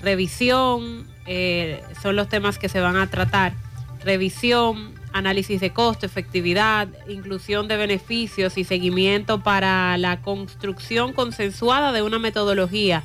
Revisión, 0.00 1.08
eh, 1.26 1.82
son 2.00 2.14
los 2.14 2.28
temas 2.28 2.56
que 2.56 2.68
se 2.68 2.80
van 2.80 2.96
a 2.96 3.08
tratar. 3.08 3.65
Revisión, 4.06 4.94
análisis 5.12 5.60
de 5.60 5.72
costo, 5.72 6.06
efectividad, 6.06 6.86
inclusión 7.08 7.66
de 7.66 7.76
beneficios 7.76 8.56
y 8.56 8.62
seguimiento 8.62 9.42
para 9.42 9.98
la 9.98 10.22
construcción 10.22 11.12
consensuada 11.12 11.90
de 11.90 12.02
una 12.02 12.20
metodología, 12.20 13.02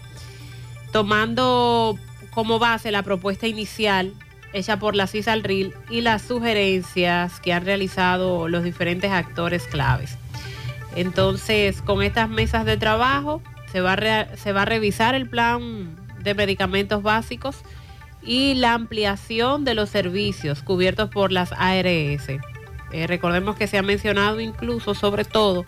tomando 0.91 1.97
como 2.29 2.59
base 2.59 2.91
la 2.91 3.01
propuesta 3.01 3.47
inicial 3.47 4.13
hecha 4.53 4.77
por 4.77 4.95
la 4.95 5.07
CISALRIL 5.07 5.73
y 5.89 6.01
las 6.01 6.21
sugerencias 6.21 7.39
que 7.39 7.51
han 7.51 7.65
realizado 7.65 8.47
los 8.47 8.63
diferentes 8.63 9.09
actores 9.09 9.63
claves. 9.63 10.19
Entonces, 10.95 11.81
con 11.81 12.03
estas 12.03 12.29
mesas 12.29 12.63
de 12.63 12.77
trabajo 12.77 13.41
se 13.71 13.81
va 13.81 13.97
se 14.35 14.51
va 14.51 14.61
a 14.61 14.65
revisar 14.65 15.15
el 15.15 15.27
plan 15.27 15.95
de 16.21 16.35
medicamentos 16.35 17.01
básicos 17.01 17.55
y 18.23 18.53
la 18.56 18.73
ampliación 18.73 19.64
de 19.65 19.73
los 19.73 19.89
servicios 19.89 20.61
cubiertos 20.61 21.10
por 21.10 21.31
las 21.31 21.52
ARS. 21.53 22.30
Eh, 22.91 23.07
recordemos 23.07 23.56
que 23.56 23.68
se 23.68 23.77
ha 23.77 23.84
mencionado 23.84 24.39
incluso, 24.39 24.93
sobre 24.93 25.26
todo, 25.26 25.65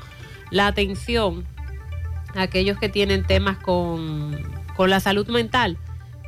la 0.52 0.68
atención 0.68 1.46
a 2.36 2.44
aquellos 2.44 2.78
que 2.78 2.90
tienen 2.90 3.24
temas 3.24 3.58
con, 3.58 4.38
con 4.76 4.90
la 4.90 5.00
salud 5.00 5.28
mental, 5.30 5.78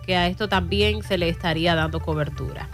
que 0.06 0.16
a 0.16 0.28
esto 0.28 0.50
también 0.50 1.04
se 1.04 1.18
le 1.18 1.30
estaría 1.30 1.76
dando 1.76 2.00
cobertura. 2.00 2.70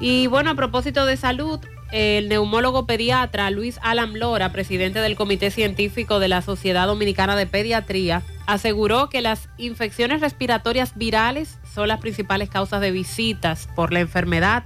Y 0.00 0.26
bueno, 0.26 0.50
a 0.50 0.54
propósito 0.54 1.06
de 1.06 1.16
salud, 1.16 1.60
el 1.90 2.28
neumólogo 2.28 2.86
pediatra 2.86 3.50
Luis 3.50 3.78
Alam 3.82 4.14
Lora, 4.14 4.52
presidente 4.52 5.00
del 5.00 5.16
Comité 5.16 5.50
Científico 5.50 6.20
de 6.20 6.28
la 6.28 6.42
Sociedad 6.42 6.86
Dominicana 6.86 7.34
de 7.34 7.46
Pediatría, 7.46 8.22
aseguró 8.46 9.08
que 9.08 9.22
las 9.22 9.48
infecciones 9.56 10.20
respiratorias 10.20 10.96
virales 10.96 11.58
son 11.78 11.86
las 11.86 12.00
principales 12.00 12.50
causas 12.50 12.80
de 12.80 12.90
visitas 12.90 13.68
por 13.76 13.92
la 13.92 14.00
enfermedad 14.00 14.64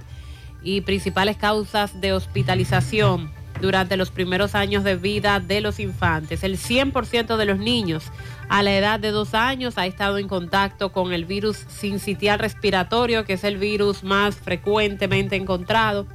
y 0.63 0.81
principales 0.81 1.37
causas 1.37 2.01
de 2.01 2.11
hospitalización 2.11 3.31
durante 3.61 3.97
los 3.97 4.09
primeros 4.09 4.55
años 4.55 4.83
de 4.83 4.95
vida 4.95 5.39
de 5.39 5.61
los 5.61 5.79
infantes. 5.79 6.43
El 6.43 6.57
100% 6.57 7.37
de 7.37 7.45
los 7.45 7.59
niños 7.59 8.05
a 8.49 8.63
la 8.63 8.75
edad 8.75 8.99
de 8.99 9.11
dos 9.11 9.35
años 9.35 9.77
ha 9.77 9.85
estado 9.85 10.17
en 10.17 10.27
contacto 10.27 10.91
con 10.91 11.13
el 11.13 11.25
virus 11.25 11.57
sincitial 11.69 12.39
respiratorio, 12.39 13.25
que 13.25 13.33
es 13.33 13.43
el 13.43 13.57
virus 13.57 14.03
más 14.03 14.33
frecuentemente 14.33 15.35
encontrado, 15.35 16.07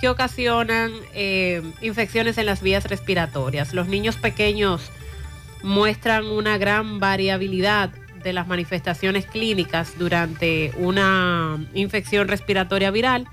que 0.00 0.08
ocasionan 0.08 0.90
eh, 1.14 1.62
infecciones 1.82 2.36
en 2.36 2.46
las 2.46 2.62
vías 2.62 2.82
respiratorias. 2.86 3.74
Los 3.74 3.86
niños 3.86 4.16
pequeños 4.16 4.90
muestran 5.62 6.26
una 6.26 6.58
gran 6.58 6.98
variabilidad 6.98 7.92
de 8.22 8.32
las 8.32 8.46
manifestaciones 8.46 9.26
clínicas 9.26 9.98
durante 9.98 10.72
una 10.76 11.58
infección 11.74 12.28
respiratoria 12.28 12.90
viral. 12.90 13.26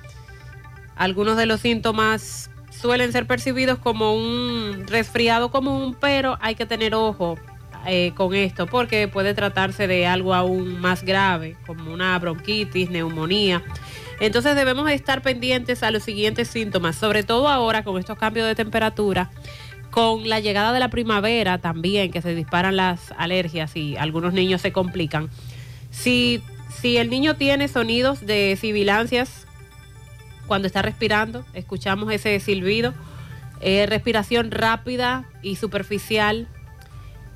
Algunos 0.96 1.38
de 1.38 1.46
los 1.46 1.62
síntomas 1.62 2.50
suelen 2.72 3.12
ser 3.12 3.26
percibidos 3.26 3.80
como 3.80 4.16
un 4.16 4.86
resfriado 4.88 5.52
común, 5.52 5.96
pero 6.00 6.38
hay 6.42 6.56
que 6.56 6.66
tener 6.66 6.96
ojo 6.96 7.38
eh, 7.86 8.12
con 8.16 8.34
esto 8.36 8.68
porque 8.68 9.08
puede 9.08 9.34
tratarse 9.34 9.88
de 9.88 10.06
algo 10.06 10.34
aún 10.34 10.80
más 10.80 11.04
grave, 11.04 11.56
como 11.66 11.92
una 11.92 12.18
bronquitis, 12.20 12.90
neumonía. 12.90 13.64
Entonces 14.20 14.56
debemos 14.56 14.90
estar 14.92 15.22
pendientes 15.22 15.82
a 15.82 15.92
los 15.92 16.04
siguientes 16.04 16.50
síntomas, 16.50 16.98
sobre 16.98 17.24
todo 17.24 17.48
ahora 17.48 17.84
con 17.84 17.98
estos 17.98 18.18
cambios 18.18 18.48
de 18.48 18.56
temperatura, 18.56 19.30
con 19.92 20.30
la 20.30 20.40
llegada 20.40 20.74
de 20.74 20.80
la 20.80 20.90
primavera 20.90 21.58
también, 21.58 22.12
que 22.12 22.22
se 22.22 22.36
disparan 22.36 22.76
las 22.76 23.14
alergias 23.18 23.76
y 23.76 23.98
algunos 23.98 24.34
niños 24.34 24.62
se 24.62 24.72
complican. 24.72 25.30
Si, 25.92 26.42
si 26.70 26.98
el 26.98 27.10
niño 27.10 27.36
tiene 27.36 27.68
sonidos 27.68 28.26
de 28.26 28.58
sibilancias 28.60 29.48
cuando 30.48 30.68
está 30.68 30.82
respirando, 30.82 31.46
escuchamos 31.54 32.12
ese 32.12 32.40
silbido, 32.40 32.94
eh, 33.62 33.86
respiración 33.88 34.52
rápida 34.52 35.26
y 35.42 35.56
superficial, 35.56 36.48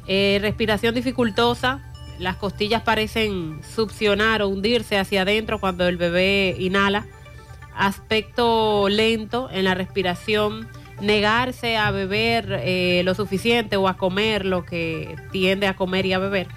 eh, 0.07 0.39
respiración 0.41 0.95
dificultosa, 0.95 1.81
las 2.19 2.35
costillas 2.37 2.83
parecen 2.83 3.61
succionar 3.63 4.41
o 4.41 4.47
hundirse 4.47 4.97
hacia 4.97 5.23
adentro 5.23 5.59
cuando 5.59 5.87
el 5.87 5.97
bebé 5.97 6.55
inhala, 6.59 7.05
aspecto 7.75 8.87
lento 8.89 9.49
en 9.51 9.65
la 9.65 9.73
respiración, 9.73 10.67
negarse 11.03 11.77
a 11.77 11.91
beber 11.91 12.59
eh, 12.63 13.01
lo 13.03 13.13
suficiente 13.13 13.75
o 13.77 13.87
a 13.87 13.97
comer 13.97 14.45
lo 14.45 14.65
que 14.65 15.15
tiende 15.31 15.67
a 15.67 15.75
comer 15.75 16.05
y 16.05 16.13
a 16.13 16.19
beber. 16.19 16.47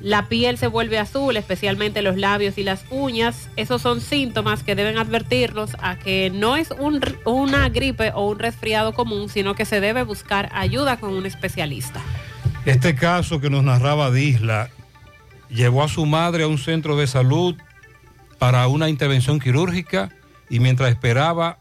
La 0.00 0.28
piel 0.28 0.58
se 0.58 0.66
vuelve 0.66 0.98
azul, 0.98 1.36
especialmente 1.36 2.02
los 2.02 2.16
labios 2.16 2.58
y 2.58 2.64
las 2.64 2.84
uñas. 2.90 3.48
Esos 3.56 3.82
son 3.82 4.00
síntomas 4.00 4.64
que 4.64 4.74
deben 4.74 4.98
advertirnos 4.98 5.76
a 5.80 5.96
que 5.96 6.30
no 6.34 6.56
es 6.56 6.70
un- 6.72 7.00
una 7.24 7.68
gripe 7.68 8.10
o 8.14 8.28
un 8.28 8.38
resfriado 8.40 8.94
común, 8.94 9.28
sino 9.28 9.54
que 9.54 9.64
se 9.64 9.80
debe 9.80 10.02
buscar 10.02 10.48
ayuda 10.54 10.96
con 10.98 11.12
un 11.14 11.24
especialista. 11.24 12.00
Este 12.64 12.96
caso 12.96 13.40
que 13.40 13.48
nos 13.50 13.62
narraba 13.62 14.10
Disla 14.10 14.70
llevó 15.48 15.84
a 15.84 15.88
su 15.88 16.04
madre 16.06 16.44
a 16.44 16.48
un 16.48 16.58
centro 16.58 16.96
de 16.96 17.06
salud 17.06 17.54
para 18.38 18.66
una 18.66 18.88
intervención 18.88 19.38
quirúrgica 19.38 20.08
y 20.50 20.58
mientras 20.58 20.90
esperaba, 20.90 21.58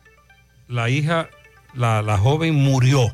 la 0.67 0.89
hija, 0.89 1.29
la, 1.73 2.01
la 2.01 2.17
joven 2.17 2.55
murió. 2.55 3.11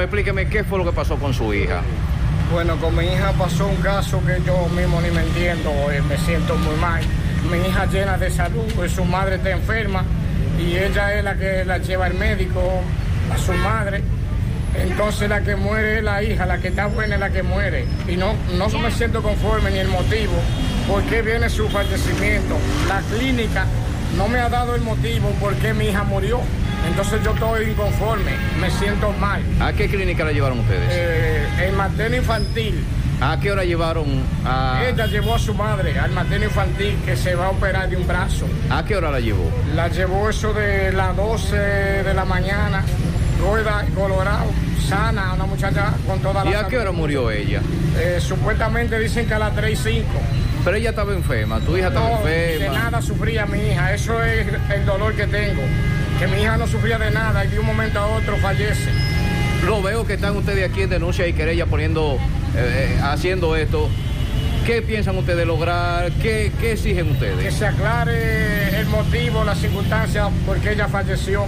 Explíqueme 0.00 0.48
qué 0.48 0.64
fue 0.64 0.78
lo 0.78 0.84
que 0.84 0.92
pasó 0.92 1.16
con 1.16 1.34
su 1.34 1.52
hija. 1.52 1.82
Bueno, 2.52 2.76
con 2.76 2.96
mi 2.96 3.04
hija 3.04 3.32
pasó 3.32 3.66
un 3.66 3.76
caso 3.76 4.22
que 4.24 4.40
yo 4.46 4.68
mismo 4.68 5.00
ni 5.00 5.10
me 5.10 5.22
entiendo, 5.22 5.70
eh, 5.92 6.00
me 6.08 6.16
siento 6.18 6.56
muy 6.56 6.76
mal. 6.76 7.02
Mi 7.50 7.58
hija 7.58 7.86
llena 7.86 8.16
de 8.16 8.30
salud, 8.30 8.64
pues 8.74 8.92
su 8.92 9.04
madre 9.04 9.36
está 9.36 9.50
enferma 9.50 10.04
y 10.58 10.76
ella 10.76 11.14
es 11.14 11.24
la 11.24 11.34
que 11.36 11.64
la 11.64 11.78
lleva 11.78 12.06
al 12.06 12.14
médico, 12.14 12.60
a 13.32 13.38
su 13.38 13.52
madre. 13.52 14.02
Entonces 14.74 15.28
la 15.28 15.42
que 15.42 15.56
muere 15.56 15.98
es 15.98 16.04
la 16.04 16.22
hija, 16.22 16.46
la 16.46 16.58
que 16.58 16.68
está 16.68 16.86
buena 16.86 17.16
es 17.16 17.20
la 17.20 17.30
que 17.30 17.42
muere. 17.42 17.84
Y 18.06 18.16
no, 18.16 18.34
no 18.56 18.68
me 18.78 18.90
siento 18.90 19.22
conforme 19.22 19.70
ni 19.70 19.78
el 19.78 19.88
motivo 19.88 20.34
por 20.88 21.02
qué 21.04 21.22
viene 21.22 21.50
su 21.50 21.68
fallecimiento. 21.68 22.56
La 22.88 23.00
clínica 23.14 23.66
no 24.16 24.28
me 24.28 24.38
ha 24.38 24.48
dado 24.48 24.74
el 24.74 24.82
motivo 24.82 25.30
por 25.40 25.54
qué 25.56 25.74
mi 25.74 25.86
hija 25.86 26.04
murió. 26.04 26.40
Entonces 26.88 27.22
yo 27.24 27.32
estoy 27.32 27.70
inconforme, 27.70 28.32
me 28.60 28.70
siento 28.70 29.12
mal. 29.12 29.42
¿A 29.60 29.72
qué 29.72 29.88
clínica 29.88 30.24
la 30.24 30.32
llevaron 30.32 30.60
ustedes? 30.60 30.88
Eh, 30.90 31.46
el 31.66 31.72
materno 31.74 32.16
infantil. 32.16 32.84
¿A 33.20 33.38
qué 33.40 33.50
hora 33.50 33.64
llevaron 33.64 34.22
a...? 34.44 34.80
Ella 34.86 35.06
llevó 35.06 35.34
a 35.34 35.38
su 35.40 35.52
madre 35.52 35.98
al 35.98 36.12
materno 36.12 36.44
infantil 36.44 36.96
que 37.04 37.16
se 37.16 37.34
va 37.34 37.46
a 37.46 37.50
operar 37.50 37.88
de 37.90 37.96
un 37.96 38.06
brazo. 38.06 38.46
¿A 38.70 38.84
qué 38.84 38.96
hora 38.96 39.10
la 39.10 39.18
llevó? 39.18 39.50
La 39.74 39.88
llevó 39.88 40.30
eso 40.30 40.52
de 40.54 40.92
las 40.92 41.16
12 41.16 41.56
de 41.56 42.14
la 42.14 42.24
mañana, 42.24 42.84
rueda 43.38 43.84
y 43.88 43.92
colorado, 43.92 44.50
sana, 44.88 45.34
una 45.34 45.46
muchacha 45.46 45.92
con 46.06 46.18
toda 46.20 46.44
la 46.44 46.50
¿Y 46.50 46.54
a 46.54 46.66
qué 46.66 46.78
hora 46.78 46.92
murió 46.92 47.30
ella? 47.30 47.60
Eh, 47.98 48.18
supuestamente 48.20 48.98
dicen 48.98 49.26
que 49.26 49.34
a 49.34 49.38
las 49.38 49.54
3 49.54 49.72
y 49.72 49.76
5. 49.92 50.06
Pero 50.64 50.76
ella 50.76 50.90
estaba 50.90 51.12
enferma, 51.12 51.60
tu 51.60 51.76
hija 51.76 51.88
estaba 51.88 52.08
No, 52.10 52.16
enferma. 52.18 52.64
de 52.64 52.70
nada 52.70 53.02
sufría 53.02 53.46
mi 53.46 53.58
hija, 53.58 53.94
eso 53.94 54.22
es 54.22 54.46
el 54.74 54.84
dolor 54.84 55.14
que 55.14 55.26
tengo. 55.26 55.62
Que 56.18 56.26
mi 56.26 56.42
hija 56.42 56.56
no 56.56 56.66
sufría 56.66 56.98
de 56.98 57.10
nada 57.10 57.44
y 57.44 57.48
de 57.48 57.58
un 57.60 57.66
momento 57.66 58.00
a 58.00 58.06
otro 58.06 58.36
fallece. 58.38 58.90
Lo 59.64 59.82
veo 59.82 60.04
que 60.06 60.14
están 60.14 60.36
ustedes 60.36 60.68
aquí 60.68 60.82
en 60.82 60.90
denuncia 60.90 61.26
y 61.26 61.32
querella 61.32 61.66
poniendo, 61.66 62.18
eh, 62.56 62.96
eh, 62.96 63.00
haciendo 63.02 63.56
esto. 63.56 63.88
¿Qué 64.66 64.82
piensan 64.82 65.16
ustedes 65.16 65.46
lograr? 65.46 66.10
¿Qué, 66.20 66.52
qué 66.60 66.72
exigen 66.72 67.06
Que 67.06 67.12
ustedes? 67.12 67.54
se 67.54 67.66
aclare 67.66 68.78
el 68.80 68.86
motivo, 68.86 69.44
las 69.44 69.58
circunstancias 69.58 70.28
por 70.44 70.58
qué 70.58 70.72
ella 70.72 70.88
falleció. 70.88 71.46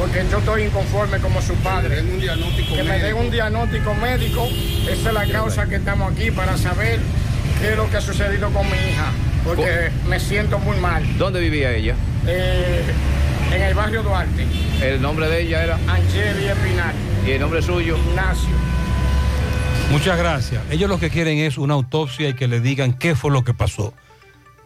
Porque 0.00 0.24
yo 0.30 0.38
estoy 0.38 0.62
inconforme 0.62 1.18
como 1.18 1.42
su 1.42 1.52
padre. 1.56 1.96
que 1.96 2.82
me 2.82 2.98
den 2.98 3.16
un 3.16 3.30
diagnóstico 3.30 3.94
médico. 3.94 4.48
Esa 4.88 5.08
es 5.08 5.14
la 5.14 5.26
causa 5.26 5.66
que 5.66 5.76
estamos 5.76 6.10
aquí 6.10 6.30
para 6.30 6.56
saber 6.56 6.98
qué 7.60 7.72
es 7.72 7.76
lo 7.76 7.88
que 7.90 7.98
ha 7.98 8.00
sucedido 8.00 8.50
con 8.50 8.64
mi 8.70 8.78
hija. 8.78 9.12
Porque 9.44 9.90
me 10.08 10.18
siento 10.18 10.58
muy 10.58 10.78
mal. 10.78 11.04
¿Dónde 11.18 11.40
vivía 11.40 11.74
ella? 11.74 11.96
Eh, 12.26 12.82
en 13.52 13.62
el 13.62 13.74
barrio 13.74 14.02
Duarte. 14.02 14.46
El 14.80 15.02
nombre 15.02 15.28
de 15.28 15.42
ella 15.42 15.64
era 15.64 15.78
Angeli 15.86 16.46
Espinar. 16.46 16.94
y 17.26 17.32
el 17.32 17.40
nombre 17.42 17.60
suyo. 17.60 17.98
Ignacio. 17.98 18.56
Muchas 19.90 20.16
gracias. 20.16 20.62
Ellos 20.70 20.88
lo 20.88 20.98
que 20.98 21.10
quieren 21.10 21.36
es 21.36 21.58
una 21.58 21.74
autopsia 21.74 22.30
y 22.30 22.34
que 22.34 22.48
le 22.48 22.60
digan 22.60 22.94
qué 22.94 23.14
fue 23.14 23.30
lo 23.30 23.44
que 23.44 23.52
pasó. 23.52 23.92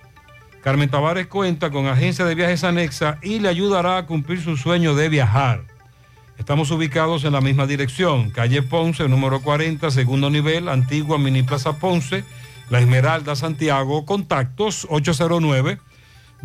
Carmen 0.62 0.90
Tavares 0.90 1.26
cuenta 1.28 1.70
con 1.70 1.86
agencia 1.86 2.26
de 2.26 2.34
viajes 2.34 2.64
anexa 2.64 3.16
y 3.22 3.38
le 3.38 3.48
ayudará 3.48 3.96
a 3.96 4.04
cumplir 4.04 4.42
su 4.42 4.58
sueño 4.58 4.94
de 4.94 5.08
viajar. 5.08 5.64
Estamos 6.36 6.70
ubicados 6.72 7.24
en 7.24 7.32
la 7.32 7.40
misma 7.40 7.66
dirección, 7.66 8.28
calle 8.28 8.60
Ponce, 8.60 9.08
número 9.08 9.40
40, 9.40 9.90
segundo 9.90 10.28
nivel, 10.28 10.68
antigua 10.68 11.16
Mini 11.16 11.44
Plaza 11.44 11.78
Ponce, 11.78 12.24
La 12.68 12.78
Esmeralda, 12.78 13.34
Santiago. 13.36 14.04
Contactos 14.04 14.86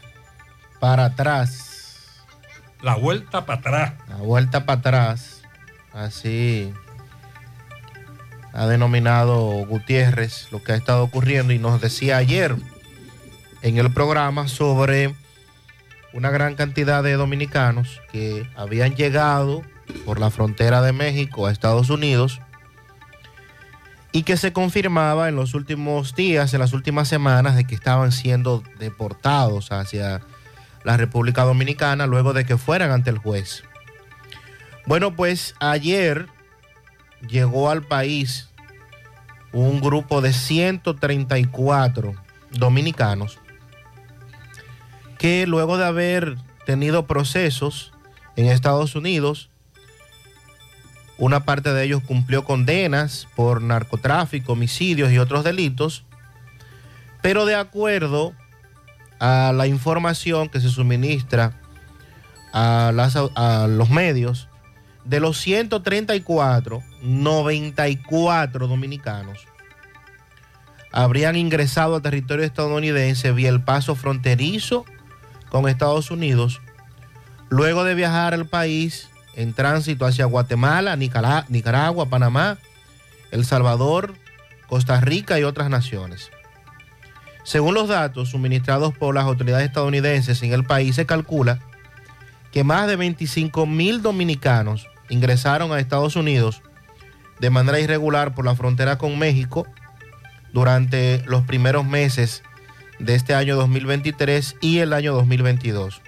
para 0.79 1.05
atrás. 1.05 2.25
La 2.81 2.95
vuelta 2.95 3.45
para 3.45 3.59
atrás. 3.59 3.93
La 4.09 4.17
vuelta 4.17 4.65
para 4.65 4.79
atrás. 4.79 5.41
Así. 5.93 6.73
ha 8.53 8.67
denominado 8.67 9.65
Gutiérrez 9.65 10.51
lo 10.51 10.61
que 10.63 10.73
ha 10.73 10.75
estado 10.75 11.03
ocurriendo 11.03 11.53
y 11.53 11.59
nos 11.59 11.81
decía 11.81 12.17
ayer 12.17 12.55
en 13.61 13.77
el 13.77 13.91
programa 13.91 14.47
sobre 14.47 15.15
una 16.17 16.31
gran 16.31 16.55
cantidad 16.55 17.03
de 17.03 17.13
dominicanos 17.13 18.01
que 18.11 18.49
habían 18.55 18.95
llegado 18.95 19.61
por 20.03 20.19
la 20.19 20.31
frontera 20.31 20.81
de 20.81 20.91
México 20.91 21.45
a 21.45 21.51
Estados 21.51 21.91
Unidos 21.91 22.41
y 24.11 24.23
que 24.23 24.35
se 24.35 24.51
confirmaba 24.51 25.29
en 25.29 25.35
los 25.35 25.53
últimos 25.53 26.15
días, 26.15 26.55
en 26.55 26.59
las 26.59 26.73
últimas 26.73 27.07
semanas, 27.07 27.55
de 27.55 27.65
que 27.65 27.75
estaban 27.75 28.11
siendo 28.11 28.63
deportados 28.79 29.71
hacia 29.71 30.21
la 30.83 30.97
República 30.97 31.43
Dominicana 31.43 32.07
luego 32.07 32.33
de 32.33 32.45
que 32.45 32.57
fueran 32.57 32.89
ante 32.89 33.11
el 33.11 33.19
juez. 33.19 33.63
Bueno, 34.87 35.15
pues 35.15 35.53
ayer 35.59 36.25
llegó 37.29 37.69
al 37.69 37.83
país 37.83 38.49
un 39.53 39.81
grupo 39.81 40.21
de 40.21 40.33
134 40.33 42.15
dominicanos 42.53 43.37
que 45.17 45.47
luego 45.47 45.77
de 45.77 45.85
haber 45.85 46.37
tenido 46.65 47.07
procesos 47.07 47.93
en 48.35 48.45
Estados 48.45 48.95
Unidos, 48.95 49.49
una 51.17 51.43
parte 51.43 51.73
de 51.73 51.83
ellos 51.83 52.03
cumplió 52.05 52.43
condenas 52.43 53.27
por 53.35 53.61
narcotráfico, 53.61 54.53
homicidios 54.53 55.11
y 55.11 55.17
otros 55.17 55.43
delitos, 55.43 56.05
pero 57.21 57.45
de 57.45 57.55
acuerdo 57.55 58.33
a 59.19 59.51
la 59.55 59.65
información 59.65 60.49
que 60.49 60.61
se 60.61 60.69
suministra 60.69 61.59
a, 62.53 62.91
los 63.69 63.89
medios, 63.89 64.47
de 65.05 65.19
los 65.19 65.39
134, 65.39 66.83
94 67.01 68.67
dominicanos 68.67 69.47
habrían 70.91 71.35
ingresado 71.35 71.95
al 71.95 72.01
territorio 72.01 72.45
estadounidense 72.45 73.31
vía 73.31 73.49
el 73.49 73.61
paso 73.61 73.95
fronterizo 73.95 74.85
con 75.49 75.67
Estados 75.67 76.11
Unidos, 76.11 76.61
luego 77.49 77.83
de 77.83 77.95
viajar 77.95 78.33
al 78.33 78.45
país 78.45 79.09
en 79.35 79.53
tránsito 79.53 80.05
hacia 80.05 80.25
Guatemala, 80.25 80.95
Nicaragua, 80.95 82.09
Panamá, 82.09 82.57
El 83.31 83.45
Salvador, 83.45 84.15
Costa 84.67 84.99
Rica 84.99 85.39
y 85.39 85.43
otras 85.43 85.69
naciones. 85.69 86.31
Según 87.43 87.75
los 87.75 87.87
datos 87.87 88.29
suministrados 88.29 88.93
por 88.97 89.15
las 89.15 89.23
autoridades 89.23 89.67
estadounidenses 89.67 90.41
en 90.43 90.53
el 90.53 90.65
país, 90.65 90.95
se 90.95 91.05
calcula 91.05 91.59
que 92.51 92.63
más 92.63 92.87
de 92.87 92.95
25 92.95 93.65
mil 93.65 94.01
dominicanos 94.01 94.87
ingresaron 95.09 95.71
a 95.71 95.79
Estados 95.79 96.15
Unidos 96.15 96.61
de 97.39 97.49
manera 97.49 97.79
irregular 97.79 98.33
por 98.33 98.45
la 98.45 98.55
frontera 98.55 98.97
con 98.97 99.17
México 99.17 99.67
durante 100.51 101.23
los 101.27 101.43
primeros 101.43 101.85
meses 101.85 102.43
de 102.99 103.15
este 103.15 103.33
año 103.35 103.55
2023 103.55 104.55
y 104.61 104.79
el 104.79 104.93
año 104.93 105.13
2022. 105.13 106.01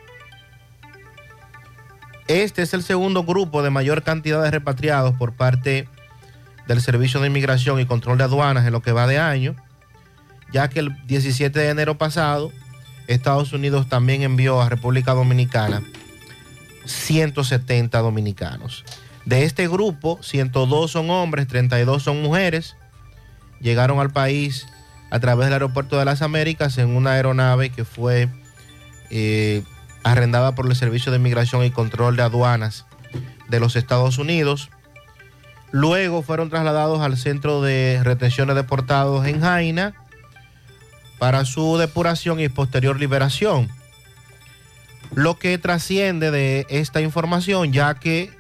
Este 2.28 2.62
es 2.62 2.74
el 2.74 2.84
segundo 2.84 3.24
grupo 3.24 3.64
de 3.64 3.70
mayor 3.70 4.04
cantidad 4.04 4.44
de 4.44 4.52
repatriados 4.52 5.16
por 5.16 5.34
parte 5.34 5.88
del 6.68 6.82
Servicio 6.82 7.20
de 7.20 7.28
Inmigración 7.28 7.80
y 7.80 7.86
Control 7.86 8.18
de 8.18 8.26
Aduanas 8.26 8.66
en 8.66 8.74
lo 8.74 8.82
que 8.82 8.92
va 8.92 9.08
de 9.08 9.18
año, 9.18 9.56
ya 10.52 10.70
que 10.70 10.80
el 10.80 10.96
17 11.08 11.58
de 11.58 11.70
enero 11.70 11.98
pasado 11.98 12.52
Estados 13.08 13.54
Unidos 13.54 13.90
también 13.90 14.22
envió 14.22 14.62
a 14.62 14.70
República 14.70 15.14
Dominicana 15.14 15.82
170 16.86 17.98
dominicanos. 18.00 18.84
De 19.26 19.44
este 19.44 19.68
grupo, 19.68 20.20
102 20.22 20.92
son 20.92 21.10
hombres, 21.10 21.48
32 21.48 22.04
son 22.04 22.22
mujeres. 22.22 22.76
Llegaron 23.62 24.00
al 24.00 24.12
país 24.12 24.68
a 25.10 25.20
través 25.20 25.48
del 25.48 25.54
aeropuerto 25.54 25.98
de 25.98 26.06
las 26.06 26.22
Américas 26.22 26.78
en 26.78 26.96
una 26.96 27.12
aeronave 27.12 27.70
que 27.70 27.86
fue 27.86 28.30
eh, 29.10 29.64
arrendada 30.04 30.56
por 30.56 30.68
el 30.68 30.76
Servicio 30.76 31.12
de 31.12 31.18
Inmigración 31.18 31.64
y 31.64 31.72
Control 31.72 32.16
de 32.16 32.24
Aduanas 32.24 32.86
de 33.48 33.60
los 33.60 33.76
Estados 33.76 34.18
Unidos. 34.18 34.70
Luego 35.72 36.22
fueron 36.22 36.50
trasladados 36.50 37.02
al 37.02 37.18
centro 37.18 37.62
de 37.62 38.02
retención 38.04 38.48
de 38.48 38.54
deportados 38.54 39.26
en 39.26 39.42
Jaina 39.42 39.94
para 41.20 41.46
su 41.46 41.78
depuración 41.78 42.40
y 42.40 42.50
posterior 42.50 43.00
liberación. 43.00 43.70
Lo 45.14 45.38
que 45.38 45.58
trasciende 45.58 46.32
de 46.32 46.66
esta 46.70 47.02
información, 47.02 47.74
ya 47.74 47.96
que 47.96 48.32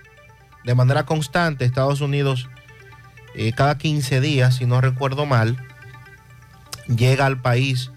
de 0.63 0.75
manera 0.75 1.05
constante 1.05 1.65
Estados 1.65 2.01
Unidos, 2.01 2.47
eh, 3.35 3.53
cada 3.53 3.77
15 3.77 4.21
días, 4.21 4.55
si 4.55 4.65
no 4.65 4.81
recuerdo 4.81 5.25
mal, 5.25 5.57
llega 6.95 7.25
al 7.25 7.41
país 7.41 7.91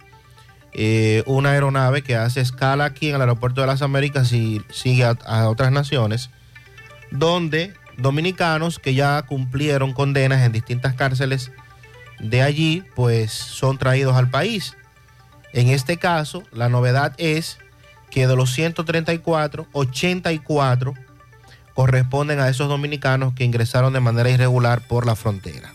eh, 0.73 1.23
una 1.27 1.51
aeronave 1.51 2.03
que 2.03 2.17
hace 2.17 2.41
escala 2.41 2.85
aquí 2.85 3.09
en 3.09 3.17
el 3.17 3.21
aeropuerto 3.21 3.61
de 3.61 3.67
las 3.67 3.83
Américas 3.83 4.33
y 4.33 4.63
sigue 4.71 5.05
a, 5.05 5.17
a 5.27 5.49
otras 5.49 5.73
naciones, 5.73 6.31
donde 7.11 7.75
dominicanos 7.99 8.79
que 8.79 8.95
ya 8.95 9.21
cumplieron 9.23 9.93
condenas 9.93 10.45
en 10.45 10.53
distintas 10.53 10.95
cárceles 10.95 11.51
de 12.21 12.43
allí, 12.43 12.85
pues 12.95 13.33
son 13.33 13.79
traídos 13.79 14.17
al 14.17 14.31
país. 14.31 14.77
En 15.53 15.69
este 15.69 15.99
caso, 15.99 16.43
la 16.53 16.69
novedad 16.69 17.15
es 17.19 17.59
que 18.11 18.27
de 18.27 18.37
los 18.37 18.53
134, 18.53 19.67
84 19.73 20.95
corresponden 21.75 22.41
a 22.41 22.49
esos 22.49 22.69
dominicanos 22.69 23.35
que 23.35 23.45
ingresaron 23.45 23.93
de 23.93 24.01
manera 24.01 24.31
irregular 24.31 24.87
por 24.87 25.07
la 25.07 25.17
frontera. 25.17 25.73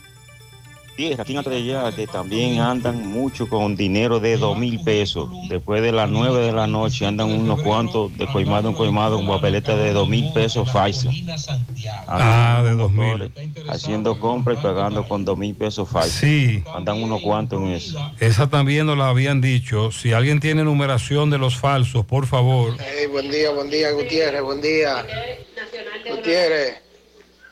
Tierra, 0.97 1.21
aquí 1.21 1.33
en 1.33 1.37
Atrellá, 1.37 1.91
que 1.95 2.07
también 2.07 2.59
andan 2.59 3.07
mucho 3.07 3.47
con 3.47 3.75
dinero 3.75 4.19
de 4.19 4.35
dos 4.35 4.57
mil 4.57 4.81
pesos. 4.83 5.29
Después 5.47 5.81
de 5.83 5.91
las 5.91 6.09
nueve 6.09 6.41
de 6.41 6.51
la 6.51 6.65
noche 6.65 7.05
andan 7.05 7.31
unos 7.31 7.61
cuantos 7.61 8.17
de 8.17 8.25
coimado 8.25 8.69
en 8.69 8.75
coimado 8.75 9.17
con 9.17 9.27
papeleta 9.27 9.77
de 9.77 9.93
dos 9.93 10.09
mil 10.09 10.33
pesos 10.33 10.69
falsos. 10.71 11.13
Ah, 12.07 12.61
de 12.65 12.71
dos 12.71 12.91
mil. 12.91 13.31
Haciendo 13.69 14.19
compras 14.19 14.57
y 14.59 14.63
pagando 14.63 15.07
con 15.07 15.23
dos 15.23 15.37
mil 15.37 15.55
pesos 15.55 15.87
falsos. 15.87 16.13
Sí. 16.13 16.63
Andan 16.73 17.01
unos 17.01 17.21
cuantos 17.21 17.61
en 17.61 17.69
eso. 17.69 17.99
Esa 18.19 18.49
también 18.49 18.87
nos 18.87 18.97
la 18.97 19.09
habían 19.09 19.39
dicho. 19.39 19.91
Si 19.91 20.13
alguien 20.13 20.39
tiene 20.39 20.63
numeración 20.63 21.29
de 21.29 21.37
los 21.37 21.55
falsos, 21.55 22.05
por 22.05 22.25
favor. 22.25 22.75
Hey, 22.79 23.05
buen 23.05 23.29
día, 23.29 23.51
buen 23.51 23.69
día, 23.69 23.91
Gutiérrez, 23.91 24.41
buen 24.41 24.61
día. 24.61 25.05
Gutiérrez, 26.09 26.81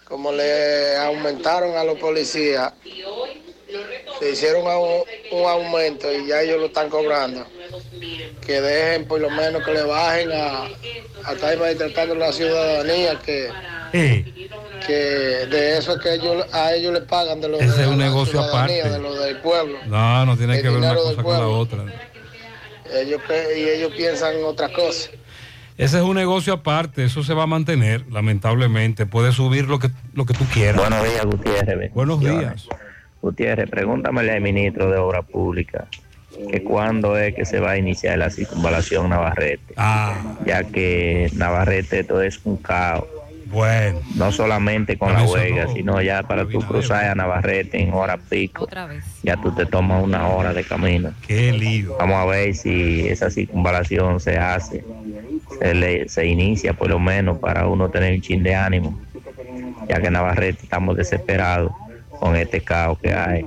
como 0.07 0.31
le 0.31 0.97
aumentaron 0.97 1.77
a 1.77 1.83
los 1.83 1.99
policías, 1.99 2.73
se 4.19 4.31
hicieron 4.31 4.63
un, 4.65 5.03
un 5.39 5.45
aumento 5.49 6.11
y 6.13 6.27
ya 6.27 6.41
ellos 6.41 6.59
lo 6.59 6.65
están 6.67 6.89
cobrando. 6.89 7.45
Que 8.45 8.61
dejen 8.61 9.05
por 9.07 9.19
lo 9.21 9.29
menos 9.29 9.63
que 9.63 9.71
le 9.73 9.83
bajen 9.83 10.31
a, 10.31 10.65
a 11.23 11.33
estar 11.33 11.57
maltratando 11.57 12.15
la 12.15 12.31
ciudadanía, 12.31 13.19
que, 13.25 13.49
que 14.85 14.93
de 14.93 15.77
eso 15.77 15.93
es 15.95 16.01
que 16.01 16.13
ellos, 16.15 16.45
a 16.53 16.73
ellos 16.73 16.93
le 16.93 17.01
pagan 17.01 17.41
de 17.41 17.49
los 17.49 17.61
Ese 17.61 17.69
es 17.71 17.77
de 17.77 17.87
un 17.87 17.97
la 17.99 18.05
negocio 18.05 18.39
aparte. 18.41 18.87
de 18.87 18.99
lo 18.99 19.15
del 19.15 19.37
pueblo. 19.37 19.77
No, 19.87 20.25
no 20.25 20.37
tiene 20.37 20.61
que 20.61 20.69
ver 20.69 20.77
una 20.77 20.95
cosa 20.95 21.23
con 21.23 21.33
la 21.39 21.47
otra. 21.47 21.85
Ellos, 22.93 23.19
y 23.57 23.61
ellos 23.69 23.91
piensan 23.95 24.35
en 24.37 24.43
otras 24.45 24.71
cosas. 24.71 25.09
Ese 25.77 25.97
es 25.97 26.03
un 26.03 26.15
negocio 26.15 26.53
aparte, 26.53 27.03
eso 27.03 27.21
se 27.23 27.33
va 27.33 27.43
a 27.43 27.47
mantener, 27.47 28.05
lamentablemente. 28.09 29.05
Puede 29.05 29.33
subir 29.33 29.65
lo 29.65 29.79
que, 29.79 29.89
lo 30.13 30.25
que 30.25 30.33
tú 30.33 30.45
quieras. 30.45 30.77
Buenos 30.77 31.03
días, 31.03 31.25
Gutiérrez. 31.25 31.93
Buenos 31.93 32.19
días. 32.21 32.67
Gutiérrez, 33.29 33.67
pregúntamele 33.71 34.33
al 34.33 34.41
ministro 34.41 34.91
de 34.91 34.97
Obra 34.99 35.23
Pública 35.23 35.87
que 36.51 36.61
cuándo 36.63 37.17
es 37.17 37.33
que 37.33 37.43
se 37.45 37.59
va 37.59 37.71
a 37.71 37.77
iniciar 37.77 38.17
la 38.19 38.29
circunvalación 38.29 39.09
Navarrete. 39.09 39.73
Ah. 39.77 40.35
Ya 40.45 40.63
que 40.63 41.29
Navarrete 41.33 42.03
todo 42.03 42.21
es 42.21 42.39
un 42.43 42.57
caos. 42.57 43.05
Bueno. 43.45 43.99
No 44.15 44.31
solamente 44.31 44.97
con 44.97 45.13
la 45.13 45.23
huelga, 45.23 45.67
sino 45.73 46.01
ya 46.01 46.21
para 46.23 46.45
tú 46.45 46.59
cruzar 46.59 47.05
a 47.05 47.15
Navarrete 47.15 47.81
en 47.81 47.93
hora 47.93 48.17
pico. 48.17 48.65
Ya 49.23 49.37
tú 49.37 49.51
te 49.55 49.65
tomas 49.65 50.03
una 50.03 50.27
hora 50.27 50.53
de 50.53 50.63
camino. 50.65 51.13
Qué 51.25 51.51
lío. 51.53 51.95
Vamos 51.97 52.17
a 52.17 52.25
ver 52.25 52.53
si 52.53 53.07
esa 53.07 53.31
circunvalación 53.31 54.19
se 54.19 54.37
hace, 54.37 54.83
se, 55.57 55.73
le- 55.73 56.09
se 56.09 56.25
inicia 56.27 56.73
por 56.73 56.89
lo 56.89 56.99
menos 56.99 57.37
para 57.39 57.65
uno 57.67 57.89
tener 57.89 58.13
un 58.13 58.21
chin 58.21 58.43
de 58.43 58.53
ánimo, 58.55 58.99
ya 59.87 60.01
que 60.01 60.11
Navarrete 60.11 60.63
estamos 60.63 60.97
desesperados 60.97 61.71
con 62.19 62.35
este 62.35 62.61
caos 62.61 62.97
que 62.99 63.13
hay 63.13 63.45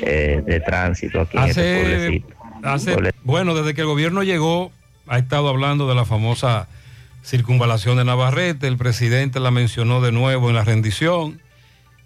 eh, 0.00 0.42
de 0.44 0.60
tránsito 0.60 1.20
aquí 1.22 1.36
en 1.36 1.44
este 1.44 1.60
Hace, 1.60 1.80
pueblecito. 1.82 2.34
hace- 2.62 3.14
bueno, 3.24 3.54
desde 3.54 3.74
que 3.74 3.80
el 3.82 3.86
gobierno 3.86 4.22
llegó, 4.22 4.70
ha 5.06 5.18
estado 5.18 5.48
hablando 5.48 5.88
de 5.88 5.94
la 5.94 6.04
famosa 6.04 6.68
circunvalación 7.24 7.96
de 7.96 8.04
Navarrete, 8.04 8.66
el 8.66 8.76
presidente 8.76 9.40
la 9.40 9.50
mencionó 9.50 10.00
de 10.00 10.12
nuevo 10.12 10.48
en 10.50 10.54
la 10.56 10.64
rendición. 10.64 11.40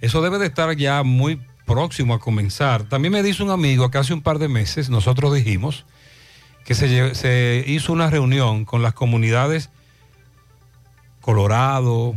Eso 0.01 0.23
debe 0.23 0.39
de 0.39 0.47
estar 0.47 0.75
ya 0.77 1.03
muy 1.03 1.41
próximo 1.67 2.15
a 2.15 2.21
comenzar. 2.21 2.85
También 2.85 3.13
me 3.13 3.23
dice 3.23 3.43
un 3.43 3.51
amigo 3.51 3.91
que 3.91 3.99
hace 3.99 4.15
un 4.15 4.23
par 4.23 4.39
de 4.39 4.49
meses 4.49 4.91
nosotros 4.91 5.35
dijimos 5.35 5.85
que 6.65 6.75
se 6.75 7.65
hizo 7.67 7.93
una 7.93 8.11
reunión 8.11 8.65
con 8.65 8.83
las 8.83 8.93
comunidades 8.95 9.71
Colorado, 11.21 12.15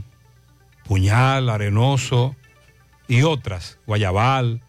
Puñal, 0.85 1.49
Arenoso 1.49 2.35
y 3.11 3.23
otras, 3.23 3.77
Guayabal, 3.85 4.61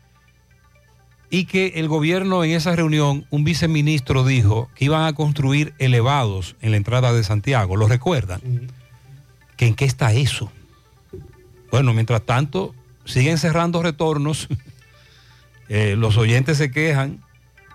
y 1.31 1.45
que 1.45 1.75
el 1.77 1.89
gobierno 1.89 2.45
en 2.45 2.51
esa 2.51 2.77
reunión, 2.77 3.27
un 3.31 3.45
viceministro 3.45 4.25
dijo 4.25 4.69
que 4.75 4.85
iban 4.87 5.05
a 5.05 5.15
construir 5.15 5.75
elevados 5.79 6.57
en 6.61 6.73
la 6.73 6.77
entrada 6.77 7.13
de 7.13 7.25
Santiago, 7.25 7.77
¿lo 7.77 7.89
recuerdan? 7.89 8.41
¿Que 9.57 9.67
¿En 9.67 9.75
qué 9.75 9.85
está 9.85 10.13
eso? 10.13 10.51
Bueno, 11.71 11.95
mientras 11.95 12.23
tanto, 12.23 12.75
siguen 13.05 13.39
cerrando 13.39 13.83
retornos, 13.83 14.49
Eh, 15.75 15.97
los 15.97 16.19
oyentes 16.19 16.59
se 16.59 16.71
quejan, 16.71 17.23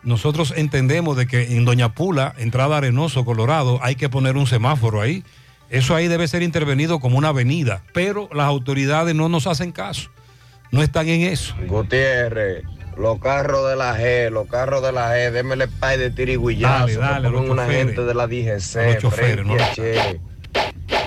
nosotros 0.04 0.54
entendemos 0.56 1.18
de 1.18 1.26
que 1.26 1.58
en 1.58 1.66
Doña 1.66 1.96
Pula, 1.96 2.36
entrada 2.38 2.78
Arenoso, 2.78 3.26
Colorado, 3.26 3.80
hay 3.82 3.96
que 3.96 4.08
poner 4.08 4.38
un 4.38 4.46
semáforo 4.46 5.02
ahí. 5.02 5.24
Eso 5.72 5.96
ahí 5.96 6.08
debe 6.08 6.28
ser 6.28 6.44
intervenido 6.44 7.00
como 7.00 7.18
una 7.18 7.30
avenida, 7.30 7.82
pero 7.94 8.30
las 8.32 8.46
autoridades 8.46 9.16
no 9.16 9.30
nos 9.30 9.48
hacen 9.48 9.72
caso, 9.72 10.12
no 10.72 10.82
están 10.84 11.08
en 11.08 11.22
eso. 11.22 11.56
Gutiérrez, 11.68 12.64
los 12.98 13.20
carros 13.20 13.70
de 13.70 13.76
la 13.76 13.98
G, 13.98 14.30
los 14.32 14.48
carros 14.48 14.82
de 14.84 14.92
la 14.92 15.12
G, 15.16 15.32
démele 15.32 15.68
pay 15.68 15.98
de 15.98 16.10
tirigüillazo. 16.12 17.00
Dale, 17.00 17.30
los 17.30 17.42
una 17.50 17.64
choferes. 17.64 17.86
gente 17.86 18.02
de 18.06 18.14
la 18.14 18.24
A 18.24 18.28
los 18.28 18.36
DGC, 18.36 18.98
choferes, 19.00 19.36
frente 19.36 19.44
¿no? 19.46 19.74
Che. 19.74 20.20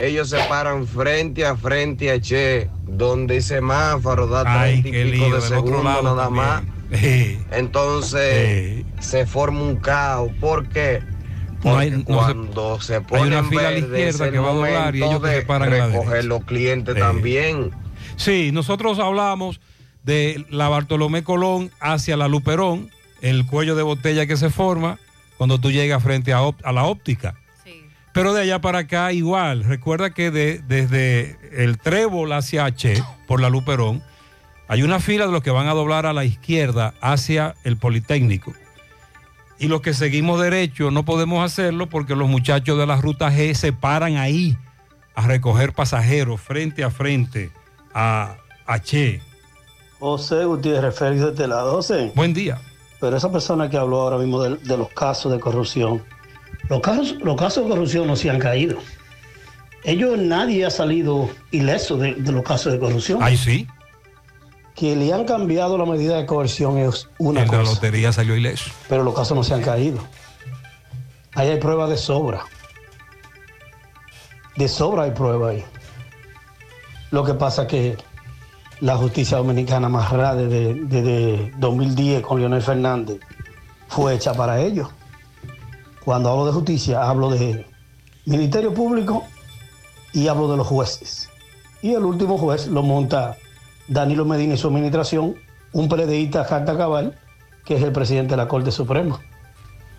Ellos 0.03 0.31
se 0.31 0.39
paran 0.49 0.87
frente 0.87 1.45
a 1.45 1.57
frente 1.57 2.11
a 2.11 2.21
Che, 2.21 2.69
donde 2.87 3.43
semáforo 3.43 4.27
da 4.27 4.45
Ay, 4.63 4.81
30 4.83 4.89
y 4.89 5.11
pico 5.13 5.27
lío, 5.27 5.35
de 5.41 5.41
lado 5.85 6.03
nada 6.17 6.31
más. 6.31 6.63
también. 6.63 6.81
Eh, 6.93 7.39
Entonces 7.53 8.85
se 9.01 9.27
forma 9.27 9.63
un 9.63 9.77
caos. 9.77 10.31
¿Por 10.41 10.69
qué? 10.69 11.01
No 11.63 11.77
hay- 11.77 11.91
Porque 11.91 12.13
no 12.13 12.19
se- 12.27 12.35
cuando 12.35 12.81
se, 12.81 12.95
hay 12.97 13.01
pone 13.03 13.27
una 13.29 13.39
en 13.41 13.49
fila 13.49 13.61
a 13.61 13.65
la 13.65 13.71
verde, 13.71 14.09
izquierda 14.09 14.31
que 14.33 14.39
va 14.39 14.49
a 14.51 14.53
doblar 14.55 14.97
y 14.97 15.03
ellos 15.03 15.23
que 15.23 15.29
se 15.35 15.43
paran 15.43 15.73
a 15.73 15.77
la 15.77 15.87
recoger 15.89 16.25
los 16.25 16.45
clientes 16.45 16.97
Eh. 16.97 16.99
también. 16.99 17.71
Sí, 18.21 18.51
nosotros 18.53 18.99
hablamos 18.99 19.61
de 20.03 20.45
la 20.51 20.69
Bartolomé 20.69 21.25
Colón 21.25 21.71
hacia 21.81 22.19
la 22.19 22.29
Luperón, 22.29 22.91
el 23.23 23.47
cuello 23.47 23.75
de 23.77 23.83
botella 23.83 24.27
que 24.27 24.37
se 24.37 24.51
forma 24.51 24.99
cuando 25.39 25.59
tú 25.59 25.71
llegas 25.71 26.03
frente 26.03 26.35
a, 26.35 26.41
la 26.71 26.85
óptica. 26.85 27.35
Pero 28.13 28.35
de 28.35 28.43
allá 28.43 28.61
para 28.61 28.81
acá 28.81 29.11
igual. 29.15 29.65
Recuerda 29.65 30.11
que 30.11 30.31
de- 30.31 30.59
desde 30.59 31.39
el 31.65 31.79
Trébol 31.79 32.31
hacia 32.35 32.67
H, 32.67 33.03
por 33.27 33.41
la 33.41 33.49
Luperón, 33.49 34.03
hay 34.69 34.83
una 34.83 35.01
fila 35.01 35.25
de 35.27 35.33
los 35.33 35.43
que 35.43 35.51
van 35.51 35.67
a 35.69 35.73
doblar 35.73 36.05
a 36.05 36.13
la 36.13 36.27
izquierda 36.27 36.93
hacia 37.01 37.55
el 37.65 37.79
Politécnico. 37.79 38.53
Y 39.59 39.69
los 39.69 39.81
que 39.81 39.95
seguimos 39.95 40.39
derecho 40.43 40.91
no 40.91 41.07
podemos 41.07 41.43
hacerlo 41.43 41.87
porque 41.89 42.15
los 42.15 42.29
muchachos 42.29 42.79
de 42.79 42.87
la 42.87 42.97
ruta 42.97 43.31
G 43.31 43.55
se 43.55 43.73
paran 43.73 44.19
ahí 44.19 44.59
a 45.15 45.27
recoger 45.27 45.73
pasajeros 45.73 46.39
frente 46.43 46.85
a 46.85 46.91
frente 46.91 47.51
a 47.95 48.37
H. 48.67 49.21
José 49.99 50.45
Gutiérrez 50.45 50.95
Félix 50.95 51.23
de 51.23 51.29
este 51.31 51.47
lado. 51.47 51.73
José. 51.73 52.13
Buen 52.15 52.33
día. 52.33 52.59
Pero 53.01 53.17
esa 53.17 53.31
persona 53.33 53.69
que 53.71 53.77
habló 53.77 54.01
ahora 54.03 54.19
mismo 54.19 54.43
de, 54.43 54.57
de 54.57 54.77
los 54.77 54.89
casos 54.91 55.33
de 55.33 55.41
corrupción, 55.41 56.03
los 56.69 56.81
casos, 56.81 57.17
los 57.23 57.37
casos 57.37 57.65
de 57.65 57.71
corrupción 57.71 58.07
no 58.07 58.17
se 58.17 58.31
han 58.31 58.39
caído. 58.39 58.79
Ellos, 59.85 60.19
nadie 60.19 60.67
ha 60.67 60.71
salido 60.71 61.31
ileso 61.51 61.97
de, 61.97 62.15
de 62.15 62.33
los 62.33 62.43
casos 62.43 62.73
de 62.73 62.79
corrupción. 62.79 63.19
Ay, 63.23 63.37
sí. 63.37 63.67
Que 64.75 64.95
le 64.95 65.13
han 65.13 65.25
cambiado 65.25 65.77
la 65.79 65.87
medida 65.87 66.17
de 66.19 66.27
coerción 66.27 66.79
es 66.79 67.09
una 67.19 67.43
El 67.43 67.49
de 67.51 67.57
la 67.57 67.63
cosa, 67.63 67.75
lotería 67.75 68.13
salió 68.13 68.37
ileso. 68.37 68.71
pero 68.89 69.03
los 69.03 69.15
casos 69.15 69.37
no 69.37 69.43
se 69.43 69.55
han 69.55 69.63
caído. 69.63 69.99
Ahí 71.35 71.49
hay 71.49 71.59
pruebas 71.59 71.89
de 71.91 71.97
sobra. 71.97 72.43
De 74.57 74.69
sobra 74.69 75.05
hay 75.05 75.11
pruebas 75.13 75.55
ahí. 75.57 75.65
Lo 77.11 77.25
que 77.25 77.35
pasa 77.35 77.67
que 77.67 77.97
la 78.81 78.97
justicia 78.97 79.39
dominicana 79.39 79.89
más 79.89 80.11
rara 80.11 80.35
desde, 80.35 80.75
desde 80.75 81.53
2010 81.59 82.23
con 82.23 82.39
Leonel 82.41 82.63
Fernández 82.63 83.21
fue 83.89 84.15
hecha 84.15 84.33
para 84.33 84.61
ellos. 84.61 84.89
Cuando 86.05 86.31
hablo 86.31 86.47
de 86.47 86.53
justicia, 86.53 87.03
hablo 87.09 87.31
de 87.31 87.67
Ministerio 88.25 88.73
Público 88.73 89.25
y 90.13 90.29
hablo 90.29 90.51
de 90.51 90.57
los 90.57 90.67
jueces. 90.67 91.29
Y 91.83 91.95
el 91.95 92.05
último 92.05 92.39
juez 92.39 92.69
lo 92.69 92.83
monta 92.83 93.37
Danilo 93.89 94.25
Medina 94.25 94.55
y 94.55 94.57
su 94.57 94.69
administración, 94.69 95.35
un 95.73 95.89
PLDista 95.89 96.45
Jacta 96.45 96.77
Cabal, 96.77 97.19
que 97.65 97.77
es 97.77 97.83
el 97.83 97.93
presidente 97.93 98.33
de 98.33 98.37
la 98.37 98.49
Corte 98.49 98.71
Suprema. 98.71 99.21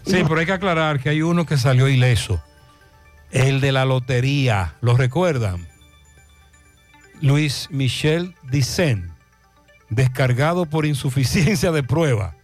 Sí, 0.05 0.23
pero 0.27 0.39
hay 0.39 0.45
que 0.45 0.53
aclarar 0.53 0.99
que 0.99 1.09
hay 1.09 1.21
uno 1.21 1.45
que 1.45 1.57
salió 1.57 1.87
ileso. 1.87 2.41
El 3.31 3.61
de 3.61 3.71
la 3.71 3.85
lotería, 3.85 4.75
¿lo 4.81 4.97
recuerdan? 4.97 5.70
Luis 7.21 7.67
Michel 7.71 8.35
Dicen, 8.49 9.11
descargado 9.89 10.65
por 10.65 10.85
insuficiencia 10.85 11.71
de 11.71 11.83
prueba. 11.83 12.35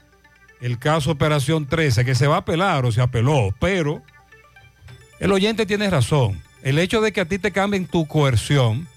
El 0.62 0.80
caso 0.80 1.12
Operación 1.12 1.68
13, 1.68 2.06
que 2.06 2.16
se 2.16 2.28
va 2.28 2.36
a 2.36 2.40
apelar 2.40 2.86
o 2.86 2.92
se 2.92 3.02
apeló, 3.02 3.54
pero 3.60 4.04
el 5.20 5.32
oyente 5.32 5.66
tiene 5.66 5.90
razón. 5.90 6.42
El 6.64 6.80
hecho 6.80 7.02
de 7.02 7.12
que 7.12 7.22
a 7.22 7.26
ti 7.26 7.40
te 7.40 7.52
cambien 7.52 7.88
tu 7.88 8.08
coerción 8.08 8.88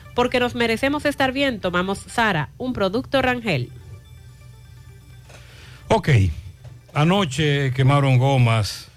Porque 0.13 0.39
nos 0.39 0.55
merecemos 0.55 1.05
estar 1.05 1.31
bien, 1.31 1.59
tomamos 1.59 1.99
Sara, 1.99 2.49
un 2.57 2.73
producto 2.73 3.21
Rangel. 3.21 3.69
Ok, 5.87 6.09
anoche 6.93 7.73
quemaron 7.73 8.17
gomas 8.17 8.87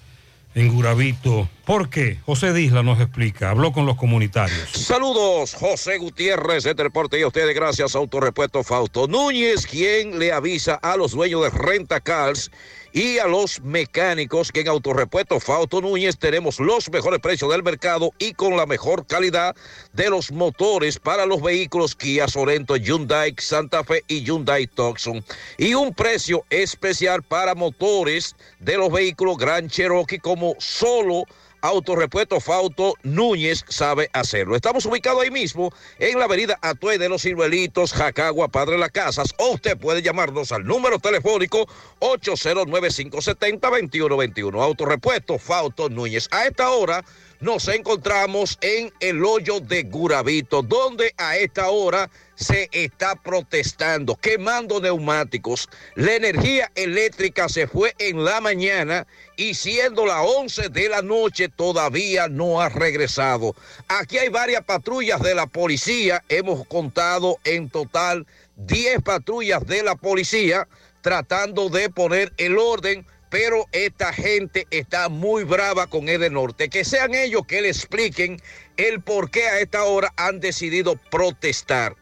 en 0.55 0.73
Guravito. 0.73 1.49
¿Por 1.65 1.89
qué? 1.89 2.19
José 2.25 2.53
Disla 2.53 2.83
nos 2.83 3.01
explica, 3.01 3.51
habló 3.51 3.73
con 3.73 3.87
los 3.87 3.97
comunitarios. 3.97 4.71
Saludos, 4.71 5.55
José 5.55 5.99
Gutiérrez 5.99 6.65
de 6.65 6.75
Deporte 6.75 7.19
y 7.19 7.23
a 7.23 7.27
ustedes 7.27 7.55
gracias 7.55 7.95
a 7.95 7.99
Autorepuesto 7.99 8.63
Fausto 8.63 9.09
Núñez, 9.09 9.67
quien 9.67 10.19
le 10.19 10.33
avisa 10.33 10.75
a 10.75 10.97
los 10.97 11.13
dueños 11.13 11.43
de 11.43 11.51
Renta 11.51 12.01
Cars 12.01 12.51
y 12.95 13.19
a 13.19 13.27
los 13.27 13.61
mecánicos 13.61 14.53
que 14.53 14.61
en 14.61 14.69
Autorepuesto 14.69 15.41
Fausto 15.41 15.81
Núñez 15.81 16.17
tenemos 16.17 16.61
los 16.61 16.89
mejores 16.93 17.19
precios 17.19 17.51
del 17.51 17.65
mercado 17.65 18.13
y 18.21 18.35
con 18.35 18.57
la 18.57 18.67
mejor 18.67 19.05
calidad 19.05 19.57
de 19.93 20.09
los 20.09 20.31
motores 20.31 21.01
para 21.01 21.27
los 21.27 21.43
vehículos 21.43 21.97
Kia 21.97 22.29
Sorento, 22.29 22.77
Hyundai, 22.77 23.35
Santa 23.37 23.83
Fe 23.83 24.05
y 24.07 24.23
Hyundai 24.23 24.69
Tucson. 24.69 25.25
Y 25.59 25.75
un 25.75 25.93
precio 25.93 26.45
especial 26.51 27.25
para 27.25 27.57
motores 27.57 28.37
de 28.61 28.77
los 28.77 28.93
vehículos 28.93 29.39
Gran 29.39 29.69
Cherokee 29.69 30.21
como 30.21 30.55
solo 30.61 31.25
Autorepuesto 31.65 32.41
Fauto 32.41 32.93
Núñez 33.05 33.65
sabe 33.71 34.11
hacerlo. 34.13 34.55
Estamos 34.55 34.85
ubicados 34.85 35.23
ahí 35.23 35.31
mismo 35.31 35.73
en 35.99 36.19
la 36.19 36.27
avenida 36.27 36.59
Atue 36.61 36.99
de 36.99 37.09
los 37.09 37.23
Ciruelitos, 37.23 37.95
Jacagua, 37.95 38.49
Padre 38.49 38.77
Las 38.77 38.91
Casas. 38.91 39.33
O 39.39 39.55
usted 39.55 39.79
puede 39.79 40.03
llamarnos 40.03 40.53
al 40.53 40.67
número 40.67 40.99
telefónico 40.99 41.67
809-570-2121. 42.01 44.63
Autorepuesto 44.63 45.39
Fauto 45.39 45.89
Núñez. 45.89 46.29
A 46.33 46.45
esta 46.45 46.69
hora 46.69 47.03
nos 47.41 47.67
encontramos 47.69 48.59
en 48.61 48.93
el 49.01 49.25
hoyo 49.25 49.61
de 49.61 49.85
Guravito, 49.85 50.61
donde 50.61 51.15
a 51.17 51.39
esta 51.39 51.71
hora 51.71 52.11
se 52.35 52.69
está 52.73 53.15
protestando, 53.17 54.17
quemando 54.17 54.81
neumáticos. 54.81 55.69
La 55.95 56.15
energía 56.15 56.71
eléctrica 56.75 57.49
se 57.49 57.67
fue 57.67 57.95
en 57.99 58.25
la 58.25 58.41
mañana 58.41 59.07
y 59.37 59.55
siendo 59.55 60.07
las 60.07 60.25
11 60.25 60.69
de 60.69 60.89
la 60.89 61.03
noche 61.03 61.49
todavía 61.49 62.29
no 62.29 62.61
ha 62.61 62.69
regresado. 62.69 63.55
Aquí 63.89 64.19
hay 64.19 64.29
varias 64.29 64.65
patrullas 64.65 65.21
de 65.23 65.35
la 65.35 65.47
policía, 65.47 66.23
hemos 66.29 66.67
contado 66.67 67.39
en 67.45 67.71
total 67.71 68.27
10 68.57 69.03
patrullas 69.03 69.67
de 69.67 69.83
la 69.83 69.95
policía 69.97 70.69
tratando 71.03 71.69
de 71.69 71.91
poner 71.91 72.33
el 72.39 72.57
orden 72.59 73.07
pero 73.35 73.67
esta 73.73 74.13
gente 74.13 74.69
está 74.71 75.09
muy 75.09 75.43
brava 75.43 75.89
con 75.89 76.09
Edenorte. 76.09 76.69
Que 76.69 76.85
sean 76.85 77.17
ellos 77.17 77.45
que 77.49 77.63
le 77.63 77.69
expliquen 77.69 78.41
el 78.77 79.03
por 79.03 79.29
qué 79.29 79.49
a 79.49 79.59
esta 79.59 79.83
hora 79.83 80.13
han 80.17 80.39
decidido 80.39 80.95
protestar. 81.11 81.97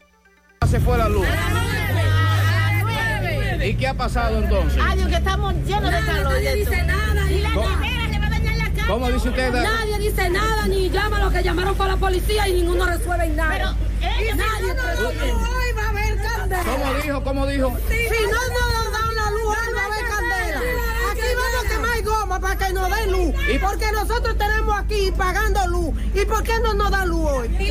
Se 0.69 0.79
fue 0.79 0.97
la 0.97 1.07
luz. 1.07 1.27
¿Y 3.63 3.75
qué 3.75 3.87
ha 3.87 3.93
pasado 3.93 4.39
entonces? 4.39 4.81
Adiós, 4.81 5.07
que 5.07 5.15
estamos 5.15 5.53
llenos 5.65 5.91
de 5.91 5.99
calor. 5.99 6.33
Nadie 6.33 6.55
dice 6.55 6.83
nada. 6.83 7.31
Y 7.31 7.41
la 7.41 7.53
¿Cómo? 7.53 7.69
nevera 7.69 8.09
se 8.11 8.19
va 8.19 8.25
a 8.25 8.29
dañar 8.29 8.55
la 8.57 8.69
casa. 8.71 8.87
¿Cómo 8.87 9.11
dice 9.11 9.29
usted? 9.29 9.53
Nadie 9.53 9.99
dice 9.99 10.29
nada, 10.31 10.67
ni 10.67 10.89
llama 10.89 11.17
a 11.17 11.19
los 11.19 11.33
que 11.33 11.43
llamaron 11.43 11.75
para 11.75 11.91
la 11.91 11.97
policía 11.97 12.47
y 12.47 12.53
ninguno 12.53 12.85
resuelve 12.85 13.29
nada. 13.29 13.75
Pero 13.99 14.35
nadie 14.35 14.73
resuelve. 14.73 15.31
Hoy 15.31 15.73
va 15.77 15.83
a 15.85 15.89
haber 15.89 16.17
candela. 16.17 16.63
¿Cómo 16.63 16.93
dijo? 17.03 17.23
¿Cómo 17.23 17.45
dijo? 17.47 17.77
Si 17.87 18.23
no 18.25 18.31
nos 18.31 18.91
dan 18.91 19.15
la 19.15 19.31
luz, 19.31 19.45
hoy 19.45 19.73
va 19.75 19.81
a 19.81 19.85
haber 19.85 19.99
candela. 19.99 20.12
Goma 22.03 22.39
para 22.39 22.55
que 22.57 22.73
nos 22.73 22.89
den 22.89 23.11
luz. 23.11 23.33
Porque 23.61 23.91
nosotros 23.91 24.37
tenemos 24.37 24.79
aquí 24.79 25.11
pagando 25.17 25.67
luz. 25.67 25.95
¿Y 26.13 26.25
por 26.25 26.43
qué 26.43 26.53
no 26.61 26.73
nos 26.73 26.91
da 26.91 27.05
luz 27.05 27.29
hoy? 27.31 27.47
Que 27.49 27.69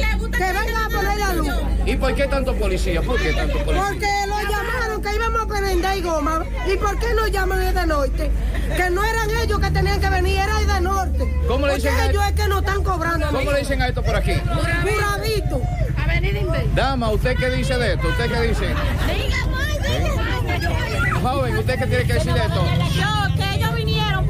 vengan 0.52 0.84
a 0.84 0.88
poner 0.88 1.18
la 1.18 1.32
luz. 1.34 1.48
¿Y 1.86 1.96
por 1.96 2.14
qué 2.14 2.26
tanto 2.26 2.54
policía? 2.54 3.02
¿Por 3.02 3.20
qué 3.20 3.32
tanto 3.32 3.58
policía? 3.64 3.82
Porque 3.88 4.08
lo 4.28 4.40
llamaron 4.50 5.02
que 5.02 5.14
íbamos 5.14 5.42
a 5.42 5.46
prender 5.46 6.02
goma. 6.02 6.44
¿Y 6.72 6.76
por 6.76 6.98
qué 6.98 7.14
nos 7.14 7.30
llaman 7.30 7.74
de 7.74 7.86
norte? 7.86 8.30
Que 8.76 8.90
no 8.90 9.04
eran 9.04 9.30
ellos 9.42 9.58
que 9.60 9.70
tenían 9.70 10.00
que 10.00 10.08
venir, 10.08 10.38
era 10.38 10.58
de 10.74 10.80
norte. 10.80 11.42
¿Cómo 11.46 11.66
le 11.66 11.74
dicen 11.74 11.90
Porque 11.92 12.06
a- 12.06 12.10
ellos 12.10 12.24
es 12.26 12.32
que 12.32 12.48
nos 12.48 12.58
están 12.60 12.82
cobrando. 12.84 13.26
¿Cómo 13.28 13.52
le 13.52 13.58
dicen 13.60 13.82
a 13.82 13.88
esto 13.88 14.02
por 14.02 14.16
aquí? 14.16 14.32
Curadito. 14.34 15.60
Avenida 16.02 16.38
Inver. 16.40 16.74
Dama, 16.74 17.10
¿usted 17.10 17.36
qué 17.36 17.50
dice 17.50 17.76
de 17.76 17.94
esto? 17.94 18.08
¿Usted 18.08 18.30
qué 18.30 18.40
dice? 18.48 18.74
Joven, 21.22 21.56
¿usted 21.58 21.78
qué 21.78 21.86
tiene 21.86 22.04
que 22.04 22.12
decir 22.14 22.32
de 22.32 22.40
esto? 22.40 22.64
Yo, 22.94 23.41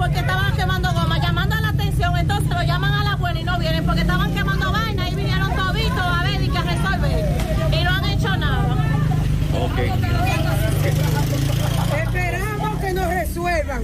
porque 0.02 0.18
estaban 0.18 0.56
quemando 0.56 0.92
goma, 0.92 1.18
llamando 1.20 1.54
la 1.60 1.68
atención, 1.68 2.16
entonces 2.16 2.50
lo 2.50 2.62
llaman 2.64 2.92
a 2.92 3.04
la 3.04 3.14
buena 3.14 3.40
y 3.40 3.44
no 3.44 3.56
vienen 3.60 3.86
porque 3.86 4.00
estaban 4.00 4.34
quemando 4.34 4.72
vaina 4.72 5.08
y 5.08 5.14
vinieron 5.14 5.54
toditos 5.54 5.96
a 6.00 6.24
ver 6.24 6.42
y 6.42 6.48
que 6.48 6.60
resolver. 6.60 7.38
Y 7.70 7.84
no 7.84 7.90
han 7.90 8.04
hecho 8.06 8.36
nada. 8.36 8.76
Esperamos 11.96 12.80
que 12.80 12.92
nos 12.92 13.06
resuelvan. 13.06 13.82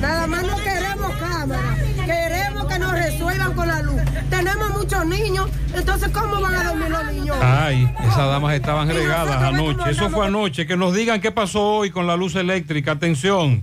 Nada 0.00 0.26
más 0.26 0.42
no 0.42 0.56
queremos 0.56 1.12
cámara. 1.12 1.76
Queremos 2.04 2.64
que 2.64 2.78
nos 2.80 2.92
resuelvan 2.92 3.52
con 3.54 3.68
la 3.68 3.82
luz. 3.82 4.00
Tenemos 4.28 4.70
muchos 4.70 5.06
niños, 5.06 5.50
entonces 5.72 6.08
¿cómo 6.08 6.40
van 6.40 6.54
a 6.56 6.64
dormir 6.64 6.88
los 6.88 7.12
niños? 7.12 7.36
Ay, 7.40 7.94
esas 8.00 8.26
damas 8.26 8.54
estaban 8.54 8.88
regadas 8.88 9.40
anoche. 9.40 9.88
Eso 9.88 10.10
fue 10.10 10.26
anoche. 10.26 10.66
Que 10.66 10.76
nos 10.76 10.92
digan 10.94 11.20
qué 11.20 11.30
pasó 11.30 11.62
hoy 11.62 11.90
con 11.90 12.08
la 12.08 12.16
luz 12.16 12.34
eléctrica. 12.34 12.90
Atención. 12.90 13.62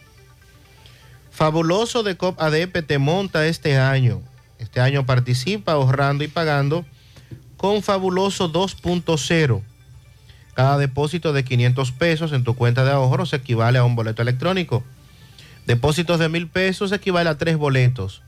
Fabuloso 1.41 2.03
de 2.03 2.17
COP 2.17 2.39
ADP 2.39 2.85
te 2.85 2.99
monta 2.99 3.47
este 3.47 3.79
año. 3.79 4.21
Este 4.59 4.79
año 4.79 5.07
participa 5.07 5.71
ahorrando 5.71 6.23
y 6.23 6.27
pagando 6.27 6.85
con 7.57 7.81
Fabuloso 7.81 8.53
2.0. 8.53 9.63
Cada 10.53 10.77
depósito 10.77 11.33
de 11.33 11.43
500 11.43 11.93
pesos 11.93 12.31
en 12.33 12.43
tu 12.43 12.53
cuenta 12.53 12.85
de 12.85 12.91
ahorros 12.91 13.33
equivale 13.33 13.79
a 13.79 13.83
un 13.83 13.95
boleto 13.95 14.21
electrónico. 14.21 14.83
Depósitos 15.65 16.19
de 16.19 16.29
mil 16.29 16.47
pesos 16.47 16.91
equivale 16.91 17.31
a 17.31 17.39
tres 17.39 17.57
boletos. 17.57 18.21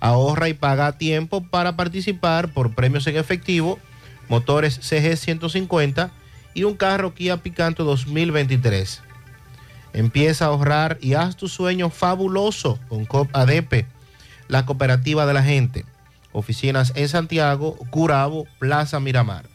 Ahorra 0.00 0.48
y 0.48 0.54
paga 0.54 0.86
a 0.86 0.96
tiempo 0.96 1.44
para 1.44 1.76
participar 1.76 2.54
por 2.54 2.74
premios 2.74 3.06
en 3.08 3.18
efectivo, 3.18 3.78
motores 4.30 4.80
CG 4.80 5.18
150 5.18 6.12
y 6.54 6.64
un 6.64 6.76
carro 6.76 7.12
Kia 7.12 7.36
Picanto 7.42 7.84
2023. 7.84 9.02
Empieza 9.92 10.44
a 10.44 10.48
ahorrar 10.48 10.98
y 11.00 11.14
haz 11.14 11.36
tu 11.36 11.48
sueño 11.48 11.90
fabuloso 11.90 12.78
con 12.88 13.04
COP 13.04 13.34
ADP, 13.34 13.86
la 14.48 14.66
cooperativa 14.66 15.26
de 15.26 15.34
la 15.34 15.42
gente. 15.42 15.84
Oficinas 16.32 16.92
en 16.94 17.08
Santiago, 17.08 17.76
Curabo, 17.90 18.46
Plaza 18.58 19.00
Miramar. 19.00 19.46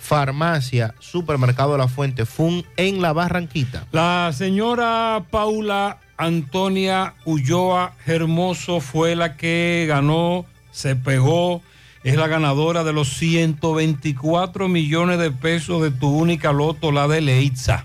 Farmacia 0.00 0.94
Supermercado 0.98 1.76
La 1.76 1.86
Fuente 1.86 2.24
Fun 2.24 2.64
en 2.78 3.02
La 3.02 3.12
Barranquita. 3.12 3.86
La 3.92 4.30
señora 4.32 5.26
Paula 5.30 5.98
Antonia 6.16 7.14
Ulloa 7.26 7.92
Hermoso 8.06 8.80
fue 8.80 9.14
la 9.14 9.36
que 9.36 9.84
ganó, 9.86 10.46
se 10.70 10.96
pegó, 10.96 11.60
es 12.02 12.16
la 12.16 12.28
ganadora 12.28 12.82
de 12.82 12.94
los 12.94 13.10
124 13.18 14.68
millones 14.68 15.18
de 15.18 15.30
pesos 15.30 15.82
de 15.82 15.90
tu 15.90 16.08
única 16.08 16.52
loto, 16.52 16.92
la 16.92 17.06
de 17.06 17.20
Leitza. 17.20 17.84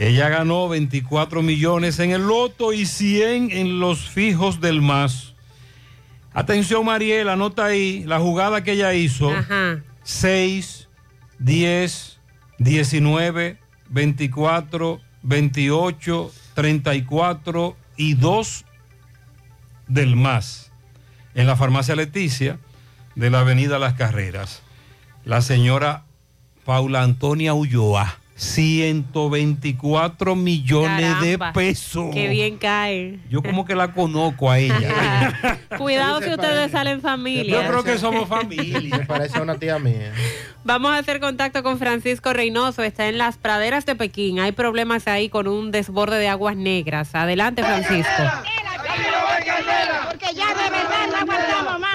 Ella 0.00 0.30
ganó 0.30 0.66
24 0.66 1.42
millones 1.42 1.98
en 1.98 2.10
el 2.10 2.22
loto 2.22 2.72
y 2.72 2.86
100 2.86 3.50
en 3.50 3.80
los 3.80 4.08
fijos 4.08 4.62
del 4.62 4.80
MAS. 4.80 5.34
Atención 6.32 6.86
Mariela, 6.86 7.34
anota 7.34 7.66
ahí 7.66 8.04
la 8.06 8.18
jugada 8.18 8.64
que 8.64 8.72
ella 8.72 8.94
hizo. 8.94 9.30
6, 10.02 10.88
10, 11.38 12.18
19, 12.56 13.58
24, 13.90 15.00
28, 15.22 16.32
34 16.54 17.76
y 17.98 18.14
2 18.14 18.64
del 19.86 20.16
MAS. 20.16 20.72
En 21.34 21.46
la 21.46 21.56
farmacia 21.56 21.94
Leticia 21.94 22.58
de 23.16 23.28
la 23.28 23.40
avenida 23.40 23.78
Las 23.78 23.92
Carreras. 23.92 24.62
La 25.26 25.42
señora 25.42 26.04
Paula 26.64 27.02
Antonia 27.02 27.52
Ulloa. 27.52 28.19
124 28.40 30.34
millones 30.34 31.20
de 31.20 31.38
pesos. 31.52 32.06
Qué 32.14 32.26
bien 32.28 32.56
cae. 32.56 33.20
Yo 33.28 33.42
como 33.42 33.66
que 33.66 33.74
la 33.74 33.92
conozco 33.92 34.50
a 34.50 34.58
ella. 34.58 35.58
Cuidado 35.76 36.22
si 36.22 36.30
ustedes 36.30 36.70
salen 36.72 37.02
familia. 37.02 37.62
Yo 37.62 37.68
creo 37.68 37.84
que 37.84 37.98
somos 37.98 38.26
familia. 38.30 38.96
Me 38.96 39.04
parece 39.04 39.36
a 39.36 39.42
una 39.42 39.58
tía 39.58 39.78
mía. 39.78 40.14
Vamos 40.64 40.90
a 40.90 40.96
hacer 40.96 41.20
contacto 41.20 41.62
con 41.62 41.78
Francisco 41.78 42.32
Reynoso. 42.32 42.82
Está 42.82 43.08
en 43.08 43.18
las 43.18 43.36
praderas 43.36 43.84
de 43.84 43.94
Pekín. 43.94 44.40
Hay 44.40 44.52
problemas 44.52 45.06
ahí 45.06 45.28
con 45.28 45.46
un 45.46 45.70
desborde 45.70 46.18
de 46.18 46.28
aguas 46.28 46.56
negras. 46.56 47.14
Adelante, 47.14 47.62
Francisco. 47.62 48.22
Porque 50.08 50.34
ya 50.34 50.48
de 50.48 50.70
verdad 50.70 51.08
no 51.10 51.16
aguantamos 51.18 51.78
más. 51.78 51.89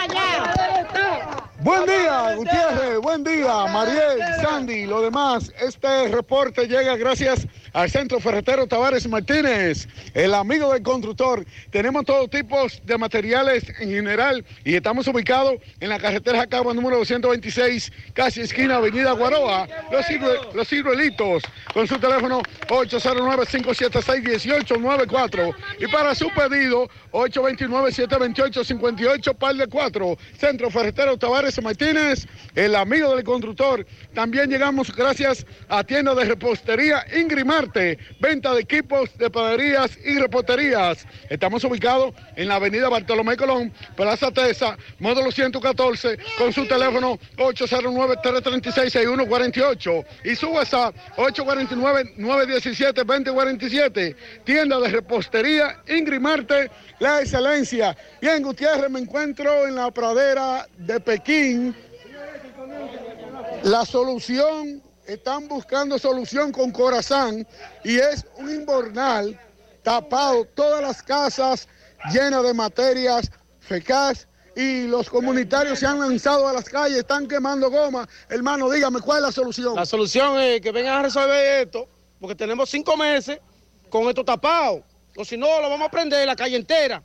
Buen 1.65 1.85
día, 1.87 2.35
Gutiérrez, 2.35 2.99
buen 3.01 3.23
día, 3.23 3.65
Mariel, 3.73 4.19
Sandy, 4.39 4.85
lo 4.85 5.01
demás. 5.01 5.51
Este 5.59 6.09
reporte 6.09 6.67
llega 6.67 6.95
gracias 6.95 7.47
al 7.73 7.89
Centro 7.89 8.19
Ferretero 8.19 8.67
Tavares 8.67 9.07
Martínez, 9.07 9.87
el 10.13 10.35
amigo 10.35 10.71
del 10.71 10.83
constructor. 10.83 11.43
Tenemos 11.71 12.05
todo 12.05 12.27
tipo 12.27 12.67
de 12.83 12.97
materiales 12.99 13.63
en 13.79 13.89
general 13.89 14.45
y 14.63 14.75
estamos 14.75 15.07
ubicados 15.07 15.55
en 15.79 15.89
la 15.89 15.97
carretera 15.97 16.37
Jacagua 16.37 16.75
número 16.75 16.97
226, 16.97 17.91
casi 18.13 18.41
esquina 18.41 18.75
Avenida 18.75 19.13
Guaroa, 19.13 19.67
Los, 19.91 20.05
los 20.53 20.69
Ciruelitos, 20.69 21.41
con 21.73 21.87
su 21.87 21.97
teléfono 21.97 22.43
809-576-1894 22.67 25.55
y 25.79 25.87
para 25.87 26.13
su 26.13 26.29
pedido 26.29 26.87
829-728-58, 27.11 29.35
par 29.35 29.55
de 29.55 29.65
4, 29.65 30.15
Centro 30.37 30.69
Ferretero 30.69 31.17
Tavares 31.17 31.54
Martínez, 31.61 32.25
el 32.55 32.75
amigo 32.75 33.15
del 33.15 33.23
constructor. 33.23 33.85
También 34.13 34.49
llegamos 34.49 34.93
gracias 34.95 35.45
a 35.69 35.83
tienda 35.83 36.15
de 36.15 36.25
repostería 36.25 37.05
Ingrimarte, 37.15 37.99
venta 38.19 38.53
de 38.53 38.61
equipos 38.61 39.15
de 39.17 39.29
panaderías 39.29 39.97
y 40.03 40.17
reposterías. 40.19 41.05
Estamos 41.29 41.63
ubicados 41.63 42.15
en 42.35 42.47
la 42.47 42.55
avenida 42.55 42.89
Bartolomé 42.89 43.37
Colón, 43.37 43.71
Plaza 43.95 44.31
Tesa, 44.31 44.75
módulo 44.99 45.31
114, 45.31 46.17
con 46.37 46.51
su 46.51 46.67
teléfono 46.67 47.17
809-336-6148 47.37 50.05
y 50.23 50.35
su 50.35 50.49
WhatsApp 50.49 50.95
849-917-2047. 51.17 54.15
Tienda 54.43 54.79
de 54.79 54.89
repostería 54.89 55.81
Ingrimarte, 55.87 56.69
la 56.99 57.21
excelencia. 57.21 57.97
Bien, 58.21 58.43
Gutiérrez, 58.43 58.89
me 58.89 58.99
encuentro 58.99 59.67
en 59.67 59.75
la 59.75 59.91
pradera 59.91 60.67
de 60.77 60.99
Pekín. 60.99 61.44
La 63.63 63.85
solución, 63.85 64.81
están 65.07 65.47
buscando 65.47 65.99
solución 65.99 66.51
con 66.51 66.71
corazón 66.71 67.47
y 67.83 67.97
es 67.97 68.25
un 68.37 68.49
invernal 68.49 69.39
tapado, 69.83 70.45
todas 70.45 70.81
las 70.81 71.01
casas 71.03 71.67
llenas 72.11 72.43
de 72.43 72.53
materias 72.53 73.31
fecas 73.59 74.27
y 74.55 74.87
los 74.87 75.09
comunitarios 75.09 75.79
se 75.79 75.85
han 75.85 75.99
lanzado 75.99 76.47
a 76.47 76.53
las 76.53 76.65
calles, 76.65 76.99
están 76.99 77.27
quemando 77.27 77.69
goma. 77.69 78.07
Hermano, 78.29 78.69
dígame, 78.69 79.01
¿cuál 79.01 79.17
es 79.17 79.23
la 79.23 79.31
solución? 79.31 79.75
La 79.75 79.85
solución 79.85 80.39
es 80.39 80.61
que 80.61 80.71
vengan 80.71 80.99
a 80.99 81.01
resolver 81.03 81.63
esto, 81.63 81.87
porque 82.19 82.35
tenemos 82.35 82.69
cinco 82.69 82.95
meses 82.95 83.39
con 83.89 84.07
esto 84.07 84.23
tapado. 84.23 84.83
O 85.17 85.25
si 85.25 85.37
no, 85.37 85.61
lo 85.61 85.69
vamos 85.69 85.87
a 85.87 85.91
prender 85.91 86.25
la 86.25 86.35
calle 86.35 86.55
entera. 86.55 87.03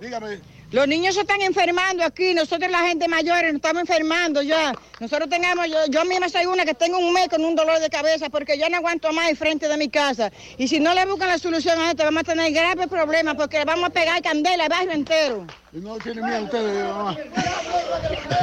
Dígame. 0.00 0.57
Los 0.70 0.86
niños 0.86 1.14
se 1.14 1.22
están 1.22 1.40
enfermando 1.40 2.04
aquí, 2.04 2.34
nosotros 2.34 2.70
la 2.70 2.80
gente 2.80 3.08
mayor 3.08 3.42
nos 3.44 3.54
estamos 3.54 3.80
enfermando 3.80 4.42
ya. 4.42 4.74
Nosotros 5.00 5.30
tengamos, 5.30 5.66
yo, 5.66 5.78
yo 5.88 6.04
misma 6.04 6.28
soy 6.28 6.44
una 6.44 6.66
que 6.66 6.74
tengo 6.74 6.98
un 6.98 7.10
mes 7.14 7.28
con 7.30 7.42
un 7.42 7.56
dolor 7.56 7.80
de 7.80 7.88
cabeza 7.88 8.28
porque 8.28 8.58
yo 8.58 8.68
no 8.68 8.76
aguanto 8.76 9.10
más 9.14 9.30
frente 9.38 9.66
de 9.66 9.78
mi 9.78 9.88
casa. 9.88 10.30
Y 10.58 10.68
si 10.68 10.78
no 10.78 10.92
le 10.92 11.06
buscan 11.06 11.28
la 11.28 11.38
solución 11.38 11.78
a 11.80 11.90
esto, 11.92 12.04
vamos 12.04 12.20
a 12.20 12.24
tener 12.24 12.52
graves 12.52 12.86
problemas 12.88 13.34
porque 13.36 13.58
le 13.60 13.64
vamos 13.64 13.86
a 13.88 13.90
pegar 13.90 14.20
candela 14.22 14.64
al 14.64 14.68
barrio 14.68 14.92
entero. 14.92 15.46
Y 15.72 15.78
no 15.78 15.96
tienen 15.96 16.26
miedo 16.26 16.44
ustedes, 16.44 16.84
mamá. 16.84 17.16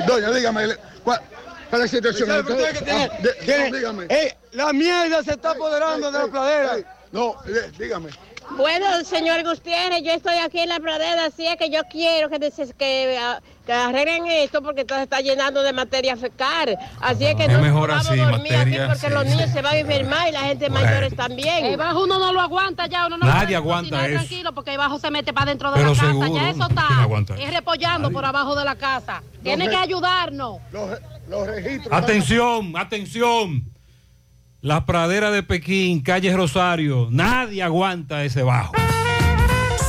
Doña, 0.08 0.32
dígame, 0.32 0.68
¿cuál, 1.04 1.22
cuál 1.70 1.82
es 1.84 1.94
la 1.94 1.98
situación? 2.00 2.32
Usted 2.40 2.74
que 2.74 2.86
tiene- 2.86 3.04
Ah, 3.04 3.18
de- 3.22 3.34
tiene- 3.46 3.72
dígame. 3.72 4.06
eh, 4.10 4.36
la 4.54 4.74
mierda 4.74 5.22
se 5.24 5.32
está 5.34 5.52
apoderando 5.52 6.12
de 6.12 6.18
la 6.20 6.28
pradera. 6.28 6.78
No, 7.12 7.36
eh, 7.48 7.72
dígame. 7.78 8.10
Bueno, 8.52 8.86
señor 9.04 9.44
Gutiérrez, 9.44 10.02
yo 10.04 10.12
estoy 10.14 10.36
aquí 10.36 10.60
en 10.60 10.70
la 10.70 10.80
pradera, 10.80 11.26
así 11.26 11.46
es 11.46 11.58
que 11.58 11.70
yo 11.70 11.82
quiero 11.90 12.30
que, 12.30 12.40
des- 12.40 12.74
que, 12.78 13.18
ah, 13.20 13.42
que 13.66 13.74
arreglen 13.74 14.28
esto 14.28 14.62
porque 14.62 14.82
esto 14.82 14.96
se 14.96 15.04
está 15.04 15.20
llenando 15.20 15.62
de 15.64 15.74
materia 15.74 16.16
fecal. 16.16 16.78
Así 17.02 17.26
es 17.26 17.36
que 17.36 17.46
Es 17.46 17.52
no 17.52 17.60
mejor 17.60 17.90
vamos 17.90 18.08
así, 18.08 18.20
a 18.20 18.24
dormir 18.30 18.54
materia, 18.54 18.84
aquí 18.86 18.92
porque 18.94 19.08
sí, 19.08 19.14
los 19.14 19.24
sí. 19.24 19.30
niños 19.30 19.50
se 19.52 19.62
van 19.62 19.74
a 19.74 19.78
enfermar 19.80 20.30
y 20.30 20.32
la 20.32 20.40
gente 20.42 20.70
Bueno. 20.70 20.86
mayores 20.86 21.16
también. 21.16 21.66
El 21.66 21.76
bajo 21.78 22.04
uno 22.04 22.18
no 22.20 22.32
lo 22.32 22.40
aguanta 22.40 22.86
ya, 22.88 23.08
uno 23.08 23.18
no 23.18 23.26
Nadie 23.26 23.42
puede 23.46 23.56
aguanta 23.56 24.06
eso. 24.08 24.16
tranquilo 24.20 24.54
porque 24.54 24.72
el 24.72 24.78
bajo 24.78 25.00
se 25.00 25.12
mete 25.12 25.34
para 25.34 25.48
dentro 25.48 25.72
de 25.72 25.78
Pero 25.78 25.90
la 25.90 25.96
casa. 25.96 26.08
seguro, 26.08 26.28
ya 26.36 26.50
eso 26.50 26.60
¿quién 26.68 26.78
está. 26.78 27.02
aguanta 27.02 27.36
Es 27.38 27.54
repollando 27.54 28.12
por 28.12 28.24
abajo 28.26 28.56
de 28.56 28.64
la 28.64 28.76
casa. 28.76 29.22
Tiene 29.44 29.68
que 29.70 29.76
ayudarnos. 29.76 30.60
Los 31.28 31.48
registros. 31.48 31.92
Atención, 31.92 32.78
atención. 32.78 33.75
La 34.66 34.84
pradera 34.88 35.30
de 35.30 35.44
Pekín, 35.44 36.02
calle 36.02 36.36
Rosario. 36.36 37.08
Nadie 37.12 37.62
aguanta 37.62 38.24
ese 38.24 38.42
bajo. 38.42 38.74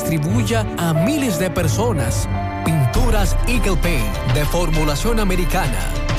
distribuya 0.01 0.65
a 0.77 0.93
miles 0.93 1.37
de 1.37 1.49
personas. 1.49 2.27
Pinturas 2.65 3.35
Eagle 3.47 3.77
Paint 3.77 4.33
de 4.33 4.45
formulación 4.45 5.19
americana 5.19 6.00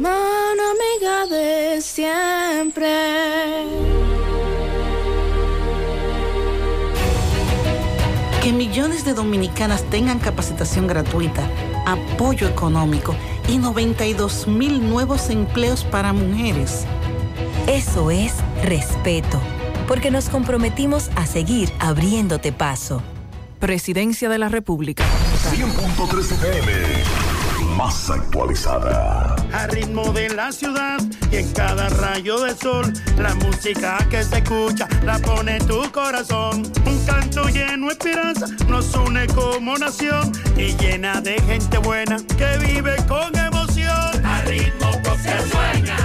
Mano 0.00 0.62
amiga 0.70 1.26
de 1.26 1.82
siempre. 1.82 2.88
Que 8.42 8.50
millones 8.54 9.04
de 9.04 9.12
dominicanas 9.12 9.82
tengan 9.90 10.18
capacitación 10.18 10.86
gratuita, 10.86 11.46
apoyo 11.84 12.48
económico 12.48 13.14
y 13.46 13.58
92 13.58 14.46
mil 14.46 14.88
nuevos 14.88 15.28
empleos 15.28 15.84
para 15.84 16.14
mujeres. 16.14 16.86
Eso 17.66 18.10
es 18.10 18.32
respeto, 18.64 19.38
porque 19.86 20.10
nos 20.10 20.30
comprometimos 20.30 21.10
a 21.14 21.26
seguir 21.26 21.70
abriéndote 21.78 22.52
paso. 22.52 23.02
Presidencia 23.58 24.30
de 24.30 24.38
la 24.38 24.48
República. 24.48 25.04
100.3 25.52 26.32
FM. 26.32 27.29
Más 27.80 28.10
actualizada. 28.10 29.34
Ritmo 29.70 30.12
de 30.12 30.28
la 30.28 30.52
ciudad 30.52 31.00
y 31.32 31.36
en 31.36 31.50
cada 31.54 31.88
rayo 31.88 32.38
de 32.40 32.54
sol, 32.54 32.92
la 33.16 33.34
música 33.36 33.96
que 34.10 34.22
se 34.22 34.36
escucha 34.36 34.86
la 35.02 35.18
pone 35.18 35.58
tu 35.60 35.90
corazón. 35.90 36.70
Un 36.84 37.06
canto 37.06 37.48
lleno 37.48 37.86
de 37.86 37.92
esperanza 37.92 38.48
nos 38.68 38.94
une 38.96 39.26
como 39.28 39.78
nación 39.78 40.30
y 40.58 40.76
llena 40.76 41.22
de 41.22 41.40
gente 41.40 41.78
buena 41.78 42.18
que 42.36 42.58
vive 42.58 42.96
con 43.08 43.34
emoción. 43.34 44.26
A 44.26 44.42
ritmo 44.42 44.90
que 45.02 45.48
sueña, 45.48 45.96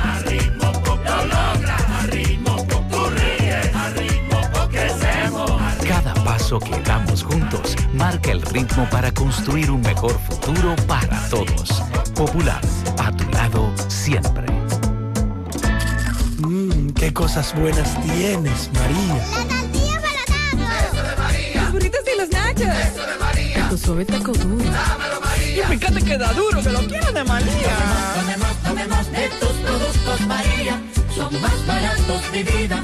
paso 6.45 6.59
que 6.59 6.79
damos 6.81 7.23
juntos 7.23 7.75
marca 7.93 8.31
el 8.31 8.39
ritmo 8.39 8.87
para 8.91 9.11
construir 9.11 9.71
un 9.71 9.81
mejor 9.81 10.15
futuro 10.29 10.75
para 10.85 11.19
todos. 11.27 11.81
Popular, 12.13 12.61
a 12.99 13.11
tu 13.11 13.27
lado 13.31 13.73
siempre. 13.87 14.45
Mmm, 16.37 16.89
qué 16.91 17.11
cosas 17.11 17.51
buenas 17.55 17.99
tienes, 18.03 18.69
María. 18.73 19.15
La 19.15 19.61
tortilla 19.61 20.01
para 20.01 20.85
Eso 20.85 21.09
de 21.09 21.15
María. 21.15 21.61
Los 21.63 21.71
burritos 21.71 22.01
y 22.13 22.19
los 22.19 22.29
nachos. 22.29 22.61
Eso 22.61 23.07
de 23.07 23.17
María. 23.17 23.69
Tu 23.69 23.77
suave 23.79 24.05
taco 24.05 24.31
duro. 24.33 24.65
Dámelo, 24.65 25.21
María. 25.21 25.63
Y 25.73 25.77
fíjate 25.79 26.01
que 26.03 26.17
da 26.19 26.31
duro, 26.33 26.61
que 26.61 26.69
lo 26.69 26.79
quiero 26.85 27.11
de 27.11 27.23
María. 27.23 27.75
Tomemos, 28.19 28.55
tomemos 28.63 29.11
de 29.11 29.29
tus 29.39 29.49
productos, 29.49 30.21
María. 30.27 30.79
Son 31.15 31.41
más 31.41 31.65
baratos 31.65 32.31
de 32.31 32.43
vida 32.43 32.83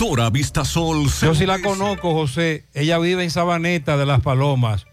Un 0.00 0.18
estilo 0.18 0.30
diferente. 0.30 0.30
Constructora 0.30 0.30
Vista 0.30 0.64
Sol. 0.64 1.06
Yo 1.22 1.34
sí 1.34 1.46
la 1.46 1.58
conozco, 1.60 2.12
José. 2.12 2.64
Ella 2.74 2.98
vive 2.98 3.24
en 3.24 3.30
Sabaneta 3.30 3.96
de 3.96 4.06
las 4.06 4.20
Palomas. 4.20 4.86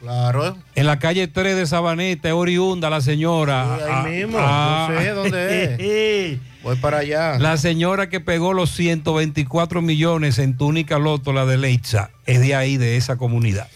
Claro. 0.00 0.56
En 0.74 0.86
la 0.86 0.98
calle 0.98 1.28
3 1.28 1.56
de 1.56 1.66
Sabaneta, 1.66 2.28
es 2.28 2.34
oriunda 2.34 2.88
la 2.88 3.02
señora. 3.02 3.76
Sí, 3.76 3.82
ahí 3.84 3.90
Ah, 3.92 4.02
mismo. 4.08 4.38
ah. 4.40 4.88
Yo 4.94 5.00
sé 5.00 5.08
dónde 5.10 6.32
es. 6.32 6.40
Voy 6.62 6.76
para 6.76 6.98
allá. 6.98 7.38
La 7.38 7.56
señora 7.58 8.08
que 8.08 8.20
pegó 8.20 8.52
los 8.54 8.70
124 8.70 9.82
millones 9.82 10.38
en 10.38 10.56
túnica 10.56 10.98
loto, 10.98 11.32
la 11.32 11.44
de 11.46 11.56
Leitza, 11.58 12.10
es 12.26 12.40
de 12.40 12.54
ahí, 12.54 12.76
de 12.78 12.96
esa 12.96 13.16
comunidad. 13.16 13.68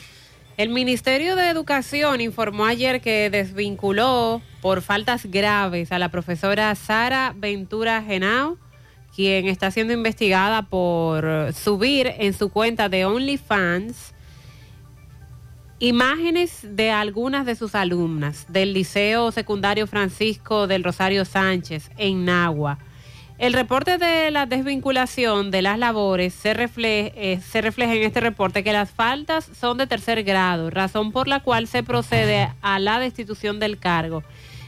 El 0.56 0.68
Ministerio 0.68 1.34
de 1.34 1.48
Educación 1.50 2.20
informó 2.20 2.64
ayer 2.66 3.00
que 3.00 3.28
desvinculó 3.28 4.40
por 4.62 4.82
faltas 4.82 5.26
graves 5.26 5.92
a 5.92 5.98
la 5.98 6.10
profesora 6.10 6.74
Sara 6.74 7.34
Ventura 7.36 8.02
Genao, 8.02 8.56
quien 9.14 9.46
está 9.46 9.70
siendo 9.70 9.92
investigada 9.92 10.62
por 10.62 11.52
subir 11.52 12.12
en 12.18 12.34
su 12.34 12.48
cuenta 12.48 12.88
de 12.88 13.04
OnlyFans 13.04 14.12
imágenes 15.78 16.60
de 16.62 16.90
algunas 16.90 17.44
de 17.46 17.56
sus 17.56 17.74
alumnas 17.74 18.46
del 18.48 18.72
Liceo 18.72 19.30
Secundario 19.32 19.86
Francisco 19.86 20.66
del 20.66 20.82
Rosario 20.82 21.24
Sánchez 21.24 21.90
en 21.96 22.24
Nagua. 22.24 22.78
El 23.36 23.52
reporte 23.52 23.98
de 23.98 24.30
la 24.30 24.46
desvinculación 24.46 25.50
de 25.50 25.60
las 25.62 25.78
labores 25.78 26.32
se, 26.32 26.54
refle- 26.54 27.12
eh, 27.16 27.40
se 27.40 27.60
refleja 27.60 27.92
en 27.94 28.04
este 28.04 28.20
reporte 28.20 28.62
que 28.62 28.72
las 28.72 28.92
faltas 28.92 29.50
son 29.58 29.76
de 29.76 29.88
tercer 29.88 30.22
grado, 30.22 30.70
razón 30.70 31.10
por 31.10 31.26
la 31.26 31.40
cual 31.40 31.66
se 31.66 31.82
procede 31.82 32.48
a 32.62 32.78
la 32.78 33.00
destitución 33.00 33.58
del 33.58 33.78
cargo. 33.78 34.22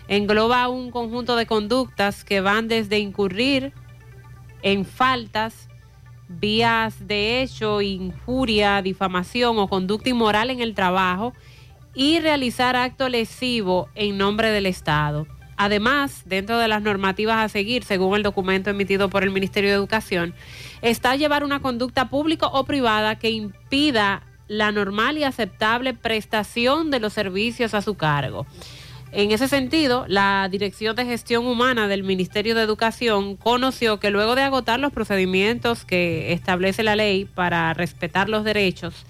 Engloba 0.08 0.68
un 0.68 0.90
conjunto 0.90 1.36
de 1.36 1.46
conductas 1.46 2.24
que 2.24 2.40
van 2.40 2.66
desde 2.66 2.98
incurrir 2.98 3.72
en 4.66 4.84
faltas, 4.84 5.68
vías 6.26 7.06
de 7.06 7.40
hecho, 7.40 7.80
injuria, 7.82 8.82
difamación 8.82 9.60
o 9.60 9.68
conducta 9.68 10.10
inmoral 10.10 10.50
en 10.50 10.60
el 10.60 10.74
trabajo 10.74 11.34
y 11.94 12.18
realizar 12.18 12.74
acto 12.74 13.08
lesivo 13.08 13.88
en 13.94 14.18
nombre 14.18 14.50
del 14.50 14.66
Estado. 14.66 15.28
Además, 15.56 16.22
dentro 16.24 16.58
de 16.58 16.66
las 16.66 16.82
normativas 16.82 17.36
a 17.36 17.48
seguir, 17.48 17.84
según 17.84 18.16
el 18.16 18.24
documento 18.24 18.68
emitido 18.68 19.08
por 19.08 19.22
el 19.22 19.30
Ministerio 19.30 19.70
de 19.70 19.76
Educación, 19.76 20.34
está 20.82 21.14
llevar 21.14 21.44
una 21.44 21.60
conducta 21.60 22.10
pública 22.10 22.48
o 22.48 22.64
privada 22.64 23.20
que 23.20 23.30
impida 23.30 24.24
la 24.48 24.72
normal 24.72 25.16
y 25.16 25.22
aceptable 25.22 25.94
prestación 25.94 26.90
de 26.90 26.98
los 26.98 27.12
servicios 27.12 27.72
a 27.72 27.82
su 27.82 27.94
cargo. 27.94 28.46
En 29.16 29.30
ese 29.30 29.48
sentido, 29.48 30.04
la 30.08 30.46
Dirección 30.50 30.94
de 30.94 31.06
Gestión 31.06 31.46
Humana 31.46 31.88
del 31.88 32.02
Ministerio 32.02 32.54
de 32.54 32.60
Educación 32.60 33.36
conoció 33.36 33.98
que 33.98 34.10
luego 34.10 34.34
de 34.34 34.42
agotar 34.42 34.78
los 34.78 34.92
procedimientos 34.92 35.86
que 35.86 36.34
establece 36.34 36.82
la 36.82 36.96
ley 36.96 37.24
para 37.24 37.72
respetar 37.72 38.28
los 38.28 38.44
derechos, 38.44 39.06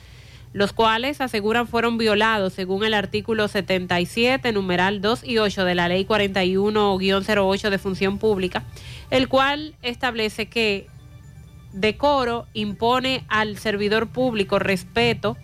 los 0.53 0.73
cuales 0.73 1.21
aseguran 1.21 1.67
fueron 1.67 1.99
violados 1.99 2.53
según 2.53 2.85
el 2.85 2.95
artículo 2.95 3.49
77, 3.49 4.53
numeral 4.53 5.01
2 5.01 5.25
y 5.25 5.39
8 5.39 5.65
de 5.65 5.75
la 5.75 5.89
ley 5.89 6.07
41-08 6.07 7.69
de 7.69 7.79
función 7.79 8.19
pública, 8.19 8.63
el 9.11 9.27
cual 9.27 9.75
establece 9.83 10.47
que 10.47 10.87
decoro 11.73 12.47
impone 12.53 13.25
al 13.27 13.59
servidor 13.59 14.07
público 14.07 14.61
respeto 14.61 15.37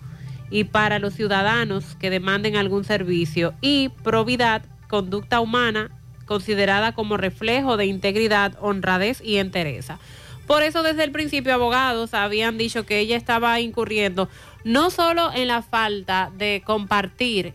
y 0.52 0.64
para 0.64 0.98
los 0.98 1.14
ciudadanos 1.14 1.97
que 1.98 2.10
demanden 2.10 2.56
algún 2.56 2.84
servicio 2.84 3.55
y 3.62 3.89
probidad, 3.89 4.62
conducta 4.86 5.40
humana 5.40 5.90
considerada 6.26 6.92
como 6.92 7.16
reflejo 7.16 7.78
de 7.78 7.86
integridad, 7.86 8.52
honradez 8.60 9.22
y 9.24 9.39
entereza. 9.39 9.98
Por 10.47 10.62
eso 10.62 10.82
desde 10.82 11.05
el 11.05 11.10
principio 11.10 11.55
abogados 11.55 12.12
habían 12.12 12.58
dicho 12.58 12.84
que 12.84 12.98
ella 12.98 13.16
estaba 13.16 13.58
incurriendo 13.60 14.28
no 14.62 14.90
solo 14.90 15.32
en 15.32 15.48
la 15.48 15.62
falta 15.62 16.31
de 16.36 16.62
compartir 16.64 17.55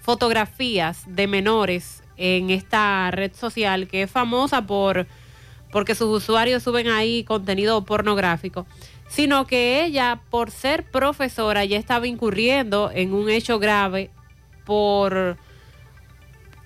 fotografías 0.00 1.04
de 1.06 1.28
menores 1.28 2.02
en 2.16 2.50
esta 2.50 3.10
red 3.12 3.32
social 3.34 3.86
que 3.86 4.02
es 4.02 4.10
famosa 4.10 4.66
por 4.66 5.06
porque 5.70 5.94
sus 5.94 6.22
usuarios 6.22 6.62
suben 6.62 6.88
ahí 6.88 7.22
contenido 7.24 7.84
pornográfico, 7.84 8.66
sino 9.08 9.46
que 9.46 9.84
ella 9.84 10.20
por 10.30 10.50
ser 10.50 10.84
profesora 10.84 11.64
ya 11.64 11.78
estaba 11.78 12.06
incurriendo 12.06 12.90
en 12.92 13.14
un 13.14 13.30
hecho 13.30 13.58
grave 13.58 14.10
por 14.64 15.38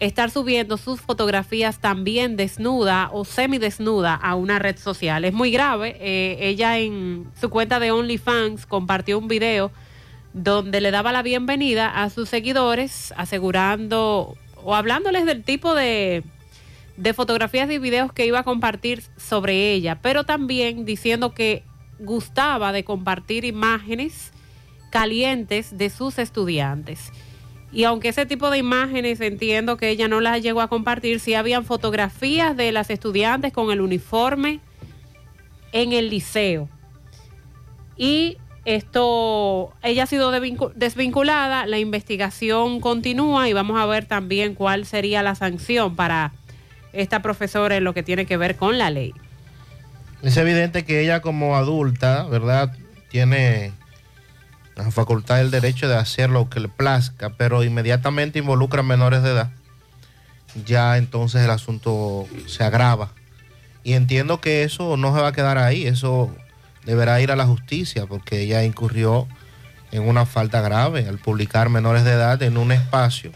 estar 0.01 0.31
subiendo 0.31 0.79
sus 0.79 1.01
fotografías 1.01 1.79
también 1.79 2.37
desnuda 2.37 3.11
o 3.13 3.27
semidesnuda 3.27 4.15
a 4.15 4.35
una 4.35 4.59
red 4.59 4.79
social. 4.79 5.27
Es 5.27 5.35
muy 5.35 5.51
grave. 5.51 5.97
Eh, 6.01 6.39
ella 6.41 6.79
en 6.79 7.31
su 7.39 7.51
cuenta 7.51 7.79
de 7.79 7.93
OnlyFans 7.93 8.65
compartió 8.65 9.19
un 9.19 9.29
video 9.29 9.71
donde 10.33 10.81
le 10.81 10.91
daba 10.91 11.13
la 11.13 11.23
bienvenida 11.23 12.03
a 12.03 12.09
sus 12.09 12.31
seguidores, 12.31 13.13
asegurando 13.17 14.37
o 14.65 14.75
hablándoles 14.75 15.27
del 15.27 15.45
tipo 15.45 15.75
de, 15.75 16.23
de 16.97 17.15
fotografías 17.15 17.71
y 17.71 17.79
videos 17.79 18.13
que 18.13 18.27
iba 18.27 18.39
a 18.39 18.45
compartir 18.45 19.03
sobre 19.17 19.73
ella, 19.73 19.99
pero 20.01 20.25
también 20.25 20.87
diciendo 20.87 21.35
que 21.35 21.63
gustaba 22.01 22.73
de 22.73 22.85
compartir 22.85 23.45
imágenes 23.45 24.33
calientes 24.91 25.77
de 25.77 25.91
sus 25.91 26.19
estudiantes. 26.19 27.13
Y 27.73 27.85
aunque 27.85 28.09
ese 28.09 28.27
tipo 28.27 28.51
de 28.51 28.59
imágenes 28.59 29.21
entiendo 29.21 29.77
que 29.77 29.91
ella 29.91 30.09
no 30.09 30.21
las 30.21 30.43
llegó 30.43 30.61
a 30.61 30.69
compartir, 30.69 31.21
sí 31.21 31.35
habían 31.35 31.65
fotografías 31.65 32.57
de 32.57 32.73
las 32.73 32.91
estudiantes 32.91 33.53
con 33.53 33.71
el 33.71 33.81
uniforme 33.81 34.61
en 35.73 35.93
el 35.93 36.11
liceo. 36.11 36.69
Y 37.97 38.39
esto, 38.65 39.73
ella 39.83 40.03
ha 40.03 40.07
sido 40.07 40.33
desvinculada, 40.75 41.67
la 41.67 41.79
investigación 41.79 42.81
continúa 42.81 43.49
y 43.49 43.53
vamos 43.53 43.81
a 43.81 43.87
ver 43.87 44.05
también 44.05 44.55
cuál 44.55 44.85
sería 44.85 45.23
la 45.23 45.35
sanción 45.35 45.95
para 45.97 46.33
esta 46.93 47.23
profesora 47.23 47.77
en 47.77 47.85
lo 47.85 47.95
que 47.95 48.03
tiene 48.03 48.27
que 48.27 48.37
ver 48.37 48.57
con 48.57 48.79
la 48.79 48.91
ley. 48.91 49.15
Es 50.23 50.37
evidente 50.37 50.85
que 50.85 51.01
ella 51.01 51.21
como 51.21 51.57
adulta, 51.57 52.25
¿verdad? 52.25 52.77
Tiene 53.09 53.73
la 54.77 54.91
facultad 54.91 55.37
del 55.39 55.51
derecho 55.51 55.89
de 55.89 55.97
hacer 55.97 56.31
lo 56.31 56.49
que 56.51 56.61
le 56.61 56.69
plazca, 56.69 57.31
pero 57.31 57.65
inmediatamente 57.65 58.39
involucra 58.39 58.81
a 58.81 58.83
menores 58.83 59.23
de 59.23 59.31
edad, 59.31 59.51
ya 60.65 60.97
entonces 60.97 61.43
el 61.43 61.51
asunto 61.51 62.27
se 62.47 62.65
agrava. 62.65 63.13
Y 63.83 63.95
entiendo 63.95 64.41
que 64.41 64.63
eso 64.63 64.97
no 64.97 65.15
se 65.15 65.23
va 65.23 65.29
a 65.29 65.33
quedar 65.33 65.59
ahí, 65.59 65.87
eso 65.87 66.35
deberá 66.85 67.21
ir 67.21 67.31
a 67.31 67.37
la 67.37 67.47
justicia, 67.47 68.07
porque 68.07 68.41
ella 68.41 68.65
incurrió 68.65 69.27
en 69.91 70.07
una 70.07 70.27
falta 70.27 70.61
grave 70.61 71.09
al 71.09 71.19
publicar 71.19 71.69
menores 71.69 72.05
de 72.05 72.13
edad 72.13 72.43
en 72.43 72.57
un 72.57 72.73
espacio 72.73 73.33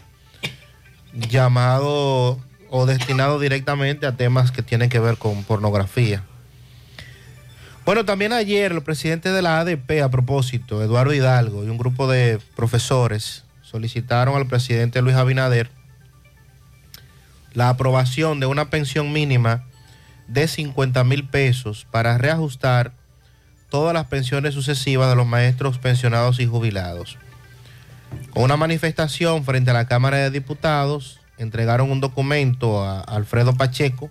llamado 1.13 2.39
o 2.69 2.85
destinado 2.85 3.39
directamente 3.39 4.05
a 4.05 4.15
temas 4.15 4.51
que 4.51 4.61
tienen 4.61 4.89
que 4.89 4.99
ver 4.99 5.17
con 5.17 5.43
pornografía. 5.43 6.23
Bueno, 7.85 8.03
también 8.03 8.33
ayer 8.33 8.71
el 8.71 8.81
presidente 8.81 9.31
de 9.31 9.43
la 9.43 9.59
ADP, 9.59 10.01
a 10.03 10.09
propósito, 10.09 10.81
Eduardo 10.81 11.13
Hidalgo, 11.13 11.63
y 11.63 11.69
un 11.69 11.77
grupo 11.77 12.07
de 12.07 12.39
profesores 12.55 13.43
solicitaron 13.61 14.35
al 14.35 14.47
presidente 14.47 15.03
Luis 15.03 15.15
Abinader 15.15 15.69
la 17.53 17.69
aprobación 17.69 18.39
de 18.39 18.47
una 18.47 18.71
pensión 18.71 19.13
mínima 19.13 19.65
de 20.27 20.47
50 20.47 21.03
mil 21.03 21.27
pesos 21.27 21.85
para 21.91 22.17
reajustar 22.17 22.91
todas 23.69 23.93
las 23.93 24.07
pensiones 24.07 24.55
sucesivas 24.55 25.07
de 25.07 25.15
los 25.15 25.27
maestros 25.27 25.77
pensionados 25.77 26.39
y 26.39 26.47
jubilados. 26.47 27.19
Con 28.31 28.45
una 28.45 28.57
manifestación 28.57 29.45
frente 29.45 29.69
a 29.69 29.75
la 29.75 29.85
Cámara 29.85 30.17
de 30.17 30.31
Diputados, 30.31 31.19
entregaron 31.37 31.91
un 31.91 32.01
documento 32.01 32.83
a 32.83 33.01
Alfredo 33.01 33.53
Pacheco 33.53 34.09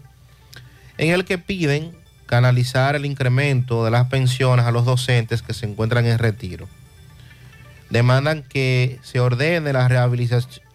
en 0.97 1.11
el 1.11 1.25
que 1.25 1.39
piden 1.39 2.04
canalizar 2.27 2.97
el 2.97 3.07
incremento 3.07 3.85
de 3.85 3.91
las 3.91 4.09
pensiones 4.09 4.67
a 4.67 4.73
los 4.73 4.85
docentes 4.85 5.43
que 5.43 5.55
se 5.55 5.67
encuentran 5.67 6.07
en 6.07 6.19
retiro. 6.19 6.69
Demandan 7.91 8.43
que 8.43 8.99
se 9.03 9.21
ordene 9.21 9.73
la 9.73 9.89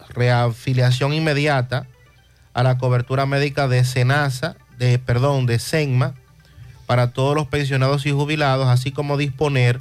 reafiliación 0.10 1.14
inmediata 1.14 1.88
a 2.54 2.64
la 2.64 2.78
cobertura 2.78 3.26
médica 3.26 3.68
de 3.68 3.84
Senasa, 3.84 4.56
de 4.78 5.00
perdón, 5.00 5.46
de 5.46 5.60
Senma 5.60 6.14
para 6.86 7.12
todos 7.12 7.36
los 7.36 7.48
pensionados 7.48 8.06
y 8.06 8.12
jubilados, 8.12 8.68
así 8.68 8.92
como 8.92 9.18
disponer 9.18 9.80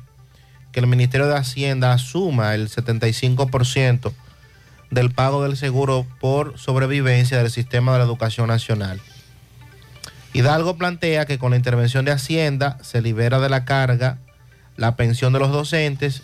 que 0.72 0.80
el 0.80 0.86
Ministerio 0.86 1.26
de 1.26 1.36
Hacienda 1.36 1.92
asuma 1.92 2.54
el 2.54 2.68
75% 2.68 4.12
del 4.90 5.10
pago 5.10 5.42
del 5.42 5.56
seguro 5.56 6.06
por 6.20 6.58
sobrevivencia 6.58 7.38
del 7.38 7.50
sistema 7.50 7.92
de 7.92 7.98
la 7.98 8.04
educación 8.04 8.48
nacional. 8.48 9.00
Hidalgo 10.32 10.76
plantea 10.76 11.26
que 11.26 11.38
con 11.38 11.50
la 11.50 11.56
intervención 11.56 12.04
de 12.04 12.12
Hacienda 12.12 12.78
se 12.82 13.00
libera 13.00 13.40
de 13.40 13.48
la 13.48 13.64
carga 13.64 14.18
la 14.76 14.94
pensión 14.94 15.32
de 15.32 15.40
los 15.40 15.50
docentes 15.50 16.22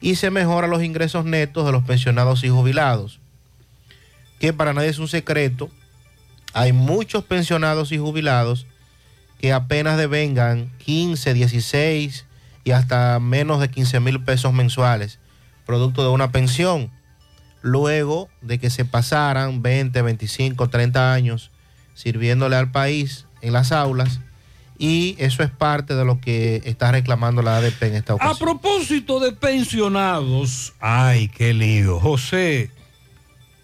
y 0.00 0.16
se 0.16 0.30
mejora 0.30 0.68
los 0.68 0.82
ingresos 0.82 1.24
netos 1.24 1.64
de 1.64 1.72
los 1.72 1.84
pensionados 1.84 2.44
y 2.44 2.48
jubilados. 2.48 3.20
Que 4.38 4.52
para 4.52 4.72
nadie 4.72 4.88
es 4.88 4.98
un 4.98 5.08
secreto, 5.08 5.70
hay 6.52 6.72
muchos 6.72 7.24
pensionados 7.24 7.90
y 7.92 7.98
jubilados 7.98 8.66
que 9.40 9.52
apenas 9.52 9.96
devengan 9.96 10.70
15, 10.78 11.34
16 11.34 12.26
y 12.64 12.70
hasta 12.72 13.18
menos 13.20 13.60
de 13.60 13.70
15 13.70 14.00
mil 14.00 14.22
pesos 14.22 14.52
mensuales, 14.52 15.18
producto 15.64 16.02
de 16.02 16.10
una 16.10 16.30
pensión, 16.30 16.90
luego 17.62 18.28
de 18.42 18.58
que 18.58 18.70
se 18.70 18.84
pasaran 18.84 19.62
20, 19.62 20.02
25, 20.02 20.68
30 20.68 21.12
años 21.12 21.50
sirviéndole 21.94 22.56
al 22.56 22.70
país 22.70 23.26
en 23.40 23.52
las 23.52 23.72
aulas 23.72 24.20
y 24.78 25.16
eso 25.18 25.42
es 25.42 25.50
parte 25.50 25.94
de 25.94 26.04
lo 26.04 26.20
que 26.20 26.62
está 26.64 26.92
reclamando 26.92 27.42
la 27.42 27.56
ADP 27.56 27.82
en 27.82 27.94
esta 27.96 28.14
ocasión. 28.14 28.36
A 28.36 28.38
propósito 28.38 29.18
de 29.18 29.32
pensionados, 29.32 30.72
ay, 30.78 31.28
qué 31.28 31.52
lío. 31.52 31.98
José, 31.98 32.70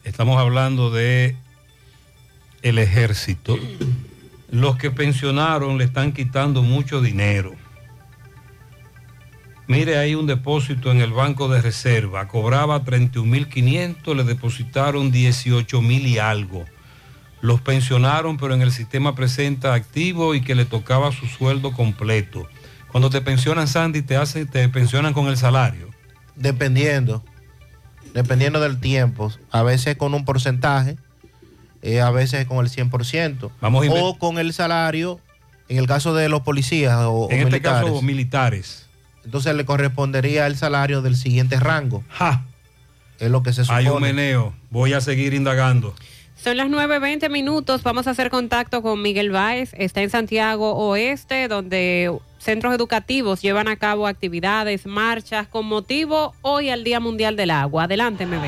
estamos 0.03 0.39
hablando 0.39 0.91
de 0.91 1.36
el 2.62 2.78
ejército. 2.78 3.57
Los 4.51 4.77
que 4.77 4.91
pensionaron 4.91 5.78
le 5.78 5.85
están 5.85 6.12
quitando 6.12 6.62
mucho 6.62 7.01
dinero. 7.01 7.55
Mire, 9.67 9.97
hay 9.97 10.15
un 10.15 10.27
depósito 10.27 10.91
en 10.91 11.01
el 11.01 11.12
Banco 11.12 11.49
de 11.49 11.62
Reserva. 11.62 12.27
Cobraba 12.28 12.85
31.500, 12.85 14.17
le 14.17 14.25
depositaron 14.25 15.12
18.000 15.12 16.07
y 16.07 16.19
algo 16.19 16.65
los 17.44 17.60
pensionaron, 17.60 18.39
pero 18.39 18.55
en 18.55 18.62
el 18.62 18.73
sistema 18.73 19.14
presenta 19.14 19.74
activo 19.74 20.34
y 20.34 20.40
que 20.40 20.55
le 20.55 20.64
tocaba 20.64 21.12
su 21.12 21.26
sueldo 21.26 21.73
completo. 21.73 22.48
Cuando 22.90 23.10
te 23.10 23.20
pensionan, 23.20 23.68
Sandy, 23.68 24.00
te, 24.00 24.16
hace, 24.16 24.47
te 24.47 24.66
pensionan 24.70 25.12
con 25.12 25.26
el 25.26 25.36
salario. 25.36 25.90
Dependiendo, 26.36 27.23
dependiendo 28.14 28.60
del 28.60 28.81
tiempo. 28.81 29.31
A 29.50 29.62
veces 29.62 29.94
con 29.97 30.14
un 30.14 30.24
porcentaje, 30.24 30.97
eh, 31.82 32.00
a 32.00 32.10
veces 32.10 32.47
con 32.47 32.64
el 32.64 32.70
100%. 32.70 33.50
Vamos 33.60 33.86
o 33.90 34.16
con 34.18 34.39
el 34.39 34.55
salario, 34.55 35.20
en 35.68 35.76
el 35.76 35.86
caso 35.86 36.14
de 36.14 36.31
los 36.31 36.40
policías 36.40 36.97
o, 37.00 37.28
en 37.31 37.40
este 37.47 37.60
caso, 37.60 38.00
militares. 38.00 38.86
Entonces 39.23 39.55
le 39.55 39.66
correspondería 39.66 40.47
el 40.47 40.56
salario 40.56 41.02
del 41.02 41.14
siguiente 41.14 41.60
rango. 41.60 42.02
Ja. 42.08 42.47
Es 43.18 43.31
lo 43.31 43.42
que 43.42 43.52
se 43.52 43.64
supone. 43.64 43.81
Hay 43.81 43.89
un 43.89 44.00
meneo. 44.00 44.55
Voy 44.70 44.94
a 44.94 45.02
seguir 45.02 45.34
indagando. 45.34 45.94
Son 46.37 46.57
las 46.57 46.69
9.20 46.69 47.31
minutos. 47.31 47.83
Vamos 47.83 48.07
a 48.07 48.11
hacer 48.11 48.29
contacto 48.31 48.83
con 48.83 49.01
Miguel 49.01 49.31
Báez. 49.31 49.73
Está 49.75 50.03
en 50.03 50.11
Santiago 50.11 50.75
Oeste, 50.75 51.49
donde 51.49 52.13
centros 52.39 52.75
educativos 52.75 53.41
llevan 53.41 53.69
a 53.69 53.77
cabo 53.77 54.07
actividades, 54.07 54.87
marchas 54.87 55.49
con 55.49 55.67
motivo 55.67 56.35
hoy 56.43 56.69
al 56.69 56.85
Día 56.85 57.01
Mundial 57.01 57.37
del 57.37 57.51
Agua. 57.51 57.85
Adelante, 57.85 58.27
me 58.27 58.39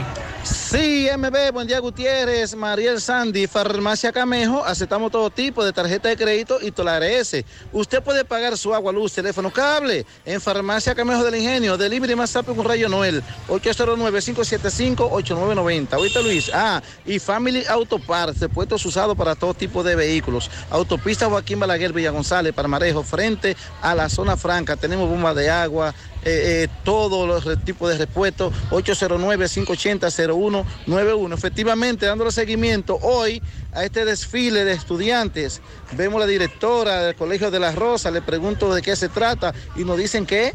Sí, 0.69 1.09
MB, 1.17 1.53
buen 1.53 1.69
día 1.69 1.79
Gutiérrez, 1.79 2.57
Mariel 2.57 3.01
Sandy, 3.01 3.47
Farmacia 3.47 4.11
Camejo, 4.11 4.65
aceptamos 4.65 5.13
todo 5.13 5.31
tipo 5.31 5.65
de 5.65 5.73
tarjeta 5.73 6.09
de 6.09 6.17
crédito 6.17 6.59
y 6.61 6.75
S. 7.05 7.45
Usted 7.73 8.03
puede 8.03 8.25
pagar 8.25 8.59
su 8.59 8.75
agua, 8.75 8.93
luz, 8.93 9.13
teléfono, 9.13 9.53
cable 9.53 10.05
en 10.25 10.41
Farmacia 10.41 10.97
Camejo 10.97 11.23
del 11.23 11.37
Ingenio, 11.37 11.77
delivery 11.77 12.17
más 12.17 12.35
rápido 12.35 12.57
con 12.57 12.65
Rayo 12.65 12.89
Noel, 12.89 13.23
809-575-8990. 13.49 15.93
Ahorita 15.93 16.21
Luis, 16.21 16.51
ah, 16.53 16.83
y 17.05 17.21
Family 17.21 17.63
Auto 17.69 18.01
Parts, 18.01 18.45
puestos 18.53 18.85
usados 18.85 19.17
para 19.17 19.37
todo 19.37 19.55
tipo 19.55 19.85
de 19.85 19.95
vehículos. 19.95 20.51
Autopista 20.71 21.29
Joaquín 21.29 21.61
Balaguer, 21.61 21.93
Villa 21.93 22.11
González, 22.11 22.53
Parmarejo, 22.53 23.05
frente 23.05 23.57
a 23.83 23.95
la 23.95 24.09
zona 24.09 24.37
franca, 24.37 24.75
tenemos 24.75 25.09
bomba 25.09 25.33
de 25.33 25.49
agua, 25.49 25.95
eh, 26.29 26.65
eh, 26.65 26.69
todos 26.83 27.29
los 27.29 27.45
tipos 27.63 27.89
de 27.89 27.99
repuestos, 27.99 28.53
809-580-0191. 28.71 31.35
Efectivamente, 31.35 32.07
dándole 32.07 32.33
seguimiento 32.33 32.99
hoy 33.01 33.41
a 33.73 33.85
este 33.85 34.05
desfile 34.05 34.65
de 34.65 34.73
estudiantes, 34.73 35.63
vemos 35.93 36.19
la 36.19 36.27
directora 36.27 37.05
del 37.05 37.15
Colegio 37.15 37.53
de 37.53 37.61
las 37.61 37.77
Rosas, 37.77 38.13
le 38.13 38.23
pregunto 38.23 38.75
de 38.75 38.83
qué 38.83 38.97
se 38.97 39.09
trata 39.09 39.55
y 39.77 39.85
nos 39.85 39.99
dicen 39.99 40.27
que... 40.27 40.53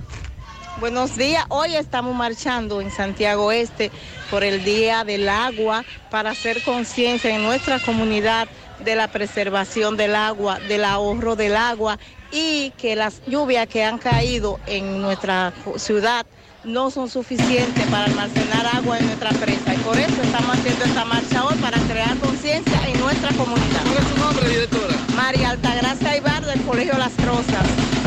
Buenos 0.81 1.15
días, 1.15 1.45
hoy 1.47 1.77
estamos 1.77 2.13
marchando 2.15 2.81
en 2.81 2.91
Santiago 2.91 3.53
Este 3.53 3.91
por 4.29 4.43
el 4.43 4.65
Día 4.65 5.05
del 5.05 5.29
Agua 5.29 5.85
para 6.09 6.31
hacer 6.31 6.61
conciencia 6.63 7.33
en 7.33 7.43
nuestra 7.43 7.79
comunidad 7.79 8.49
de 8.83 8.97
la 8.97 9.09
preservación 9.09 9.95
del 9.95 10.15
agua, 10.15 10.59
del 10.59 10.83
ahorro 10.83 11.37
del 11.37 11.55
agua 11.55 11.97
y 12.31 12.71
que 12.71 12.95
las 12.95 13.21
lluvias 13.27 13.67
que 13.67 13.83
han 13.83 13.97
caído 13.97 14.59
en 14.65 15.01
nuestra 15.01 15.53
ciudad 15.77 16.25
no 16.63 16.91
son 16.91 17.09
suficientes 17.09 17.85
para 17.87 18.05
almacenar 18.05 18.65
agua 18.75 18.99
en 18.99 19.07
nuestra 19.07 19.29
presa. 19.31 19.73
Y 19.73 19.77
por 19.77 19.97
eso 19.97 20.21
estamos 20.21 20.57
haciendo 20.57 20.85
esta 20.85 21.05
marcha 21.05 21.45
hoy 21.45 21.55
para 21.55 21.77
crear 21.79 22.15
conciencia 22.17 22.79
en 22.87 22.99
nuestra 22.99 23.29
comunidad. 23.33 23.81
¿Cuál 23.83 23.97
es 23.97 24.09
su 24.09 24.17
nombre, 24.17 24.49
directora? 24.49 24.95
María 25.15 25.49
Altagracia 25.51 26.17
Ibar 26.17 26.45
del 26.45 26.61
Colegio 26.61 26.97
Las 26.97 27.15
Rosas. 27.25 27.65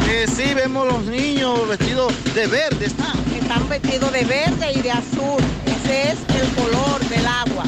Eh, 0.08 0.26
sí, 0.28 0.54
vemos 0.54 0.86
los 0.86 1.04
niños 1.06 1.66
vestidos 1.68 2.12
de 2.34 2.46
verde, 2.46 2.86
¿están? 2.86 3.18
Están 3.34 3.68
vestidos 3.68 4.12
de 4.12 4.24
verde 4.24 4.72
y 4.74 4.82
de 4.82 4.90
azul. 4.90 5.42
Ese 5.66 6.12
es 6.12 6.18
el 6.40 6.48
color 6.54 7.00
del 7.08 7.26
agua. 7.26 7.64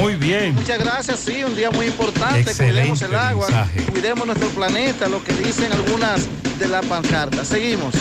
Muy 0.00 0.16
bien. 0.16 0.54
Muchas 0.54 0.78
gracias, 0.78 1.20
sí, 1.20 1.44
un 1.44 1.54
día 1.54 1.70
muy 1.70 1.86
importante. 1.86 2.40
Excelente 2.40 2.80
cuidemos 2.80 3.02
el 3.02 3.14
agua, 3.14 3.46
mensaje. 3.48 3.82
cuidemos 3.92 4.26
nuestro 4.26 4.48
planeta, 4.48 5.08
lo 5.08 5.22
que 5.22 5.34
dicen 5.34 5.70
algunas 5.72 6.26
de 6.58 6.68
la 6.68 6.80
pancarta. 6.80 7.44
Seguimos. 7.44 7.94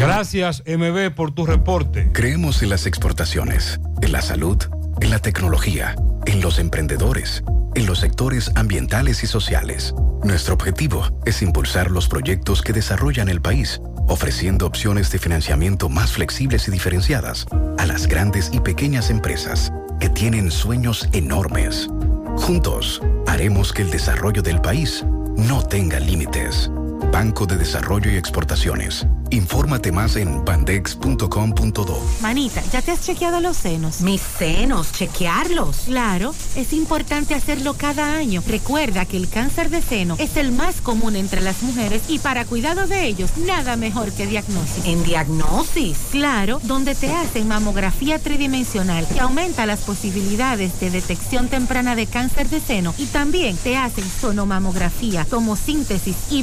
Gracias, 0.00 0.62
MB, 0.66 1.14
por 1.14 1.32
tu 1.32 1.44
reporte. 1.44 2.10
Creemos 2.12 2.62
en 2.62 2.70
las 2.70 2.86
exportaciones, 2.86 3.78
en 4.00 4.12
la 4.12 4.22
salud, 4.22 4.56
en 5.00 5.10
la 5.10 5.18
tecnología, 5.18 5.94
en 6.24 6.40
los 6.40 6.58
emprendedores, 6.58 7.44
en 7.74 7.84
los 7.86 8.00
sectores 8.00 8.50
ambientales 8.54 9.22
y 9.22 9.26
sociales. 9.26 9.94
Nuestro 10.24 10.54
objetivo 10.54 11.06
es 11.26 11.42
impulsar 11.42 11.90
los 11.90 12.08
proyectos 12.08 12.62
que 12.62 12.72
desarrollan 12.72 13.28
el 13.28 13.42
país, 13.42 13.80
ofreciendo 14.08 14.66
opciones 14.66 15.10
de 15.12 15.18
financiamiento 15.18 15.90
más 15.90 16.12
flexibles 16.12 16.66
y 16.68 16.70
diferenciadas 16.70 17.46
a 17.78 17.84
las 17.84 18.06
grandes 18.06 18.50
y 18.52 18.60
pequeñas 18.60 19.10
empresas 19.10 19.70
que 20.02 20.08
tienen 20.08 20.50
sueños 20.50 21.08
enormes. 21.12 21.88
Juntos, 22.36 23.00
haremos 23.28 23.72
que 23.72 23.82
el 23.82 23.90
desarrollo 23.92 24.42
del 24.42 24.60
país 24.60 25.04
no 25.36 25.62
tenga 25.62 26.00
límites. 26.00 26.72
Banco 27.10 27.46
de 27.46 27.56
Desarrollo 27.56 28.10
y 28.10 28.16
Exportaciones. 28.16 29.06
Infórmate 29.30 29.92
más 29.92 30.16
en 30.16 30.44
bandex.com.do. 30.44 32.02
Manita, 32.20 32.62
¿ya 32.70 32.82
te 32.82 32.90
has 32.90 33.00
chequeado 33.00 33.40
los 33.40 33.56
senos? 33.56 34.02
Mis 34.02 34.20
senos, 34.20 34.92
chequearlos. 34.92 35.84
Claro, 35.86 36.34
es 36.54 36.74
importante 36.74 37.34
hacerlo 37.34 37.74
cada 37.74 38.14
año. 38.18 38.42
Recuerda 38.46 39.06
que 39.06 39.16
el 39.16 39.30
cáncer 39.30 39.70
de 39.70 39.80
seno 39.80 40.16
es 40.18 40.36
el 40.36 40.52
más 40.52 40.82
común 40.82 41.16
entre 41.16 41.40
las 41.40 41.62
mujeres 41.62 42.02
y 42.08 42.18
para 42.18 42.44
cuidado 42.44 42.86
de 42.86 43.06
ellos, 43.06 43.38
nada 43.38 43.76
mejor 43.76 44.12
que 44.12 44.26
diagnosis. 44.26 44.84
¿En 44.84 45.02
diagnosis? 45.02 45.96
Claro, 46.10 46.60
donde 46.64 46.94
te 46.94 47.10
hacen 47.10 47.48
mamografía 47.48 48.18
tridimensional 48.18 49.06
que 49.08 49.20
aumenta 49.20 49.64
las 49.64 49.80
posibilidades 49.80 50.78
de 50.78 50.90
detección 50.90 51.48
temprana 51.48 51.96
de 51.96 52.06
cáncer 52.06 52.50
de 52.50 52.60
seno 52.60 52.94
y 52.98 53.06
también 53.06 53.56
te 53.56 53.78
hacen 53.78 54.04
sonomamografía, 54.04 55.24
tomosíntesis 55.24 56.16
y 56.30 56.42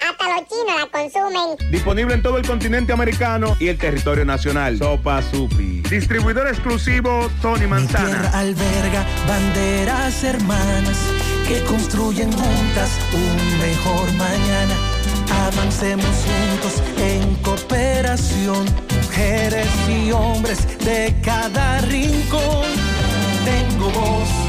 Hasta 0.00 0.28
los 0.28 0.48
chinos 0.48 0.76
la 0.76 0.86
consumen. 0.86 1.70
Disponible 1.70 2.14
en 2.14 2.22
todo 2.22 2.38
el 2.38 2.46
continente 2.46 2.92
americano 2.92 3.56
y 3.58 3.68
el 3.68 3.78
territorio 3.78 4.24
nacional. 4.24 4.78
Sopa 4.78 5.22
Supi. 5.22 5.82
Distribuidor 5.82 6.48
exclusivo 6.48 7.28
Tony 7.42 7.66
Manzana. 7.66 8.06
Tierra 8.06 8.38
alberga 8.38 9.04
banderas 9.26 10.24
hermanas 10.24 10.98
que 11.46 11.60
construyen 11.64 12.30
juntas 12.32 12.90
un 13.12 13.58
mejor 13.58 14.12
mañana. 14.14 14.74
Avancemos 15.46 16.06
juntos 16.06 16.82
en 16.98 17.34
cooperación, 17.36 18.66
mujeres 19.02 19.68
y 19.88 20.12
hombres 20.12 20.78
de 20.78 21.14
cada 21.22 21.80
rincón. 21.82 22.66
Tengo 23.44 23.90
voz 23.90 24.47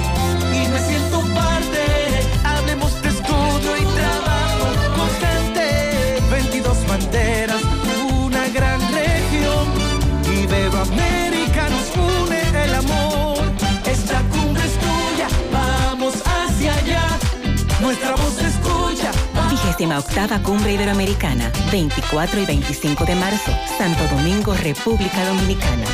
38 19.75 20.43
Cumbre 20.43 20.73
Iberoamericana, 20.73 21.51
24 21.71 22.39
y 22.41 22.45
25 22.45 23.05
de 23.05 23.15
marzo, 23.15 23.51
Santo 23.77 24.03
Domingo, 24.07 24.53
República 24.55 25.25
Dominicana. 25.25 25.85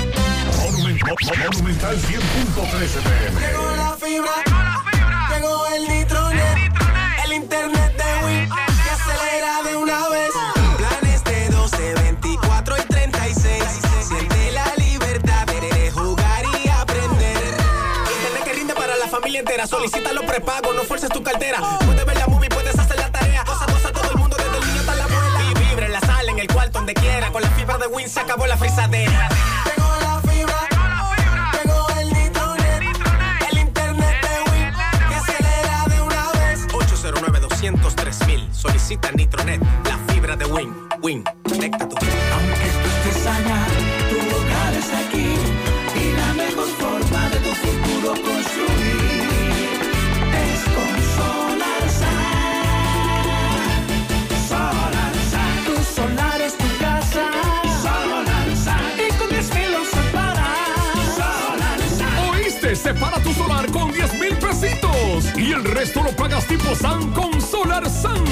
Monumental 0.64 1.98
100.13 1.98 2.10
Llegó 3.38 3.76
la 3.76 3.98
fibra, 4.00 4.32
llegó 4.44 4.56
la 4.56 4.84
fibra, 4.90 5.30
llegó 5.36 5.68
el 5.76 5.88
nitronet, 5.90 6.58
el, 7.26 7.34
internet 7.34 7.98
de 7.98 8.26
Wii, 8.26 8.50
que 8.50 8.90
acelera 8.90 9.64
de 9.64 9.76
una 9.76 10.10
vez. 10.10 10.32
Uh. 10.34 10.78
Planes 10.78 11.24
de 11.26 11.50
12, 11.50 11.94
24 11.96 12.78
y 12.78 12.82
36, 12.82 13.64
siente 14.08 14.52
la 14.52 14.74
libertad 14.78 15.46
de 15.48 15.92
jugar 15.92 16.46
y 16.64 16.70
aprender. 16.70 17.58
Internet 18.18 18.44
que 18.46 18.54
rinde 18.54 18.74
para 18.74 18.96
la 18.96 19.08
familia 19.08 19.42
entera, 19.42 19.68
solicítalo 19.68 20.26
prepago, 20.26 20.74
no 20.74 20.84
fuerces 20.84 21.10
tu 21.10 21.22
cartera. 21.22 21.60
Se 28.08 28.20
acabó 28.20 28.46
la 28.46 28.58
frisadera. 28.58 29.15
Tipo 66.48 66.76
SAN 66.76 67.12
con 67.12 67.40
Solar 67.42 67.90
SAN. 67.90 68.24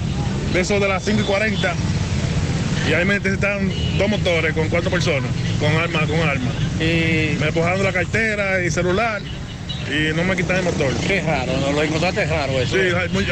de 0.53 0.61
eso 0.61 0.79
de 0.79 0.87
las 0.87 1.03
5 1.03 1.21
y 1.21 1.23
40. 1.23 1.73
Y 2.89 2.93
ahí 2.93 3.05
me 3.05 3.15
necesitan 3.19 3.71
dos 3.97 4.09
motores 4.09 4.53
con 4.53 4.67
cuatro 4.69 4.89
personas, 4.89 5.29
con 5.59 5.75
armas, 5.75 6.07
con 6.07 6.19
armas. 6.21 6.53
Y 6.79 7.37
me 7.39 7.47
empujaron 7.47 7.83
la 7.83 7.91
cartera 7.93 8.63
y 8.63 8.71
celular 8.71 9.21
y 9.87 10.15
no 10.15 10.23
me 10.23 10.35
quitan 10.35 10.57
el 10.57 10.63
motor. 10.63 10.93
Qué 11.07 11.21
raro, 11.21 11.51
¿no? 11.59 11.71
lo 11.71 11.83
encontraste 11.83 12.25
raro 12.25 12.53
eso. 12.53 12.75
Sí, 12.75 12.81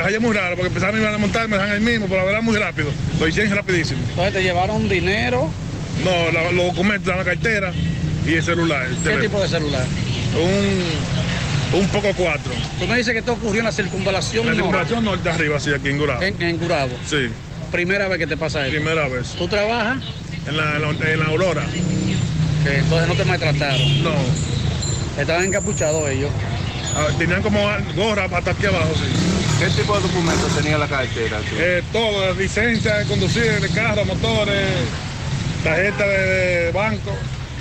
ahí 0.04 0.14
es 0.16 0.22
muy 0.22 0.34
raro, 0.34 0.56
porque 0.58 0.74
que 0.74 0.80
me 0.92 1.00
iban 1.00 1.14
a 1.14 1.18
montar, 1.18 1.48
me 1.48 1.58
dejan 1.58 1.72
ahí 1.72 1.80
mismo, 1.80 2.08
pero 2.08 2.20
la 2.20 2.26
verdad 2.26 2.42
muy 2.42 2.58
rápido. 2.58 2.90
Lo 3.20 3.28
hicieron 3.28 3.56
rapidísimo. 3.56 4.00
Entonces 4.10 4.34
te 4.34 4.44
llevaron 4.44 4.88
dinero. 4.90 5.50
No, 6.04 6.32
la- 6.32 6.52
los 6.52 6.66
documentos, 6.68 7.16
la 7.16 7.24
cartera 7.24 7.72
y 8.28 8.34
el 8.36 8.44
celular. 8.44 8.86
el 8.86 8.98
¿Qué 8.98 9.18
tipo 9.22 9.40
de 9.42 9.48
celular? 9.48 9.86
Un, 10.36 10.84
un 11.74 11.88
poco 11.90 12.10
cuatro. 12.16 12.52
Tú 12.80 12.88
me 12.88 12.98
dices 12.98 13.14
que 13.14 13.20
esto 13.20 13.34
ocurrió 13.34 13.60
en 13.60 13.66
la 13.66 13.72
circunvalación 13.72 14.46
La 14.46 14.52
norte. 14.54 14.64
circulación 14.64 15.06
norte 15.06 15.30
arriba, 15.30 15.60
sí, 15.60 15.72
aquí 15.74 15.90
en 15.90 15.98
Gurabo. 15.98 16.22
En, 16.22 16.42
en 16.42 16.58
Gurabo. 16.58 16.92
Sí. 17.06 17.30
Primera 17.72 18.08
vez 18.08 18.18
que 18.20 18.28
te 18.28 18.38
pasa 18.38 18.66
eso. 18.66 18.76
Primera 18.76 19.08
vez. 19.08 19.30
¿Tú 19.38 19.48
trabajas? 19.48 19.98
En 20.48 20.56
la, 20.58 20.76
en 20.78 20.82
la, 20.82 21.12
en 21.12 21.20
la 21.20 21.26
Aurora. 21.26 21.64
Que 22.64 22.78
entonces 22.78 23.08
no 23.08 23.16
te 23.16 23.26
maltrataron. 23.26 24.04
No. 24.04 24.12
Estaban 25.20 25.46
encapuchados 25.46 26.10
ellos. 26.10 26.32
Ah, 26.96 27.08
tenían 27.18 27.42
como 27.42 27.60
gorra 27.96 28.26
hasta 28.32 28.52
aquí 28.52 28.66
abajo, 28.66 28.94
sí. 28.96 29.60
¿Qué 29.60 29.66
tipo 29.82 29.96
de 29.96 30.02
documentos 30.08 30.56
tenía 30.56 30.78
la 30.78 30.88
cartera? 30.88 31.38
tú? 31.40 31.56
Eh, 31.60 31.84
todo, 31.92 32.34
licencia 32.36 32.98
de 32.98 33.06
conducir, 33.06 33.60
de 33.60 33.70
carro, 33.70 34.06
motores, 34.06 34.66
tarjeta 35.64 36.08
de, 36.08 36.18
de 36.66 36.72
banco. 36.72 37.12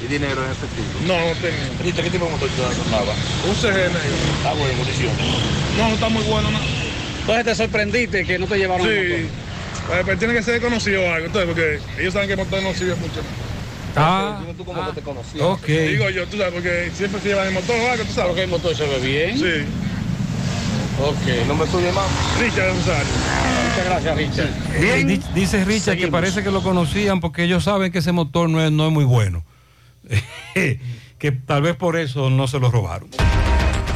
¿Y 0.03 0.07
dinero 0.07 0.45
en 0.45 0.51
efectivo? 0.53 0.87
No, 1.07 1.15
no 1.19 1.35
tenía. 1.41 1.95
¿Qué 2.03 2.11
tipo 2.11 2.25
de 2.27 2.31
motor 2.31 2.49
tú 2.51 2.63
andabas? 2.85 3.17
Un 3.49 3.55
CGN. 3.55 3.97
Está 4.37 4.53
bueno, 4.53 4.69
en 4.71 4.77
condiciones. 4.79 5.17
No, 5.79 5.89
no 5.89 5.95
está 5.95 6.09
muy 6.09 6.23
bueno, 6.25 6.51
no. 6.51 6.59
Entonces 7.21 7.45
te 7.45 7.55
sorprendiste 7.55 8.25
que 8.25 8.39
no 8.39 8.47
te 8.47 8.57
llevaron 8.59 8.87
el 8.87 9.27
Sí. 9.27 9.29
Eh, 9.93 10.03
pero 10.05 10.19
tiene 10.19 10.35
que 10.35 10.43
ser 10.43 10.61
conocido 10.61 11.01
algo, 11.13 11.27
entonces, 11.27 11.47
porque 11.47 11.81
ellos 12.01 12.13
saben 12.13 12.27
que 12.29 12.33
el 12.35 12.39
motor 12.41 12.61
no 12.63 12.75
sirve 12.75 12.97
mucho. 12.97 13.21
Ah, 13.95 14.41
tú 14.59 14.65
cómo 14.65 14.85
que 14.87 14.93
te 14.95 15.01
conocías. 15.01 15.43
ok. 15.45 15.65
Digo 15.67 16.11
yo, 16.11 16.27
tú 16.27 16.37
sabes, 16.39 16.53
porque 16.53 16.91
siempre 16.95 17.21
se 17.21 17.29
llevan 17.29 17.47
el 17.49 17.55
motor 17.55 17.77
o 17.79 17.91
algo, 17.93 18.05
tú 18.05 18.13
sabes. 18.13 18.29
Porque 18.29 18.43
el 18.43 18.51
motor 18.51 18.75
se 18.77 18.85
ve 18.87 18.99
bien. 18.99 19.39
Sí. 19.39 19.65
Ok. 21.01 21.47
¿No 21.47 21.55
me 21.55 21.67
tuyo 21.67 21.93
más? 21.93 22.05
Richard 22.41 22.69
Rosario. 22.75 23.13
Muchas 23.71 23.85
gracias, 23.87 24.17
Richard. 24.17 25.07
Di- 25.07 25.21
Dice 25.35 25.65
Richard 25.65 25.95
que 25.95 26.01
Seguimos. 26.03 26.11
parece 26.11 26.43
que 26.43 26.51
lo 26.51 26.63
conocían 26.63 27.21
porque 27.21 27.45
ellos 27.45 27.63
saben 27.65 27.93
que 27.93 27.99
ese 27.99 28.13
motor 28.13 28.49
no 28.51 28.65
es, 28.65 28.73
no 28.73 28.87
es 28.89 28.93
muy 28.93 29.05
bueno. 29.05 29.45
que 31.19 31.33
tal 31.33 31.63
vez 31.63 31.77
por 31.77 31.97
eso 31.97 32.31
no 32.31 32.47
se 32.47 32.59
lo 32.59 32.71
robaron. 32.71 33.09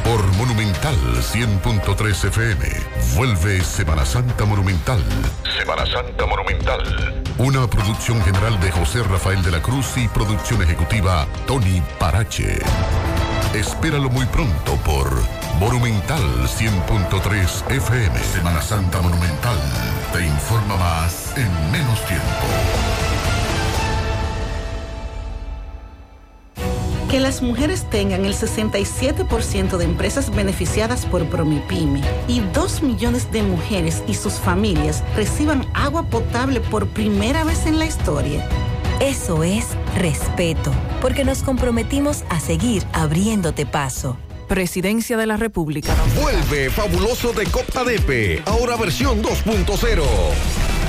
Por 0.03 0.25
Monumental 0.35 0.95
100.3 0.95 2.27
FM. 2.27 2.65
Vuelve 3.15 3.61
Semana 3.61 4.05
Santa 4.05 4.45
Monumental. 4.45 5.01
Semana 5.57 5.85
Santa 5.85 6.25
Monumental. 6.25 7.23
Una 7.37 7.67
producción 7.67 8.21
general 8.23 8.59
de 8.59 8.71
José 8.71 9.03
Rafael 9.03 9.41
de 9.43 9.51
la 9.51 9.61
Cruz 9.61 9.97
y 9.97 10.07
producción 10.07 10.61
ejecutiva 10.63 11.27
Tony 11.45 11.81
Parache. 11.99 12.59
Espéralo 13.53 14.09
muy 14.09 14.25
pronto 14.25 14.75
por 14.83 15.07
Monumental 15.59 16.21
100.3 16.47 17.71
FM. 17.71 18.19
Semana 18.19 18.61
Santa 18.61 19.01
Monumental. 19.01 19.57
Te 20.11 20.25
informa 20.25 20.75
más 20.77 21.37
en 21.37 21.71
menos 21.71 22.05
tiempo. 22.05 23.10
Que 27.11 27.19
las 27.19 27.41
mujeres 27.41 27.83
tengan 27.89 28.23
el 28.23 28.33
67% 28.33 29.75
de 29.75 29.83
empresas 29.83 30.33
beneficiadas 30.33 31.05
por 31.05 31.25
Promipyme 31.25 31.99
y 32.29 32.39
2 32.39 32.83
millones 32.83 33.29
de 33.33 33.43
mujeres 33.43 34.01
y 34.07 34.13
sus 34.13 34.35
familias 34.35 35.03
reciban 35.13 35.67
agua 35.73 36.03
potable 36.03 36.61
por 36.61 36.87
primera 36.87 37.43
vez 37.43 37.65
en 37.65 37.79
la 37.79 37.85
historia. 37.85 38.47
Eso 39.01 39.43
es 39.43 39.67
respeto, 39.97 40.71
porque 41.01 41.25
nos 41.25 41.43
comprometimos 41.43 42.23
a 42.29 42.39
seguir 42.39 42.85
abriéndote 42.93 43.65
paso. 43.65 44.15
Presidencia 44.47 45.17
de 45.17 45.25
la 45.25 45.35
República. 45.35 45.93
Vuelve 46.21 46.69
fabuloso 46.69 47.33
de 47.33 47.45
Copa 47.47 47.83
Depe, 47.83 48.41
ahora 48.45 48.77
versión 48.77 49.21
2.0. 49.21 50.70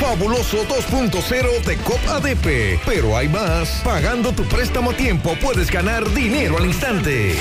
Fabuloso 0.00 0.64
2.0 0.66 1.64
de 1.64 1.76
COP 1.78 2.08
ADP. 2.08 2.80
Pero 2.84 3.16
hay 3.16 3.28
más. 3.28 3.80
Pagando 3.84 4.32
tu 4.32 4.44
préstamo 4.44 4.90
a 4.90 4.94
tiempo 4.94 5.36
puedes 5.40 5.70
ganar 5.70 6.08
dinero 6.14 6.58
al 6.58 6.66
instante. 6.66 7.36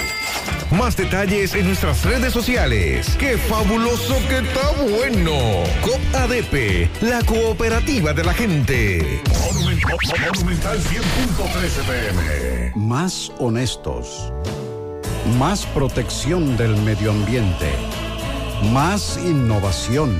Más 0.72 0.96
detalles 0.98 1.54
en 1.54 1.68
nuestras 1.68 2.04
redes 2.04 2.34
sociales. 2.34 3.16
¡Qué 3.20 3.38
fabuloso 3.38 4.16
que 4.28 4.40
está 4.40 4.72
bueno! 4.90 5.64
COP 5.82 6.16
ADP, 6.16 6.90
la 7.02 7.22
cooperativa 7.24 8.14
de 8.14 8.24
la 8.24 8.34
gente. 8.34 9.22
Monumental 9.54 10.80
100.13 10.80 11.84
pm. 11.86 12.74
Más 12.76 13.32
honestos. 13.38 14.34
Más 15.38 15.66
protección 15.68 16.58
del 16.58 16.76
medio 16.78 17.12
ambiente. 17.12 17.72
Más 18.72 19.20
innovación. 19.24 20.20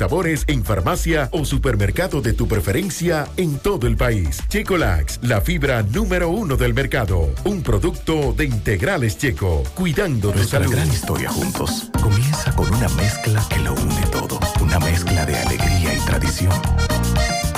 sabores 0.00 0.44
en 0.46 0.64
farmacia 0.64 1.28
o 1.30 1.44
supermercado 1.44 2.22
de 2.22 2.32
tu 2.32 2.48
preferencia 2.48 3.28
en 3.36 3.58
todo 3.58 3.86
el 3.86 3.98
país. 3.98 4.40
Checolax, 4.48 5.20
la 5.20 5.42
fibra 5.42 5.82
número 5.82 6.30
uno 6.30 6.56
del 6.56 6.72
mercado. 6.72 7.28
Un 7.44 7.62
producto 7.62 8.32
de 8.32 8.46
integrales 8.46 9.18
checo, 9.18 9.62
cuidando 9.74 10.30
de 10.30 10.36
Nuestra 10.36 10.60
salud. 10.60 10.72
gran 10.72 10.88
historia 10.88 11.28
juntos 11.28 11.90
comienza 12.02 12.50
con 12.56 12.72
una 12.72 12.88
mezcla 12.88 13.44
que 13.50 13.58
lo 13.58 13.74
une 13.74 14.06
todo. 14.10 14.40
Una 14.62 14.78
mezcla 14.78 15.26
de 15.26 15.36
alegría 15.36 15.94
y 15.94 15.98
tradición, 16.06 16.52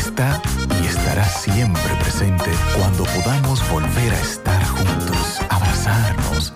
está 0.00 0.40
y 0.82 0.86
estará 0.86 1.24
siempre 1.24 1.94
presente 2.00 2.50
cuando 2.76 3.04
podamos 3.04 3.60
volver 3.70 4.12
a 4.12 4.20
estar 4.20 4.64
juntos, 4.64 5.40
abrazarnos, 5.50 6.52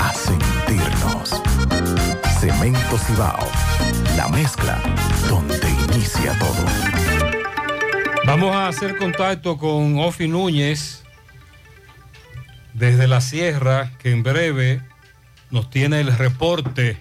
a 0.00 0.12
sentirnos. 0.12 1.42
Cemento 2.40 2.98
Cibao, 2.98 3.48
la 4.16 4.28
mezcla 4.28 4.82
donde 5.28 5.70
inicia 5.88 6.36
todo. 6.38 6.64
Vamos 8.26 8.54
a 8.54 8.68
hacer 8.68 8.96
contacto 8.96 9.56
con 9.56 10.00
Ofi 10.00 10.26
Núñez 10.26 11.04
desde 12.74 13.06
la 13.06 13.20
sierra, 13.20 13.92
que 13.98 14.10
en 14.10 14.24
breve 14.24 14.82
nos 15.50 15.70
tiene 15.70 16.00
el 16.00 16.16
reporte. 16.16 16.98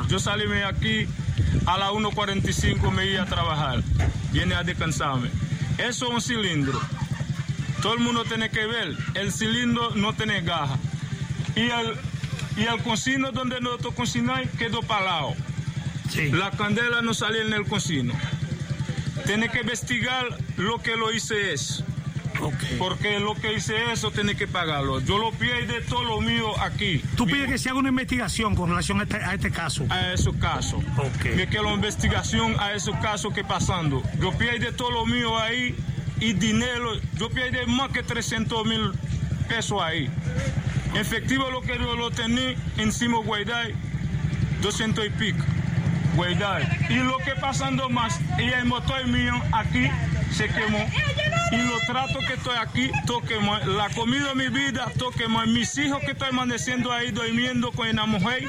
Yo 0.10 0.20
salí 0.20 0.48
de 0.48 0.66
aquí 0.66 1.08
a 1.66 1.78
las 1.78 1.90
1.45 1.92 2.92
me 2.92 3.06
iba 3.06 3.24
a 3.24 3.26
trabajar. 3.26 3.82
Viene 4.32 4.56
a 4.56 4.64
descansarme. 4.64 5.30
Eso 5.78 6.08
es 6.08 6.12
un 6.14 6.22
cilindro. 6.22 6.80
Todo 7.82 7.94
el 7.94 8.00
mundo 8.00 8.24
tiene 8.26 8.50
que 8.50 8.66
ver. 8.66 8.96
El 9.14 9.32
cilindro 9.32 9.92
no 9.96 10.14
tiene 10.14 10.42
gaja. 10.42 10.78
Y 11.56 11.62
el, 11.70 11.94
y 12.58 12.64
el 12.68 12.82
cocino 12.84 13.32
donde 13.32 13.62
nosotros 13.62 13.94
cocinamos 13.96 14.48
quedó 14.58 14.82
La 16.32 16.52
candela 16.52 17.02
no 17.02 17.14
salió 17.14 17.42
en 17.42 17.54
el 17.54 17.66
cocino. 17.66 18.14
Tiene 19.26 19.50
que 19.50 19.60
investigar 19.60 20.26
lo 20.58 20.82
que 20.82 20.96
lo 20.96 21.12
hice 21.12 21.54
eso. 21.54 21.84
Porque 22.78 23.20
lo 23.20 23.36
que 23.36 23.54
hice 23.54 23.92
eso 23.92 24.12
tiene 24.12 24.36
que 24.36 24.48
pagarlo. 24.48 25.00
Yo 25.00 25.18
lo 25.18 25.32
de 25.32 25.82
todo 25.82 26.04
lo 26.04 26.22
mío 26.22 26.60
aquí. 26.62 27.02
Tú 27.16 27.26
pides 27.26 27.50
que 27.50 27.58
se 27.58 27.70
haga 27.70 27.80
una 27.80 27.90
investigación 27.90 28.56
con 28.56 28.70
relación 28.70 29.00
a 29.00 29.04
este, 29.04 29.18
a 29.18 29.34
este 29.34 29.52
caso. 29.52 29.86
A 29.90 30.14
esos 30.14 30.36
casos. 30.38 30.84
Me 31.36 31.48
quiero 31.48 31.74
investigación 31.74 32.56
a 32.60 32.74
esos 32.74 32.96
casos 32.98 33.34
que 33.34 33.44
pasando. 33.44 34.04
Yo 34.20 34.32
de 34.32 34.72
todo 34.72 34.92
lo 34.92 35.06
mío 35.06 35.38
ahí 35.38 35.76
y 36.20 36.34
dinero. 36.34 36.94
Yo 37.18 37.30
de 37.30 37.66
más 37.68 37.90
que 37.92 38.04
300 38.04 38.66
mil 38.66 38.92
pesos 39.48 39.82
ahí. 39.82 40.10
Efectivo 40.96 41.50
lo 41.52 41.62
que 41.62 41.78
yo 41.78 41.96
lo 41.96 42.12
tenía 42.12 42.56
encima 42.78 43.18
guardar 43.20 43.72
200 44.62 45.06
y 45.06 45.10
pico. 45.10 45.44
Y 46.90 46.96
lo 46.96 47.20
que 47.20 47.36
pasando 47.40 47.90
más, 47.90 48.20
y 48.40 48.50
el 48.50 48.66
motor 48.66 49.06
mío 49.06 49.36
aquí 49.52 49.88
se 50.32 50.48
quemó. 50.48 50.84
Y 51.52 51.58
los 51.58 51.80
tratos 51.86 52.26
que 52.26 52.34
estoy 52.34 52.58
aquí, 52.58 52.92
todo 53.06 53.22
quemó. 53.22 53.58
La 53.60 53.88
comida 53.90 54.30
de 54.30 54.36
mi 54.36 54.48
vida, 54.50 54.92
todo 54.98 55.12
quemó. 55.12 55.46
Mis 55.46 55.78
hijos 55.78 56.00
que 56.00 56.12
estoy 56.12 56.30
amaneciendo 56.30 56.92
ahí 56.92 57.12
durmiendo 57.12 57.72
con 57.72 57.96
la 57.96 58.06
mujer. 58.08 58.46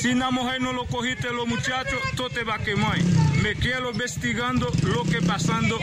Si 0.00 0.14
la 0.14 0.30
mujer 0.30 0.60
no 0.60 0.72
lo 0.72 0.86
cogiste 0.86 1.32
los 1.32 1.48
muchachos, 1.48 2.00
todo 2.16 2.30
te 2.30 2.44
va 2.44 2.54
a 2.54 2.58
quemar. 2.58 3.02
Me 3.42 3.54
quiero 3.56 3.90
investigando 3.90 4.70
lo 4.84 5.02
que 5.04 5.22
pasando 5.22 5.78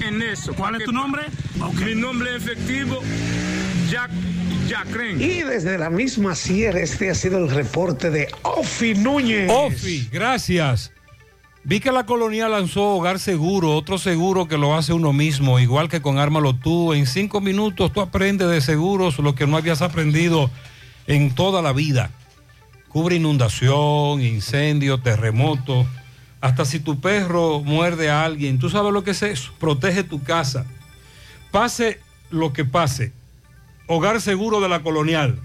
en 0.00 0.22
eso. 0.22 0.54
¿Cuál 0.54 0.76
es 0.76 0.84
tu 0.84 0.92
nombre? 0.92 1.22
Mi 1.84 1.94
nombre 1.94 2.34
efectivo, 2.34 3.00
Jack 3.90 4.10
Jacren. 4.68 5.20
Y 5.20 5.42
desde 5.42 5.78
la 5.78 5.90
misma 5.90 6.34
sierra, 6.34 6.80
este 6.80 7.10
ha 7.10 7.14
sido 7.14 7.38
el 7.38 7.50
reporte 7.50 8.10
de 8.10 8.28
Ofi 8.42 8.94
Núñez. 8.94 9.50
Ofi, 9.50 10.08
gracias. 10.12 10.92
Vi 11.62 11.80
que 11.80 11.92
la 11.92 12.06
colonia 12.06 12.48
lanzó 12.48 12.94
Hogar 12.94 13.18
Seguro, 13.18 13.74
otro 13.74 13.98
seguro 13.98 14.46
que 14.46 14.56
lo 14.56 14.76
hace 14.76 14.92
uno 14.92 15.12
mismo, 15.12 15.58
igual 15.58 15.88
que 15.88 16.00
con 16.00 16.18
Ármalo 16.18 16.54
tú. 16.54 16.92
En 16.92 17.06
cinco 17.06 17.40
minutos 17.40 17.92
tú 17.92 18.00
aprendes 18.00 18.48
de 18.48 18.60
seguros 18.60 19.18
lo 19.18 19.34
que 19.34 19.46
no 19.46 19.56
habías 19.56 19.82
aprendido 19.82 20.50
en 21.06 21.34
toda 21.34 21.62
la 21.62 21.72
vida. 21.72 22.10
Cubre 22.88 23.16
inundación, 23.16 24.22
incendio, 24.22 24.98
terremoto. 24.98 25.86
Hasta 26.40 26.64
si 26.64 26.80
tu 26.80 27.00
perro 27.00 27.60
muerde 27.60 28.10
a 28.10 28.24
alguien, 28.24 28.58
tú 28.58 28.70
sabes 28.70 28.92
lo 28.92 29.02
que 29.02 29.10
es 29.10 29.22
eso. 29.22 29.52
Protege 29.58 30.04
tu 30.04 30.22
casa. 30.22 30.66
Pase 31.50 32.00
lo 32.30 32.52
que 32.52 32.64
pase. 32.64 33.12
Hogar 33.88 34.20
Seguro 34.20 34.60
de 34.60 34.68
la 34.68 34.82
Colonial. 34.82 35.38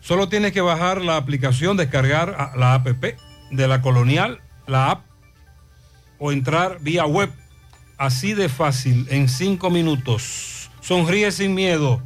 Solo 0.00 0.28
tienes 0.28 0.52
que 0.52 0.60
bajar 0.60 1.02
la 1.02 1.16
aplicación, 1.16 1.76
descargar 1.76 2.52
la 2.56 2.74
app 2.74 2.86
de 3.50 3.68
la 3.68 3.82
Colonial, 3.82 4.40
la 4.66 4.90
app, 4.90 5.04
o 6.18 6.32
entrar 6.32 6.78
vía 6.80 7.04
web. 7.06 7.30
Así 7.98 8.34
de 8.34 8.48
fácil, 8.48 9.06
en 9.10 9.28
cinco 9.28 9.70
minutos. 9.70 10.70
Sonríe 10.80 11.30
sin 11.32 11.54
miedo. 11.54 12.02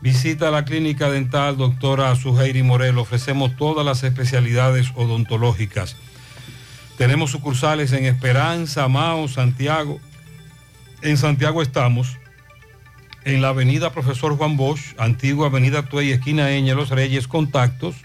Visita 0.00 0.50
la 0.50 0.64
clínica 0.64 1.10
dental 1.10 1.56
doctora 1.56 2.14
Suheiri 2.14 2.62
Morel. 2.62 2.98
Ofrecemos 2.98 3.56
todas 3.56 3.84
las 3.84 4.02
especialidades 4.02 4.92
odontológicas. 4.94 5.96
Tenemos 6.96 7.30
sucursales 7.30 7.92
en 7.92 8.04
Esperanza, 8.04 8.88
Mao, 8.88 9.28
Santiago. 9.28 10.00
En 11.02 11.16
Santiago 11.16 11.62
estamos 11.62 12.18
en 13.30 13.42
la 13.42 13.48
avenida 13.48 13.90
Profesor 13.90 14.36
Juan 14.36 14.56
Bosch, 14.56 14.94
antigua 14.98 15.48
avenida 15.48 15.82
Tuey, 15.82 16.12
esquina 16.12 16.50
Eña, 16.50 16.74
Los 16.74 16.90
Reyes, 16.90 17.26
contactos 17.28 17.96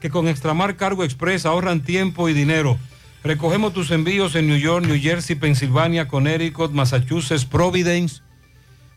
que 0.00 0.10
con 0.10 0.26
Extramar 0.28 0.76
Cargo 0.76 1.04
Express 1.04 1.46
ahorran 1.46 1.82
tiempo 1.82 2.28
y 2.28 2.34
dinero. 2.34 2.78
Recogemos 3.24 3.72
tus 3.72 3.90
envíos 3.90 4.36
en 4.36 4.46
New 4.46 4.58
York, 4.58 4.86
New 4.86 5.00
Jersey, 5.00 5.34
Pensilvania, 5.36 6.06
Connecticut, 6.06 6.70
Massachusetts, 6.70 7.44
Providence. 7.44 8.22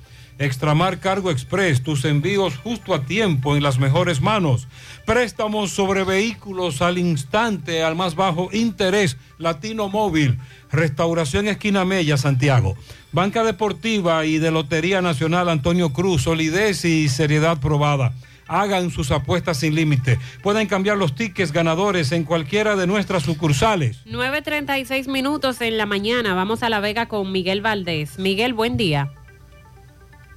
Extramar 0.40 1.00
Cargo 1.00 1.30
Express, 1.30 1.82
tus 1.82 2.06
envíos 2.06 2.56
justo 2.56 2.94
a 2.94 3.04
tiempo 3.04 3.56
en 3.56 3.62
las 3.62 3.78
mejores 3.78 4.22
manos. 4.22 4.68
Préstamos 5.04 5.70
sobre 5.70 6.02
vehículos 6.02 6.80
al 6.80 6.96
instante, 6.96 7.82
al 7.82 7.94
más 7.94 8.14
bajo 8.14 8.48
interés. 8.50 9.18
Latino 9.36 9.90
Móvil, 9.90 10.38
Restauración 10.72 11.46
Esquina 11.46 11.84
Mella, 11.84 12.16
Santiago. 12.16 12.74
Banca 13.12 13.44
Deportiva 13.44 14.24
y 14.24 14.38
de 14.38 14.50
Lotería 14.50 15.02
Nacional 15.02 15.50
Antonio 15.50 15.92
Cruz, 15.92 16.22
solidez 16.22 16.86
y 16.86 17.10
seriedad 17.10 17.60
probada. 17.60 18.14
Hagan 18.48 18.90
sus 18.90 19.10
apuestas 19.10 19.58
sin 19.58 19.74
límite. 19.74 20.18
Pueden 20.42 20.68
cambiar 20.68 20.96
los 20.96 21.14
tickets 21.14 21.52
ganadores 21.52 22.12
en 22.12 22.24
cualquiera 22.24 22.76
de 22.76 22.86
nuestras 22.86 23.24
sucursales. 23.24 24.02
9.36 24.06 25.06
minutos 25.06 25.60
en 25.60 25.76
la 25.76 25.84
mañana. 25.84 26.32
Vamos 26.32 26.62
a 26.62 26.70
La 26.70 26.80
Vega 26.80 27.08
con 27.08 27.30
Miguel 27.30 27.60
Valdés. 27.60 28.18
Miguel, 28.18 28.54
buen 28.54 28.78
día. 28.78 29.12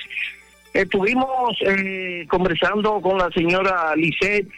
Estuvimos 0.73 1.57
eh, 1.62 2.26
conversando 2.28 3.00
con 3.00 3.18
la 3.18 3.31
señora 3.31 3.94
Lisette 3.97 4.49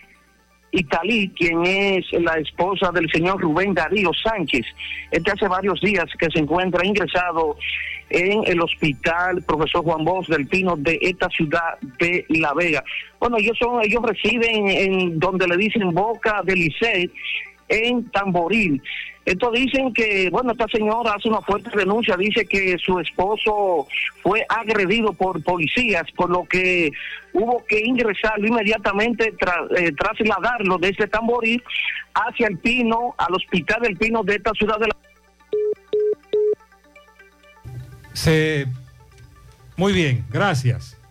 Italí, 0.72 1.30
quien 1.36 1.64
es 1.64 2.04
la 2.12 2.38
esposa 2.38 2.90
del 2.92 3.10
señor 3.10 3.40
Rubén 3.40 3.74
Darío 3.74 4.10
Sánchez. 4.14 4.64
Este 5.10 5.30
hace 5.30 5.46
varios 5.48 5.80
días 5.80 6.06
que 6.18 6.28
se 6.30 6.38
encuentra 6.38 6.84
ingresado 6.84 7.56
en 8.08 8.42
el 8.46 8.60
hospital 8.60 9.42
profesor 9.42 9.82
Juan 9.84 10.04
Bosch 10.04 10.28
del 10.28 10.46
Pino 10.46 10.76
de 10.76 10.98
esta 11.00 11.28
ciudad 11.28 11.78
de 11.98 12.24
La 12.28 12.52
Vega. 12.54 12.82
Bueno, 13.18 13.36
ellos 13.38 13.56
son, 13.58 13.82
ellos 13.82 14.02
residen 14.02 14.68
en 14.68 15.18
donde 15.18 15.46
le 15.46 15.56
dicen 15.56 15.92
Boca 15.92 16.42
de 16.44 16.56
Licey, 16.56 17.10
en 17.68 18.10
Tamboril. 18.10 18.82
Esto 19.24 19.52
dicen 19.52 19.94
que, 19.94 20.28
bueno, 20.30 20.50
esta 20.50 20.66
señora 20.66 21.14
hace 21.14 21.28
una 21.28 21.40
fuerte 21.42 21.70
denuncia, 21.76 22.16
dice 22.16 22.44
que 22.44 22.76
su 22.78 22.98
esposo 22.98 23.86
fue 24.20 24.44
agredido 24.48 25.12
por 25.12 25.42
policías, 25.44 26.10
por 26.16 26.28
lo 26.28 26.44
que 26.44 26.90
hubo 27.32 27.64
que 27.66 27.80
ingresarlo 27.80 28.48
inmediatamente, 28.48 29.32
eh, 29.76 29.92
trasladarlo 29.92 30.76
desde 30.78 31.06
Tamboril 31.06 31.62
hacia 32.14 32.48
el 32.48 32.58
Pino, 32.58 33.14
al 33.16 33.34
Hospital 33.34 33.82
del 33.82 33.96
Pino 33.96 34.24
de 34.24 34.34
esta 34.34 34.50
ciudad 34.52 34.78
de 34.78 34.88
la... 34.88 34.96
Se... 38.12 38.66
Muy 39.76 39.92
bien, 39.92 40.24
gracias. 40.30 41.01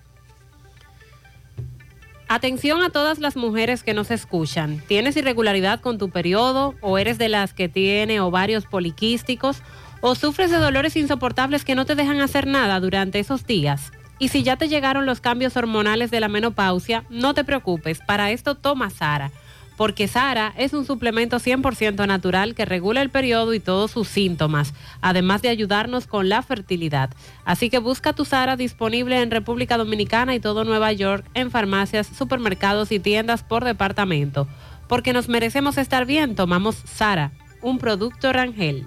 Atención 2.34 2.82
a 2.82 2.90
todas 2.90 3.20
las 3.20 3.36
mujeres 3.36 3.84
que 3.84 3.94
nos 3.94 4.10
escuchan. 4.10 4.82
¿Tienes 4.88 5.18
irregularidad 5.18 5.82
con 5.82 5.98
tu 5.98 6.10
periodo 6.10 6.76
o 6.80 6.98
eres 6.98 7.18
de 7.18 7.28
las 7.28 7.54
que 7.54 7.68
tiene 7.68 8.22
ovarios 8.22 8.66
poliquísticos 8.66 9.62
o 10.00 10.16
sufres 10.16 10.50
de 10.50 10.56
dolores 10.56 10.96
insoportables 10.96 11.66
que 11.66 11.76
no 11.76 11.86
te 11.86 11.94
dejan 11.94 12.22
hacer 12.22 12.48
nada 12.48 12.80
durante 12.80 13.20
esos 13.20 13.46
días? 13.46 13.92
Y 14.18 14.30
si 14.30 14.44
ya 14.44 14.56
te 14.56 14.70
llegaron 14.70 15.06
los 15.06 15.20
cambios 15.20 15.58
hormonales 15.58 16.10
de 16.10 16.22
la 16.22 16.30
menopausia, 16.30 17.04
no 17.10 17.34
te 17.34 17.44
preocupes, 17.44 18.00
para 18.00 18.32
esto 18.32 18.56
toma 18.56 18.90
Sara 18.92 19.30
porque 19.78 20.08
Sara 20.08 20.54
es 20.58 20.74
un 20.74 20.86
suplemento 20.86 21.38
100% 21.38 22.06
natural 22.06 22.56
que 22.56 22.66
regula 22.66 23.02
el 23.02 23.10
periodo 23.10 23.54
y 23.54 23.60
todos 23.60 23.92
sus 23.92 24.08
síntomas, 24.08 24.74
además 25.02 25.42
de 25.42 25.50
ayudarnos 25.50 26.08
con 26.08 26.30
la 26.30 26.42
fertilidad. 26.42 27.10
Así 27.46 27.70
que 27.70 27.80
busca 27.80 28.14
tu 28.14 28.26
Sara 28.26 28.56
disponible 28.56 29.22
en 29.22 29.32
República 29.32 29.78
Dominicana 29.78 30.36
y 30.36 30.40
todo 30.40 30.64
Nueva 30.64 30.92
York 30.92 31.26
en 31.34 31.52
farmacias, 31.52 32.08
supermercados 32.08 32.92
y 32.92 33.00
tiendas 33.00 33.44
por 33.44 33.64
departamento. 33.64 34.48
Porque 34.88 35.14
nos 35.14 35.30
merecemos 35.30 35.78
estar 35.78 36.06
bien, 36.06 36.36
tomamos 36.36 36.76
Sara, 36.86 37.32
un 37.62 37.78
producto 37.78 38.32
Rangel. 38.34 38.86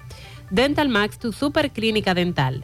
Dental 0.52 0.88
Max, 0.88 1.18
tu 1.18 1.34
super 1.34 1.72
clínica 1.72 2.14
dental. 2.14 2.64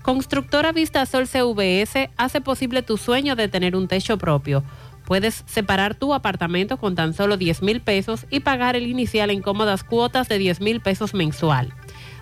Constructora 0.00 0.72
Vistasol 0.72 1.26
CVS 1.26 2.08
hace 2.16 2.40
posible 2.40 2.82
tu 2.82 2.96
sueño 2.96 3.36
de 3.36 3.48
tener 3.48 3.76
un 3.76 3.88
techo 3.88 4.16
propio. 4.16 4.64
Puedes 5.04 5.44
separar 5.46 5.94
tu 5.94 6.14
apartamento 6.14 6.78
con 6.78 6.94
tan 6.94 7.12
solo 7.12 7.36
10 7.36 7.60
mil 7.62 7.82
pesos 7.82 8.24
y 8.30 8.40
pagar 8.40 8.74
el 8.74 8.86
inicial 8.86 9.30
en 9.30 9.42
cómodas 9.42 9.84
cuotas 9.84 10.28
de 10.28 10.38
10 10.38 10.60
mil 10.62 10.80
pesos 10.80 11.12
mensual. 11.12 11.74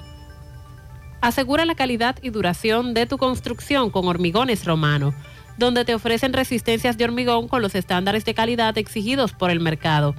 Asegura 1.22 1.64
la 1.66 1.76
calidad 1.76 2.18
y 2.22 2.32
duración 2.32 2.94
de 2.94 3.06
tu 3.06 3.18
construcción 3.18 3.90
con 3.90 4.06
Hormigones 4.08 4.66
Romano, 4.66 5.14
donde 5.58 5.86
te 5.86 5.96
ofrecen 5.96 6.34
resistencias 6.34 6.98
de 6.98 7.06
hormigón 7.06 7.48
con 7.48 7.62
los 7.62 7.76
estándares 7.76 8.26
de 8.26 8.34
calidad 8.34 8.78
exigidos 8.78 9.32
por 9.32 9.50
el 9.50 9.62
mercado. 9.62 10.16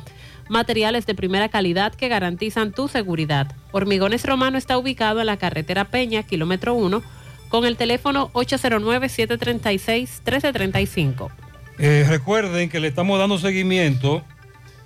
Materiales 0.48 1.06
de 1.06 1.14
primera 1.14 1.48
calidad 1.48 1.94
que 1.94 2.08
garantizan 2.08 2.72
tu 2.72 2.88
seguridad. 2.88 3.54
Hormigones 3.72 4.24
Romano 4.24 4.58
está 4.58 4.78
ubicado 4.78 5.20
en 5.20 5.26
la 5.26 5.36
carretera 5.36 5.86
Peña, 5.86 6.22
kilómetro 6.22 6.74
1, 6.74 7.02
con 7.48 7.64
el 7.64 7.76
teléfono 7.76 8.30
809-736-1335. 8.32 11.30
Eh, 11.78 12.06
recuerden 12.08 12.68
que 12.68 12.80
le 12.80 12.88
estamos 12.88 13.18
dando 13.18 13.38
seguimiento 13.38 14.22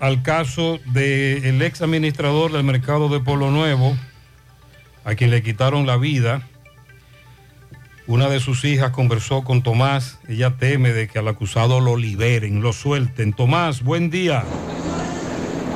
al 0.00 0.22
caso 0.22 0.80
del 0.86 1.60
ex 1.62 1.82
administrador 1.82 2.52
del 2.52 2.64
mercado 2.64 3.08
de 3.08 3.20
Polo 3.20 3.50
Nuevo, 3.50 3.96
a 5.04 5.14
quien 5.14 5.30
le 5.30 5.42
quitaron 5.42 5.86
la 5.86 5.98
vida. 5.98 6.42
Una 8.06 8.28
de 8.28 8.40
sus 8.40 8.64
hijas 8.64 8.90
conversó 8.90 9.44
con 9.44 9.62
Tomás. 9.62 10.18
Ella 10.26 10.56
teme 10.56 10.92
de 10.92 11.06
que 11.06 11.18
al 11.18 11.28
acusado 11.28 11.80
lo 11.80 11.96
liberen, 11.96 12.60
lo 12.60 12.72
suelten. 12.72 13.32
Tomás, 13.32 13.82
buen 13.82 14.10
día. 14.10 14.42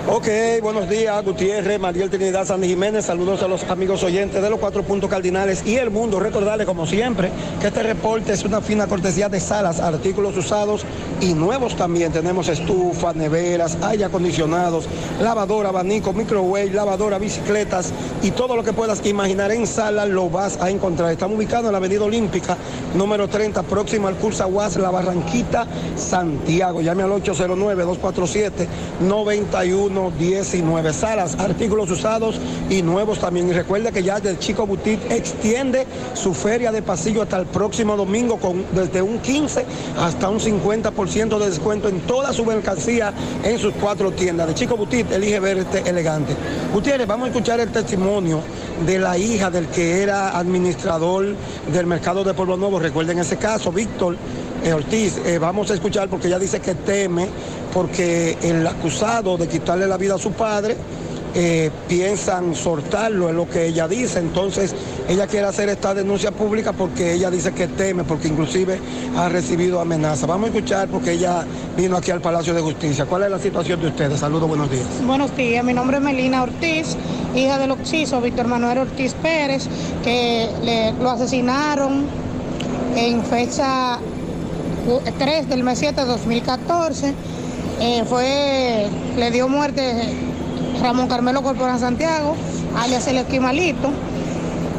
Ok, 0.07 0.29
buenos 0.61 0.87
días, 0.87 1.25
Gutiérrez, 1.25 1.81
Mariel 1.81 2.11
Trinidad, 2.11 2.45
Sandy 2.45 2.69
Jiménez, 2.69 3.07
saludos 3.07 3.43
a 3.43 3.49
los 3.49 3.65
amigos 3.65 4.03
oyentes 4.03 4.43
de 4.43 4.51
los 4.51 4.59
cuatro 4.59 4.83
puntos 4.83 5.09
cardinales 5.09 5.63
y 5.65 5.77
el 5.77 5.91
mundo. 5.91 6.21
Recordarles, 6.21 6.67
como 6.67 6.87
siempre, 6.87 7.31
que 7.59 7.69
este 7.69 7.83
reporte 7.83 8.35
es 8.35 8.45
una 8.45 8.61
fina 8.61 8.87
cortesía 8.87 9.31
de 9.31 9.41
salas, 9.41 9.81
artículos 9.81 10.37
usados 10.37 10.85
y 11.23 11.33
nuevos 11.33 11.75
también. 11.75 12.13
Tenemos 12.13 12.49
estufas, 12.49 13.17
neveras, 13.17 13.79
aire 13.81 14.05
acondicionados, 14.05 14.85
lavadora, 15.23 15.71
abanico, 15.71 16.13
microwave, 16.13 16.71
lavadora, 16.71 17.19
bicicletas 17.19 17.91
y 18.23 18.31
todo 18.33 18.57
lo 18.57 18.63
que 18.63 18.75
puedas 18.75 19.05
imaginar 19.07 19.53
en 19.53 19.67
sala 19.67 20.05
lo 20.05 20.29
vas 20.29 20.61
a 20.61 20.69
encontrar. 20.69 21.13
Estamos 21.13 21.39
ubicados 21.39 21.65
en 21.65 21.73
la 21.73 21.79
Avenida 21.79 22.05
Olímpica, 22.05 22.59
número 22.95 23.27
30, 23.27 23.63
próximo 23.63 24.09
al 24.09 24.17
curso 24.17 24.43
Aguas, 24.43 24.77
La 24.77 24.91
Barranquita, 24.91 25.67
Santiago. 25.97 26.83
Llame 26.83 27.05
al 27.05 27.13
809-247-9119. 29.95 30.93
Salas, 30.93 31.39
artículos 31.39 31.91
usados 31.91 32.37
y 32.71 32.83
nuevos 32.83 33.19
también. 33.19 33.49
Y 33.49 33.53
recuerde 33.53 33.93
que 33.93 34.03
ya 34.03 34.17
el 34.17 34.39
Chico 34.39 34.67
Boutique 34.67 35.15
extiende 35.15 35.87
su 36.15 36.35
feria 36.35 36.73
de 36.73 36.83
pasillo 36.83 37.23
hasta 37.23 37.39
el 37.39 37.47
próximo 37.47 37.97
domingo 37.97 38.39
con 38.39 38.65
desde 38.73 39.03
un 39.03 39.19
15 39.19 39.65
hasta 39.99 40.29
un 40.29 40.41
50% 40.41 41.39
de 41.39 41.51
descuento 41.51 41.89
en 41.89 42.01
toda 42.01 42.33
su 42.33 42.45
mercancía 42.45 43.13
en 43.43 43.59
sus 43.59 43.75
cuatro 43.75 44.11
tiendas. 44.13 44.49
De 44.49 44.55
Chico 44.55 44.77
Boutique, 44.77 45.15
elige 45.15 45.41
verte 45.41 45.83
elegante. 45.89 46.35
Gutiérrez, 46.73 47.07
vamos 47.07 47.27
a 47.27 47.31
escuchar 47.31 47.61
el 47.61 47.71
testimonio 47.71 48.41
de 48.87 48.99
la 48.99 49.17
hija 49.17 49.51
del 49.51 49.69
que 49.69 50.03
era 50.03 50.37
administrador 50.37 51.35
del 51.73 51.87
mercado 51.87 52.25
de 52.25 52.35
Pueblo 52.35 52.57
Nuevo. 52.57 52.79
Recuerden 52.79 53.19
ese 53.19 53.37
caso, 53.37 53.73
Víctor 53.73 54.17
eh, 54.65 54.73
Ortiz. 54.73 55.21
Eh, 55.25 55.39
vamos 55.39 55.71
a 55.71 55.75
escuchar 55.75 56.09
porque 56.09 56.29
ella 56.29 56.39
dice 56.39 56.61
que 56.61 56.75
teme 56.75 57.29
porque 57.73 58.39
el 58.43 58.67
acusado 58.67 59.37
de 59.37 59.49
quitarle 59.49 59.87
la 59.87 59.97
vida 59.97 60.15
a 60.15 60.19
su 60.19 60.33
padre 60.33 60.77
eh, 61.37 61.71
piensan 61.89 62.55
soltarlo, 62.55 63.29
es 63.29 63.35
lo 63.35 63.49
que 63.49 63.67
ella 63.67 63.89
dice. 63.89 64.21
Entonces, 64.21 64.75
ella 65.09 65.27
quiere 65.27 65.47
hacer 65.47 65.69
esta 65.69 65.93
denuncia 65.93 66.31
pública 66.31 66.73
porque 66.73 67.13
ella 67.13 67.31
dice 67.31 67.53
que 67.53 67.67
teme, 67.67 68.05
porque 68.05 68.29
inclusive 68.29 68.79
ha 69.17 69.29
recibido 69.29 69.81
amenazas. 69.81 70.29
Vamos 70.29 70.51
a 70.51 70.53
escuchar 70.55 70.89
porque 70.89 71.13
ella 71.13 71.45
vino 71.77 71.97
aquí 71.97 72.13
al 72.13 72.21
Palacio 72.21 72.55
de 72.55 72.63
Justicia. 72.63 73.05
¿Cuál 73.05 73.25
es 73.25 73.31
la 73.31 73.41
situación 73.41 73.81
de 73.81 73.89
ustedes? 73.89 74.21
Saludos, 74.21 74.49
buenos 74.49 74.71
días. 74.71 74.87
Buenos 75.05 75.37
días, 75.37 75.65
mi 75.65 75.75
nombre 75.75 75.97
es 75.97 76.03
Melina 76.05 76.45
Ortiz, 76.45 76.97
hija 77.35 77.59
del 77.59 77.73
occiso 77.73 78.21
Víctor 78.21 78.47
Manuel 78.47 78.79
Ortiz 78.79 79.13
Pérez, 79.15 79.69
que 80.05 80.95
lo 81.01 81.11
asesinaron 81.11 82.07
en 82.97 83.25
fecha 83.25 83.99
3 85.19 85.49
del 85.49 85.63
mes 85.63 85.79
7 85.79 86.01
de 86.01 86.07
2014. 86.07 87.15
Eh, 87.81 88.05
fue, 88.09 88.89
le 89.17 89.31
dio 89.31 89.49
muerte 89.49 90.15
Ramón 90.81 91.09
Carmelo 91.09 91.43
Corporán 91.43 91.81
Santiago, 91.81 92.37
alias 92.77 93.07
el 93.09 93.19
Esquimalito. 93.19 93.91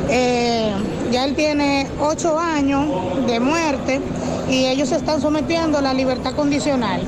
Eh, 0.09 0.71
ya 1.11 1.25
él 1.25 1.35
tiene 1.35 1.87
ocho 1.99 2.39
años 2.39 2.85
de 3.25 3.39
muerte 3.39 3.99
y 4.49 4.65
ellos 4.65 4.89
se 4.89 4.95
están 4.95 5.21
sometiendo 5.21 5.79
a 5.79 5.81
la 5.81 5.93
libertad 5.93 6.33
condicional. 6.33 7.01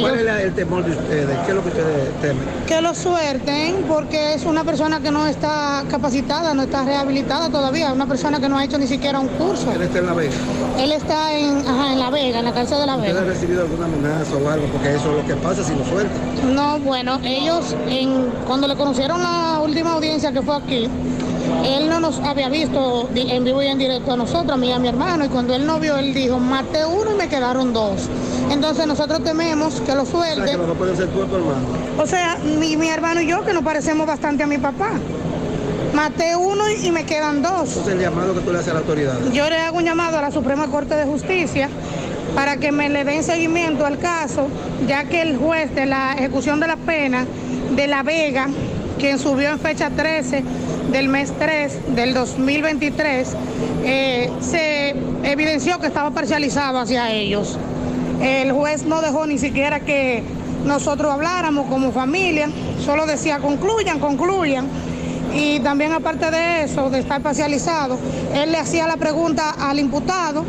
¿Cuál 0.00 0.12
Ellos- 0.14 0.18
es 0.20 0.24
la- 0.24 0.42
el 0.42 0.54
temor 0.54 0.84
de 0.84 0.90
ustedes? 0.92 1.38
¿Qué 1.44 1.48
es 1.50 1.54
lo 1.54 1.62
que 1.62 1.68
ustedes 1.68 2.20
temen? 2.20 2.44
que 2.66 2.80
lo 2.80 2.94
suelten 2.94 3.76
porque 3.88 4.34
es 4.34 4.44
una 4.44 4.64
persona 4.64 5.00
que 5.00 5.10
no 5.10 5.26
está 5.26 5.84
capacitada, 5.90 6.54
no 6.54 6.62
está 6.62 6.82
rehabilitada 6.84 7.50
todavía, 7.50 7.92
una 7.92 8.06
persona 8.06 8.40
que 8.40 8.48
no 8.48 8.56
ha 8.58 8.64
hecho 8.64 8.78
ni 8.78 8.86
siquiera 8.86 9.20
un 9.20 9.28
curso. 9.28 9.70
¿Él 9.72 9.82
está 9.82 9.98
en 9.98 10.06
La 10.06 10.14
Vega? 10.14 10.32
Él 10.78 10.92
está 10.92 11.36
en, 11.36 11.58
ajá, 11.58 11.92
en 11.92 11.98
La 11.98 12.10
Vega, 12.10 12.38
en 12.38 12.44
la 12.46 12.52
cárcel 12.52 12.78
de 12.78 12.86
La 12.86 12.96
¿Ustedes 12.96 13.14
han 13.16 13.22
Vega. 13.24 13.32
recibido 13.34 13.62
alguna 13.62 13.84
amenaza 13.86 14.34
o 14.36 14.48
algo? 14.48 14.66
Porque 14.68 14.94
eso 14.94 15.10
es 15.10 15.16
lo 15.22 15.26
que 15.26 15.34
pasa 15.40 15.62
si 15.62 15.74
lo 15.74 15.84
sueltan. 15.84 16.54
No, 16.54 16.78
bueno, 16.80 17.20
ellos 17.22 17.76
en, 17.88 18.30
cuando 18.46 18.66
le 18.66 18.76
conocieron 18.76 19.22
la 19.22 19.60
última 19.62 19.92
audiencia 19.92 20.32
que 20.32 20.40
fue 20.42 20.56
aquí, 20.56 20.88
él 21.64 21.88
no 21.88 22.00
nos 22.00 22.18
había 22.20 22.48
visto 22.48 23.08
en 23.14 23.44
vivo 23.44 23.62
y 23.62 23.66
en 23.66 23.78
directo 23.78 24.12
a 24.12 24.16
nosotros, 24.16 24.52
a 24.52 24.56
mí 24.56 24.68
y 24.68 24.72
a 24.72 24.78
mi 24.78 24.88
hermano, 24.88 25.24
y 25.24 25.28
cuando 25.28 25.54
él 25.54 25.66
no 25.66 25.80
vio, 25.80 25.96
él 25.96 26.14
dijo, 26.14 26.38
maté 26.38 26.84
uno 26.84 27.12
y 27.12 27.14
me 27.14 27.28
quedaron 27.28 27.72
dos. 27.72 28.08
Entonces 28.50 28.86
nosotros 28.86 29.22
tememos 29.22 29.80
que 29.80 29.94
lo 29.94 30.02
O 30.02 30.06
sea, 30.06 30.24
que 30.24 30.34
suelten. 30.34 30.66
no 30.66 30.74
puede 30.74 30.96
ser 30.96 31.08
tú 31.08 31.20
o 31.20 31.24
tu 31.24 31.36
hermano. 31.36 31.60
O 31.98 32.06
sea, 32.06 32.38
mi, 32.58 32.76
mi 32.76 32.88
hermano 32.88 33.20
y 33.20 33.26
yo 33.26 33.44
que 33.44 33.52
nos 33.52 33.62
parecemos 33.62 34.06
bastante 34.06 34.42
a 34.42 34.46
mi 34.46 34.58
papá. 34.58 34.90
Maté 35.94 36.34
uno 36.34 36.64
y, 36.68 36.90
me 36.90 37.06
quedan 37.06 37.40
dos. 37.40 37.70
Ese 37.70 37.80
es 37.80 37.86
el 37.86 38.00
llamado 38.00 38.34
que 38.34 38.40
tú 38.40 38.52
le 38.52 38.58
haces 38.58 38.70
a 38.70 38.74
la 38.74 38.80
autoridad. 38.80 39.14
Yo 39.32 39.48
le 39.48 39.58
hago 39.58 39.78
un 39.78 39.84
llamado 39.84 40.18
a 40.18 40.22
la 40.22 40.32
Suprema 40.32 40.66
Corte 40.66 40.96
de 40.96 41.04
Justicia 41.04 41.68
para 42.34 42.56
que 42.56 42.72
me 42.72 42.88
le 42.88 43.04
den 43.04 43.22
seguimiento 43.22 43.86
al 43.86 43.98
caso, 43.98 44.48
ya 44.88 45.04
que 45.04 45.22
el 45.22 45.36
juez 45.36 45.72
de 45.74 45.86
la 45.86 46.14
ejecución 46.14 46.58
de 46.58 46.66
la 46.66 46.76
pena 46.76 47.26
de 47.76 47.86
La 47.86 48.02
Vega, 48.02 48.48
quien 48.98 49.20
subió 49.20 49.50
en 49.50 49.60
fecha 49.60 49.90
13 49.90 50.42
del 50.94 51.08
mes 51.08 51.32
3 51.36 51.96
del 51.96 52.14
2023, 52.14 53.34
eh, 53.82 54.30
se 54.40 54.94
evidenció 55.24 55.80
que 55.80 55.88
estaba 55.88 56.12
parcializado 56.12 56.78
hacia 56.78 57.10
ellos. 57.10 57.58
El 58.22 58.52
juez 58.52 58.84
no 58.84 59.02
dejó 59.02 59.26
ni 59.26 59.36
siquiera 59.36 59.80
que 59.80 60.22
nosotros 60.64 61.12
habláramos 61.12 61.66
como 61.66 61.90
familia, 61.90 62.48
solo 62.78 63.06
decía 63.06 63.40
concluyan, 63.40 63.98
concluyan. 63.98 64.68
Y 65.34 65.58
también 65.60 65.92
aparte 65.92 66.30
de 66.30 66.62
eso, 66.62 66.88
de 66.90 67.00
estar 67.00 67.20
parcializado, 67.20 67.98
él 68.32 68.52
le 68.52 68.58
hacía 68.58 68.86
la 68.86 68.96
pregunta 68.96 69.50
al 69.50 69.80
imputado 69.80 70.44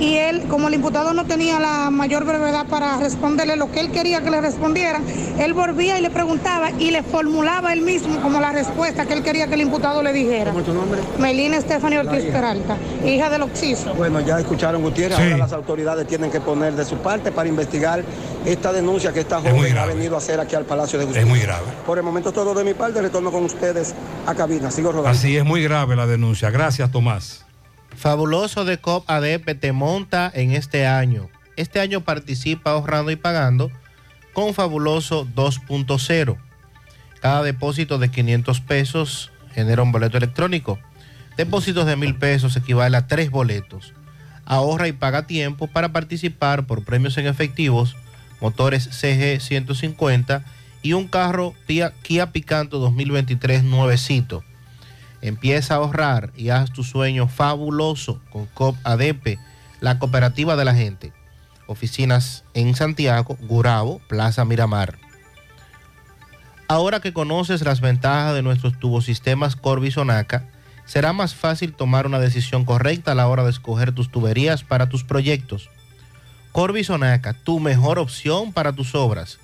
y 0.00 0.16
él, 0.16 0.44
como 0.48 0.68
el 0.68 0.74
imputado 0.74 1.12
no 1.12 1.26
tenía 1.26 1.60
la 1.60 1.90
mayor 1.90 2.24
brevedad 2.24 2.66
para 2.66 2.96
responderle 2.96 3.56
lo 3.56 3.70
que 3.70 3.80
él 3.80 3.90
quería 3.90 4.22
que 4.22 4.30
le 4.30 4.40
respondieran, 4.40 5.04
él 5.38 5.52
volvía 5.52 5.98
y 5.98 6.02
le 6.02 6.10
preguntaba 6.10 6.70
y 6.78 6.90
le 6.90 7.02
formulaba 7.02 7.72
él 7.74 7.82
mismo 7.82 8.18
como 8.20 8.40
la 8.40 8.50
respuesta 8.50 9.04
que 9.04 9.12
él 9.12 9.22
quería 9.22 9.46
que 9.46 9.54
el 9.54 9.60
imputado 9.60 10.02
le 10.02 10.12
dijera. 10.14 10.50
¿Cómo 10.52 10.60
es 10.60 10.66
tu 10.66 10.72
nombre? 10.72 11.00
Melina 11.18 11.60
Stephanie 11.60 11.98
Ortiz 11.98 12.24
hija. 12.24 12.32
Peralta, 12.32 12.76
hija 13.04 13.28
del 13.28 13.42
Oxiso. 13.42 13.92
Bueno, 13.94 14.20
ya 14.20 14.40
escucharon 14.40 14.82
Gutiérrez, 14.82 15.18
Sí. 15.18 15.24
ahora 15.24 15.36
las 15.36 15.52
autoridades 15.52 16.06
tienen 16.06 16.30
que 16.30 16.40
poner 16.40 16.72
de 16.74 16.84
su 16.86 16.96
parte 16.96 17.30
para 17.30 17.48
investigar 17.48 18.02
esta 18.46 18.72
denuncia 18.72 19.12
que 19.12 19.20
esta 19.20 19.38
joven 19.40 19.76
ha 19.76 19.84
venido 19.84 20.14
a 20.14 20.18
hacer 20.18 20.40
aquí 20.40 20.56
al 20.56 20.64
Palacio 20.64 20.98
de 20.98 21.04
Justicia. 21.04 21.22
Es 21.24 21.28
muy 21.28 21.40
grave. 21.40 21.66
Por 21.84 21.98
el 21.98 22.04
momento 22.04 22.32
todo 22.32 22.54
de 22.54 22.64
mi 22.64 22.72
parte, 22.72 23.02
retorno 23.02 23.30
con 23.30 23.44
ustedes 23.44 23.94
a 24.26 24.34
cabina. 24.34 24.70
Sigo 24.70 24.92
rodando. 24.92 25.10
Así 25.10 25.36
es 25.36 25.44
muy 25.44 25.62
grave 25.62 25.94
la 25.94 26.06
denuncia. 26.06 26.48
Gracias, 26.50 26.90
Tomás. 26.90 27.44
Fabuloso 28.00 28.64
de 28.64 28.78
COP 28.78 29.04
ADP 29.10 29.60
te 29.60 29.72
monta 29.72 30.32
en 30.34 30.52
este 30.52 30.86
año. 30.86 31.28
Este 31.56 31.80
año 31.80 32.00
participa 32.00 32.70
ahorrando 32.70 33.10
y 33.10 33.16
pagando 33.16 33.70
con 34.32 34.54
Fabuloso 34.54 35.26
2.0. 35.26 36.38
Cada 37.20 37.42
depósito 37.42 37.98
de 37.98 38.10
500 38.10 38.62
pesos 38.62 39.30
genera 39.52 39.82
un 39.82 39.92
boleto 39.92 40.16
electrónico. 40.16 40.78
Depósitos 41.36 41.84
de 41.84 41.96
1000 41.96 42.14
pesos 42.14 42.56
equivale 42.56 42.96
a 42.96 43.06
tres 43.06 43.30
boletos. 43.30 43.92
Ahorra 44.46 44.88
y 44.88 44.92
paga 44.92 45.26
tiempo 45.26 45.66
para 45.66 45.92
participar 45.92 46.66
por 46.66 46.82
premios 46.82 47.18
en 47.18 47.26
efectivos, 47.26 47.96
motores 48.40 48.84
CG 48.84 49.42
150 49.42 50.42
y 50.80 50.94
un 50.94 51.06
carro 51.06 51.52
Kia 51.66 52.32
Picanto 52.32 52.78
2023 52.78 53.62
nuevecito. 53.62 54.42
Empieza 55.22 55.74
a 55.74 55.76
ahorrar 55.78 56.32
y 56.36 56.48
haz 56.48 56.72
tu 56.72 56.82
sueño 56.82 57.28
fabuloso 57.28 58.20
con 58.30 58.46
COP 58.46 58.76
ADP, 58.84 59.38
la 59.80 59.98
cooperativa 59.98 60.56
de 60.56 60.64
la 60.64 60.74
gente. 60.74 61.12
Oficinas 61.66 62.44
en 62.54 62.74
Santiago, 62.74 63.36
Gurabo, 63.40 64.00
Plaza 64.08 64.44
Miramar. 64.44 64.98
Ahora 66.68 67.00
que 67.00 67.12
conoces 67.12 67.62
las 67.62 67.80
ventajas 67.80 68.34
de 68.34 68.42
nuestros 68.42 68.78
tubosistemas 68.78 69.56
Corby 69.56 69.90
Sonaca, 69.90 70.46
será 70.84 71.12
más 71.12 71.34
fácil 71.34 71.74
tomar 71.74 72.06
una 72.06 72.18
decisión 72.18 72.64
correcta 72.64 73.12
a 73.12 73.14
la 73.14 73.28
hora 73.28 73.44
de 73.44 73.50
escoger 73.50 73.92
tus 73.92 74.10
tuberías 74.10 74.64
para 74.64 74.88
tus 74.88 75.04
proyectos. 75.04 75.68
Corby 76.52 76.82
Sonaca, 76.82 77.34
tu 77.34 77.60
mejor 77.60 77.98
opción 77.98 78.52
para 78.52 78.72
tus 78.72 78.94
obras. 78.94 79.38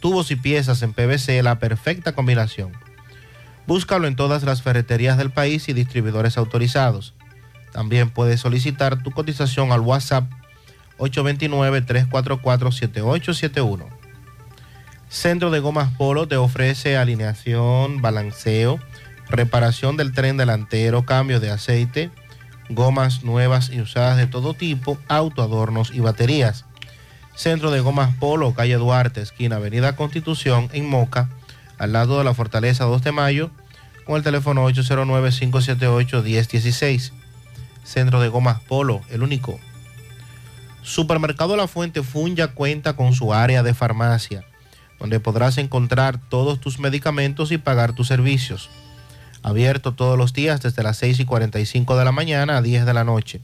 Tubos 0.00 0.30
y 0.30 0.36
piezas 0.36 0.82
en 0.82 0.92
PVC, 0.92 1.42
la 1.42 1.58
perfecta 1.58 2.12
combinación. 2.12 2.72
Búscalo 3.66 4.06
en 4.06 4.16
todas 4.16 4.42
las 4.42 4.62
ferreterías 4.62 5.16
del 5.16 5.30
país 5.30 5.68
y 5.68 5.72
distribuidores 5.72 6.36
autorizados. 6.36 7.14
También 7.72 8.10
puedes 8.10 8.40
solicitar 8.40 9.02
tu 9.02 9.10
cotización 9.10 9.72
al 9.72 9.80
WhatsApp 9.80 10.30
829-344-7871. 10.98 13.86
Centro 15.08 15.50
de 15.50 15.60
Gomas 15.60 15.90
Polo 15.96 16.28
te 16.28 16.36
ofrece 16.36 16.96
alineación, 16.96 18.02
balanceo, 18.02 18.78
reparación 19.28 19.96
del 19.96 20.12
tren 20.12 20.36
delantero, 20.36 21.04
cambio 21.04 21.40
de 21.40 21.50
aceite, 21.50 22.10
gomas 22.68 23.24
nuevas 23.24 23.70
y 23.70 23.80
usadas 23.80 24.16
de 24.16 24.26
todo 24.26 24.54
tipo, 24.54 24.98
autoadornos 25.08 25.92
y 25.94 26.00
baterías. 26.00 26.64
Centro 27.34 27.70
de 27.70 27.80
Gomas 27.80 28.14
Polo, 28.14 28.54
calle 28.54 28.76
Duarte, 28.76 29.20
esquina 29.20 29.56
Avenida 29.56 29.96
Constitución, 29.96 30.68
en 30.72 30.88
Moca, 30.88 31.28
al 31.84 31.92
lado 31.92 32.18
de 32.18 32.24
la 32.24 32.34
Fortaleza 32.34 32.84
2 32.84 33.02
de 33.02 33.12
Mayo, 33.12 33.50
con 34.04 34.16
el 34.16 34.22
teléfono 34.22 34.68
809-578-1016. 34.70 37.12
Centro 37.84 38.20
de 38.20 38.28
Gomas 38.28 38.60
Polo, 38.60 39.00
el 39.10 39.22
único. 39.22 39.58
Supermercado 40.82 41.56
La 41.56 41.68
Fuente 41.68 42.02
Fun 42.02 42.34
ya 42.36 42.48
cuenta 42.48 42.96
con 42.96 43.14
su 43.14 43.32
área 43.34 43.62
de 43.62 43.74
farmacia, 43.74 44.44
donde 44.98 45.20
podrás 45.20 45.58
encontrar 45.58 46.18
todos 46.28 46.60
tus 46.60 46.78
medicamentos 46.78 47.52
y 47.52 47.58
pagar 47.58 47.92
tus 47.92 48.08
servicios. 48.08 48.70
Abierto 49.42 49.92
todos 49.92 50.16
los 50.16 50.32
días 50.32 50.62
desde 50.62 50.82
las 50.82 50.96
6 50.96 51.20
y 51.20 51.26
45 51.26 51.98
de 51.98 52.04
la 52.04 52.12
mañana 52.12 52.56
a 52.56 52.62
10 52.62 52.86
de 52.86 52.94
la 52.94 53.04
noche. 53.04 53.42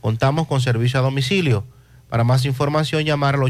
Contamos 0.00 0.46
con 0.46 0.60
servicio 0.60 1.00
a 1.00 1.02
domicilio. 1.02 1.64
Para 2.08 2.22
más 2.22 2.44
información, 2.44 3.04
llamar 3.04 3.34
al 3.34 3.42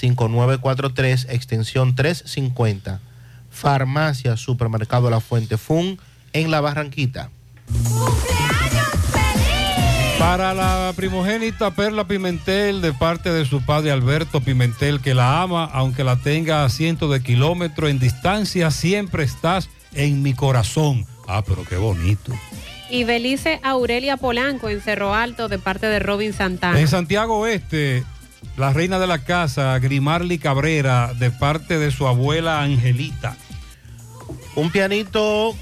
809-247-5943, 0.00 1.26
extensión 1.30 1.94
350. 1.94 3.00
Farmacia 3.50 4.36
Supermercado 4.36 5.08
La 5.10 5.20
Fuente 5.20 5.56
Fun 5.56 5.98
en 6.32 6.50
La 6.50 6.60
Barranquita. 6.60 7.30
Para 10.18 10.54
la 10.54 10.92
primogénita 10.96 11.70
Perla 11.72 12.06
Pimentel, 12.06 12.80
de 12.80 12.92
parte 12.92 13.30
de 13.32 13.44
su 13.44 13.62
padre 13.62 13.92
Alberto 13.92 14.40
Pimentel, 14.40 15.00
que 15.00 15.14
la 15.14 15.42
ama, 15.42 15.64
aunque 15.64 16.04
la 16.04 16.16
tenga 16.16 16.64
a 16.64 16.68
cientos 16.68 17.10
de 17.10 17.22
kilómetros 17.22 17.90
en 17.90 17.98
distancia, 17.98 18.70
siempre 18.70 19.24
estás 19.24 19.68
en 19.94 20.22
mi 20.22 20.34
corazón. 20.34 21.06
Ah, 21.28 21.42
pero 21.46 21.64
qué 21.64 21.76
bonito. 21.76 22.32
Y 22.88 23.04
Belice 23.04 23.60
Aurelia 23.62 24.16
Polanco 24.16 24.68
en 24.68 24.80
Cerro 24.80 25.14
Alto 25.14 25.48
de 25.48 25.58
parte 25.58 25.86
de 25.86 25.98
Robin 25.98 26.32
Santana. 26.32 26.80
En 26.80 26.88
Santiago 26.88 27.38
Oeste, 27.38 28.04
la 28.56 28.72
reina 28.72 28.98
de 28.98 29.06
la 29.06 29.18
casa, 29.18 29.78
Grimarly 29.78 30.38
Cabrera, 30.38 31.12
de 31.14 31.30
parte 31.30 31.78
de 31.78 31.90
su 31.90 32.06
abuela 32.06 32.62
Angelita. 32.62 33.36
Un 34.54 34.70
pianito 34.70 35.54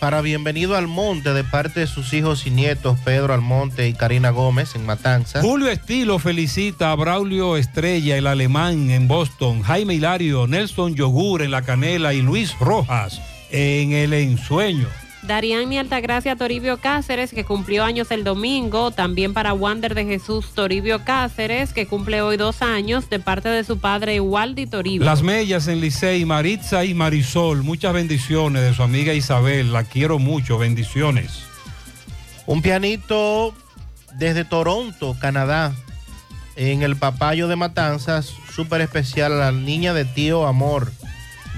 para 0.00 0.20
Bienvenido 0.20 0.76
al 0.76 0.86
Monte 0.86 1.32
de 1.32 1.42
parte 1.42 1.80
de 1.80 1.86
sus 1.86 2.12
hijos 2.12 2.46
y 2.46 2.50
nietos 2.50 2.98
Pedro 3.04 3.32
Almonte 3.32 3.88
y 3.88 3.94
Karina 3.94 4.30
Gómez 4.30 4.74
en 4.74 4.84
Matanzas. 4.84 5.42
Julio 5.42 5.68
Estilo 5.68 6.18
felicita 6.18 6.92
a 6.92 6.94
Braulio 6.94 7.56
Estrella, 7.56 8.16
el 8.16 8.26
alemán 8.26 8.90
en 8.90 9.08
Boston, 9.08 9.62
Jaime 9.62 9.94
Hilario, 9.94 10.46
Nelson 10.46 10.94
Yogur 10.94 11.42
en 11.42 11.50
La 11.50 11.62
Canela 11.62 12.12
y 12.12 12.22
Luis 12.22 12.56
Rojas 12.60 13.20
en 13.50 13.92
El 13.92 14.12
Ensueño. 14.12 14.88
Dariani 15.26 15.78
Altagracia 15.78 16.36
Toribio 16.36 16.78
Cáceres, 16.78 17.32
que 17.32 17.44
cumplió 17.44 17.84
años 17.84 18.10
el 18.10 18.22
domingo. 18.22 18.90
También 18.90 19.34
para 19.34 19.52
Wander 19.52 19.94
de 19.94 20.04
Jesús 20.04 20.52
Toribio 20.54 21.04
Cáceres, 21.04 21.72
que 21.72 21.86
cumple 21.86 22.22
hoy 22.22 22.36
dos 22.36 22.62
años, 22.62 23.10
de 23.10 23.18
parte 23.18 23.48
de 23.48 23.64
su 23.64 23.78
padre 23.78 24.20
Waldi 24.20 24.66
Toribio. 24.66 25.04
Las 25.04 25.22
Mellas 25.22 25.66
en 25.68 25.80
Licey, 25.80 26.24
Maritza 26.24 26.84
y 26.84 26.94
Marisol, 26.94 27.62
muchas 27.62 27.92
bendiciones 27.92 28.62
de 28.62 28.74
su 28.74 28.82
amiga 28.82 29.14
Isabel, 29.14 29.72
la 29.72 29.84
quiero 29.84 30.18
mucho, 30.18 30.58
bendiciones. 30.58 31.42
Un 32.46 32.62
pianito 32.62 33.52
desde 34.14 34.44
Toronto, 34.44 35.16
Canadá, 35.20 35.74
en 36.54 36.82
el 36.82 36.96
papayo 36.96 37.48
de 37.48 37.56
Matanzas, 37.56 38.32
súper 38.54 38.80
especial 38.80 39.32
a 39.32 39.36
la 39.36 39.52
niña 39.52 39.92
de 39.92 40.04
tío 40.04 40.46
Amor. 40.46 40.92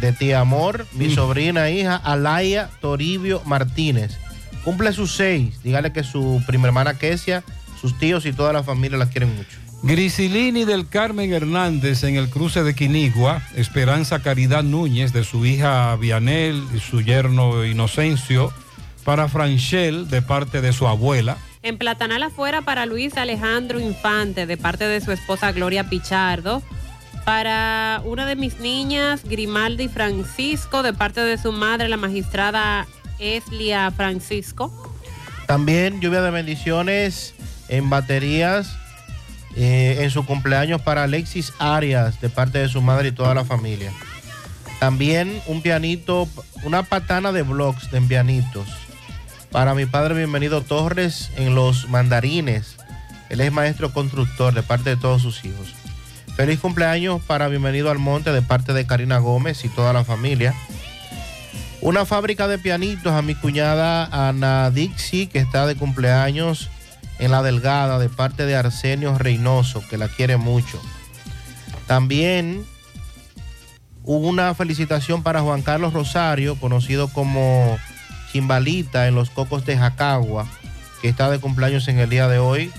De 0.00 0.12
tía 0.12 0.40
Amor, 0.40 0.86
mi 0.92 1.08
Mm. 1.08 1.14
sobrina 1.14 1.70
hija 1.70 1.96
Alaya 1.96 2.70
Toribio 2.80 3.42
Martínez. 3.44 4.16
Cumple 4.64 4.92
sus 4.92 5.12
seis. 5.12 5.60
Dígale 5.62 5.92
que 5.92 6.04
su 6.04 6.42
prima 6.46 6.66
hermana 6.68 6.94
Kesia, 6.94 7.42
sus 7.80 7.98
tíos 7.98 8.26
y 8.26 8.32
toda 8.32 8.52
la 8.52 8.62
familia 8.62 8.98
la 8.98 9.08
quieren 9.08 9.34
mucho. 9.36 9.56
Grisilini 9.82 10.64
del 10.64 10.88
Carmen 10.88 11.32
Hernández 11.32 12.02
en 12.02 12.16
el 12.16 12.28
cruce 12.28 12.64
de 12.64 12.74
Quinigua, 12.74 13.42
Esperanza 13.54 14.18
Caridad 14.20 14.64
Núñez 14.64 15.12
de 15.12 15.22
su 15.24 15.46
hija 15.46 15.94
Vianel 15.96 16.64
y 16.74 16.80
su 16.80 17.00
yerno 17.00 17.64
Inocencio, 17.64 18.52
para 19.04 19.28
Franchel 19.28 20.08
de 20.10 20.20
parte 20.20 20.60
de 20.60 20.72
su 20.72 20.86
abuela. 20.88 21.36
En 21.62 21.78
Platanal 21.78 22.22
afuera 22.24 22.62
para 22.62 22.86
Luis 22.86 23.16
Alejandro 23.16 23.80
Infante, 23.80 24.46
de 24.46 24.56
parte 24.56 24.84
de 24.88 25.00
su 25.00 25.12
esposa 25.12 25.52
Gloria 25.52 25.88
Pichardo. 25.88 26.62
Para 27.28 28.00
una 28.06 28.24
de 28.24 28.36
mis 28.36 28.58
niñas, 28.58 29.20
Grimaldi 29.22 29.88
Francisco, 29.88 30.82
de 30.82 30.94
parte 30.94 31.20
de 31.20 31.36
su 31.36 31.52
madre, 31.52 31.86
la 31.90 31.98
magistrada 31.98 32.86
Eslia 33.18 33.90
Francisco. 33.90 34.72
También 35.46 36.00
lluvia 36.00 36.22
de 36.22 36.30
bendiciones 36.30 37.34
en 37.68 37.90
baterías 37.90 38.78
eh, 39.56 39.98
en 40.00 40.10
su 40.10 40.24
cumpleaños 40.24 40.80
para 40.80 41.02
Alexis 41.02 41.52
Arias 41.58 42.18
de 42.22 42.30
parte 42.30 42.60
de 42.60 42.68
su 42.70 42.80
madre 42.80 43.08
y 43.08 43.12
toda 43.12 43.34
la 43.34 43.44
familia. 43.44 43.92
También 44.80 45.42
un 45.48 45.60
pianito, 45.60 46.26
una 46.62 46.82
patana 46.82 47.30
de 47.30 47.42
blogs 47.42 47.90
de 47.90 48.00
pianitos. 48.00 48.68
Para 49.52 49.74
mi 49.74 49.84
padre 49.84 50.14
Bienvenido 50.14 50.62
Torres 50.62 51.30
en 51.36 51.54
los 51.54 51.90
mandarines. 51.90 52.76
Él 53.28 53.42
es 53.42 53.52
maestro 53.52 53.92
constructor 53.92 54.54
de 54.54 54.62
parte 54.62 54.88
de 54.88 54.96
todos 54.96 55.20
sus 55.20 55.44
hijos. 55.44 55.74
Feliz 56.38 56.60
cumpleaños 56.60 57.20
para 57.20 57.48
Bienvenido 57.48 57.90
al 57.90 57.98
Monte 57.98 58.30
de 58.30 58.42
parte 58.42 58.72
de 58.72 58.86
Karina 58.86 59.18
Gómez 59.18 59.64
y 59.64 59.68
toda 59.68 59.92
la 59.92 60.04
familia. 60.04 60.54
Una 61.80 62.06
fábrica 62.06 62.46
de 62.46 62.58
pianitos 62.58 63.12
a 63.12 63.22
mi 63.22 63.34
cuñada 63.34 64.04
Ana 64.12 64.70
Dixie, 64.70 65.28
que 65.28 65.40
está 65.40 65.66
de 65.66 65.74
cumpleaños 65.74 66.70
en 67.18 67.32
La 67.32 67.42
Delgada, 67.42 67.98
de 67.98 68.08
parte 68.08 68.46
de 68.46 68.54
Arsenio 68.54 69.18
Reynoso, 69.18 69.82
que 69.90 69.98
la 69.98 70.06
quiere 70.06 70.36
mucho. 70.36 70.80
También 71.88 72.64
Una 74.04 74.54
felicitación 74.54 75.24
para 75.24 75.40
Juan 75.40 75.62
Carlos 75.62 75.92
Rosario, 75.92 76.54
conocido 76.54 77.08
como 77.08 77.80
Chimbalita 78.30 79.08
en 79.08 79.16
los 79.16 79.28
Cocos 79.30 79.66
de 79.66 79.76
Jacagua, 79.76 80.46
que 81.02 81.08
está 81.08 81.30
de 81.30 81.40
cumpleaños 81.40 81.88
en 81.88 81.98
el 81.98 82.08
día 82.08 82.28
de 82.28 82.38
hoy. 82.38 82.70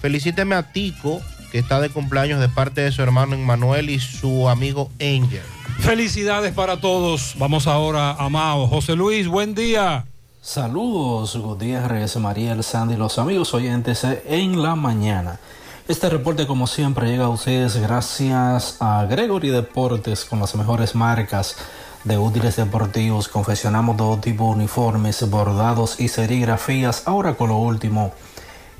Felicíteme 0.00 0.54
a 0.54 0.72
Tico, 0.72 1.20
que 1.52 1.58
está 1.58 1.82
de 1.82 1.90
cumpleaños 1.90 2.40
de 2.40 2.48
parte 2.48 2.80
de 2.80 2.90
su 2.92 3.02
hermano 3.02 3.34
Emmanuel 3.34 3.90
y 3.90 4.00
su 4.00 4.48
amigo 4.48 4.90
Angel. 4.94 5.42
Felicidades 5.80 6.54
para 6.54 6.80
todos. 6.80 7.34
Vamos 7.36 7.66
ahora 7.66 8.12
a 8.12 8.30
Mao. 8.30 8.66
José 8.68 8.96
Luis, 8.96 9.28
buen 9.28 9.54
día. 9.54 10.06
Saludos, 10.40 11.36
Gutiérrez, 11.36 12.16
Mariel, 12.16 12.64
Sandy, 12.64 12.96
los 12.96 13.18
amigos 13.18 13.52
oyentes 13.52 14.02
en 14.26 14.62
la 14.62 14.76
mañana. 14.76 15.40
Este 15.88 16.08
reporte, 16.08 16.46
como 16.46 16.66
siempre, 16.66 17.06
llega 17.06 17.26
a 17.26 17.28
ustedes 17.28 17.76
gracias 17.76 18.78
a 18.80 19.04
Gregory 19.04 19.50
Deportes 19.50 20.24
con 20.24 20.40
las 20.40 20.54
mejores 20.54 20.94
marcas 20.94 21.56
de 22.04 22.16
útiles 22.16 22.56
deportivos. 22.56 23.28
Confeccionamos 23.28 23.98
todo 23.98 24.16
tipo 24.16 24.44
de 24.44 24.52
uniformes, 24.52 25.28
bordados 25.28 26.00
y 26.00 26.08
serigrafías. 26.08 27.02
Ahora 27.04 27.34
con 27.34 27.50
lo 27.50 27.58
último 27.58 28.14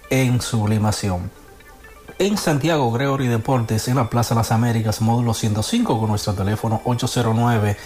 en 0.09 0.41
sublimación. 0.41 1.41
En 2.23 2.39
Santiago, 2.39 2.91
Gregory 2.92 3.26
Deportes, 3.26 3.89
en 3.89 3.97
la 3.97 4.09
Plaza 4.09 4.36
Las 4.36 4.52
Américas, 4.52 5.01
módulo 5.01 5.34
105, 5.34 5.99
con 5.99 6.09
nuestro 6.09 6.34
teléfono 6.34 6.81
809 6.84 7.76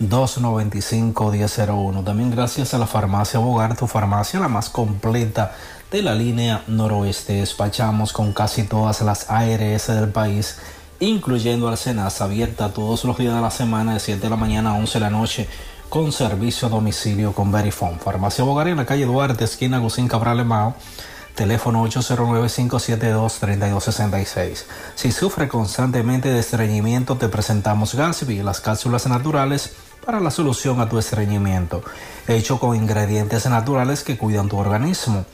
295-1001. 0.00 2.02
También 2.02 2.32
gracias 2.32 2.74
a 2.74 2.78
la 2.78 2.88
farmacia 2.88 3.38
Bogar, 3.38 3.76
tu 3.76 3.86
farmacia 3.86 4.40
la 4.40 4.48
más 4.48 4.68
completa 4.68 5.54
de 5.92 6.02
la 6.02 6.16
línea 6.16 6.64
noroeste. 6.66 7.34
Despachamos 7.34 8.12
con 8.12 8.32
casi 8.32 8.64
todas 8.64 9.00
las 9.02 9.30
ARS 9.30 9.86
del 9.86 10.08
país, 10.08 10.58
incluyendo 10.98 11.68
Alcenas, 11.68 12.20
abierta 12.20 12.72
todos 12.72 13.04
los 13.04 13.16
días 13.16 13.36
de 13.36 13.42
la 13.42 13.52
semana 13.52 13.94
de 13.94 14.00
7 14.00 14.22
de 14.22 14.28
la 14.28 14.34
mañana 14.34 14.70
a 14.70 14.74
11 14.74 14.94
de 14.94 15.00
la 15.04 15.10
noche 15.10 15.48
con 15.88 16.10
servicio 16.10 16.66
a 16.66 16.70
domicilio 16.72 17.32
con 17.32 17.52
Verifone. 17.52 18.00
Farmacia 18.00 18.42
Bogar 18.42 18.66
en 18.66 18.78
la 18.78 18.86
calle 18.86 19.06
Duarte, 19.06 19.44
esquina 19.44 19.78
Gusín 19.78 20.08
Cabral 20.08 20.40
Emao 20.40 20.74
teléfono 21.34 21.84
809-572-3266. 21.86 24.64
Si 24.94 25.12
sufre 25.12 25.48
constantemente 25.48 26.30
de 26.30 26.40
estreñimiento, 26.40 27.16
te 27.16 27.28
presentamos 27.28 27.94
Gatsby, 27.94 28.42
las 28.42 28.60
cápsulas 28.60 29.06
naturales 29.06 29.72
para 30.04 30.20
la 30.20 30.30
solución 30.30 30.80
a 30.80 30.88
tu 30.88 30.98
estreñimiento, 30.98 31.82
hecho 32.28 32.60
con 32.60 32.76
ingredientes 32.76 33.46
naturales 33.46 34.04
que 34.04 34.16
cuidan 34.16 34.48
tu 34.48 34.58
organismo. 34.58 35.24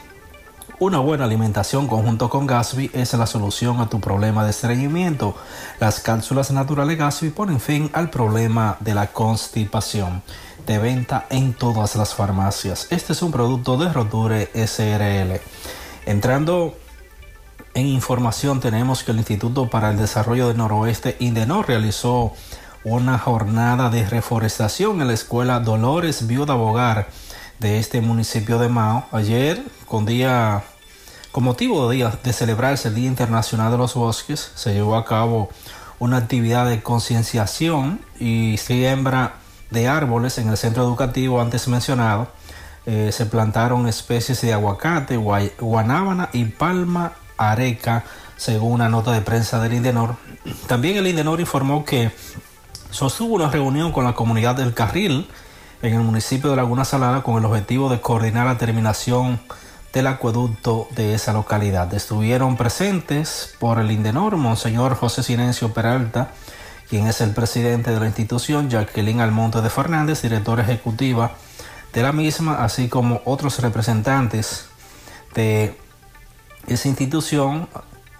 Una 0.78 0.98
buena 0.98 1.24
alimentación 1.24 1.88
conjunto 1.88 2.30
con 2.30 2.46
Gatsby 2.46 2.90
es 2.94 3.12
la 3.12 3.26
solución 3.26 3.80
a 3.80 3.90
tu 3.90 4.00
problema 4.00 4.44
de 4.44 4.50
estreñimiento. 4.50 5.36
Las 5.78 6.00
cápsulas 6.00 6.50
naturales 6.52 6.96
Gatsby 6.96 7.28
ponen 7.28 7.60
fin 7.60 7.90
al 7.92 8.08
problema 8.08 8.78
de 8.80 8.94
la 8.94 9.08
constipación. 9.08 10.22
De 10.66 10.78
venta 10.78 11.26
en 11.28 11.52
todas 11.52 11.96
las 11.96 12.14
farmacias. 12.14 12.86
Este 12.88 13.12
es 13.12 13.20
un 13.20 13.30
producto 13.30 13.76
de 13.76 13.92
Roture 13.92 14.48
SRL. 14.54 15.38
Entrando 16.06 16.74
en 17.74 17.86
información, 17.86 18.60
tenemos 18.60 19.04
que 19.04 19.12
el 19.12 19.18
Instituto 19.18 19.68
para 19.68 19.90
el 19.90 19.96
Desarrollo 19.96 20.48
del 20.48 20.56
Noroeste, 20.56 21.16
INDENOR, 21.20 21.68
realizó 21.68 22.32
una 22.82 23.18
jornada 23.18 23.90
de 23.90 24.06
reforestación 24.06 25.00
en 25.00 25.08
la 25.08 25.12
escuela 25.12 25.60
Dolores 25.60 26.26
Viuda 26.26 26.54
Bogar 26.54 27.08
de 27.58 27.78
este 27.78 28.00
municipio 28.00 28.58
de 28.58 28.68
Mao. 28.68 29.06
Ayer, 29.12 29.62
con 29.86 30.06
día, 30.06 30.64
con 31.30 31.44
motivo 31.44 31.88
de, 31.88 31.96
día, 31.96 32.18
de 32.22 32.32
celebrarse 32.32 32.88
el 32.88 32.94
Día 32.94 33.06
Internacional 33.06 33.70
de 33.70 33.78
los 33.78 33.94
Bosques, 33.94 34.50
se 34.54 34.72
llevó 34.72 34.96
a 34.96 35.04
cabo 35.04 35.50
una 35.98 36.16
actividad 36.16 36.66
de 36.66 36.82
concienciación 36.82 38.00
y 38.18 38.56
siembra 38.56 39.34
de 39.70 39.86
árboles 39.86 40.38
en 40.38 40.48
el 40.48 40.56
centro 40.56 40.82
educativo 40.82 41.40
antes 41.40 41.68
mencionado 41.68 42.28
eh, 42.92 43.12
se 43.12 43.24
plantaron 43.24 43.86
especies 43.86 44.40
de 44.40 44.52
aguacate, 44.52 45.16
guanábana 45.16 46.28
y 46.32 46.46
palma 46.46 47.12
areca, 47.36 48.02
según 48.36 48.72
una 48.72 48.88
nota 48.88 49.12
de 49.12 49.20
prensa 49.20 49.62
del 49.62 49.74
Indenor. 49.74 50.16
También 50.66 50.96
el 50.96 51.06
Indenor 51.06 51.38
informó 51.38 51.84
que 51.84 52.10
sostuvo 52.90 53.36
una 53.36 53.48
reunión 53.48 53.92
con 53.92 54.04
la 54.04 54.14
comunidad 54.14 54.56
del 54.56 54.74
Carril 54.74 55.28
en 55.82 55.94
el 55.94 56.00
municipio 56.00 56.50
de 56.50 56.56
Laguna 56.56 56.84
Salada 56.84 57.22
con 57.22 57.38
el 57.38 57.44
objetivo 57.44 57.88
de 57.90 58.00
coordinar 58.00 58.46
la 58.46 58.58
terminación 58.58 59.40
del 59.92 60.08
acueducto 60.08 60.88
de 60.96 61.14
esa 61.14 61.32
localidad. 61.32 61.94
Estuvieron 61.94 62.56
presentes 62.56 63.54
por 63.60 63.78
el 63.78 63.92
Indenor, 63.92 64.36
Monseñor 64.36 64.96
José 64.96 65.22
Silencio 65.22 65.72
Peralta, 65.72 66.32
quien 66.88 67.06
es 67.06 67.20
el 67.20 67.30
presidente 67.30 67.92
de 67.92 68.00
la 68.00 68.06
institución, 68.06 68.68
Jacqueline 68.68 69.20
Almonte 69.20 69.60
de 69.60 69.70
Fernández, 69.70 70.22
directora 70.22 70.64
ejecutiva 70.64 71.36
de 71.92 72.02
la 72.02 72.12
misma, 72.12 72.62
así 72.64 72.88
como 72.88 73.20
otros 73.24 73.58
representantes 73.60 74.68
de 75.34 75.76
esa 76.66 76.88
institución, 76.88 77.68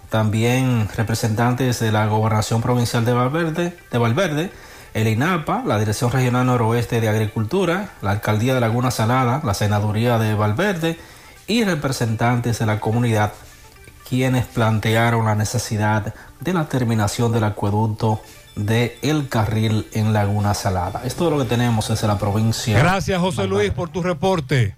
también 0.09 0.89
representantes 0.95 1.79
de 1.79 1.91
la 1.91 2.05
Gobernación 2.07 2.61
Provincial 2.61 3.05
de 3.05 3.13
Valverde, 3.13 3.77
de 3.91 3.97
Valverde, 3.97 4.51
el 4.93 5.07
INAPA, 5.07 5.63
la 5.65 5.79
Dirección 5.79 6.11
Regional 6.11 6.45
Noroeste 6.45 6.99
de 6.99 7.07
Agricultura, 7.07 7.91
la 8.01 8.11
Alcaldía 8.11 8.53
de 8.53 8.59
Laguna 8.59 8.91
Salada, 8.91 9.41
la 9.43 9.53
Senaduría 9.53 10.17
de 10.17 10.33
Valverde 10.33 10.99
y 11.47 11.63
representantes 11.63 12.59
de 12.59 12.65
la 12.65 12.79
comunidad 12.79 13.31
quienes 14.11 14.45
plantearon 14.45 15.23
la 15.23 15.35
necesidad 15.35 16.13
de 16.41 16.53
la 16.53 16.65
terminación 16.67 17.31
del 17.31 17.45
acueducto 17.45 18.19
de 18.55 18.97
El 19.01 19.27
Carril 19.27 19.87
en 19.93 20.13
Laguna 20.13 20.53
Salada. 20.53 21.01
Esto 21.05 21.25
es 21.25 21.31
lo 21.31 21.39
que 21.39 21.45
tenemos 21.45 21.87
desde 21.89 22.07
la 22.07 22.17
provincia. 22.17 22.77
Gracias 22.77 23.19
José 23.19 23.47
Luis 23.47 23.71
por 23.71 23.89
tu 23.89 24.01
reporte. 24.01 24.75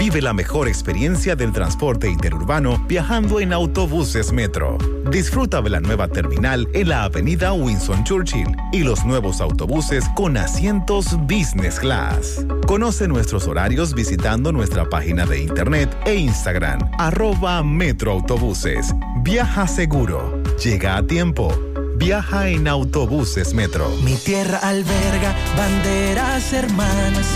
Vive 0.00 0.22
la 0.22 0.32
mejor 0.32 0.66
experiencia 0.66 1.36
del 1.36 1.52
transporte 1.52 2.08
interurbano 2.08 2.82
viajando 2.88 3.38
en 3.38 3.52
autobuses 3.52 4.32
Metro. 4.32 4.78
Disfruta 5.10 5.60
de 5.60 5.68
la 5.68 5.80
nueva 5.80 6.08
terminal 6.08 6.66
en 6.72 6.88
la 6.88 7.04
avenida 7.04 7.52
Winston 7.52 8.02
Churchill 8.04 8.48
y 8.72 8.78
los 8.82 9.04
nuevos 9.04 9.42
autobuses 9.42 10.06
con 10.16 10.38
asientos 10.38 11.18
Business 11.26 11.78
Class. 11.78 12.46
Conoce 12.66 13.08
nuestros 13.08 13.46
horarios 13.46 13.92
visitando 13.92 14.52
nuestra 14.52 14.88
página 14.88 15.26
de 15.26 15.42
internet 15.42 15.94
e 16.06 16.14
Instagram, 16.14 16.90
arroba 16.98 17.62
Metroautobuses. 17.62 18.94
Viaja 19.22 19.66
seguro. 19.66 20.42
Llega 20.62 20.96
a 20.96 21.02
tiempo 21.02 21.52
Viaja 22.00 22.48
en 22.48 22.66
autobuses 22.66 23.52
Metro. 23.52 23.90
Mi 24.02 24.16
tierra 24.16 24.58
alberga 24.62 25.34
banderas 25.54 26.50
hermanas 26.54 27.26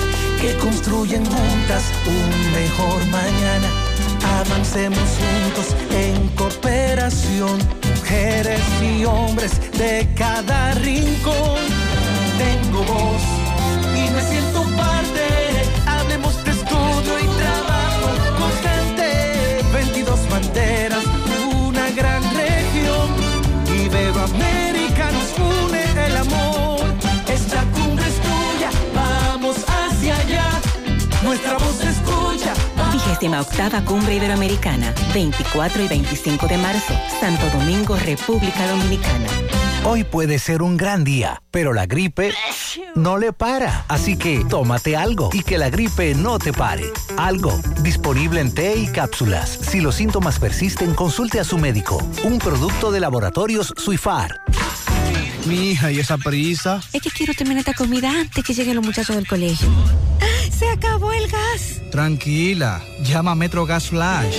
que 0.40 0.54
construyen 0.56 1.22
juntas 1.26 1.92
un 2.06 2.52
mejor 2.52 3.06
mañana. 3.08 3.68
Avancemos 4.40 5.06
juntos 5.20 5.76
en 5.90 6.28
cooperación, 6.28 7.58
mujeres 7.94 8.62
y 8.82 9.04
hombres 9.04 9.60
de 9.76 10.08
cada 10.16 10.72
rincón. 10.76 11.60
Tengo 12.38 12.84
voz 12.84 13.22
y 13.94 14.10
me 14.14 14.22
siento 14.22 14.62
parte. 14.78 14.93
Vigésima 33.24 33.40
octava 33.40 33.82
Cumbre 33.86 34.16
Iberoamericana, 34.16 34.92
24 35.14 35.82
y 35.82 35.88
25 35.88 36.46
de 36.46 36.58
marzo, 36.58 36.92
Santo 37.20 37.48
Domingo, 37.56 37.96
República 37.96 38.68
Dominicana. 38.68 39.26
Hoy 39.82 40.04
puede 40.04 40.38
ser 40.38 40.60
un 40.60 40.76
gran 40.76 41.04
día, 41.04 41.40
pero 41.50 41.72
la 41.72 41.86
gripe 41.86 42.34
no 42.94 43.16
le 43.16 43.32
para. 43.32 43.86
Así 43.88 44.18
que 44.18 44.44
tómate 44.44 44.94
algo 44.94 45.30
y 45.32 45.42
que 45.42 45.56
la 45.56 45.70
gripe 45.70 46.14
no 46.14 46.38
te 46.38 46.52
pare. 46.52 46.84
Algo, 47.16 47.58
disponible 47.80 48.42
en 48.42 48.52
té 48.52 48.76
y 48.76 48.88
cápsulas. 48.88 49.48
Si 49.48 49.80
los 49.80 49.94
síntomas 49.94 50.38
persisten, 50.38 50.92
consulte 50.92 51.40
a 51.40 51.44
su 51.44 51.56
médico. 51.56 51.96
Un 52.24 52.38
producto 52.38 52.92
de 52.92 53.00
laboratorios 53.00 53.72
Suifar. 53.78 54.42
Mi 55.46 55.70
hija, 55.72 55.92
¿y 55.92 55.98
esa 56.00 56.16
prisa? 56.16 56.80
Es 56.92 57.02
que 57.02 57.10
quiero 57.10 57.34
terminar 57.34 57.58
esta 57.60 57.74
comida 57.74 58.10
antes 58.10 58.42
que 58.44 58.54
lleguen 58.54 58.76
los 58.76 58.84
muchachos 58.84 59.14
del 59.14 59.26
colegio. 59.26 59.68
¡Se 60.58 60.68
acabó 60.70 61.12
el 61.12 61.28
gas! 61.28 61.80
Tranquila, 61.90 62.82
llama 63.02 63.32
a 63.32 63.34
Metro 63.34 63.66
Gas 63.66 63.88
Flash. 63.88 64.36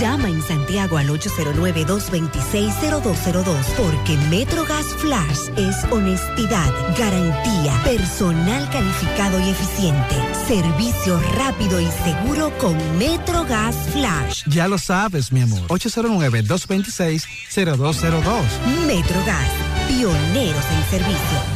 Llama 0.00 0.28
en 0.28 0.42
Santiago 0.42 0.98
al 0.98 1.08
809-226-0202 1.08 3.64
porque 3.78 4.16
MetroGas 4.28 4.84
Flash 4.98 5.48
es 5.56 5.74
honestidad, 5.90 6.70
garantía, 6.98 7.72
personal 7.82 8.68
calificado 8.68 9.40
y 9.40 9.48
eficiente, 9.48 10.16
servicio 10.46 11.18
rápido 11.38 11.80
y 11.80 11.88
seguro 12.04 12.52
con 12.58 12.76
MetroGas 12.98 13.74
Flash. 13.92 14.42
Ya 14.48 14.68
lo 14.68 14.76
sabes, 14.76 15.32
mi 15.32 15.40
amor. 15.40 15.62
809-226-0202. 15.68 18.42
MetroGas, 18.86 19.48
pioneros 19.88 20.64
en 20.70 20.90
servicio. 20.90 21.55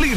y 0.00 0.14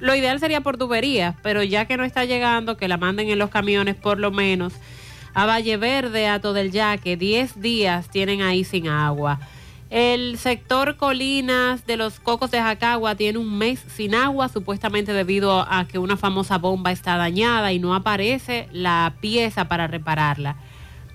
Lo 0.03 0.17
ideal 0.17 0.41
sería 0.41 0.63
por 0.63 0.79
tubería, 0.79 1.37
pero 1.45 1.63
ya 1.63 1.85
que 1.85 1.97
no 1.97 2.03
está 2.03 2.25
llegando, 2.25 2.77
que 2.77 2.89
la 2.89 2.97
manden 2.97 3.29
en 3.29 3.39
los 3.39 3.51
camiones 3.51 3.95
por 3.95 4.19
lo 4.19 4.33
menos. 4.33 4.73
A 5.33 5.47
Valle 5.47 5.77
Verde, 5.77 6.27
a 6.27 6.41
todo 6.41 6.57
el 6.57 6.73
Yaque, 6.73 7.17
10 7.17 7.61
días 7.61 8.09
tienen 8.09 8.43
ahí 8.43 8.65
sin 8.65 8.89
agua. 8.89 9.39
El 9.91 10.39
sector 10.39 10.97
Colinas 10.97 11.87
de 11.87 11.97
los 11.97 12.19
Cocos 12.19 12.51
de 12.51 12.61
Jacagua 12.61 13.15
tiene 13.15 13.39
un 13.39 13.57
mes 13.57 13.79
sin 13.95 14.17
agua, 14.17 14.49
supuestamente 14.49 15.13
debido 15.13 15.61
a 15.61 15.87
que 15.87 16.01
una 16.01 16.17
famosa 16.17 16.59
bomba 16.59 16.91
está 16.91 17.17
dañada 17.17 17.73
y 17.73 17.79
no 17.79 17.95
aparece 17.95 18.69
la 18.73 19.15
pieza 19.21 19.69
para 19.69 19.87
repararla. 19.87 20.57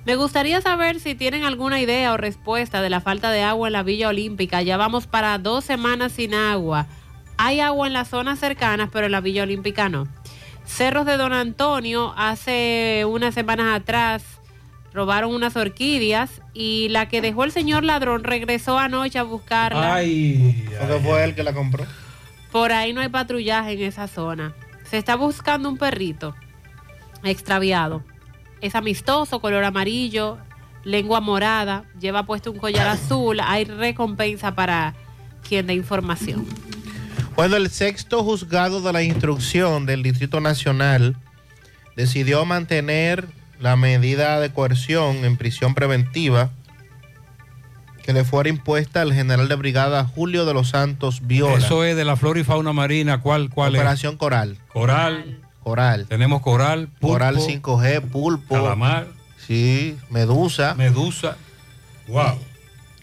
Me 0.05 0.15
gustaría 0.15 0.61
saber 0.61 1.01
si 1.01 1.13
tienen 1.13 1.43
alguna 1.43 1.81
idea 1.81 2.13
o 2.13 2.17
respuesta 2.17 2.81
de 2.81 2.89
la 2.89 3.01
falta 3.01 3.31
de 3.31 3.43
agua 3.43 3.67
en 3.67 3.73
la 3.73 3.83
Villa 3.83 4.07
Olímpica. 4.07 4.61
Ya 4.61 4.77
vamos 4.77 5.07
para 5.07 5.37
dos 5.39 5.65
semanas 5.65 6.13
sin 6.13 6.33
agua. 6.33 6.87
Hay 7.37 7.59
agua 7.59 7.87
en 7.87 7.93
las 7.93 8.09
zonas 8.09 8.39
cercanas, 8.39 8.89
pero 8.91 9.05
en 9.05 9.11
la 9.11 9.21
Villa 9.21 9.43
Olímpica 9.43 9.89
no. 9.89 10.07
Cerros 10.65 11.05
de 11.05 11.17
Don 11.17 11.33
Antonio, 11.33 12.13
hace 12.17 13.05
unas 13.07 13.33
semanas 13.33 13.79
atrás 13.79 14.23
robaron 14.93 15.33
unas 15.33 15.55
orquídeas 15.55 16.41
y 16.53 16.89
la 16.89 17.07
que 17.07 17.21
dejó 17.21 17.43
el 17.43 17.51
señor 17.51 17.83
ladrón 17.83 18.23
regresó 18.23 18.79
anoche 18.79 19.19
a 19.19 19.23
buscarla. 19.23 19.95
Ay, 19.95 20.67
¿Fue, 20.87 20.99
fue 20.99 21.23
él 21.23 21.35
que 21.35 21.43
la 21.43 21.53
compró? 21.53 21.85
Por 22.51 22.71
ahí 22.71 22.93
no 22.93 23.01
hay 23.01 23.09
patrullaje 23.09 23.73
en 23.73 23.81
esa 23.83 24.07
zona. 24.07 24.55
Se 24.89 24.97
está 24.97 25.15
buscando 25.15 25.69
un 25.69 25.77
perrito 25.77 26.35
extraviado. 27.23 28.03
Es 28.61 28.73
amistoso, 28.73 29.39
color 29.39 29.63
amarillo, 29.63 30.39
lengua 30.83 31.19
morada, 31.19 31.83
lleva 31.99 32.23
puesto 32.23 32.51
un 32.51 32.57
collar 32.57 32.87
azul. 32.87 33.39
Hay 33.43 33.65
recompensa 33.65 34.55
para 34.55 34.95
quien 35.47 35.67
dé 35.67 35.75
información. 35.75 36.45
Bueno, 37.37 37.55
el 37.55 37.69
sexto 37.69 38.23
juzgado 38.23 38.81
de 38.81 38.91
la 38.91 39.03
instrucción 39.03 39.85
del 39.85 40.01
Distrito 40.01 40.41
Nacional 40.41 41.15
decidió 41.95 42.43
mantener 42.45 43.27
la 43.59 43.75
medida 43.75 44.39
de 44.39 44.51
coerción 44.51 45.17
en 45.23 45.37
prisión 45.37 45.75
preventiva 45.75 46.49
que 48.01 48.11
le 48.11 48.23
fuera 48.23 48.49
impuesta 48.49 49.03
al 49.03 49.13
general 49.13 49.47
de 49.49 49.53
brigada 49.53 50.03
Julio 50.03 50.47
de 50.47 50.55
los 50.55 50.69
Santos 50.69 51.27
Viola. 51.27 51.63
Eso 51.63 51.83
es 51.83 51.95
de 51.95 52.05
la 52.05 52.15
flora 52.15 52.39
y 52.39 52.43
fauna 52.43 52.73
marina. 52.73 53.21
¿Cuál, 53.21 53.51
cuál 53.51 53.75
Operación 53.75 54.17
Coral. 54.17 54.57
Coral. 54.73 55.39
Coral. 55.61 56.07
Tenemos 56.07 56.41
coral, 56.41 56.87
pulpo, 56.87 57.07
Coral 57.09 57.37
5G, 57.37 58.01
pulpo. 58.01 58.55
Calamar. 58.55 59.09
Sí, 59.45 59.95
medusa. 60.09 60.73
Medusa. 60.73 61.37
Wow. 62.07 62.39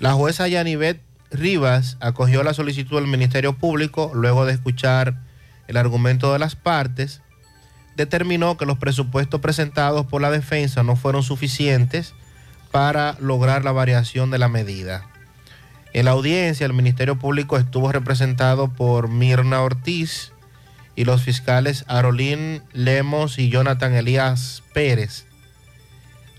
La 0.01 0.15
jueza 0.15 0.49
Yanivet 0.49 1.04
Rivas 1.35 1.97
acogió 2.01 2.43
la 2.43 2.55
solicitud 2.55 2.97
del 2.97 3.07
Ministerio 3.07 3.53
Público 3.55 4.11
luego 4.15 4.47
de 4.47 4.53
escuchar 4.53 5.21
el 5.67 5.77
argumento 5.77 6.33
de 6.33 6.39
las 6.39 6.57
partes. 6.57 7.21
Determinó 7.97 8.57
que 8.57 8.67
los 8.67 8.79
presupuestos 8.79 9.41
presentados 9.41 10.07
por 10.07 10.23
la 10.23 10.31
defensa 10.31 10.83
no 10.83 10.97
fueron 10.97 11.23
suficientes 11.23 12.15
para 12.71 13.17
lograr 13.21 13.65
la 13.65 13.73
variación 13.73 14.31
de 14.31 14.39
la 14.39 14.49
medida. 14.49 15.07
En 15.93 16.07
la 16.07 16.13
audiencia, 16.13 16.67
el 16.67 16.73
Ministerio 16.73 17.19
Público 17.19 17.57
estuvo 17.57 17.93
representado 17.93 18.69
por 18.69 19.09
Mirna 19.09 19.61
Ortiz 19.61 20.33
y 20.97 21.05
los 21.05 21.23
fiscales 21.23 21.85
Arolín 21.87 22.63
Lemos 22.73 23.39
y 23.39 23.49
Jonathan 23.49 23.95
Elías 23.95 24.63
Pérez. 24.73 25.27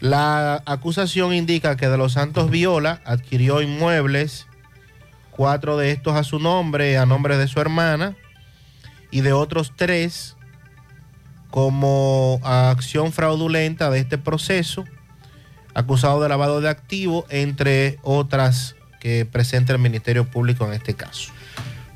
La 0.01 0.61
acusación 0.65 1.33
indica 1.33 1.77
que 1.77 1.88
De 1.88 1.98
los 1.98 2.14
Santos 2.14 2.51
Viola 2.51 3.01
adquirió 3.06 3.61
inmuebles 3.61 4.48
cuatro 5.36 5.78
de 5.78 5.92
estos 5.92 6.16
a 6.16 6.24
su 6.24 6.40
nombre, 6.40 6.98
a 6.98 7.06
nombre 7.06 7.38
de 7.38 7.48
su 7.48 7.60
hermana, 7.60 8.16
y 9.12 9.22
de 9.22 9.34
otros 9.34 9.74
tres 9.76 10.38
como 11.50 12.40
acción 12.44 13.12
fraudulenta 13.12 13.90
de 13.90 14.00
este 14.00 14.18
proceso, 14.18 14.84
acusado 15.74 16.22
de 16.22 16.30
lavado 16.30 16.62
de 16.62 16.70
activos, 16.70 17.26
entre 17.30 18.00
otras 18.02 18.76
que 19.00 19.26
presenta 19.26 19.74
el 19.74 19.80
Ministerio 19.80 20.26
Público 20.26 20.66
en 20.66 20.74
este 20.74 20.94
caso. 20.94 21.32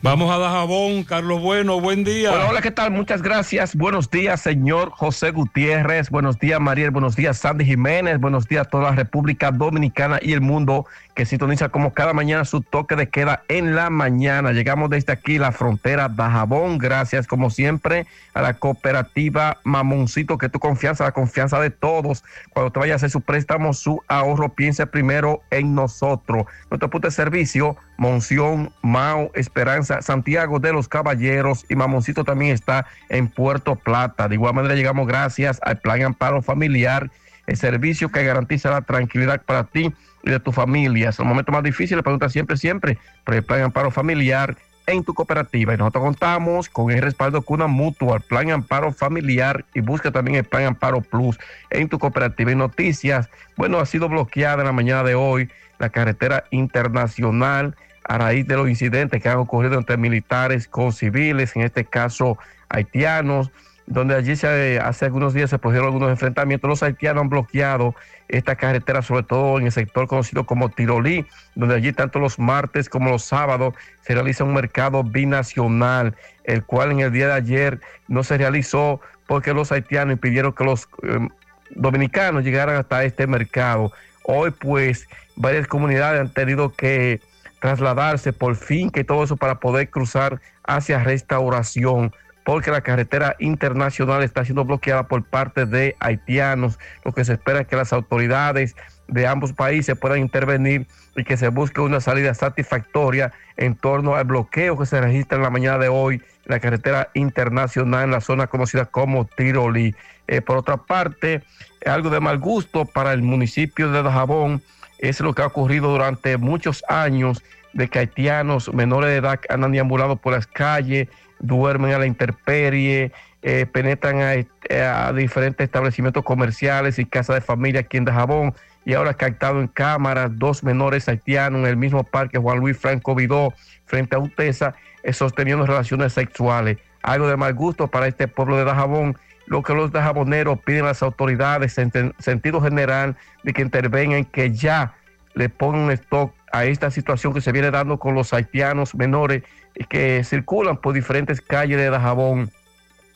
Vamos 0.01 0.31
a 0.33 0.37
Dajabón, 0.37 1.03
Carlos 1.03 1.41
Bueno, 1.41 1.81
buen 1.81 2.05
día. 2.05 2.31
Hola, 2.31 2.47
hola, 2.47 2.61
¿qué 2.61 2.71
tal? 2.71 2.89
Muchas 2.91 3.21
gracias. 3.21 3.75
Buenos 3.75 4.09
días, 4.09 4.39
señor 4.39 4.91
José 4.91 5.31
Gutiérrez. 5.31 6.09
Buenos 6.09 6.39
días, 6.39 6.61
Mariel. 6.61 6.91
Buenos 6.91 7.17
días, 7.17 7.37
Sandy 7.37 7.65
Jiménez. 7.65 8.17
Buenos 8.17 8.47
días 8.47 8.65
a 8.65 8.69
toda 8.69 8.83
la 8.83 8.95
República 8.95 9.51
Dominicana 9.51 10.17
y 10.21 10.31
el 10.31 10.39
mundo 10.39 10.85
que 11.19 11.25
sintoniza 11.25 11.67
como 11.67 11.91
cada 11.91 12.13
mañana 12.13 12.45
su 12.45 12.61
toque 12.61 12.95
de 12.95 13.09
queda 13.09 13.43
en 13.49 13.75
la 13.75 13.89
mañana. 13.89 14.53
Llegamos 14.53 14.89
desde 14.89 15.11
aquí, 15.11 15.37
la 15.37 15.51
frontera 15.51 16.07
Dajabón. 16.07 16.77
Gracias, 16.77 17.27
como 17.27 17.49
siempre, 17.49 18.07
a 18.33 18.41
la 18.41 18.53
cooperativa 18.53 19.57
Mamoncito, 19.65 20.37
que 20.37 20.47
tu 20.47 20.59
confianza, 20.59 21.03
la 21.03 21.11
confianza 21.11 21.59
de 21.59 21.71
todos. 21.71 22.23
Cuando 22.51 22.71
te 22.71 22.79
vaya 22.79 22.93
a 22.93 22.95
hacer 22.95 23.09
su 23.09 23.19
préstamo, 23.19 23.73
su 23.73 24.01
ahorro, 24.07 24.47
piense 24.47 24.87
primero 24.87 25.41
en 25.51 25.75
nosotros. 25.75 26.45
Nuestro 26.71 26.89
punto 26.89 27.09
de 27.09 27.11
servicio, 27.11 27.75
Monción, 27.97 28.71
Mao, 28.81 29.29
Esperanza, 29.33 30.01
Santiago 30.01 30.59
de 30.59 30.71
los 30.71 30.87
Caballeros 30.87 31.65
y 31.67 31.75
Mamoncito 31.75 32.23
también 32.23 32.53
está 32.53 32.85
en 33.09 33.27
Puerto 33.27 33.75
Plata. 33.75 34.29
De 34.29 34.35
igual 34.35 34.53
manera 34.53 34.75
llegamos 34.75 35.05
gracias 35.05 35.59
al 35.63 35.79
Plan 35.79 36.01
Amparo 36.01 36.41
Familiar, 36.41 37.11
el 37.45 37.57
servicio 37.57 38.07
que 38.07 38.23
garantiza 38.23 38.69
la 38.69 38.83
tranquilidad 38.83 39.41
para 39.41 39.65
ti 39.65 39.93
y 40.23 40.31
de 40.31 40.39
tu 40.39 40.51
familia. 40.51 41.09
Es 41.09 41.19
momento 41.19 41.51
más 41.51 41.63
difícil, 41.63 42.01
pregunta 42.01 42.29
siempre, 42.29 42.57
siempre, 42.57 42.97
por 43.23 43.35
el 43.35 43.43
Plan 43.43 43.61
Amparo 43.61 43.91
Familiar 43.91 44.55
en 44.87 45.03
tu 45.03 45.13
cooperativa. 45.13 45.73
Y 45.73 45.77
nosotros 45.77 46.03
contamos 46.03 46.69
con 46.69 46.91
el 46.91 47.01
respaldo 47.01 47.41
Cuna 47.41 47.67
Mutua, 47.67 48.17
el 48.17 48.21
Plan 48.21 48.51
Amparo 48.51 48.91
Familiar 48.91 49.65
y 49.73 49.81
busca 49.81 50.11
también 50.11 50.37
el 50.37 50.43
Plan 50.43 50.65
Amparo 50.65 51.01
Plus 51.01 51.37
en 51.69 51.89
tu 51.89 51.99
cooperativa. 51.99 52.51
Y 52.51 52.55
noticias, 52.55 53.29
bueno, 53.55 53.79
ha 53.79 53.85
sido 53.85 54.09
bloqueada 54.09 54.61
en 54.61 54.67
la 54.67 54.73
mañana 54.73 55.03
de 55.03 55.15
hoy 55.15 55.49
la 55.77 55.89
carretera 55.89 56.45
internacional 56.51 57.75
a 58.03 58.17
raíz 58.17 58.47
de 58.47 58.57
los 58.57 58.67
incidentes 58.67 59.21
que 59.21 59.29
han 59.29 59.37
ocurrido 59.37 59.77
entre 59.77 59.97
militares 59.97 60.67
con 60.67 60.91
civiles, 60.91 61.55
en 61.55 61.61
este 61.61 61.85
caso 61.85 62.37
haitianos, 62.69 63.51
donde 63.89 64.15
allí 64.15 64.35
se, 64.35 64.79
hace 64.79 65.05
algunos 65.05 65.33
días 65.33 65.49
se 65.49 65.57
produjeron 65.57 65.87
algunos 65.87 66.11
enfrentamientos. 66.11 66.69
Los 66.69 66.83
haitianos 66.83 67.23
han 67.23 67.29
bloqueado 67.29 67.95
esta 68.27 68.55
carretera, 68.55 69.01
sobre 69.01 69.23
todo 69.23 69.57
en 69.57 69.65
el 69.65 69.71
sector 69.71 70.07
conocido 70.07 70.45
como 70.45 70.69
Tirolí, 70.69 71.25
donde 71.55 71.75
allí 71.75 71.91
tanto 71.91 72.19
los 72.19 72.37
martes 72.37 72.87
como 72.87 73.09
los 73.09 73.23
sábados 73.23 73.73
se 74.01 74.13
realiza 74.13 74.43
un 74.43 74.53
mercado 74.53 75.03
binacional, 75.03 76.15
el 76.43 76.63
cual 76.63 76.91
en 76.91 76.99
el 76.99 77.11
día 77.11 77.27
de 77.27 77.33
ayer 77.33 77.81
no 78.07 78.23
se 78.23 78.37
realizó 78.37 79.01
porque 79.25 79.55
los 79.55 79.71
haitianos 79.71 80.13
impidieron 80.13 80.53
que 80.53 80.63
los 80.63 80.87
eh, 81.01 81.27
dominicanos 81.71 82.43
llegaran 82.43 82.75
hasta 82.75 83.03
este 83.03 83.25
mercado. 83.25 83.91
Hoy 84.23 84.51
pues 84.51 85.07
varias 85.35 85.65
comunidades 85.65 86.21
han 86.21 86.31
tenido 86.31 86.75
que 86.75 87.21
trasladarse 87.59 88.33
por 88.33 88.55
fin, 88.55 88.91
que 88.91 89.03
todo 89.03 89.23
eso 89.23 89.35
para 89.35 89.59
poder 89.59 89.89
cruzar 89.89 90.39
hacia 90.63 91.03
restauración 91.03 92.13
porque 92.49 92.71
la 92.71 92.81
carretera 92.81 93.35
internacional 93.37 94.23
está 94.23 94.43
siendo 94.43 94.65
bloqueada 94.65 95.07
por 95.07 95.23
parte 95.23 95.67
de 95.67 95.95
haitianos. 95.99 96.79
Lo 97.05 97.11
que 97.11 97.23
se 97.23 97.33
espera 97.33 97.59
es 97.59 97.67
que 97.67 97.75
las 97.75 97.93
autoridades 97.93 98.75
de 99.07 99.27
ambos 99.27 99.53
países 99.53 99.95
puedan 99.95 100.17
intervenir 100.17 100.87
y 101.15 101.25
que 101.25 101.37
se 101.37 101.49
busque 101.49 101.79
una 101.79 102.01
salida 102.01 102.33
satisfactoria 102.33 103.33
en 103.55 103.75
torno 103.75 104.15
al 104.15 104.23
bloqueo 104.23 104.79
que 104.79 104.87
se 104.87 104.99
registra 104.99 105.35
en 105.37 105.43
la 105.43 105.51
mañana 105.51 105.77
de 105.77 105.89
hoy 105.89 106.15
en 106.15 106.21
la 106.47 106.59
carretera 106.59 107.09
internacional 107.13 108.05
en 108.05 108.11
la 108.13 108.19
zona 108.19 108.47
conocida 108.47 108.85
como 108.85 109.25
Tiroli. 109.25 109.93
Eh, 110.27 110.41
por 110.41 110.57
otra 110.57 110.77
parte, 110.77 111.43
algo 111.85 112.09
de 112.09 112.19
mal 112.19 112.39
gusto 112.39 112.85
para 112.85 113.13
el 113.13 113.21
municipio 113.21 113.91
de 113.91 114.01
Dajabón 114.01 114.63
es 114.97 115.19
lo 115.19 115.35
que 115.35 115.43
ha 115.43 115.45
ocurrido 115.45 115.91
durante 115.91 116.35
muchos 116.37 116.83
años 116.89 117.43
de 117.73 117.87
que 117.89 117.99
haitianos 117.99 118.73
menores 118.73 119.11
de 119.11 119.17
edad 119.17 119.39
andan 119.49 119.71
deambulando 119.71 120.15
por 120.15 120.33
las 120.33 120.47
calles, 120.47 121.09
duermen 121.39 121.93
a 121.93 121.99
la 121.99 122.05
intemperie, 122.05 123.11
eh, 123.41 123.65
penetran 123.71 124.21
a, 124.21 125.13
diferentes 125.13 125.63
establecimientos 125.63 126.23
comerciales 126.23 126.99
y 126.99 127.05
casas 127.05 127.35
de 127.37 127.41
familia 127.41 127.81
aquí 127.81 127.97
en 127.97 128.05
Dajabón 128.05 128.53
y 128.85 128.93
ahora 128.93 129.13
captado 129.13 129.61
en 129.61 129.67
cámaras 129.67 130.31
dos 130.37 130.63
menores 130.63 131.07
haitianos 131.07 131.61
en 131.61 131.67
el 131.67 131.77
mismo 131.77 132.03
parque 132.03 132.37
Juan 132.37 132.59
Luis 132.59 132.77
Franco 132.77 133.15
Vidó 133.15 133.53
frente 133.85 134.15
a 134.15 134.19
Utesa 134.19 134.75
eh, 135.03 135.13
sosteniendo 135.13 135.65
relaciones 135.65 136.13
sexuales. 136.13 136.77
Algo 137.01 137.27
de 137.27 137.37
mal 137.37 137.53
gusto 137.53 137.87
para 137.87 138.07
este 138.07 138.27
pueblo 138.27 138.57
de 138.57 138.65
Dajabón, 138.65 139.17
lo 139.45 139.63
que 139.63 139.73
los 139.73 139.91
dajaboneros 139.91 140.59
piden 140.59 140.83
a 140.83 140.87
las 140.87 141.01
autoridades 141.01 141.77
en 141.77 142.13
sentido 142.19 142.61
general 142.61 143.15
de 143.43 143.53
que 143.53 143.61
intervengan, 143.61 144.25
que 144.25 144.51
ya 144.51 144.95
le 145.33 145.49
pongan 145.49 145.81
un 145.81 145.91
stop 145.91 146.33
a 146.51 146.65
esta 146.65 146.91
situación 146.91 147.33
que 147.33 147.41
se 147.41 147.51
viene 147.51 147.71
dando 147.71 147.99
con 147.99 148.15
los 148.15 148.33
haitianos 148.33 148.95
menores 148.95 149.43
que 149.89 150.23
circulan 150.23 150.77
por 150.77 150.93
diferentes 150.93 151.41
calles 151.41 151.77
de 151.77 151.89
Dajabón 151.89 152.51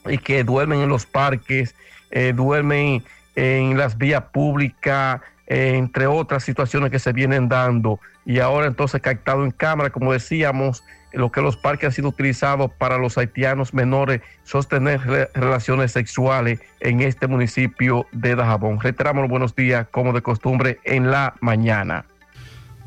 y 0.06 0.18
que 0.18 0.44
duermen 0.44 0.80
en 0.80 0.90
los 0.90 1.06
parques, 1.06 1.76
eh, 2.12 2.34
duermen 2.36 3.04
en 3.36 3.78
las 3.78 3.98
vías 3.98 4.24
públicas, 4.32 5.22
eh, 5.48 5.76
entre 5.76 6.08
otras 6.08 6.44
situaciones 6.44 6.92
que 6.92 7.00
se 7.00 7.14
vienen 7.14 7.50
dando. 7.50 8.00
Y 8.26 8.40
ahora 8.40 8.68
entonces 8.68 9.02
captado 9.02 9.44
en 9.44 9.52
cámara, 9.52 9.90
como 9.90 10.14
decíamos, 10.14 10.84
lo 11.12 11.32
que 11.32 11.42
los 11.42 11.58
parques 11.58 11.88
han 11.88 11.92
sido 11.92 12.10
utilizados 12.10 12.72
para 12.72 12.98
los 12.98 13.18
haitianos 13.18 13.74
menores 13.74 14.22
sostener 14.44 15.02
re- 15.02 15.30
relaciones 15.34 15.92
sexuales 15.92 16.60
en 16.80 17.02
este 17.02 17.28
municipio 17.28 18.08
de 18.12 18.36
Dajabón. 18.36 18.80
Reiteramos 18.80 19.24
los 19.24 19.30
buenos 19.30 19.56
días, 19.56 19.86
como 19.92 20.12
de 20.14 20.22
costumbre, 20.22 20.80
en 20.86 21.12
la 21.12 21.36
mañana. 21.40 22.06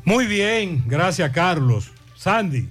Muy 0.03 0.25
bien, 0.25 0.83
gracias 0.87 1.31
Carlos. 1.31 1.93
Sandy, 2.15 2.69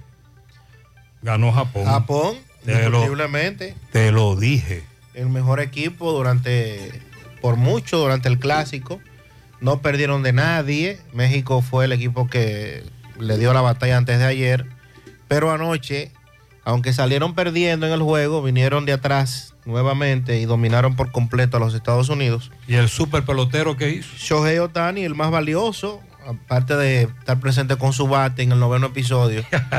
ganó 1.27 1.51
Japón. 1.51 1.85
Japón, 1.85 2.37
indiscutiblemente, 2.65 3.75
te 3.91 4.11
lo 4.13 4.37
dije. 4.37 4.83
el 5.13 5.27
mejor 5.27 5.59
equipo 5.59 6.13
durante, 6.13 7.01
por 7.41 7.57
mucho, 7.57 7.97
durante 7.97 8.29
el 8.29 8.39
clásico. 8.39 9.01
No 9.59 9.81
perdieron 9.81 10.23
de 10.23 10.31
nadie. 10.31 10.99
México 11.13 11.61
fue 11.61 11.85
el 11.85 11.91
equipo 11.91 12.27
que 12.27 12.83
le 13.19 13.37
dio 13.37 13.53
la 13.53 13.61
batalla 13.61 13.97
antes 13.97 14.19
de 14.19 14.25
ayer. 14.25 14.65
Pero 15.27 15.51
anoche, 15.51 16.11
aunque 16.63 16.93
salieron 16.93 17.35
perdiendo 17.35 17.85
en 17.87 17.91
el 17.91 18.01
juego, 18.01 18.41
vinieron 18.41 18.85
de 18.85 18.93
atrás 18.93 19.53
nuevamente 19.65 20.39
y 20.39 20.45
dominaron 20.45 20.95
por 20.95 21.11
completo 21.11 21.57
a 21.57 21.59
los 21.59 21.73
Estados 21.73 22.07
Unidos. 22.07 22.51
¿Y 22.69 22.75
el 22.75 22.87
super 22.87 23.25
pelotero 23.25 23.75
que 23.75 23.89
hizo? 23.89 24.09
Shohei 24.17 24.59
Otani, 24.59 25.03
el 25.03 25.15
más 25.15 25.29
valioso, 25.29 25.99
aparte 26.27 26.75
de 26.75 27.03
estar 27.03 27.39
presente 27.39 27.75
con 27.77 27.93
su 27.93 28.07
bate 28.07 28.43
en 28.43 28.51
el 28.51 28.59
noveno 28.59 28.87
episodio, 28.87 29.43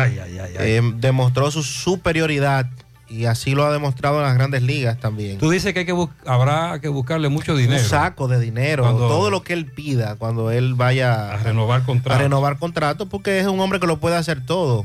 eh, 0.59 0.81
demostró 0.97 1.51
su 1.51 1.63
superioridad 1.63 2.67
y 3.11 3.25
así 3.25 3.55
lo 3.55 3.65
ha 3.65 3.73
demostrado 3.73 4.19
en 4.19 4.25
las 4.25 4.35
grandes 4.35 4.63
ligas 4.63 4.99
también. 5.01 5.39
Tú 5.39 5.51
dices 5.51 5.73
que, 5.73 5.81
hay 5.81 5.87
que 5.87 5.93
bus- 5.93 6.11
habrá 6.27 6.79
que 6.81 6.89
buscarle 6.89 7.29
mucho 7.31 7.57
dinero. 7.57 7.83
Un 7.83 7.89
saco 7.89 8.29
de 8.29 8.39
dinero, 8.39 8.83
Cuando- 8.83 9.09
todo 9.09 9.31
lo 9.31 9.43
que 9.43 9.55
él 9.55 9.65
pida 9.67 10.17
cuando 10.17 10.51
él 10.51 10.75
vaya 10.75 11.33
A 11.33 11.37
renovar 11.39 11.85
contrato. 11.85 12.19
a 12.19 12.23
renovar 12.23 12.59
contrato, 12.59 13.07
porque 13.09 13.39
es 13.41 13.47
un 13.47 13.61
hombre 13.61 13.81
que 13.81 13.87
lo 13.87 13.99
puede 13.99 14.17
hacer 14.17 14.45
todo, 14.45 14.85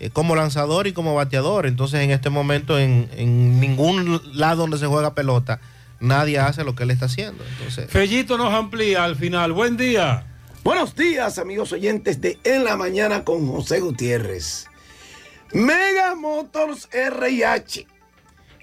eh, 0.00 0.10
como 0.10 0.36
lanzador 0.36 0.86
y 0.86 0.92
como 0.92 1.14
bateador. 1.14 1.66
Entonces, 1.66 2.00
en 2.00 2.10
este 2.10 2.28
momento, 2.28 2.78
en, 2.78 3.08
en 3.16 3.58
ningún 3.58 4.20
lado 4.34 4.62
donde 4.62 4.76
se 4.78 4.86
juega 4.86 5.14
pelota, 5.14 5.58
nadie 5.98 6.38
hace 6.40 6.64
lo 6.64 6.74
que 6.74 6.82
él 6.82 6.90
está 6.90 7.06
haciendo. 7.06 7.42
Entonces, 7.56 7.88
Fellito 7.90 8.36
nos 8.36 8.52
amplía 8.52 9.04
al 9.04 9.16
final. 9.16 9.52
Buen 9.52 9.76
día. 9.78 10.26
Buenos 10.64 10.94
días, 10.94 11.40
amigos 11.40 11.72
oyentes 11.72 12.20
de 12.20 12.38
En 12.44 12.62
la 12.62 12.76
Mañana 12.76 13.24
con 13.24 13.50
José 13.50 13.80
Gutiérrez. 13.80 14.66
Mega 15.52 16.14
Motors 16.14 16.88
RH. 16.92 17.88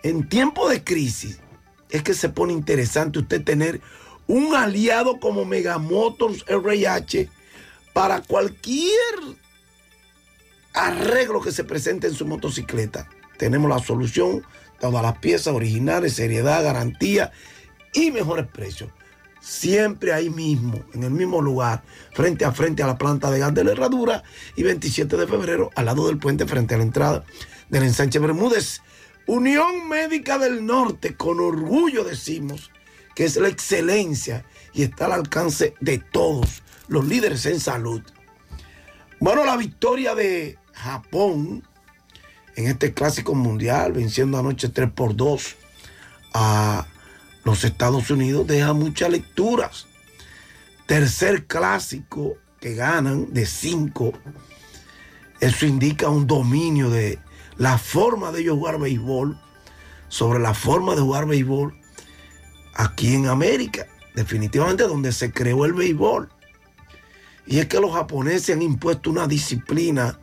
En 0.03 0.29
tiempo 0.29 0.69
de 0.69 0.81
crisis 0.81 1.41
es 1.89 2.01
que 2.01 2.13
se 2.13 2.29
pone 2.29 2.53
interesante 2.53 3.19
usted 3.19 3.43
tener 3.43 3.81
un 4.27 4.55
aliado 4.55 5.19
como 5.19 5.43
Mega 5.43 5.77
Motors 5.77 6.45
RH 6.47 7.27
para 7.91 8.21
cualquier 8.21 8.93
arreglo 10.73 11.41
que 11.41 11.51
se 11.51 11.65
presente 11.65 12.07
en 12.07 12.13
su 12.13 12.25
motocicleta. 12.25 13.09
Tenemos 13.37 13.69
la 13.69 13.79
solución, 13.79 14.45
todas 14.79 15.03
las 15.03 15.17
piezas 15.17 15.53
originales, 15.53 16.13
seriedad, 16.13 16.63
garantía 16.63 17.33
y 17.91 18.11
mejores 18.11 18.47
precios. 18.47 18.89
Siempre 19.41 20.13
ahí 20.13 20.29
mismo, 20.29 20.83
en 20.93 21.03
el 21.03 21.11
mismo 21.11 21.41
lugar, 21.41 21.83
frente 22.13 22.45
a 22.45 22.51
frente 22.51 22.83
a 22.83 22.87
la 22.87 22.97
planta 22.97 23.31
de 23.31 23.39
gas 23.39 23.53
de 23.53 23.63
la 23.63 23.71
Herradura 23.71 24.23
y 24.55 24.63
27 24.63 25.15
de 25.15 25.27
febrero, 25.27 25.69
al 25.75 25.85
lado 25.85 26.07
del 26.07 26.17
puente, 26.17 26.45
frente 26.45 26.75
a 26.75 26.77
la 26.77 26.83
entrada 26.83 27.23
del 27.69 27.83
ensanche 27.83 28.19
Bermúdez. 28.19 28.81
Unión 29.27 29.87
Médica 29.87 30.37
del 30.37 30.65
Norte, 30.65 31.15
con 31.15 31.39
orgullo 31.39 32.03
decimos 32.03 32.71
que 33.15 33.25
es 33.25 33.37
la 33.37 33.47
excelencia 33.47 34.45
y 34.73 34.83
está 34.83 35.05
al 35.05 35.13
alcance 35.13 35.73
de 35.79 35.99
todos 35.99 36.63
los 36.87 37.05
líderes 37.05 37.45
en 37.45 37.59
salud. 37.59 38.01
Bueno, 39.19 39.45
la 39.45 39.57
victoria 39.57 40.15
de 40.15 40.57
Japón 40.73 41.63
en 42.55 42.67
este 42.67 42.93
clásico 42.93 43.35
mundial, 43.35 43.93
venciendo 43.93 44.37
anoche 44.37 44.69
3 44.69 44.91
por 44.91 45.15
2 45.15 45.55
a 46.33 46.87
los 47.43 47.63
Estados 47.63 48.09
Unidos, 48.11 48.47
deja 48.47 48.73
muchas 48.73 49.09
lecturas. 49.09 49.87
Tercer 50.85 51.45
clásico 51.45 52.37
que 52.59 52.75
ganan 52.75 53.33
de 53.33 53.45
5. 53.45 54.13
Eso 55.39 55.65
indica 55.65 56.09
un 56.09 56.27
dominio 56.27 56.89
de 56.89 57.19
la 57.57 57.77
forma 57.77 58.31
de 58.31 58.41
ellos 58.41 58.57
jugar 58.57 58.79
béisbol 58.79 59.39
sobre 60.07 60.39
la 60.39 60.53
forma 60.53 60.95
de 60.95 61.01
jugar 61.01 61.27
béisbol 61.27 61.77
aquí 62.73 63.13
en 63.13 63.27
América, 63.27 63.87
definitivamente 64.15 64.83
donde 64.83 65.11
se 65.11 65.31
creó 65.31 65.65
el 65.65 65.73
béisbol. 65.73 66.29
Y 67.45 67.59
es 67.59 67.67
que 67.67 67.79
los 67.79 67.93
japoneses 67.93 68.55
han 68.55 68.61
impuesto 68.61 69.09
una 69.09 69.27
disciplina 69.27 70.19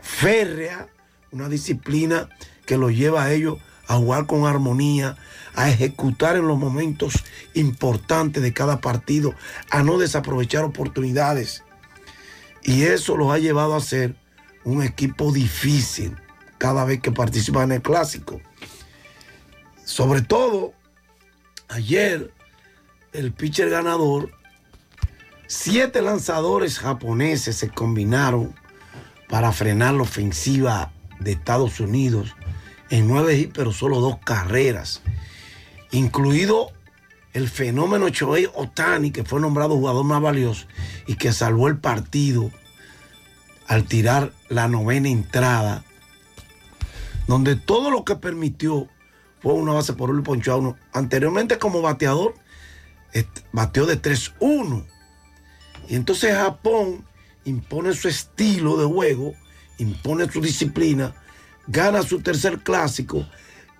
férrea, 0.00 0.88
una 1.32 1.48
disciplina 1.48 2.28
que 2.64 2.78
los 2.78 2.92
lleva 2.92 3.24
a 3.24 3.32
ellos 3.32 3.58
a 3.88 3.96
jugar 3.96 4.26
con 4.26 4.46
armonía, 4.46 5.16
a 5.56 5.70
ejecutar 5.70 6.36
en 6.36 6.46
los 6.46 6.58
momentos 6.58 7.24
importantes 7.54 8.42
de 8.42 8.52
cada 8.52 8.80
partido, 8.80 9.34
a 9.70 9.82
no 9.82 9.98
desaprovechar 9.98 10.64
oportunidades. 10.64 11.64
Y 12.62 12.82
eso 12.82 13.16
los 13.16 13.32
ha 13.32 13.38
llevado 13.38 13.74
a 13.74 13.80
ser 13.80 14.14
un 14.64 14.82
equipo 14.82 15.32
difícil 15.32 16.16
cada 16.58 16.84
vez 16.84 17.00
que 17.00 17.10
participan 17.10 17.64
en 17.64 17.76
el 17.76 17.82
clásico. 17.82 18.40
Sobre 19.84 20.20
todo, 20.20 20.74
ayer 21.68 22.32
el 23.12 23.32
pitcher 23.32 23.70
ganador, 23.70 24.30
siete 25.46 26.02
lanzadores 26.02 26.78
japoneses 26.78 27.56
se 27.56 27.70
combinaron 27.70 28.54
para 29.28 29.52
frenar 29.52 29.94
la 29.94 30.02
ofensiva 30.02 30.92
de 31.20 31.32
Estados 31.32 31.80
Unidos 31.80 32.34
en 32.90 33.08
nueve 33.08 33.36
hits, 33.36 33.52
pero 33.54 33.72
solo 33.72 34.00
dos 34.00 34.18
carreras, 34.24 35.02
incluido 35.90 36.72
el 37.32 37.48
fenómeno 37.48 38.08
Shohei 38.08 38.48
Otani, 38.54 39.10
que 39.10 39.24
fue 39.24 39.40
nombrado 39.40 39.76
jugador 39.76 40.04
más 40.04 40.22
valioso 40.22 40.66
y 41.06 41.16
que 41.16 41.32
salvó 41.32 41.68
el 41.68 41.78
partido 41.78 42.50
al 43.66 43.84
tirar 43.84 44.32
la 44.48 44.68
novena 44.68 45.08
entrada, 45.08 45.84
donde 47.26 47.56
todo 47.56 47.90
lo 47.90 48.04
que 48.04 48.16
permitió 48.16 48.88
fue 49.42 49.52
una 49.52 49.72
base 49.72 49.92
por 49.92 50.10
a 50.10 50.56
uno. 50.56 50.76
Anteriormente 50.92 51.58
como 51.58 51.82
bateador, 51.82 52.34
bateó 53.52 53.86
de 53.86 54.00
3-1. 54.00 54.86
Y 55.88 55.94
entonces 55.94 56.34
Japón 56.34 57.04
impone 57.44 57.92
su 57.92 58.08
estilo 58.08 58.76
de 58.76 58.86
juego, 58.86 59.34
impone 59.78 60.30
su 60.30 60.40
disciplina, 60.40 61.14
gana 61.66 62.02
su 62.02 62.20
tercer 62.20 62.60
clásico 62.60 63.26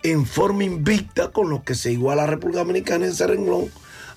en 0.03 0.27
forma 0.27 0.65
invicta 0.65 1.31
con 1.31 1.51
lo 1.51 1.65
que 1.65 1.75
se 1.75 1.93
iguala 1.93 2.25
a 2.25 2.27
República 2.27 2.61
Dominicana 2.61 3.07
en 3.07 3.13
ese 3.13 3.27
renglón, 3.27 3.71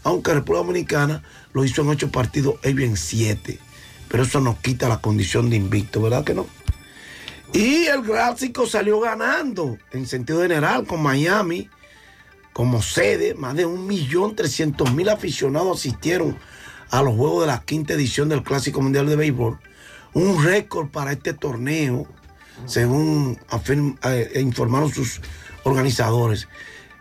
aunque 0.03 0.33
República 0.33 0.65
Dominicana 0.65 1.23
lo 1.53 1.65
hizo 1.65 1.81
en 1.81 1.89
ocho 1.89 2.11
partidos, 2.11 2.55
ellos 2.63 2.83
en 2.83 2.97
siete. 2.97 3.59
Pero 4.07 4.23
eso 4.23 4.39
nos 4.39 4.57
quita 4.57 4.89
la 4.89 5.01
condición 5.01 5.49
de 5.49 5.55
invicto, 5.55 6.01
¿verdad 6.01 6.23
que 6.23 6.33
no? 6.33 6.47
Y 7.53 7.85
el 7.85 8.03
clásico 8.03 8.67
salió 8.67 8.99
ganando 8.99 9.77
en 9.91 10.05
sentido 10.05 10.41
general 10.41 10.85
con 10.85 11.01
Miami 11.01 11.69
como 12.53 12.81
sede. 12.81 13.33
Más 13.33 13.55
de 13.55 13.65
1.300.000 13.65 15.11
aficionados 15.11 15.79
asistieron 15.79 16.37
a 16.91 17.01
los 17.01 17.15
juegos 17.15 17.41
de 17.41 17.47
la 17.47 17.61
quinta 17.61 17.93
edición 17.93 18.29
del 18.29 18.43
Clásico 18.43 18.81
Mundial 18.81 19.07
de 19.07 19.15
Béisbol. 19.15 19.59
Un 20.13 20.43
récord 20.43 20.89
para 20.89 21.11
este 21.11 21.33
torneo, 21.33 22.07
según 22.65 23.39
eh, 24.03 24.39
informaron 24.41 24.91
sus 24.91 25.21
organizadores. 25.63 26.47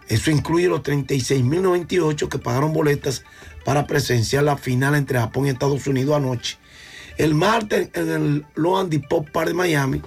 Eso 0.08 0.30
incluye 0.30 0.68
los 0.68 0.82
36.098 0.82 2.28
que 2.28 2.38
pagaron 2.38 2.72
boletas 2.72 3.24
para 3.64 3.86
presenciar 3.86 4.44
la 4.44 4.56
final 4.56 4.94
entre 4.94 5.18
Japón 5.18 5.46
y 5.46 5.50
Estados 5.50 5.86
Unidos 5.86 6.16
anoche. 6.16 6.56
El 7.18 7.34
martes 7.34 7.90
en 7.94 8.08
el 8.08 8.46
Loan 8.54 8.88
Depot 8.88 9.30
Park 9.30 9.48
de 9.48 9.54
Miami, 9.54 10.00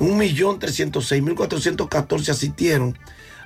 1.306.414 0.00 2.28
asistieron 2.28 2.98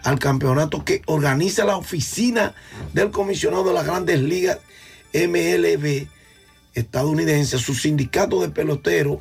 al 0.03 0.19
campeonato 0.19 0.85
que 0.85 1.03
organiza 1.07 1.65
la 1.65 1.77
oficina 1.77 2.55
del 2.93 3.11
comisionado 3.11 3.65
de 3.65 3.75
las 3.75 3.87
grandes 3.87 4.21
ligas 4.21 4.59
MLB 5.15 6.09
estadounidense, 6.75 7.59
su 7.59 7.75
sindicato 7.75 8.41
de 8.41 8.49
peloteros 8.49 9.19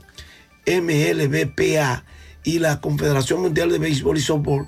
MLBPA 0.66 2.04
y 2.44 2.60
la 2.60 2.82
Confederación 2.82 3.42
Mundial 3.42 3.72
de 3.72 3.80
Béisbol 3.80 4.18
y 4.18 4.22
Softball 4.22 4.68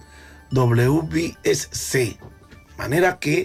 WBSC. 0.54 2.18
Manera 2.78 3.20
que 3.20 3.44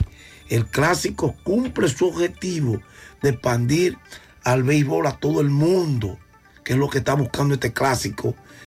el 0.49 0.67
clásico 0.67 1.35
cumple 1.43 1.89
su 1.89 2.09
objetivo 2.09 2.81
de 3.23 3.31
expandir 3.31 3.99
al 4.45 4.63
béisbol 4.63 5.07
a 5.07 5.19
todo 5.19 5.41
el 5.41 5.51
mundo, 5.51 6.19
que 6.65 6.75
es 6.75 6.79
lo 6.79 6.89
que 6.89 6.99
está 6.99 7.15
buscando 7.15 7.55
este 7.55 7.73
clásico 7.73 8.35